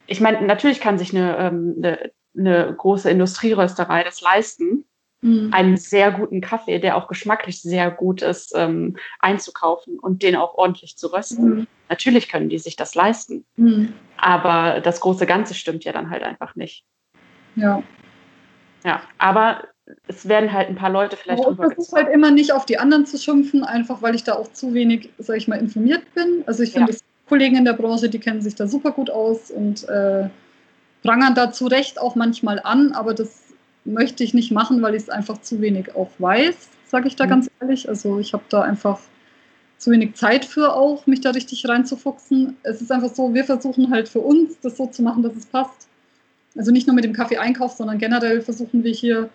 Ich 0.05 0.19
meine, 0.19 0.45
natürlich 0.45 0.81
kann 0.81 0.99
sich 0.99 1.15
eine, 1.15 1.37
ähm, 1.37 1.75
eine, 1.77 2.11
eine 2.37 2.75
große 2.75 3.09
Industrierösterei 3.09 4.03
das 4.03 4.21
leisten, 4.21 4.85
mhm. 5.25 5.53
einen 5.53 5.77
sehr 5.77 6.11
guten 6.11 6.39
Kaffee, 6.41 6.79
der 6.79 6.95
auch 6.95 7.07
geschmacklich 7.07 7.61
sehr 7.61 7.91
gut 7.91 8.21
ist, 8.21 8.53
ähm, 8.55 8.95
einzukaufen 9.19 9.99
und 9.99 10.23
den 10.23 10.35
auch 10.35 10.55
ordentlich 10.55 10.97
zu 10.97 11.07
rösten. 11.07 11.49
Mhm. 11.49 11.67
Natürlich 11.89 12.29
können 12.29 12.49
die 12.49 12.59
sich 12.59 12.75
das 12.75 12.95
leisten. 12.95 13.45
Mhm. 13.57 13.93
Aber 14.17 14.81
das 14.81 15.01
große 15.01 15.25
Ganze 15.25 15.53
stimmt 15.53 15.83
ja 15.83 15.91
dann 15.91 16.09
halt 16.09 16.23
einfach 16.23 16.55
nicht. 16.55 16.85
Ja. 17.55 17.83
Ja, 18.83 19.01
aber 19.17 19.63
es 20.07 20.27
werden 20.27 20.53
halt 20.53 20.69
ein 20.69 20.75
paar 20.75 20.91
Leute 20.91 21.17
vielleicht 21.17 21.43
aber 21.43 21.55
drüber 21.55 21.67
Ich 21.69 21.75
versuche 21.75 21.95
halt 22.03 22.13
immer 22.13 22.31
nicht 22.31 22.53
auf 22.53 22.65
die 22.65 22.77
anderen 22.77 23.05
zu 23.05 23.17
schimpfen, 23.17 23.63
einfach 23.63 24.01
weil 24.01 24.15
ich 24.15 24.23
da 24.23 24.33
auch 24.33 24.51
zu 24.51 24.73
wenig, 24.73 25.09
sag 25.17 25.37
ich 25.37 25.47
mal, 25.47 25.59
informiert 25.59 26.03
bin. 26.13 26.43
Also 26.45 26.63
ich 26.63 26.71
finde, 26.71 26.91
ja. 26.91 26.97
Kollegen 27.27 27.55
in 27.55 27.65
der 27.65 27.73
Branche, 27.73 28.09
die 28.09 28.19
kennen 28.19 28.41
sich 28.41 28.53
da 28.53 28.67
super 28.67 28.91
gut 28.91 29.09
aus 29.09 29.49
und 29.49 29.87
äh, 29.89 30.29
prangern 31.03 31.33
da 31.33 31.51
zu 31.51 31.67
Recht 31.67 31.99
auch 31.99 32.15
manchmal 32.15 32.59
an, 32.63 32.91
aber 32.93 33.15
das 33.15 33.44
möchte 33.85 34.23
ich 34.23 34.33
nicht 34.33 34.51
machen, 34.51 34.81
weil 34.81 34.95
ich 34.95 35.03
es 35.03 35.09
einfach 35.09 35.39
zu 35.41 35.61
wenig 35.61 35.95
auch 35.95 36.09
weiß, 36.19 36.55
sage 36.85 37.07
ich 37.07 37.15
da 37.15 37.25
mhm. 37.25 37.29
ganz 37.29 37.49
ehrlich. 37.61 37.87
Also 37.87 38.19
ich 38.19 38.33
habe 38.33 38.43
da 38.49 38.61
einfach 38.61 38.99
zu 39.77 39.91
wenig 39.91 40.15
Zeit 40.15 40.45
für 40.45 40.73
auch, 40.73 41.05
mich 41.05 41.21
da 41.21 41.31
richtig 41.31 41.67
reinzufuchsen. 41.67 42.57
Es 42.63 42.81
ist 42.81 42.91
einfach 42.91 43.13
so, 43.13 43.33
wir 43.33 43.43
versuchen 43.43 43.91
halt 43.91 44.09
für 44.09 44.19
uns 44.19 44.59
das 44.61 44.77
so 44.77 44.87
zu 44.87 45.01
machen, 45.01 45.23
dass 45.23 45.35
es 45.35 45.45
passt. 45.45 45.87
Also 46.57 46.71
nicht 46.71 46.87
nur 46.87 46.95
mit 46.95 47.03
dem 47.03 47.13
Kaffee-Einkauf, 47.13 47.73
sondern 47.73 47.97
generell 47.97 48.41
versuchen 48.41 48.83
wir 48.83 48.91
hier 48.91 49.29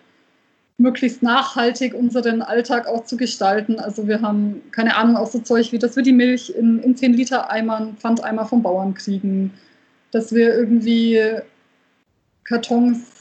möglichst 0.77 1.21
nachhaltig 1.21 1.93
unseren 1.93 2.41
Alltag 2.41 2.87
auch 2.87 3.05
zu 3.05 3.15
gestalten. 3.15 3.79
Also 3.79 4.07
wir 4.07 4.21
haben, 4.21 4.61
keine 4.71 4.95
Ahnung, 4.95 5.15
auch 5.15 5.29
so 5.29 5.39
Zeug 5.39 5.71
wie, 5.71 5.77
dass 5.77 5.95
wir 5.95 6.03
die 6.03 6.13
Milch 6.13 6.49
in, 6.49 6.79
in 6.79 6.95
10 6.95 7.13
Liter 7.13 7.51
Eimern, 7.51 7.95
Pfandeimer 7.97 8.45
vom 8.45 8.63
Bauern 8.63 8.95
kriegen, 8.95 9.53
dass 10.11 10.33
wir 10.33 10.55
irgendwie 10.55 11.21
Kartons 12.43 13.20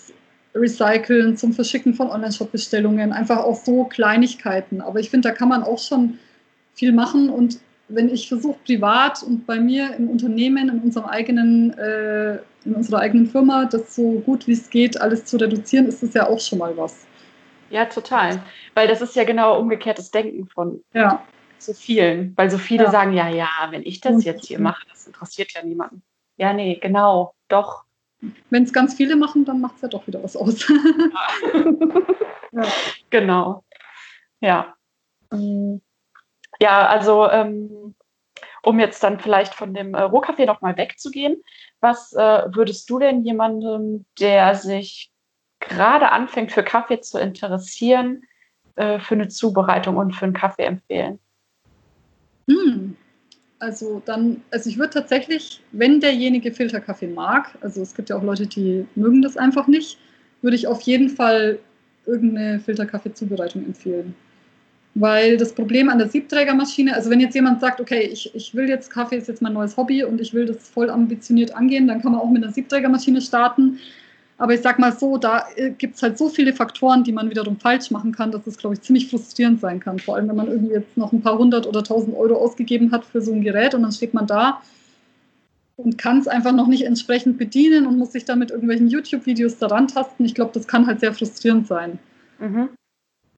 recyceln, 0.55 1.37
zum 1.37 1.53
Verschicken 1.53 1.95
von 1.95 2.09
Online-Shop-Bestellungen, 2.09 3.13
einfach 3.13 3.39
auch 3.39 3.57
so 3.57 3.85
Kleinigkeiten. 3.85 4.81
Aber 4.81 5.01
ich 5.01 5.11
finde, 5.11 5.29
da 5.29 5.35
kann 5.35 5.49
man 5.49 5.63
auch 5.63 5.79
schon 5.79 6.19
viel 6.75 6.93
machen 6.93 7.31
und 7.31 7.61
wenn 7.93 8.09
ich 8.09 8.29
versuche, 8.29 8.59
privat 8.65 9.23
und 9.23 9.47
bei 9.47 9.59
mir 9.59 9.95
im 9.97 10.09
Unternehmen, 10.09 10.69
in 10.69 10.81
unserem 10.81 11.07
eigenen, 11.07 11.77
äh, 11.79 12.39
in 12.65 12.75
unserer 12.75 13.01
eigenen 13.01 13.27
Firma, 13.27 13.65
das 13.65 13.95
so 13.95 14.21
gut 14.21 14.47
wie 14.47 14.53
es 14.53 14.71
geht, 14.71 15.01
alles 15.01 15.25
zu 15.25 15.37
reduzieren, 15.37 15.87
ist 15.87 16.03
das 16.03 16.15
ja 16.15 16.29
auch 16.29 16.41
schon 16.41 16.59
mal 16.59 16.77
was. 16.77 17.07
Ja, 17.71 17.87
total. 17.87 18.43
Weil 18.75 18.89
das 18.89 19.01
ist 19.01 19.17
ja 19.17 19.25
genau 19.25 19.59
umgekehrtes 19.59 20.11
Denken 20.11 20.49
von 20.49 20.83
ja. 20.93 21.25
so 21.59 21.73
vielen. 21.73 22.37
Weil 22.37 22.51
so 22.51 22.59
viele 22.59 22.85
ja. 22.85 22.91
sagen, 22.91 23.13
ja, 23.13 23.29
ja, 23.29 23.49
wenn 23.71 23.83
ich 23.83 24.01
das 24.01 24.25
jetzt 24.25 24.47
hier 24.47 24.61
mache, 24.61 24.85
das 24.91 25.07
interessiert 25.07 25.53
ja 25.53 25.63
niemanden. 25.63 26.03
Ja, 26.37 26.53
nee, 26.53 26.79
genau, 26.81 27.35
doch. 27.49 27.85
Wenn 28.51 28.65
es 28.65 28.73
ganz 28.73 28.95
viele 28.95 29.17
machen, 29.17 29.45
dann 29.45 29.61
macht 29.61 29.77
es 29.77 29.83
ja 29.83 29.89
doch 29.89 30.07
wieder 30.07 30.23
was 30.23 30.37
aus. 30.37 30.69
ja. 32.53 32.63
Genau. 33.11 33.65
Ja. 34.41 34.75
Ja, 36.61 36.87
also 36.87 37.29
ähm, 37.31 37.95
um 38.63 38.79
jetzt 38.79 39.03
dann 39.03 39.21
vielleicht 39.21 39.55
von 39.55 39.73
dem 39.75 39.95
äh, 39.95 40.03
Rohkaffee 40.03 40.47
nochmal 40.47 40.77
wegzugehen, 40.77 41.43
was 41.81 42.13
äh, 42.13 42.43
würdest 42.55 42.91
du 42.91 42.99
denn 42.99 43.25
jemandem, 43.25 44.05
der 44.19 44.55
sich 44.55 45.11
gerade 45.61 46.11
anfängt 46.11 46.53
für 46.53 46.63
Kaffee 46.63 47.01
zu 47.01 47.19
interessieren, 47.19 48.25
äh, 48.77 48.99
für 48.99 49.15
eine 49.15 49.29
Zubereitung 49.29 49.97
und 49.97 50.15
für 50.15 50.25
einen 50.25 50.35
Kaffee 50.35 50.65
empfehlen? 50.65 51.19
Hm. 52.49 52.97
Also 53.61 54.01
dann, 54.07 54.41
also 54.51 54.71
ich 54.71 54.79
würde 54.79 54.95
tatsächlich, 54.95 55.61
wenn 55.73 56.01
derjenige 56.01 56.51
Filterkaffee 56.51 57.09
mag, 57.09 57.57
also 57.61 57.83
es 57.83 57.95
gibt 57.95 58.09
ja 58.09 58.17
auch 58.17 58.23
Leute, 58.23 58.47
die 58.47 58.87
mögen 58.95 59.21
das 59.21 59.37
einfach 59.37 59.67
nicht, 59.67 59.99
würde 60.41 60.57
ich 60.57 60.67
auf 60.67 60.81
jeden 60.81 61.11
Fall 61.11 61.59
irgendeine 62.07 62.59
Filterkaffee-Zubereitung 62.61 63.67
empfehlen. 63.67 64.15
Weil 64.95 65.37
das 65.37 65.55
Problem 65.55 65.91
an 65.91 65.99
der 65.99 66.09
Siebträgermaschine, 66.09 66.95
also 66.95 67.11
wenn 67.11 67.21
jetzt 67.21 67.35
jemand 67.35 67.61
sagt, 67.61 67.83
okay, 67.83 68.09
ich, 68.11 68.35
ich 68.35 68.55
will 68.55 68.67
jetzt 68.67 68.91
Kaffee, 68.91 69.17
ist 69.17 69.29
jetzt 69.29 69.43
mein 69.43 69.53
neues 69.53 69.77
Hobby 69.77 70.03
und 70.05 70.23
ich 70.23 70.33
will 70.33 70.47
das 70.47 70.71
voll 70.71 70.89
ambitioniert 70.89 71.55
angehen, 71.55 71.87
dann 71.87 72.01
kann 72.01 72.13
man 72.13 72.21
auch 72.23 72.31
mit 72.31 72.43
einer 72.43 72.53
Siebträgermaschine 72.53 73.21
starten. 73.21 73.79
Aber 74.41 74.55
ich 74.55 74.63
sag 74.63 74.79
mal 74.79 74.97
so, 74.97 75.19
da 75.19 75.45
äh, 75.55 75.69
gibt 75.69 75.97
es 75.97 76.03
halt 76.03 76.17
so 76.17 76.31
viele 76.31 76.55
Faktoren, 76.55 77.05
die 77.05 77.13
man 77.13 77.29
wiederum 77.29 77.59
falsch 77.59 77.91
machen 77.91 78.13
kann, 78.13 78.33
dass 78.33 78.47
es, 78.47 78.57
glaube 78.57 78.75
ich, 78.75 78.81
ziemlich 78.81 79.11
frustrierend 79.11 79.61
sein 79.61 79.81
kann. 79.81 79.99
Vor 79.99 80.17
allem, 80.17 80.31
wenn 80.31 80.37
man 80.37 80.49
irgendwie 80.49 80.73
jetzt 80.73 80.97
noch 80.97 81.13
ein 81.13 81.21
paar 81.21 81.37
hundert 81.37 81.67
oder 81.67 81.85
tausend 81.85 82.17
Euro 82.17 82.37
ausgegeben 82.37 82.91
hat 82.91 83.05
für 83.05 83.21
so 83.21 83.35
ein 83.35 83.43
Gerät 83.43 83.75
und 83.75 83.83
dann 83.83 83.93
steht 83.93 84.15
man 84.15 84.27
da 84.27 84.63
und 85.77 85.99
kann 85.99 86.21
es 86.21 86.27
einfach 86.27 86.53
noch 86.53 86.69
nicht 86.69 86.87
entsprechend 86.87 87.37
bedienen 87.37 87.87
und 87.87 87.99
muss 87.99 88.13
sich 88.13 88.25
dann 88.25 88.39
mit 88.39 88.51
irgendwelchen 88.51 88.89
YouTube-Videos 88.89 89.59
daran 89.59 89.89
tasten. 89.89 90.25
Ich 90.25 90.35
glaube, 90.35 90.53
das 90.55 90.67
kann 90.67 90.87
halt 90.87 91.01
sehr 91.01 91.13
frustrierend 91.13 91.67
sein. 91.67 91.99
Mhm. 92.39 92.71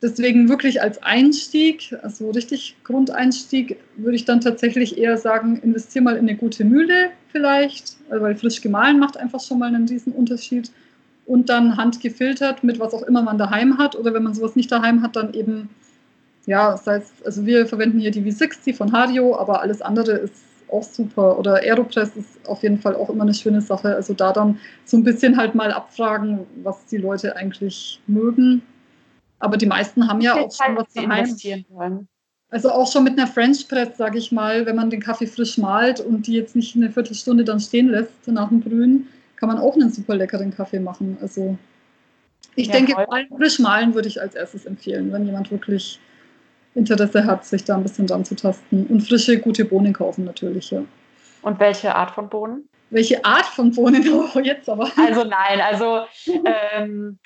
Deswegen 0.00 0.48
wirklich 0.48 0.82
als 0.82 1.02
Einstieg, 1.02 1.96
also 2.02 2.30
richtig 2.30 2.76
Grundeinstieg, 2.84 3.76
würde 3.96 4.14
ich 4.14 4.24
dann 4.24 4.40
tatsächlich 4.40 4.98
eher 4.98 5.16
sagen, 5.16 5.56
investiere 5.64 6.04
mal 6.04 6.16
in 6.16 6.28
eine 6.28 6.36
gute 6.36 6.64
Mühle 6.64 7.10
vielleicht, 7.32 7.96
weil 8.08 8.36
frisch 8.36 8.60
gemahlen 8.60 9.00
macht 9.00 9.16
einfach 9.16 9.40
schon 9.40 9.58
mal 9.58 9.66
einen 9.66 9.88
riesen 9.88 10.12
Unterschied 10.12 10.70
und 11.26 11.48
dann 11.48 11.76
handgefiltert 11.76 12.64
mit 12.64 12.80
was 12.80 12.94
auch 12.94 13.02
immer 13.02 13.22
man 13.22 13.38
daheim 13.38 13.78
hat. 13.78 13.96
Oder 13.96 14.14
wenn 14.14 14.22
man 14.22 14.34
sowas 14.34 14.56
nicht 14.56 14.70
daheim 14.72 15.02
hat, 15.02 15.16
dann 15.16 15.34
eben, 15.34 15.70
ja, 16.46 16.72
das 16.72 16.86
heißt, 16.86 17.26
also 17.26 17.46
wir 17.46 17.66
verwenden 17.66 18.00
hier 18.00 18.10
die 18.10 18.22
V60 18.22 18.74
von 18.74 18.92
Hario, 18.92 19.36
aber 19.36 19.60
alles 19.60 19.82
andere 19.82 20.12
ist 20.12 20.44
auch 20.70 20.82
super. 20.82 21.38
Oder 21.38 21.56
Aeropress 21.62 22.16
ist 22.16 22.48
auf 22.48 22.62
jeden 22.62 22.78
Fall 22.78 22.96
auch 22.96 23.10
immer 23.10 23.22
eine 23.22 23.34
schöne 23.34 23.60
Sache. 23.60 23.94
Also 23.94 24.14
da 24.14 24.32
dann 24.32 24.58
so 24.84 24.96
ein 24.96 25.04
bisschen 25.04 25.36
halt 25.36 25.54
mal 25.54 25.70
abfragen, 25.70 26.40
was 26.62 26.86
die 26.86 26.96
Leute 26.96 27.36
eigentlich 27.36 28.00
mögen. 28.06 28.62
Aber 29.38 29.56
die 29.56 29.66
meisten 29.66 30.08
haben 30.08 30.20
ja 30.20 30.34
auch 30.34 30.52
schon 30.52 30.76
was 30.76 30.92
daheim. 30.94 32.06
Also 32.50 32.70
auch 32.70 32.90
schon 32.90 33.04
mit 33.04 33.18
einer 33.18 33.26
French 33.26 33.66
Press, 33.66 33.96
sage 33.96 34.18
ich 34.18 34.30
mal, 34.30 34.66
wenn 34.66 34.76
man 34.76 34.90
den 34.90 35.00
Kaffee 35.00 35.26
frisch 35.26 35.56
malt 35.56 36.00
und 36.00 36.26
die 36.26 36.34
jetzt 36.34 36.54
nicht 36.54 36.76
eine 36.76 36.90
Viertelstunde 36.90 37.44
dann 37.44 37.60
stehen 37.60 37.88
lässt 37.88 38.28
nach 38.28 38.50
dem 38.50 38.60
Brühen, 38.60 39.08
kann 39.42 39.48
man 39.48 39.58
auch 39.58 39.74
einen 39.74 39.90
super 39.90 40.14
leckeren 40.14 40.54
Kaffee 40.54 40.78
machen. 40.78 41.18
Also 41.20 41.58
ich 42.54 42.68
ja, 42.68 42.74
denke, 42.74 42.94
frisch 43.36 43.58
malen 43.58 43.92
würde 43.92 44.06
ich 44.06 44.20
als 44.20 44.36
erstes 44.36 44.66
empfehlen, 44.66 45.12
wenn 45.12 45.26
jemand 45.26 45.50
wirklich 45.50 45.98
Interesse 46.76 47.26
hat, 47.26 47.44
sich 47.44 47.64
da 47.64 47.74
ein 47.74 47.82
bisschen 47.82 48.06
dran 48.06 48.24
zu 48.24 48.36
tasten. 48.36 48.86
Und 48.86 49.00
frische, 49.00 49.40
gute 49.40 49.64
Bohnen 49.64 49.92
kaufen 49.92 50.24
natürlich, 50.24 50.70
ja. 50.70 50.84
Und 51.42 51.58
welche 51.58 51.92
Art 51.92 52.12
von 52.12 52.28
Bohnen? 52.28 52.68
Welche 52.90 53.24
Art 53.24 53.46
von 53.46 53.72
Bohnen? 53.72 54.04
Oh, 54.32 54.38
jetzt 54.38 54.68
aber. 54.68 54.88
Also 54.96 55.24
nein, 55.24 55.60
also 55.60 56.02
ähm, 56.76 57.18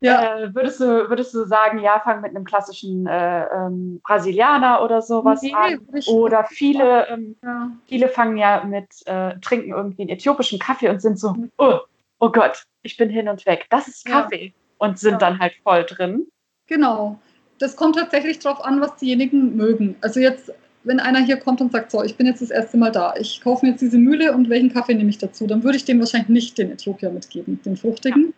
Ja. 0.00 0.38
Äh, 0.38 0.54
würdest, 0.54 0.80
du, 0.80 1.08
würdest 1.08 1.34
du 1.34 1.44
sagen, 1.44 1.78
ja, 1.78 2.00
fang 2.02 2.22
mit 2.22 2.30
einem 2.30 2.44
klassischen 2.44 3.06
äh, 3.06 3.44
ähm, 3.44 4.00
Brasilianer 4.02 4.82
oder 4.82 5.02
sowas 5.02 5.42
nee, 5.42 5.52
an? 5.54 5.80
Oder 6.08 6.44
viele, 6.44 7.06
ähm, 7.08 7.36
ja. 7.42 7.70
viele 7.86 8.08
fangen 8.08 8.36
ja 8.38 8.64
mit, 8.64 8.88
äh, 9.06 9.38
trinken 9.40 9.70
irgendwie 9.70 10.02
einen 10.02 10.10
äthiopischen 10.10 10.58
Kaffee 10.58 10.88
und 10.88 11.02
sind 11.02 11.18
so, 11.18 11.34
oh, 11.58 11.80
oh 12.18 12.30
Gott, 12.30 12.64
ich 12.82 12.96
bin 12.96 13.10
hin 13.10 13.28
und 13.28 13.44
weg. 13.44 13.66
Das 13.70 13.88
ist 13.88 14.06
Kaffee. 14.06 14.46
Ja. 14.46 14.52
Und 14.78 14.98
sind 14.98 15.12
ja. 15.12 15.18
dann 15.18 15.38
halt 15.38 15.52
voll 15.62 15.84
drin. 15.84 16.26
Genau. 16.66 17.18
Das 17.58 17.76
kommt 17.76 17.96
tatsächlich 17.96 18.38
darauf 18.38 18.64
an, 18.64 18.80
was 18.80 18.96
diejenigen 18.96 19.54
mögen. 19.54 19.96
Also 20.00 20.18
jetzt, 20.18 20.50
wenn 20.84 20.98
einer 20.98 21.18
hier 21.18 21.36
kommt 21.36 21.60
und 21.60 21.72
sagt, 21.72 21.90
so, 21.90 22.02
ich 22.02 22.16
bin 22.16 22.26
jetzt 22.26 22.40
das 22.40 22.50
erste 22.50 22.78
Mal 22.78 22.90
da, 22.90 23.12
ich 23.18 23.42
kaufe 23.42 23.66
mir 23.66 23.72
jetzt 23.72 23.82
diese 23.82 23.98
Mühle 23.98 24.32
und 24.32 24.48
welchen 24.48 24.72
Kaffee 24.72 24.94
nehme 24.94 25.10
ich 25.10 25.18
dazu, 25.18 25.46
dann 25.46 25.62
würde 25.62 25.76
ich 25.76 25.84
dem 25.84 26.00
wahrscheinlich 26.00 26.30
nicht 26.30 26.56
den 26.56 26.72
Äthiopier 26.72 27.10
mitgeben, 27.10 27.60
den 27.62 27.76
fruchtigen. 27.76 28.32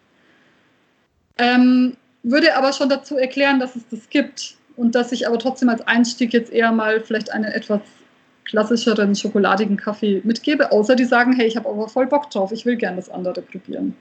Ähm, 1.39 1.97
würde 2.23 2.57
aber 2.57 2.73
schon 2.73 2.89
dazu 2.89 3.17
erklären, 3.17 3.59
dass 3.59 3.77
es 3.77 3.89
das 3.89 4.09
gibt 4.09 4.57
und 4.77 4.95
dass 4.95 5.13
ich 5.13 5.27
aber 5.27 5.39
trotzdem 5.39 5.69
als 5.69 5.81
Einstieg 5.87 6.33
jetzt 6.33 6.53
eher 6.53 6.73
mal 6.73 7.01
vielleicht 7.01 7.33
einen 7.33 7.45
etwas 7.45 7.81
klassischeren 8.45 9.15
schokoladigen 9.15 9.77
Kaffee 9.77 10.21
mitgebe, 10.25 10.73
außer 10.73 10.97
die 10.97 11.05
sagen, 11.05 11.33
hey, 11.33 11.47
ich 11.47 11.57
habe 11.57 11.69
aber 11.69 11.89
voll 11.89 12.07
Bock 12.07 12.31
drauf, 12.31 12.53
ich 12.53 12.67
will 12.67 12.77
gerne 12.77 12.97
das 12.97 13.09
andere 13.09 13.43
probieren. 13.43 13.97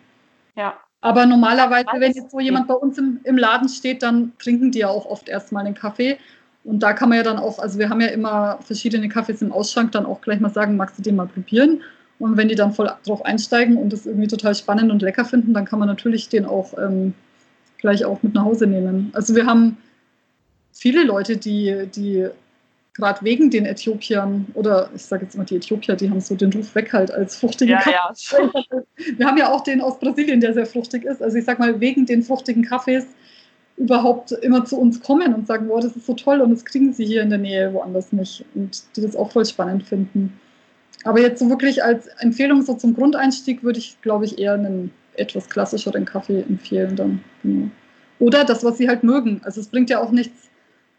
Ja. 0.56 0.78
Aber 1.02 1.26
normalerweise, 1.26 1.88
wenn 1.98 2.12
jetzt 2.12 2.32
so 2.32 2.40
jemand 2.40 2.68
bei 2.68 2.76
uns 2.76 2.98
im, 2.98 3.20
im 3.24 3.38
Laden 3.38 3.70
steht, 3.70 4.04
dann 4.04 4.34
trinken 4.38 4.72
die 4.72 4.80
ja 4.80 4.90
auch 4.90 5.06
oft 5.06 5.30
erstmal 5.30 5.64
den 5.66 5.74
Kaffee. 5.74 6.18
Und 6.64 6.84
da 6.84 6.94
kann 6.94 7.10
man 7.10 7.18
ja 7.18 7.24
dann 7.24 7.40
auch, 7.40 7.58
also 7.58 7.80
wir 7.80 7.90
haben 7.90 8.02
ja 8.02 8.10
immer 8.10 8.60
verschiedene 8.62 9.10
Kaffees 9.10 9.42
im 9.42 9.52
Ausschank, 9.52 9.92
dann 9.94 10.06
auch 10.06 10.22
gleich 10.22 10.40
mal 10.40 10.52
sagen, 10.52 10.78
magst 10.78 11.00
du 11.00 11.02
den 11.02 11.16
mal 11.16 11.28
probieren? 11.28 11.82
Und 12.22 12.38
wenn 12.38 12.48
die 12.48 12.56
dann 12.56 12.72
voll 12.72 12.92
drauf 13.06 13.26
einsteigen 13.26 13.78
und 13.78 13.92
das 13.92 14.06
irgendwie 14.06 14.28
total 14.28 14.54
spannend 14.54 14.92
und 14.92 15.02
lecker 15.02 15.26
finden, 15.26 15.54
dann 15.54 15.66
kann 15.66 15.80
man 15.80 15.88
natürlich 15.88 16.30
den 16.30 16.46
auch 16.46 16.78
ähm, 16.78 17.14
gleich 17.80 18.06
auch 18.06 18.22
mit 18.22 18.36
nach 18.36 18.46
Hause 18.46 18.68
nehmen. 18.68 19.10
Also 19.14 19.36
wir 19.36 19.48
haben 19.48 19.78
viele 20.72 21.04
Leute, 21.04 21.38
die, 21.38 21.88
die 21.94 22.28
gerade 22.94 23.24
wegen 23.24 23.50
den 23.50 23.66
Äthiopiern 23.66 24.46
oder 24.54 24.90
ich 24.96 25.04
sage 25.04 25.24
jetzt 25.26 25.36
immer 25.36 25.46
die 25.46 25.56
Äthiopier, 25.56 25.96
die 25.96 26.10
haben 26.10 26.22
so 26.22 26.36
den 26.36 26.54
Ruf 26.54 26.76
weg 26.76 26.94
halt 26.94 27.12
als 27.12 27.38
fruchtigen 27.38 27.72
ja, 27.74 27.80
Kaffee. 27.80 28.38
Ja. 28.38 28.84
Wir 29.18 29.26
haben 29.26 29.38
ja 29.38 29.52
auch 29.52 29.62
den 29.64 29.82
aus 29.82 29.98
Brasilien, 30.00 30.42
der 30.42 30.54
sehr 30.54 30.66
fruchtig 30.66 31.06
ist. 31.06 31.24
Also 31.24 31.38
ich 31.38 31.46
sage 31.46 31.60
mal, 31.60 31.80
wegen 31.80 32.06
den 32.06 32.22
fruchtigen 32.22 32.64
Kaffees 32.64 33.08
überhaupt 33.78 34.32
immer 34.32 34.66
zu 34.66 34.78
uns 34.78 35.02
kommen 35.02 35.34
und 35.34 35.48
sagen, 35.48 35.68
boah, 35.68 35.82
das 35.82 35.96
ist 35.96 36.06
so 36.06 36.14
toll 36.14 36.42
und 36.42 36.52
das 36.52 36.66
kriegen 36.66 36.94
sie 36.94 37.06
hier 37.06 37.24
in 37.24 37.30
der 37.30 37.40
Nähe 37.40 37.74
woanders 37.74 38.12
nicht 38.12 38.46
und 38.54 38.84
die 38.96 39.02
das 39.02 39.16
auch 39.16 39.32
voll 39.32 39.46
spannend 39.46 39.84
finden. 39.84 40.40
Aber 41.04 41.20
jetzt 41.20 41.40
so 41.40 41.50
wirklich 41.50 41.84
als 41.84 42.08
Empfehlung 42.20 42.62
so 42.62 42.76
zum 42.76 42.94
Grundeinstieg 42.94 43.64
würde 43.64 43.80
ich, 43.80 44.00
glaube 44.02 44.26
ich, 44.26 44.38
eher 44.40 44.54
einen 44.54 44.92
etwas 45.16 45.50
klassischeren 45.50 46.06
Kaffee 46.06 46.42
empfehlen 46.42 46.96
dann. 46.96 47.24
Genau. 47.44 47.70
Oder 48.20 48.46
das, 48.46 48.64
was 48.64 48.78
sie 48.78 48.88
halt 48.88 49.04
mögen. 49.04 49.42
Also 49.44 49.62
es 49.62 49.68
bringt 49.68 49.90
ja 49.90 50.00
auch 50.00 50.12
nichts, 50.12 50.50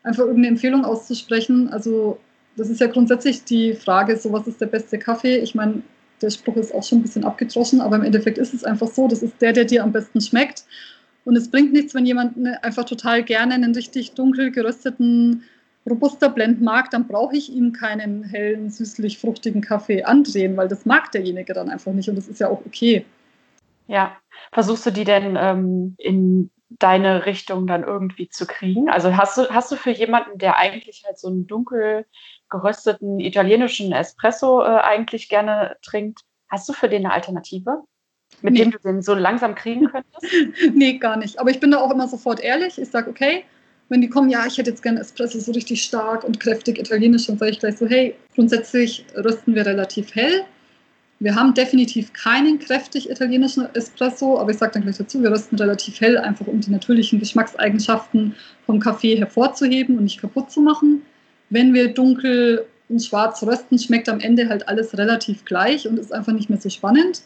einfach 0.02 0.24
irgendeine 0.24 0.48
Empfehlung 0.48 0.84
auszusprechen. 0.84 1.68
Also 1.68 2.18
das 2.56 2.68
ist 2.68 2.80
ja 2.80 2.88
grundsätzlich 2.88 3.44
die 3.44 3.74
Frage, 3.74 4.16
so 4.16 4.32
was 4.32 4.46
ist 4.46 4.60
der 4.60 4.66
beste 4.66 4.98
Kaffee? 4.98 5.38
Ich 5.38 5.54
meine, 5.54 5.82
der 6.20 6.30
Spruch 6.30 6.56
ist 6.56 6.74
auch 6.74 6.82
schon 6.82 6.98
ein 6.98 7.02
bisschen 7.02 7.24
abgedroschen, 7.24 7.80
aber 7.80 7.96
im 7.96 8.02
Endeffekt 8.02 8.38
ist 8.38 8.54
es 8.54 8.64
einfach 8.64 8.88
so, 8.88 9.08
das 9.08 9.22
ist 9.22 9.40
der, 9.40 9.52
der 9.52 9.64
dir 9.64 9.82
am 9.82 9.92
besten 9.92 10.20
schmeckt. 10.20 10.64
Und 11.24 11.36
es 11.36 11.48
bringt 11.48 11.72
nichts, 11.72 11.94
wenn 11.94 12.06
jemand 12.06 12.36
ne, 12.36 12.62
einfach 12.64 12.84
total 12.84 13.22
gerne 13.22 13.54
einen 13.54 13.74
richtig 13.74 14.12
dunkel 14.12 14.50
gerösteten 14.50 15.44
robuster 15.88 16.28
Blend 16.28 16.62
mag, 16.62 16.90
dann 16.90 17.08
brauche 17.08 17.36
ich 17.36 17.52
ihm 17.52 17.72
keinen 17.72 18.24
hellen, 18.24 18.70
süßlich 18.70 19.18
fruchtigen 19.18 19.60
Kaffee 19.60 20.04
andrehen, 20.04 20.56
weil 20.56 20.68
das 20.68 20.86
mag 20.86 21.10
derjenige 21.12 21.54
dann 21.54 21.70
einfach 21.70 21.92
nicht 21.92 22.08
und 22.08 22.16
das 22.16 22.28
ist 22.28 22.40
ja 22.40 22.48
auch 22.48 22.64
okay. 22.64 23.04
Ja, 23.88 24.16
versuchst 24.52 24.86
du 24.86 24.90
die 24.90 25.04
denn 25.04 25.36
ähm, 25.38 25.94
in 25.98 26.50
deine 26.78 27.26
Richtung 27.26 27.66
dann 27.66 27.82
irgendwie 27.82 28.28
zu 28.28 28.46
kriegen? 28.46 28.88
Also 28.88 29.16
hast 29.16 29.36
du, 29.36 29.48
hast 29.50 29.70
du 29.72 29.76
für 29.76 29.90
jemanden, 29.90 30.38
der 30.38 30.56
eigentlich 30.56 31.02
halt 31.04 31.18
so 31.18 31.28
einen 31.28 31.46
dunkel 31.46 32.06
gerösteten 32.48 33.18
italienischen 33.18 33.92
Espresso 33.92 34.62
äh, 34.62 34.80
eigentlich 34.80 35.28
gerne 35.28 35.76
trinkt, 35.82 36.20
hast 36.48 36.68
du 36.68 36.72
für 36.72 36.88
den 36.88 37.04
eine 37.04 37.14
Alternative? 37.14 37.82
Mit 38.40 38.54
nee. 38.54 38.60
dem 38.60 38.70
du 38.70 38.78
den 38.78 39.02
so 39.02 39.14
langsam 39.14 39.54
kriegen 39.54 39.90
könntest? 39.90 40.26
nee, 40.74 40.98
gar 40.98 41.16
nicht. 41.16 41.38
Aber 41.38 41.50
ich 41.50 41.60
bin 41.60 41.70
da 41.70 41.78
auch 41.78 41.90
immer 41.90 42.08
sofort 42.08 42.40
ehrlich. 42.40 42.80
Ich 42.80 42.90
sage, 42.90 43.10
okay, 43.10 43.44
wenn 43.92 44.00
die 44.00 44.08
kommen, 44.08 44.30
ja, 44.30 44.46
ich 44.46 44.56
hätte 44.56 44.70
jetzt 44.70 44.82
gerne 44.82 45.00
Espresso 45.00 45.38
so 45.38 45.52
richtig 45.52 45.82
stark 45.82 46.24
und 46.24 46.40
kräftig 46.40 46.78
italienisch, 46.78 47.26
dann 47.26 47.36
sage 47.36 47.50
ich 47.50 47.60
gleich 47.60 47.76
so, 47.76 47.86
hey, 47.86 48.14
grundsätzlich 48.34 49.04
rösten 49.14 49.54
wir 49.54 49.66
relativ 49.66 50.14
hell. 50.14 50.44
Wir 51.20 51.34
haben 51.34 51.52
definitiv 51.52 52.10
keinen 52.14 52.58
kräftig 52.58 53.10
italienischen 53.10 53.68
Espresso, 53.74 54.38
aber 54.40 54.50
ich 54.50 54.56
sage 54.56 54.72
dann 54.72 54.82
gleich 54.84 54.96
dazu, 54.96 55.22
wir 55.22 55.30
rösten 55.30 55.58
relativ 55.58 56.00
hell, 56.00 56.16
einfach 56.16 56.46
um 56.46 56.60
die 56.60 56.70
natürlichen 56.70 57.18
Geschmackseigenschaften 57.18 58.34
vom 58.64 58.80
Kaffee 58.80 59.14
hervorzuheben 59.16 59.98
und 59.98 60.04
nicht 60.04 60.20
kaputt 60.20 60.50
zu 60.50 60.62
machen. 60.62 61.02
Wenn 61.50 61.74
wir 61.74 61.92
dunkel 61.92 62.64
und 62.88 63.00
schwarz 63.00 63.42
rösten, 63.42 63.78
schmeckt 63.78 64.08
am 64.08 64.20
Ende 64.20 64.48
halt 64.48 64.68
alles 64.68 64.96
relativ 64.96 65.44
gleich 65.44 65.86
und 65.86 65.98
ist 65.98 66.14
einfach 66.14 66.32
nicht 66.32 66.48
mehr 66.48 66.60
so 66.60 66.70
spannend. 66.70 67.20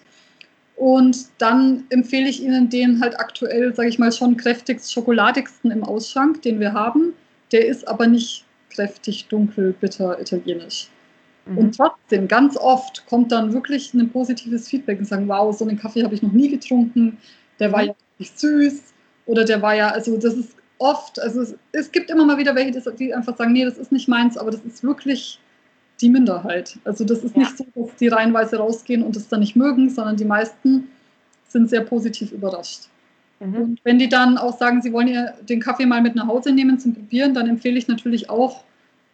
Und 0.76 1.28
dann 1.38 1.84
empfehle 1.88 2.28
ich 2.28 2.42
Ihnen 2.42 2.68
den 2.68 3.00
halt 3.00 3.18
aktuell, 3.18 3.74
sage 3.74 3.88
ich 3.88 3.98
mal, 3.98 4.12
schon 4.12 4.36
kräftigst 4.36 4.92
schokoladigsten 4.92 5.70
im 5.70 5.82
Ausschank, 5.82 6.42
den 6.42 6.60
wir 6.60 6.74
haben. 6.74 7.14
Der 7.50 7.66
ist 7.66 7.88
aber 7.88 8.06
nicht 8.06 8.44
kräftig 8.70 9.26
dunkel, 9.28 9.74
bitter 9.80 10.20
italienisch. 10.20 10.88
Mhm. 11.46 11.58
Und 11.58 11.76
trotzdem, 11.76 12.28
ganz 12.28 12.56
oft 12.58 13.06
kommt 13.06 13.32
dann 13.32 13.54
wirklich 13.54 13.94
ein 13.94 14.10
positives 14.10 14.68
Feedback 14.68 14.98
und 14.98 15.06
sagen, 15.06 15.26
wow, 15.28 15.56
so 15.56 15.66
einen 15.66 15.78
Kaffee 15.78 16.04
habe 16.04 16.14
ich 16.14 16.22
noch 16.22 16.32
nie 16.32 16.50
getrunken, 16.50 17.16
der 17.58 17.72
war 17.72 17.82
mhm. 17.82 17.88
ja 17.88 17.94
nicht 18.18 18.38
süß 18.38 18.92
oder 19.24 19.44
der 19.44 19.62
war 19.62 19.74
ja, 19.74 19.88
also 19.88 20.16
das 20.18 20.34
ist 20.34 20.56
oft, 20.78 21.18
also 21.20 21.40
es, 21.40 21.54
es 21.72 21.90
gibt 21.90 22.10
immer 22.10 22.26
mal 22.26 22.36
wieder 22.36 22.54
welche, 22.54 22.80
die 22.92 23.14
einfach 23.14 23.36
sagen, 23.36 23.52
nee, 23.52 23.64
das 23.64 23.78
ist 23.78 23.92
nicht 23.92 24.08
meins, 24.08 24.36
aber 24.36 24.50
das 24.50 24.60
ist 24.60 24.82
wirklich 24.82 25.38
die 26.00 26.10
Minderheit. 26.10 26.78
Also 26.84 27.04
das 27.04 27.24
ist 27.24 27.34
ja. 27.34 27.42
nicht 27.42 27.56
so, 27.56 27.66
dass 27.74 27.96
die 27.96 28.08
reihenweise 28.08 28.58
rausgehen 28.58 29.02
und 29.02 29.16
es 29.16 29.28
dann 29.28 29.40
nicht 29.40 29.56
mögen, 29.56 29.90
sondern 29.90 30.16
die 30.16 30.24
meisten 30.24 30.88
sind 31.48 31.70
sehr 31.70 31.82
positiv 31.82 32.32
überrascht. 32.32 32.88
Mhm. 33.40 33.54
Und 33.54 33.80
wenn 33.84 33.98
die 33.98 34.08
dann 34.08 34.38
auch 34.38 34.56
sagen, 34.58 34.82
sie 34.82 34.92
wollen 34.92 35.08
ihr 35.08 35.34
den 35.48 35.60
Kaffee 35.60 35.86
mal 35.86 36.02
mit 36.02 36.14
nach 36.14 36.26
Hause 36.26 36.52
nehmen 36.52 36.78
zum 36.78 36.94
Probieren, 36.94 37.34
dann 37.34 37.48
empfehle 37.48 37.78
ich 37.78 37.88
natürlich 37.88 38.30
auch 38.30 38.64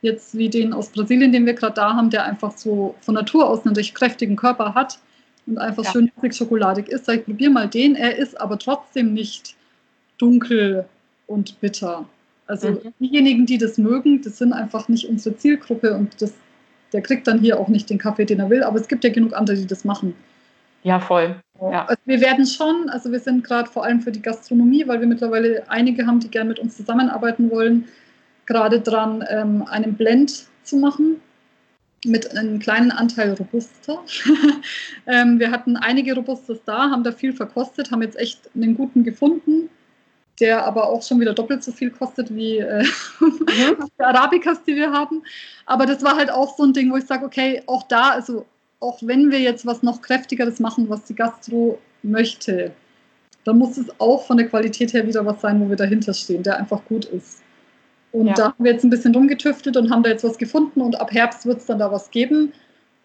jetzt 0.00 0.36
wie 0.36 0.48
den 0.48 0.72
aus 0.72 0.90
Brasilien, 0.90 1.32
den 1.32 1.46
wir 1.46 1.54
gerade 1.54 1.74
da 1.74 1.94
haben, 1.94 2.10
der 2.10 2.24
einfach 2.24 2.56
so 2.56 2.94
von 3.00 3.14
Natur 3.14 3.48
aus 3.48 3.64
einen 3.64 3.76
recht 3.76 3.94
kräftigen 3.94 4.36
Körper 4.36 4.74
hat 4.74 4.98
und 5.46 5.58
einfach 5.58 5.84
ja. 5.84 5.92
schön 5.92 6.10
schokoladig 6.32 6.88
ist. 6.88 7.06
Sag 7.06 7.20
ich, 7.20 7.24
probier 7.24 7.50
mal 7.50 7.68
den. 7.68 7.94
Er 7.94 8.16
ist 8.16 8.40
aber 8.40 8.58
trotzdem 8.58 9.14
nicht 9.14 9.54
dunkel 10.18 10.84
und 11.26 11.60
bitter. 11.60 12.04
Also 12.46 12.70
mhm. 12.70 12.92
diejenigen, 13.00 13.46
die 13.46 13.58
das 13.58 13.78
mögen, 13.78 14.22
das 14.22 14.38
sind 14.38 14.52
einfach 14.52 14.88
nicht 14.88 15.08
unsere 15.08 15.36
Zielgruppe 15.36 15.94
und 15.96 16.20
das, 16.20 16.34
der 16.92 17.02
kriegt 17.02 17.26
dann 17.26 17.40
hier 17.40 17.58
auch 17.58 17.68
nicht 17.68 17.90
den 17.90 17.98
Kaffee, 17.98 18.24
den 18.24 18.40
er 18.40 18.50
will. 18.50 18.62
Aber 18.62 18.78
es 18.78 18.88
gibt 18.88 19.04
ja 19.04 19.10
genug 19.10 19.34
andere, 19.34 19.56
die 19.56 19.66
das 19.66 19.84
machen. 19.84 20.14
Ja, 20.82 20.98
voll. 20.98 21.36
Ja. 21.60 21.86
Also 21.86 22.02
wir 22.06 22.20
werden 22.20 22.46
schon, 22.46 22.88
also 22.88 23.12
wir 23.12 23.20
sind 23.20 23.44
gerade 23.44 23.70
vor 23.70 23.84
allem 23.84 24.00
für 24.00 24.10
die 24.10 24.22
Gastronomie, 24.22 24.86
weil 24.86 25.00
wir 25.00 25.06
mittlerweile 25.06 25.64
einige 25.68 26.06
haben, 26.06 26.18
die 26.18 26.28
gerne 26.28 26.48
mit 26.48 26.58
uns 26.58 26.76
zusammenarbeiten 26.76 27.50
wollen, 27.50 27.86
gerade 28.46 28.80
dran, 28.80 29.24
ähm, 29.30 29.64
einen 29.70 29.94
Blend 29.94 30.46
zu 30.64 30.76
machen 30.76 31.20
mit 32.04 32.36
einem 32.36 32.58
kleinen 32.58 32.90
Anteil 32.90 33.34
Robusta. 33.34 33.98
ähm, 35.06 35.38
wir 35.38 35.52
hatten 35.52 35.76
einige 35.76 36.14
Robustas 36.14 36.58
da, 36.64 36.90
haben 36.90 37.04
da 37.04 37.12
viel 37.12 37.32
verkostet, 37.32 37.92
haben 37.92 38.02
jetzt 38.02 38.18
echt 38.18 38.50
einen 38.56 38.76
guten 38.76 39.04
gefunden, 39.04 39.70
der 40.42 40.66
aber 40.66 40.88
auch 40.88 41.02
schon 41.02 41.20
wieder 41.20 41.32
doppelt 41.32 41.62
so 41.62 41.70
viel 41.72 41.90
kostet 41.90 42.34
wie 42.34 42.58
äh, 42.58 42.84
mhm. 43.20 43.76
die 43.98 44.02
Arabicas, 44.02 44.62
die 44.64 44.74
wir 44.74 44.92
haben. 44.92 45.22
Aber 45.64 45.86
das 45.86 46.02
war 46.02 46.16
halt 46.16 46.30
auch 46.30 46.56
so 46.56 46.64
ein 46.64 46.72
Ding, 46.72 46.90
wo 46.92 46.96
ich 46.96 47.06
sage, 47.06 47.24
okay, 47.24 47.62
auch 47.66 47.84
da, 47.84 48.10
also 48.10 48.44
auch 48.80 48.98
wenn 49.02 49.30
wir 49.30 49.38
jetzt 49.38 49.64
was 49.64 49.82
noch 49.82 50.02
kräftigeres 50.02 50.58
machen, 50.58 50.90
was 50.90 51.04
die 51.04 51.14
Gastro 51.14 51.78
möchte, 52.02 52.72
dann 53.44 53.58
muss 53.58 53.78
es 53.78 53.86
auch 54.00 54.26
von 54.26 54.36
der 54.36 54.48
Qualität 54.48 54.92
her 54.92 55.06
wieder 55.06 55.24
was 55.24 55.40
sein, 55.40 55.60
wo 55.60 55.68
wir 55.68 55.76
dahinter 55.76 56.12
stehen, 56.12 56.42
der 56.42 56.58
einfach 56.58 56.84
gut 56.84 57.04
ist. 57.04 57.42
Und 58.10 58.26
ja. 58.26 58.34
da 58.34 58.44
haben 58.46 58.64
wir 58.64 58.72
jetzt 58.72 58.84
ein 58.84 58.90
bisschen 58.90 59.14
rumgetüftelt 59.14 59.76
und 59.76 59.90
haben 59.90 60.02
da 60.02 60.10
jetzt 60.10 60.24
was 60.24 60.36
gefunden 60.36 60.80
und 60.80 61.00
ab 61.00 61.12
Herbst 61.12 61.46
wird 61.46 61.58
es 61.58 61.66
dann 61.66 61.78
da 61.78 61.90
was 61.90 62.10
geben. 62.10 62.52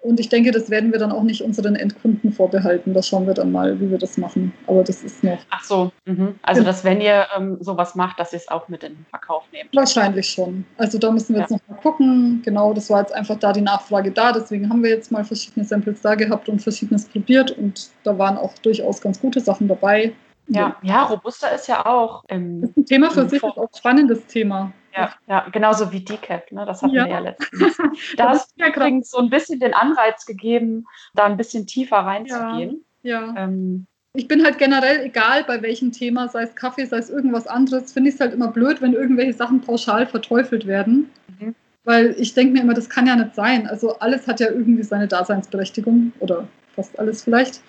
Und 0.01 0.19
ich 0.19 0.29
denke, 0.29 0.51
das 0.51 0.69
werden 0.69 0.91
wir 0.91 0.99
dann 0.99 1.11
auch 1.11 1.23
nicht 1.23 1.41
unseren 1.41 1.75
Endkunden 1.75 2.31
vorbehalten. 2.31 2.93
Da 2.93 3.01
schauen 3.01 3.27
wir 3.27 3.33
dann 3.33 3.51
mal, 3.51 3.79
wie 3.81 3.89
wir 3.89 3.97
das 3.97 4.17
machen. 4.17 4.53
Aber 4.67 4.83
das 4.83 5.03
ist 5.03 5.23
noch. 5.23 5.39
Ach 5.49 5.63
so, 5.63 5.91
mhm. 6.05 6.35
also 6.43 6.63
dass 6.63 6.83
wenn 6.83 7.01
ihr 7.01 7.25
ähm, 7.35 7.57
sowas 7.59 7.95
macht, 7.95 8.19
dass 8.19 8.31
ihr 8.31 8.37
es 8.37 8.47
auch 8.47 8.67
mit 8.69 8.83
in 8.83 8.93
den 8.93 9.05
Verkauf 9.09 9.43
nehmt. 9.51 9.75
Wahrscheinlich 9.75 10.29
schon. 10.29 10.65
Also 10.77 10.97
da 10.97 11.11
müssen 11.11 11.33
wir 11.33 11.39
ja. 11.39 11.41
jetzt 11.41 11.51
noch 11.51 11.67
mal 11.67 11.81
gucken. 11.81 12.41
Genau, 12.45 12.73
das 12.73 12.89
war 12.89 13.01
jetzt 13.01 13.13
einfach 13.13 13.37
da 13.39 13.51
die 13.51 13.61
Nachfrage 13.61 14.11
da. 14.11 14.31
Deswegen 14.31 14.69
haben 14.69 14.83
wir 14.83 14.91
jetzt 14.91 15.11
mal 15.11 15.25
verschiedene 15.25 15.65
Samples 15.65 16.01
da 16.01 16.15
gehabt 16.15 16.47
und 16.47 16.61
verschiedenes 16.61 17.05
probiert. 17.05 17.51
Und 17.51 17.89
da 18.03 18.17
waren 18.17 18.37
auch 18.37 18.53
durchaus 18.59 19.01
ganz 19.01 19.19
gute 19.19 19.39
Sachen 19.39 19.67
dabei. 19.67 20.13
Ja, 20.47 20.77
ja, 20.81 21.03
Robusta 21.03 21.49
ist 21.49 21.67
ja 21.67 21.85
auch. 21.85 22.23
Ähm, 22.29 22.61
das 22.61 22.69
ist 22.71 22.77
ein 22.77 22.85
Thema 22.85 23.11
für 23.11 23.27
sich, 23.27 23.37
ist 23.37 23.43
auch 23.43 23.57
ein 23.57 23.67
spannendes 23.77 24.25
Thema. 24.27 24.71
Ja, 24.95 25.13
ja, 25.27 25.45
genauso 25.51 25.91
wie 25.91 25.99
Decaf, 25.99 26.49
ne? 26.51 26.65
das 26.65 26.81
hatten 26.81 26.95
ja. 26.95 27.05
wir 27.05 27.11
ja 27.11 27.19
letztens. 27.19 27.77
Da 28.17 28.29
hast 28.29 28.53
du 28.57 28.65
übrigens 28.65 29.11
so 29.11 29.19
ein 29.19 29.29
bisschen 29.29 29.59
den 29.59 29.73
Anreiz 29.73 30.25
gegeben, 30.25 30.85
da 31.13 31.25
ein 31.25 31.37
bisschen 31.37 31.67
tiefer 31.67 31.97
reinzugehen. 31.97 32.83
Ja. 33.03 33.27
ja. 33.27 33.43
Ähm, 33.43 33.85
ich 34.13 34.27
bin 34.27 34.43
halt 34.43 34.57
generell, 34.57 35.05
egal 35.05 35.43
bei 35.43 35.61
welchem 35.61 35.91
Thema, 35.91 36.27
sei 36.27 36.43
es 36.43 36.55
Kaffee, 36.55 36.85
sei 36.85 36.97
es 36.97 37.11
irgendwas 37.11 37.45
anderes, 37.45 37.93
finde 37.93 38.09
ich 38.09 38.15
es 38.15 38.21
halt 38.21 38.33
immer 38.33 38.47
blöd, 38.47 38.81
wenn 38.81 38.93
irgendwelche 38.93 39.33
Sachen 39.33 39.61
pauschal 39.61 40.07
verteufelt 40.07 40.65
werden. 40.65 41.11
Mhm. 41.39 41.53
Weil 41.83 42.15
ich 42.17 42.33
denke 42.33 42.53
mir 42.53 42.61
immer, 42.61 42.73
das 42.73 42.89
kann 42.89 43.05
ja 43.05 43.15
nicht 43.15 43.35
sein. 43.35 43.67
Also 43.67 43.99
alles 43.99 44.27
hat 44.27 44.39
ja 44.39 44.49
irgendwie 44.49 44.81
seine 44.81 45.07
Daseinsberechtigung 45.07 46.13
oder 46.19 46.47
fast 46.75 46.97
alles 46.97 47.23
vielleicht. 47.23 47.61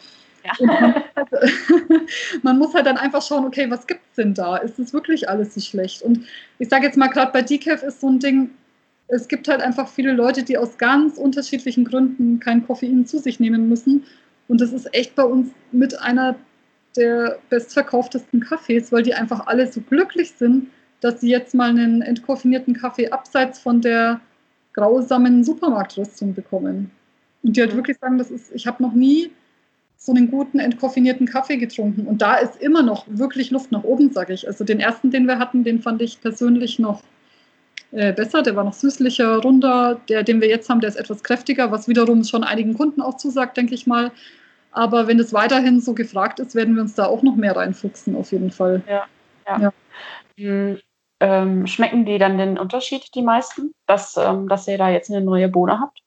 Ja. 0.44 0.52
Man, 0.60 0.94
halt, 0.94 1.28
man, 2.42 2.58
muss 2.58 2.74
halt 2.74 2.86
dann 2.86 2.96
einfach 2.96 3.22
schauen, 3.22 3.44
okay, 3.44 3.70
was 3.70 3.86
gibt 3.86 4.00
es 4.10 4.16
denn 4.16 4.34
da? 4.34 4.56
Ist 4.56 4.78
es 4.78 4.92
wirklich 4.92 5.28
alles 5.28 5.54
so 5.54 5.60
schlecht? 5.60 6.02
Und 6.02 6.26
ich 6.58 6.68
sage 6.68 6.86
jetzt 6.86 6.96
mal, 6.96 7.08
gerade 7.08 7.32
bei 7.32 7.42
Decaf 7.42 7.82
ist 7.82 8.00
so 8.00 8.08
ein 8.08 8.18
Ding, 8.18 8.50
es 9.08 9.28
gibt 9.28 9.48
halt 9.48 9.62
einfach 9.62 9.88
viele 9.88 10.12
Leute, 10.12 10.42
die 10.42 10.58
aus 10.58 10.78
ganz 10.78 11.16
unterschiedlichen 11.16 11.84
Gründen 11.84 12.40
kein 12.40 12.66
Koffein 12.66 13.06
zu 13.06 13.18
sich 13.18 13.40
nehmen 13.40 13.68
müssen. 13.68 14.04
Und 14.48 14.60
das 14.60 14.72
ist 14.72 14.94
echt 14.94 15.14
bei 15.14 15.24
uns 15.24 15.50
mit 15.72 15.98
einer 16.00 16.36
der 16.96 17.38
bestverkauftesten 17.48 18.40
Kaffees, 18.40 18.92
weil 18.92 19.02
die 19.02 19.14
einfach 19.14 19.46
alle 19.46 19.70
so 19.70 19.80
glücklich 19.80 20.32
sind, 20.32 20.68
dass 21.00 21.20
sie 21.20 21.30
jetzt 21.30 21.54
mal 21.54 21.70
einen 21.70 22.02
entkoffinierten 22.02 22.74
Kaffee 22.74 23.10
abseits 23.10 23.58
von 23.58 23.80
der 23.80 24.20
grausamen 24.74 25.44
Supermarktrüstung 25.44 26.34
bekommen. 26.34 26.90
Und 27.42 27.56
die 27.56 27.60
halt 27.60 27.72
mhm. 27.72 27.78
wirklich 27.78 27.98
sagen, 27.98 28.18
das 28.18 28.30
ist, 28.30 28.52
ich 28.52 28.66
habe 28.66 28.82
noch 28.82 28.92
nie 28.92 29.30
so 30.00 30.12
einen 30.12 30.30
guten 30.30 30.60
entkoffinierten 30.60 31.26
Kaffee 31.26 31.56
getrunken. 31.56 32.06
Und 32.06 32.22
da 32.22 32.36
ist 32.36 32.56
immer 32.62 32.82
noch 32.82 33.04
wirklich 33.08 33.50
Luft 33.50 33.72
nach 33.72 33.82
oben, 33.82 34.12
sage 34.12 34.32
ich. 34.32 34.46
Also 34.46 34.64
den 34.64 34.78
ersten, 34.78 35.10
den 35.10 35.26
wir 35.26 35.38
hatten, 35.38 35.64
den 35.64 35.82
fand 35.82 36.00
ich 36.00 36.20
persönlich 36.20 36.78
noch 36.78 37.02
äh, 37.90 38.12
besser. 38.12 38.42
Der 38.42 38.54
war 38.54 38.62
noch 38.62 38.74
süßlicher, 38.74 39.38
runder. 39.38 40.00
Der, 40.08 40.22
den 40.22 40.40
wir 40.40 40.48
jetzt 40.48 40.70
haben, 40.70 40.80
der 40.80 40.88
ist 40.88 40.96
etwas 40.96 41.24
kräftiger, 41.24 41.72
was 41.72 41.88
wiederum 41.88 42.22
schon 42.22 42.44
einigen 42.44 42.74
Kunden 42.74 43.02
auch 43.02 43.16
zusagt, 43.16 43.56
denke 43.56 43.74
ich 43.74 43.88
mal. 43.88 44.12
Aber 44.70 45.08
wenn 45.08 45.18
es 45.18 45.32
weiterhin 45.32 45.80
so 45.80 45.94
gefragt 45.94 46.38
ist, 46.38 46.54
werden 46.54 46.76
wir 46.76 46.82
uns 46.82 46.94
da 46.94 47.06
auch 47.06 47.24
noch 47.24 47.34
mehr 47.34 47.56
reinfuchsen, 47.56 48.14
auf 48.14 48.30
jeden 48.30 48.52
Fall. 48.52 48.82
Ja, 48.88 49.06
ja. 49.48 49.60
ja. 49.60 49.72
Hm, 50.36 50.78
ähm, 51.20 51.66
schmecken 51.66 52.04
die 52.04 52.18
dann 52.18 52.38
den 52.38 52.56
Unterschied, 52.56 53.12
die 53.16 53.22
meisten, 53.22 53.72
dass, 53.86 54.16
ähm, 54.16 54.48
dass 54.48 54.68
ihr 54.68 54.78
da 54.78 54.90
jetzt 54.90 55.10
eine 55.10 55.20
neue 55.20 55.48
Bohne 55.48 55.80
habt? 55.80 56.00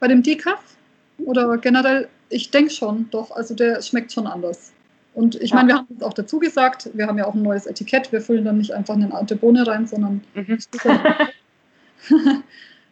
Bei 0.00 0.08
dem 0.08 0.24
Decaf? 0.24 0.76
Oder 1.18 1.56
generell? 1.58 2.08
Ich 2.28 2.50
denke 2.50 2.70
schon, 2.70 3.08
doch. 3.10 3.30
Also 3.30 3.54
der 3.54 3.80
schmeckt 3.82 4.12
schon 4.12 4.26
anders. 4.26 4.72
Und 5.14 5.36
ich 5.36 5.50
ja. 5.50 5.56
meine, 5.56 5.68
wir 5.68 5.76
haben 5.76 5.86
es 5.96 6.02
auch 6.02 6.12
dazu 6.12 6.38
gesagt, 6.38 6.90
wir 6.92 7.06
haben 7.06 7.18
ja 7.18 7.26
auch 7.26 7.34
ein 7.34 7.42
neues 7.42 7.66
Etikett. 7.66 8.12
Wir 8.12 8.20
füllen 8.20 8.44
dann 8.44 8.58
nicht 8.58 8.72
einfach 8.72 8.94
eine 8.94 9.12
alte 9.14 9.36
Bohne 9.36 9.66
rein, 9.66 9.86
sondern 9.86 10.22
mhm. 10.34 10.58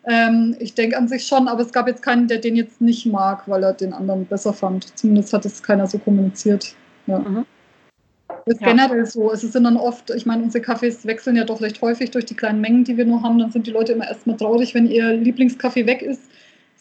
Ähm, 0.07 0.55
ich 0.59 0.74
denke 0.74 0.97
an 0.97 1.09
sich 1.09 1.26
schon, 1.26 1.49
aber 1.49 1.62
es 1.62 1.72
gab 1.72 1.87
jetzt 1.87 2.03
keinen, 2.03 2.28
der 2.28 2.39
den 2.39 2.57
jetzt 2.57 2.80
nicht 2.80 3.07
mag, 3.07 3.49
weil 3.49 3.62
er 3.62 3.72
den 3.72 3.93
anderen 3.93 4.26
besser 4.26 4.53
fand. 4.53 4.97
Zumindest 4.99 5.32
hat 5.32 5.47
es 5.47 5.62
keiner 5.62 5.87
so 5.87 5.99
kommuniziert. 5.99 6.74
Ja. 7.07 7.20
Mhm. 7.20 7.47
Ist 8.47 8.61
ja. 8.61 8.68
generell 8.68 9.07
so. 9.07 9.32
Es 9.32 9.41
sind 9.41 9.64
dann 9.64 9.78
oft, 9.78 10.11
ich 10.11 10.26
meine, 10.26 10.43
unsere 10.43 10.62
Kaffees 10.62 11.07
wechseln 11.07 11.37
ja 11.37 11.45
doch 11.45 11.62
recht 11.62 11.80
häufig 11.80 12.11
durch 12.11 12.26
die 12.26 12.35
kleinen 12.35 12.61
Mengen, 12.61 12.85
die 12.85 12.97
wir 12.99 13.07
nur 13.07 13.22
haben. 13.22 13.39
Dann 13.39 13.51
sind 13.51 13.66
die 13.66 13.70
Leute 13.70 13.93
immer 13.93 14.07
erstmal 14.07 14.37
traurig, 14.37 14.74
wenn 14.74 14.87
ihr 14.87 15.12
Lieblingskaffee 15.12 15.87
weg 15.87 16.03
ist, 16.03 16.22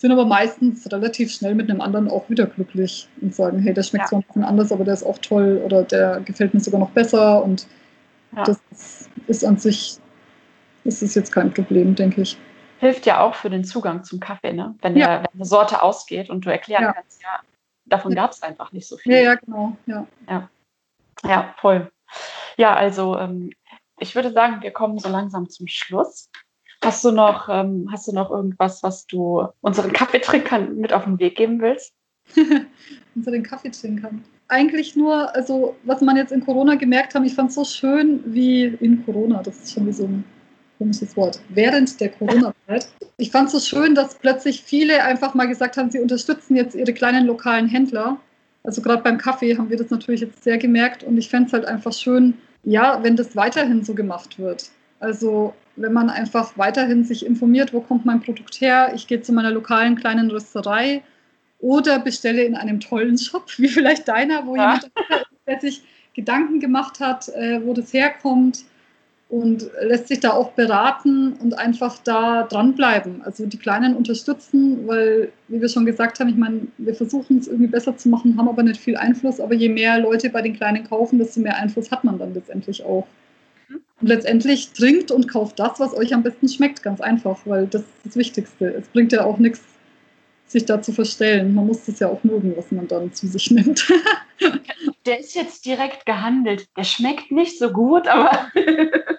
sind 0.04 0.12
aber 0.12 0.26
meistens 0.26 0.92
relativ 0.92 1.32
schnell 1.32 1.56
mit 1.56 1.70
einem 1.70 1.80
anderen 1.80 2.10
auch 2.10 2.30
wieder 2.30 2.46
glücklich 2.46 3.08
und 3.22 3.34
sagen, 3.34 3.60
hey, 3.60 3.74
der 3.74 3.84
schmeckt 3.84 4.04
ja. 4.04 4.10
zwar 4.10 4.20
ein 4.20 4.24
bisschen 4.24 4.44
anders, 4.44 4.72
aber 4.72 4.84
der 4.84 4.94
ist 4.96 5.04
auch 5.04 5.18
toll 5.20 5.62
oder 5.64 5.84
der 5.84 6.20
gefällt 6.26 6.54
mir 6.54 6.60
sogar 6.60 6.82
noch 6.82 6.92
besser. 6.92 7.42
Und 7.42 7.68
ja. 8.36 8.44
das 8.44 8.60
ist 9.28 9.46
an 9.46 9.58
sich, 9.58 9.98
das 10.84 11.02
ist 11.02 11.16
jetzt 11.16 11.32
kein 11.32 11.54
Problem, 11.54 11.96
denke 11.96 12.22
ich 12.22 12.38
hilft 12.84 13.06
ja 13.06 13.22
auch 13.22 13.36
für 13.36 13.50
den 13.50 13.64
Zugang 13.64 14.04
zum 14.04 14.20
Kaffee, 14.20 14.52
ne? 14.52 14.76
wenn, 14.82 14.98
ja. 14.98 15.08
der, 15.08 15.20
wenn 15.20 15.40
eine 15.40 15.46
Sorte 15.46 15.82
ausgeht 15.82 16.30
und 16.30 16.46
du 16.46 16.52
erklären 16.52 16.84
ja. 16.84 16.92
kannst, 16.92 17.24
ja, 17.24 17.40
davon 17.86 18.14
gab 18.14 18.32
es 18.32 18.44
einfach 18.44 18.74
nicht 18.74 18.90
so 18.90 18.98
viel. 18.98 19.14
Ja, 19.14 19.22
ja, 19.22 19.36
genau. 19.36 19.78
Ja, 19.86 20.06
ja. 20.28 20.50
ja 21.26 21.56
voll. 21.60 21.90
Ja, 22.58 22.76
also 22.76 23.18
ähm, 23.18 23.52
ich 24.00 24.16
würde 24.16 24.34
sagen, 24.34 24.62
wir 24.62 24.72
kommen 24.72 25.00
so 25.00 25.08
langsam 25.08 25.50
zum 25.50 25.68
Schluss. 25.68 26.30
Hast 26.84 27.06
du 27.06 27.12
noch, 27.12 27.48
ähm, 27.50 27.88
hast 27.92 28.10
du 28.10 28.12
noch 28.12 28.30
irgendwas, 28.30 28.84
was 28.84 29.08
du 29.08 29.48
unseren 29.62 29.94
Kaffeetrinkern 29.94 30.76
mit 30.76 30.92
auf 30.92 31.06
den 31.06 31.18
Weg 31.18 31.38
geben 31.38 31.62
willst? 31.62 31.94
unseren 33.16 33.42
Kaffeetrinkern. 33.42 34.24
Eigentlich 34.50 34.96
nur, 34.96 35.34
also 35.34 35.76
was 35.84 36.02
man 36.02 36.18
jetzt 36.18 36.34
in 36.34 36.44
Corona 36.44 36.76
gemerkt 36.76 37.16
hat, 37.16 37.24
ich 37.26 37.36
fand 37.36 37.50
es 37.50 37.56
so 37.56 37.64
schön 37.64 38.22
wie 38.26 38.66
in 38.66 39.06
Corona, 39.06 39.42
das 39.42 39.64
ist 39.64 39.74
schon 39.74 39.88
wie 39.88 39.94
so 39.94 40.04
ein 40.04 40.26
komisches 40.78 41.16
Wort, 41.16 41.40
während 41.50 42.00
der 42.02 42.10
Corona-Zeit. 42.10 42.90
Ich 43.16 43.32
fand 43.32 43.48
es 43.48 43.54
so 43.54 43.60
schön, 43.60 43.96
dass 43.96 44.16
plötzlich 44.16 44.62
viele 44.62 45.04
einfach 45.04 45.34
mal 45.34 45.48
gesagt 45.48 45.78
haben, 45.78 45.90
sie 45.90 46.00
unterstützen 46.00 46.58
jetzt 46.58 46.76
ihre 46.76 46.94
kleinen 46.94 47.26
lokalen 47.26 47.68
Händler. 47.68 48.18
Also 48.64 48.82
gerade 48.82 49.04
beim 49.04 49.18
Kaffee 49.18 49.58
haben 49.58 49.70
wir 49.70 49.78
das 49.78 49.90
natürlich 49.90 50.22
jetzt 50.22 50.44
sehr 50.44 50.58
gemerkt 50.58 51.04
und 51.04 51.18
ich 51.18 51.30
fände 51.30 51.48
es 51.48 51.54
halt 51.54 51.66
einfach 51.66 51.94
schön, 51.94 52.34
ja, 52.66 53.02
wenn 53.04 53.16
das 53.16 53.38
weiterhin 53.38 53.86
so 53.86 53.94
gemacht 53.94 54.38
wird. 54.38 54.70
Also 55.00 55.54
wenn 55.76 55.94
man 55.94 56.10
einfach 56.10 56.58
weiterhin 56.58 57.04
sich 57.04 57.26
informiert, 57.26 57.74
wo 57.74 57.82
kommt 57.82 58.06
mein 58.06 58.22
Produkt 58.22 58.62
her, 58.62 58.92
ich 58.96 59.08
gehe 59.08 59.22
zu 59.22 59.34
meiner 59.34 59.52
lokalen 59.52 59.96
kleinen 59.96 60.30
Rösterei 60.30 61.04
oder 61.60 62.00
bestelle 62.00 62.44
in 62.44 62.56
einem 62.56 62.80
tollen 62.80 63.18
Shop, 63.18 63.46
wie 63.58 63.70
vielleicht 63.70 64.08
deiner, 64.08 64.46
wo 64.46 64.56
ja. 64.56 64.76
jemand, 64.76 64.92
der 65.48 65.60
sich 65.60 65.84
Gedanken 66.14 66.60
gemacht 66.60 67.00
hat, 67.00 67.30
äh, 67.30 67.62
wo 67.66 67.74
das 67.74 67.92
herkommt 67.92 68.66
und 69.34 69.68
lässt 69.82 70.10
sich 70.10 70.20
da 70.20 70.30
auch 70.30 70.52
beraten 70.52 71.34
und 71.34 71.58
einfach 71.58 71.98
da 72.04 72.44
dranbleiben. 72.44 73.24
Also 73.24 73.48
die 73.48 73.58
Kleinen 73.58 73.96
unterstützen, 73.96 74.88
weil, 74.88 75.32
wie 75.48 75.60
wir 75.60 75.70
schon 75.70 75.88
gesagt 75.88 76.20
haben, 76.20 76.30
ich 76.30 76.36
meine, 76.36 76.68
wir 76.78 76.94
versuchen 76.94 77.40
es 77.40 77.48
irgendwie 77.48 77.66
besser 77.66 77.98
zu 77.98 78.10
machen, 78.10 78.38
haben 78.38 78.48
aber 78.48 78.62
nicht 78.62 78.80
viel 78.80 78.96
Einfluss. 78.96 79.40
Aber 79.40 79.56
je 79.56 79.70
mehr 79.70 79.98
Leute 79.98 80.30
bei 80.30 80.44
den 80.44 80.56
Kleinen 80.56 80.88
kaufen, 80.88 81.18
desto 81.18 81.40
mehr 81.40 81.58
Einfluss 81.58 81.90
hat 81.90 82.04
man 82.04 82.20
dann 82.20 82.36
letztendlich 82.36 82.84
auch. 82.84 83.08
Und 84.02 84.08
letztendlich 84.08 84.72
trinkt 84.74 85.12
und 85.12 85.28
kauft 85.28 85.60
das, 85.60 85.80
was 85.80 85.94
euch 85.94 86.14
am 86.14 86.24
besten 86.24 86.50
schmeckt, 86.50 86.84
ganz 86.84 87.00
einfach, 87.00 87.40
weil 87.46 87.68
das 87.68 87.82
ist 87.82 88.06
das 88.06 88.16
Wichtigste. 88.18 88.66
Es 88.68 88.88
bringt 88.88 89.12
ja 89.12 89.24
auch 89.24 89.38
nichts, 89.38 89.62
sich 90.48 90.66
da 90.66 90.82
zu 90.82 90.92
verstellen. 90.92 91.54
Man 91.54 91.68
muss 91.68 91.86
das 91.86 92.00
ja 92.00 92.08
auch 92.10 92.24
mögen, 92.24 92.54
was 92.56 92.72
man 92.72 92.88
dann 92.88 93.14
zu 93.14 93.28
sich 93.28 93.52
nimmt. 93.52 93.88
Der 95.06 95.20
ist 95.20 95.36
jetzt 95.36 95.66
direkt 95.66 96.06
gehandelt. 96.06 96.68
Der 96.78 96.84
schmeckt 96.84 97.32
nicht 97.32 97.60
so 97.60 97.70
gut, 97.70 98.08
aber. 98.08 98.48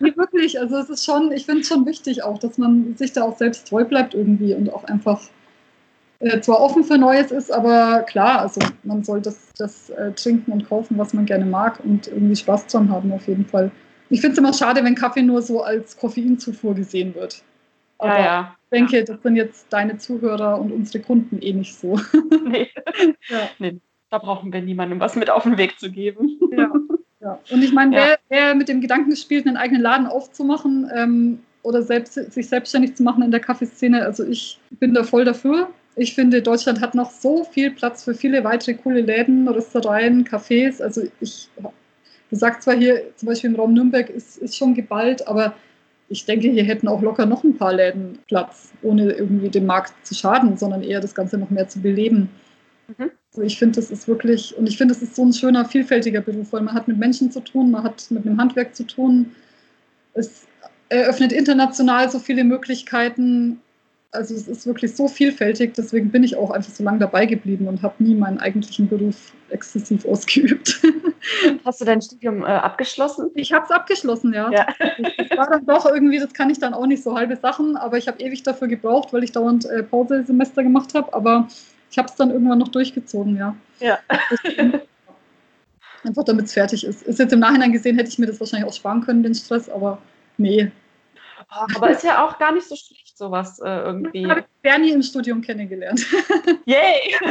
nee, 0.01 0.17
wirklich. 0.17 0.59
Also 0.59 0.77
es 0.77 0.91
ist 0.91 1.05
schon, 1.05 1.33
ich 1.33 1.45
finde 1.45 1.61
es 1.61 1.69
schon 1.69 1.87
wichtig 1.87 2.23
auch, 2.23 2.39
dass 2.39 2.57
man 2.59 2.97
sich 2.97 3.13
da 3.13 3.23
auch 3.23 3.37
selbst 3.37 3.69
treu 3.69 3.85
bleibt 3.85 4.15
irgendwie 4.15 4.55
und 4.55 4.73
auch 4.73 4.85
einfach 4.85 5.21
äh, 6.21 6.41
zwar 6.41 6.61
offen 6.61 6.85
für 6.85 6.97
Neues 6.97 7.31
ist, 7.31 7.53
aber 7.53 8.01
klar, 8.03 8.41
also 8.41 8.61
man 8.83 9.05
soll 9.05 9.21
das, 9.21 9.39
das 9.59 9.91
äh, 9.91 10.13
trinken 10.13 10.53
und 10.53 10.69
kaufen, 10.69 10.97
was 10.97 11.13
man 11.13 11.27
gerne 11.27 11.45
mag 11.45 11.81
und 11.85 12.07
irgendwie 12.07 12.37
Spaß 12.37 12.67
dran 12.69 12.89
haben 12.89 13.13
auf 13.13 13.27
jeden 13.29 13.45
Fall. 13.45 13.71
Ich 14.11 14.21
finde 14.21 14.33
es 14.33 14.39
immer 14.39 14.53
schade, 14.53 14.85
wenn 14.85 14.95
Kaffee 14.95 15.23
nur 15.23 15.43
so 15.43 15.63
als 15.63 15.97
Koffeinzufuhr 15.97 16.75
gesehen 16.75 17.15
wird. 17.15 17.43
Aber 17.99 18.19
ja, 18.19 18.25
ja. 18.25 18.57
ich 18.65 18.79
denke, 18.79 19.05
das 19.05 19.23
sind 19.23 19.37
jetzt 19.37 19.67
deine 19.71 19.97
Zuhörer 19.97 20.61
und 20.61 20.73
unsere 20.73 21.03
Kunden 21.03 21.41
eh 21.41 21.53
nicht 21.53 21.75
so. 21.77 21.99
Nee. 22.47 22.69
ja. 23.29 23.49
nee. 23.59 23.81
Da 24.11 24.19
brauchen 24.19 24.53
wir 24.53 24.61
niemandem 24.61 25.01
was 25.01 25.17
mit 25.17 25.31
auf 25.31 25.45
den 25.45 25.59
Weg 25.59 25.79
zu 25.81 25.91
geben. 25.91 26.39
Ja. 26.53 26.71
ja. 27.21 27.39
Und 27.51 27.65
ich 27.65 27.73
meine, 27.73 27.97
wer, 27.97 28.19
wer, 28.29 28.55
mit 28.55 28.69
dem 28.69 28.81
Gedanken 28.81 29.17
spielt, 29.17 29.47
einen 29.47 29.57
eigenen 29.57 29.83
Laden 29.83 30.07
aufzumachen 30.07 30.89
ähm, 30.95 31.41
oder 31.63 31.83
selbst, 31.83 32.15
sich 32.15 32.49
selbstständig 32.49 32.95
zu 32.95 33.03
machen 33.03 33.23
in 33.23 33.31
der 33.31 33.41
Kaffeeszene, 33.41 34.03
also 34.05 34.25
ich 34.25 34.61
bin 34.71 34.95
da 34.95 35.03
voll 35.03 35.25
dafür. 35.25 35.69
Ich 35.97 36.15
finde, 36.15 36.43
Deutschland 36.43 36.81
hat 36.81 36.95
noch 36.95 37.11
so 37.11 37.45
viel 37.45 37.71
Platz 37.71 38.05
für 38.05 38.15
viele 38.15 38.45
weitere 38.45 38.75
coole 38.75 39.01
Läden, 39.01 39.49
Röstereien, 39.49 40.25
Cafés. 40.25 40.83
Also 40.83 41.03
ich, 41.21 41.49
du 42.35 42.41
sagst 42.41 42.63
zwar 42.63 42.75
hier 42.75 43.15
zum 43.15 43.29
Beispiel 43.29 43.51
im 43.51 43.57
Raum 43.57 43.75
Nürnberg 43.75 44.11
ist, 44.11 44.39
ist 44.39 44.57
schon 44.57 44.75
geballt, 44.75 45.27
aber 45.29 45.55
ich 46.09 46.27
denke, 46.27 46.51
hier 46.51 46.65
hätten 46.65 46.89
auch 46.89 47.01
locker 47.01 47.27
noch 47.27 47.45
ein 47.45 47.57
paar 47.57 47.73
Läden 47.73 48.19
Platz, 48.27 48.73
ohne 48.83 49.13
irgendwie 49.13 49.49
dem 49.49 49.67
Markt 49.67 49.95
zu 50.05 50.15
schaden, 50.15 50.57
sondern 50.57 50.83
eher 50.83 51.01
das 51.01 51.15
Ganze 51.15 51.39
noch 51.39 51.51
mehr 51.51 51.69
zu 51.69 51.81
beleben. 51.81 52.29
Mhm. 52.89 53.11
Also 53.31 53.43
ich 53.43 53.57
finde, 53.57 53.77
das 53.77 53.91
ist 53.91 54.09
wirklich, 54.09 54.57
und 54.59 54.69
ich 54.69 54.77
finde, 54.77 54.95
das 54.95 55.03
ist 55.03 55.15
so 55.15 55.25
ein 55.25 55.33
schöner, 55.33 55.65
vielfältiger 55.65 56.21
Beruf, 56.21 56.53
weil 56.53 56.63
man 56.63 56.75
hat 56.75 56.89
mit 56.89 56.99
Menschen 56.99 57.31
zu 57.31 57.41
tun, 57.41 57.71
man 57.71 57.85
hat 57.85 58.11
mit 58.11 58.27
einem 58.27 58.39
Handwerk 58.39 58.75
zu 58.75 58.85
tun. 58.85 59.33
Es 60.13 60.47
eröffnet 60.89 61.33
international 61.33 62.11
so 62.11 62.19
viele 62.19 62.43
Möglichkeiten. 62.43 63.61
Also 64.15 64.35
es 64.35 64.47
ist 64.47 64.65
wirklich 64.67 64.95
so 64.95 65.09
vielfältig, 65.09 65.75
deswegen 65.75 66.11
bin 66.11 66.23
ich 66.23 66.37
auch 66.37 66.51
einfach 66.51 66.73
so 66.73 66.85
lange 66.85 67.01
dabei 67.01 67.27
geblieben 67.27 67.67
und 67.67 67.83
habe 67.83 68.03
nie 68.03 68.15
meinen 68.15 68.39
eigentlichen 68.39 68.89
Beruf 68.89 69.33
exzessiv 69.51 70.05
ausgeübt. 70.09 70.81
Hast 71.65 71.81
du 71.81 71.85
dein 71.85 72.01
Studium 72.01 72.43
äh, 72.43 72.47
abgeschlossen? 72.47 73.31
Ich 73.35 73.53
habe 73.53 73.65
es 73.65 73.71
abgeschlossen, 73.73 74.33
ja. 74.33 74.51
ja. 74.53 74.67
Das 75.17 75.37
war 75.37 75.51
dann 75.51 75.67
doch 75.67 75.87
irgendwie, 75.87 76.21
das 76.21 76.33
kann 76.33 76.49
ich 76.49 76.61
dann 76.61 76.75
auch 76.75 76.87
nicht 76.87 77.03
so 77.03 77.17
halbe 77.17 77.37
Sachen, 77.37 77.77
aber 77.77 77.99
ich 77.99 78.07
habe 78.07 78.21
ewig 78.21 78.43
dafür 78.45 78.69
gebraucht, 78.69 79.13
weil 79.13 79.25
ich 79.25 79.33
dauernd 79.33 79.65
äh, 79.67 79.83
Pausesemester 79.83 80.63
gemacht 80.63 80.95
habe. 80.95 81.13
Aber 81.13 81.49
ich 81.91 81.99
habe 81.99 82.09
es 82.09 82.15
dann 82.15 82.31
irgendwann 82.31 82.59
noch 82.59 82.69
durchgezogen, 82.69 83.37
ja. 83.37 83.57
Ja. 83.81 83.99
Einfach 86.05 86.25
damit 86.25 86.47
es 86.47 86.53
fertig 86.53 86.85
ist. 86.85 87.03
Ist 87.03 87.19
jetzt 87.19 87.33
im 87.33 87.41
Nachhinein 87.41 87.73
gesehen, 87.73 87.97
hätte 87.97 88.11
ich 88.11 88.19
mir 88.19 88.27
das 88.27 88.39
wahrscheinlich 88.39 88.69
auch 88.69 88.75
sparen 88.75 89.01
können, 89.01 89.23
den 89.23 89.35
Stress, 89.35 89.69
aber 89.69 89.99
nee. 90.37 90.71
Aber 91.49 91.91
ist 91.91 92.05
ja 92.05 92.25
auch 92.25 92.39
gar 92.39 92.53
nicht 92.53 92.69
so 92.69 92.77
sowas 93.17 93.59
äh, 93.61 93.69
irgendwie. 93.69 94.23
Ich 94.23 94.29
habe 94.29 94.45
Bernie 94.63 94.91
im 94.91 95.03
Studium 95.03 95.41
kennengelernt. 95.41 96.05
Yay! 96.65 97.15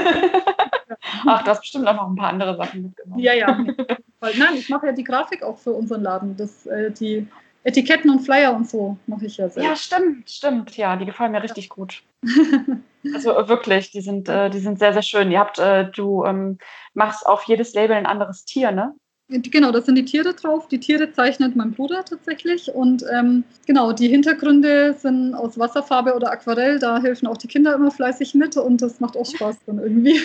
Ach, 1.26 1.44
du 1.44 1.50
hast 1.50 1.62
bestimmt 1.62 1.88
auch 1.88 1.96
noch 1.96 2.08
ein 2.08 2.16
paar 2.16 2.30
andere 2.30 2.56
Sachen 2.56 2.84
mitgenommen. 2.84 3.20
Ja, 3.20 3.34
ja. 3.34 3.58
Nein, 3.58 4.56
ich 4.56 4.70
mache 4.70 4.88
ja 4.88 4.92
die 4.92 5.04
Grafik 5.04 5.44
auch 5.44 5.58
für 5.58 5.72
unseren 5.72 6.02
Laden. 6.02 6.38
Das, 6.38 6.66
äh, 6.66 6.92
die 6.92 7.28
Etiketten 7.64 8.10
und 8.10 8.20
Flyer 8.20 8.54
und 8.54 8.70
so 8.70 8.98
mache 9.08 9.26
ich 9.26 9.38
ja 9.38 9.50
selbst. 9.50 9.68
Ja, 9.68 9.76
stimmt, 9.76 10.30
stimmt. 10.30 10.78
Ja, 10.78 10.96
die 10.96 11.06
gefallen 11.06 11.32
mir 11.32 11.44
richtig 11.44 11.70
gut. 11.70 12.04
also 13.14 13.48
wirklich, 13.48 13.92
die 13.92 14.02
sind, 14.02 14.28
äh, 14.28 14.50
die 14.50 14.60
sind 14.60 14.80
sehr, 14.80 14.94
sehr 14.94 15.02
schön. 15.02 15.32
Ihr 15.32 15.40
habt, 15.40 15.60
äh, 15.60 15.90
du 15.90 16.26
ähm, 16.26 16.58
machst 16.94 17.26
auf 17.26 17.44
jedes 17.44 17.74
Label 17.74 17.96
ein 17.96 18.06
anderes 18.06 18.44
Tier, 18.46 18.72
ne? 18.72 18.94
Genau, 19.42 19.72
da 19.72 19.82
sind 19.82 19.96
die 19.96 20.06
Tiere 20.06 20.34
drauf. 20.34 20.68
Die 20.68 20.80
Tiere 20.80 21.12
zeichnet 21.12 21.56
mein 21.56 21.72
Bruder 21.72 22.06
tatsächlich. 22.06 22.74
Und 22.74 23.04
ähm, 23.12 23.44
genau, 23.66 23.92
die 23.92 24.08
Hintergründe 24.08 24.94
sind 24.94 25.34
aus 25.34 25.58
Wasserfarbe 25.58 26.16
oder 26.16 26.32
Aquarell. 26.32 26.80
Da 26.80 27.02
helfen 27.02 27.28
auch 27.28 27.38
die 27.38 27.48
Kinder 27.48 27.74
immer 27.74 27.92
fleißig 27.92 28.36
mit 28.36 28.58
und 28.58 28.82
das 28.82 29.00
macht 29.00 29.18
auch 29.18 29.26
Spaß 29.26 29.60
dann 29.66 29.80
irgendwie. 29.80 30.20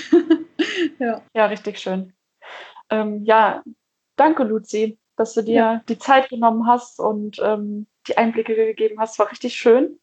ja. 0.99 1.23
ja, 1.35 1.47
richtig 1.47 1.79
schön. 1.79 2.13
Ähm, 2.91 3.25
ja, 3.25 3.63
danke, 4.17 4.45
Luzi, 4.45 4.99
dass 5.17 5.35
du 5.35 5.43
dir 5.43 5.55
ja. 5.55 5.83
die 5.89 5.99
Zeit 5.99 6.29
genommen 6.29 6.67
hast 6.67 7.01
und 7.01 7.39
ähm, 7.43 7.87
die 8.07 8.17
Einblicke 8.17 8.55
gegeben 8.55 9.01
hast. 9.01 9.19
War 9.19 9.31
richtig 9.31 9.55
schön. 9.55 9.99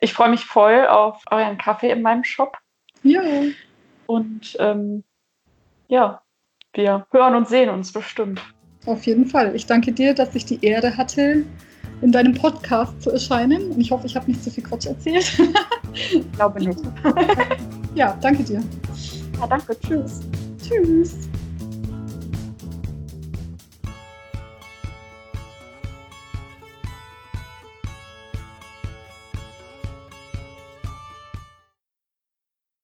Ich 0.00 0.12
freue 0.12 0.30
mich 0.30 0.44
voll 0.44 0.86
auf 0.86 1.22
euren 1.30 1.56
Kaffee 1.58 1.90
in 1.90 2.02
meinem 2.02 2.24
Shop. 2.24 2.58
Ja. 3.02 3.22
Und 4.06 4.56
ähm, 4.58 5.04
ja, 5.88 6.23
wir 6.74 7.06
hören 7.10 7.34
und 7.34 7.48
sehen 7.48 7.70
uns 7.70 7.92
bestimmt. 7.92 8.40
Auf 8.86 9.04
jeden 9.06 9.26
Fall. 9.26 9.54
Ich 9.54 9.66
danke 9.66 9.92
dir, 9.92 10.14
dass 10.14 10.34
ich 10.34 10.44
die 10.44 10.62
Ehre 10.64 10.96
hatte, 10.96 11.44
in 12.02 12.12
deinem 12.12 12.34
Podcast 12.34 13.00
zu 13.02 13.10
erscheinen. 13.10 13.70
Und 13.70 13.80
ich 13.80 13.90
hoffe, 13.90 14.06
ich 14.06 14.14
habe 14.14 14.26
nicht 14.26 14.42
zu 14.42 14.50
viel 14.50 14.64
Quatsch 14.64 14.86
erzählt. 14.86 15.38
ich 15.94 16.32
glaube 16.32 16.62
nicht. 16.62 16.80
ja, 17.94 18.16
danke 18.20 18.44
dir. 18.44 18.62
Ja, 19.40 19.46
danke. 19.46 19.78
Tschüss. 19.80 20.20
Tschüss. 20.60 21.28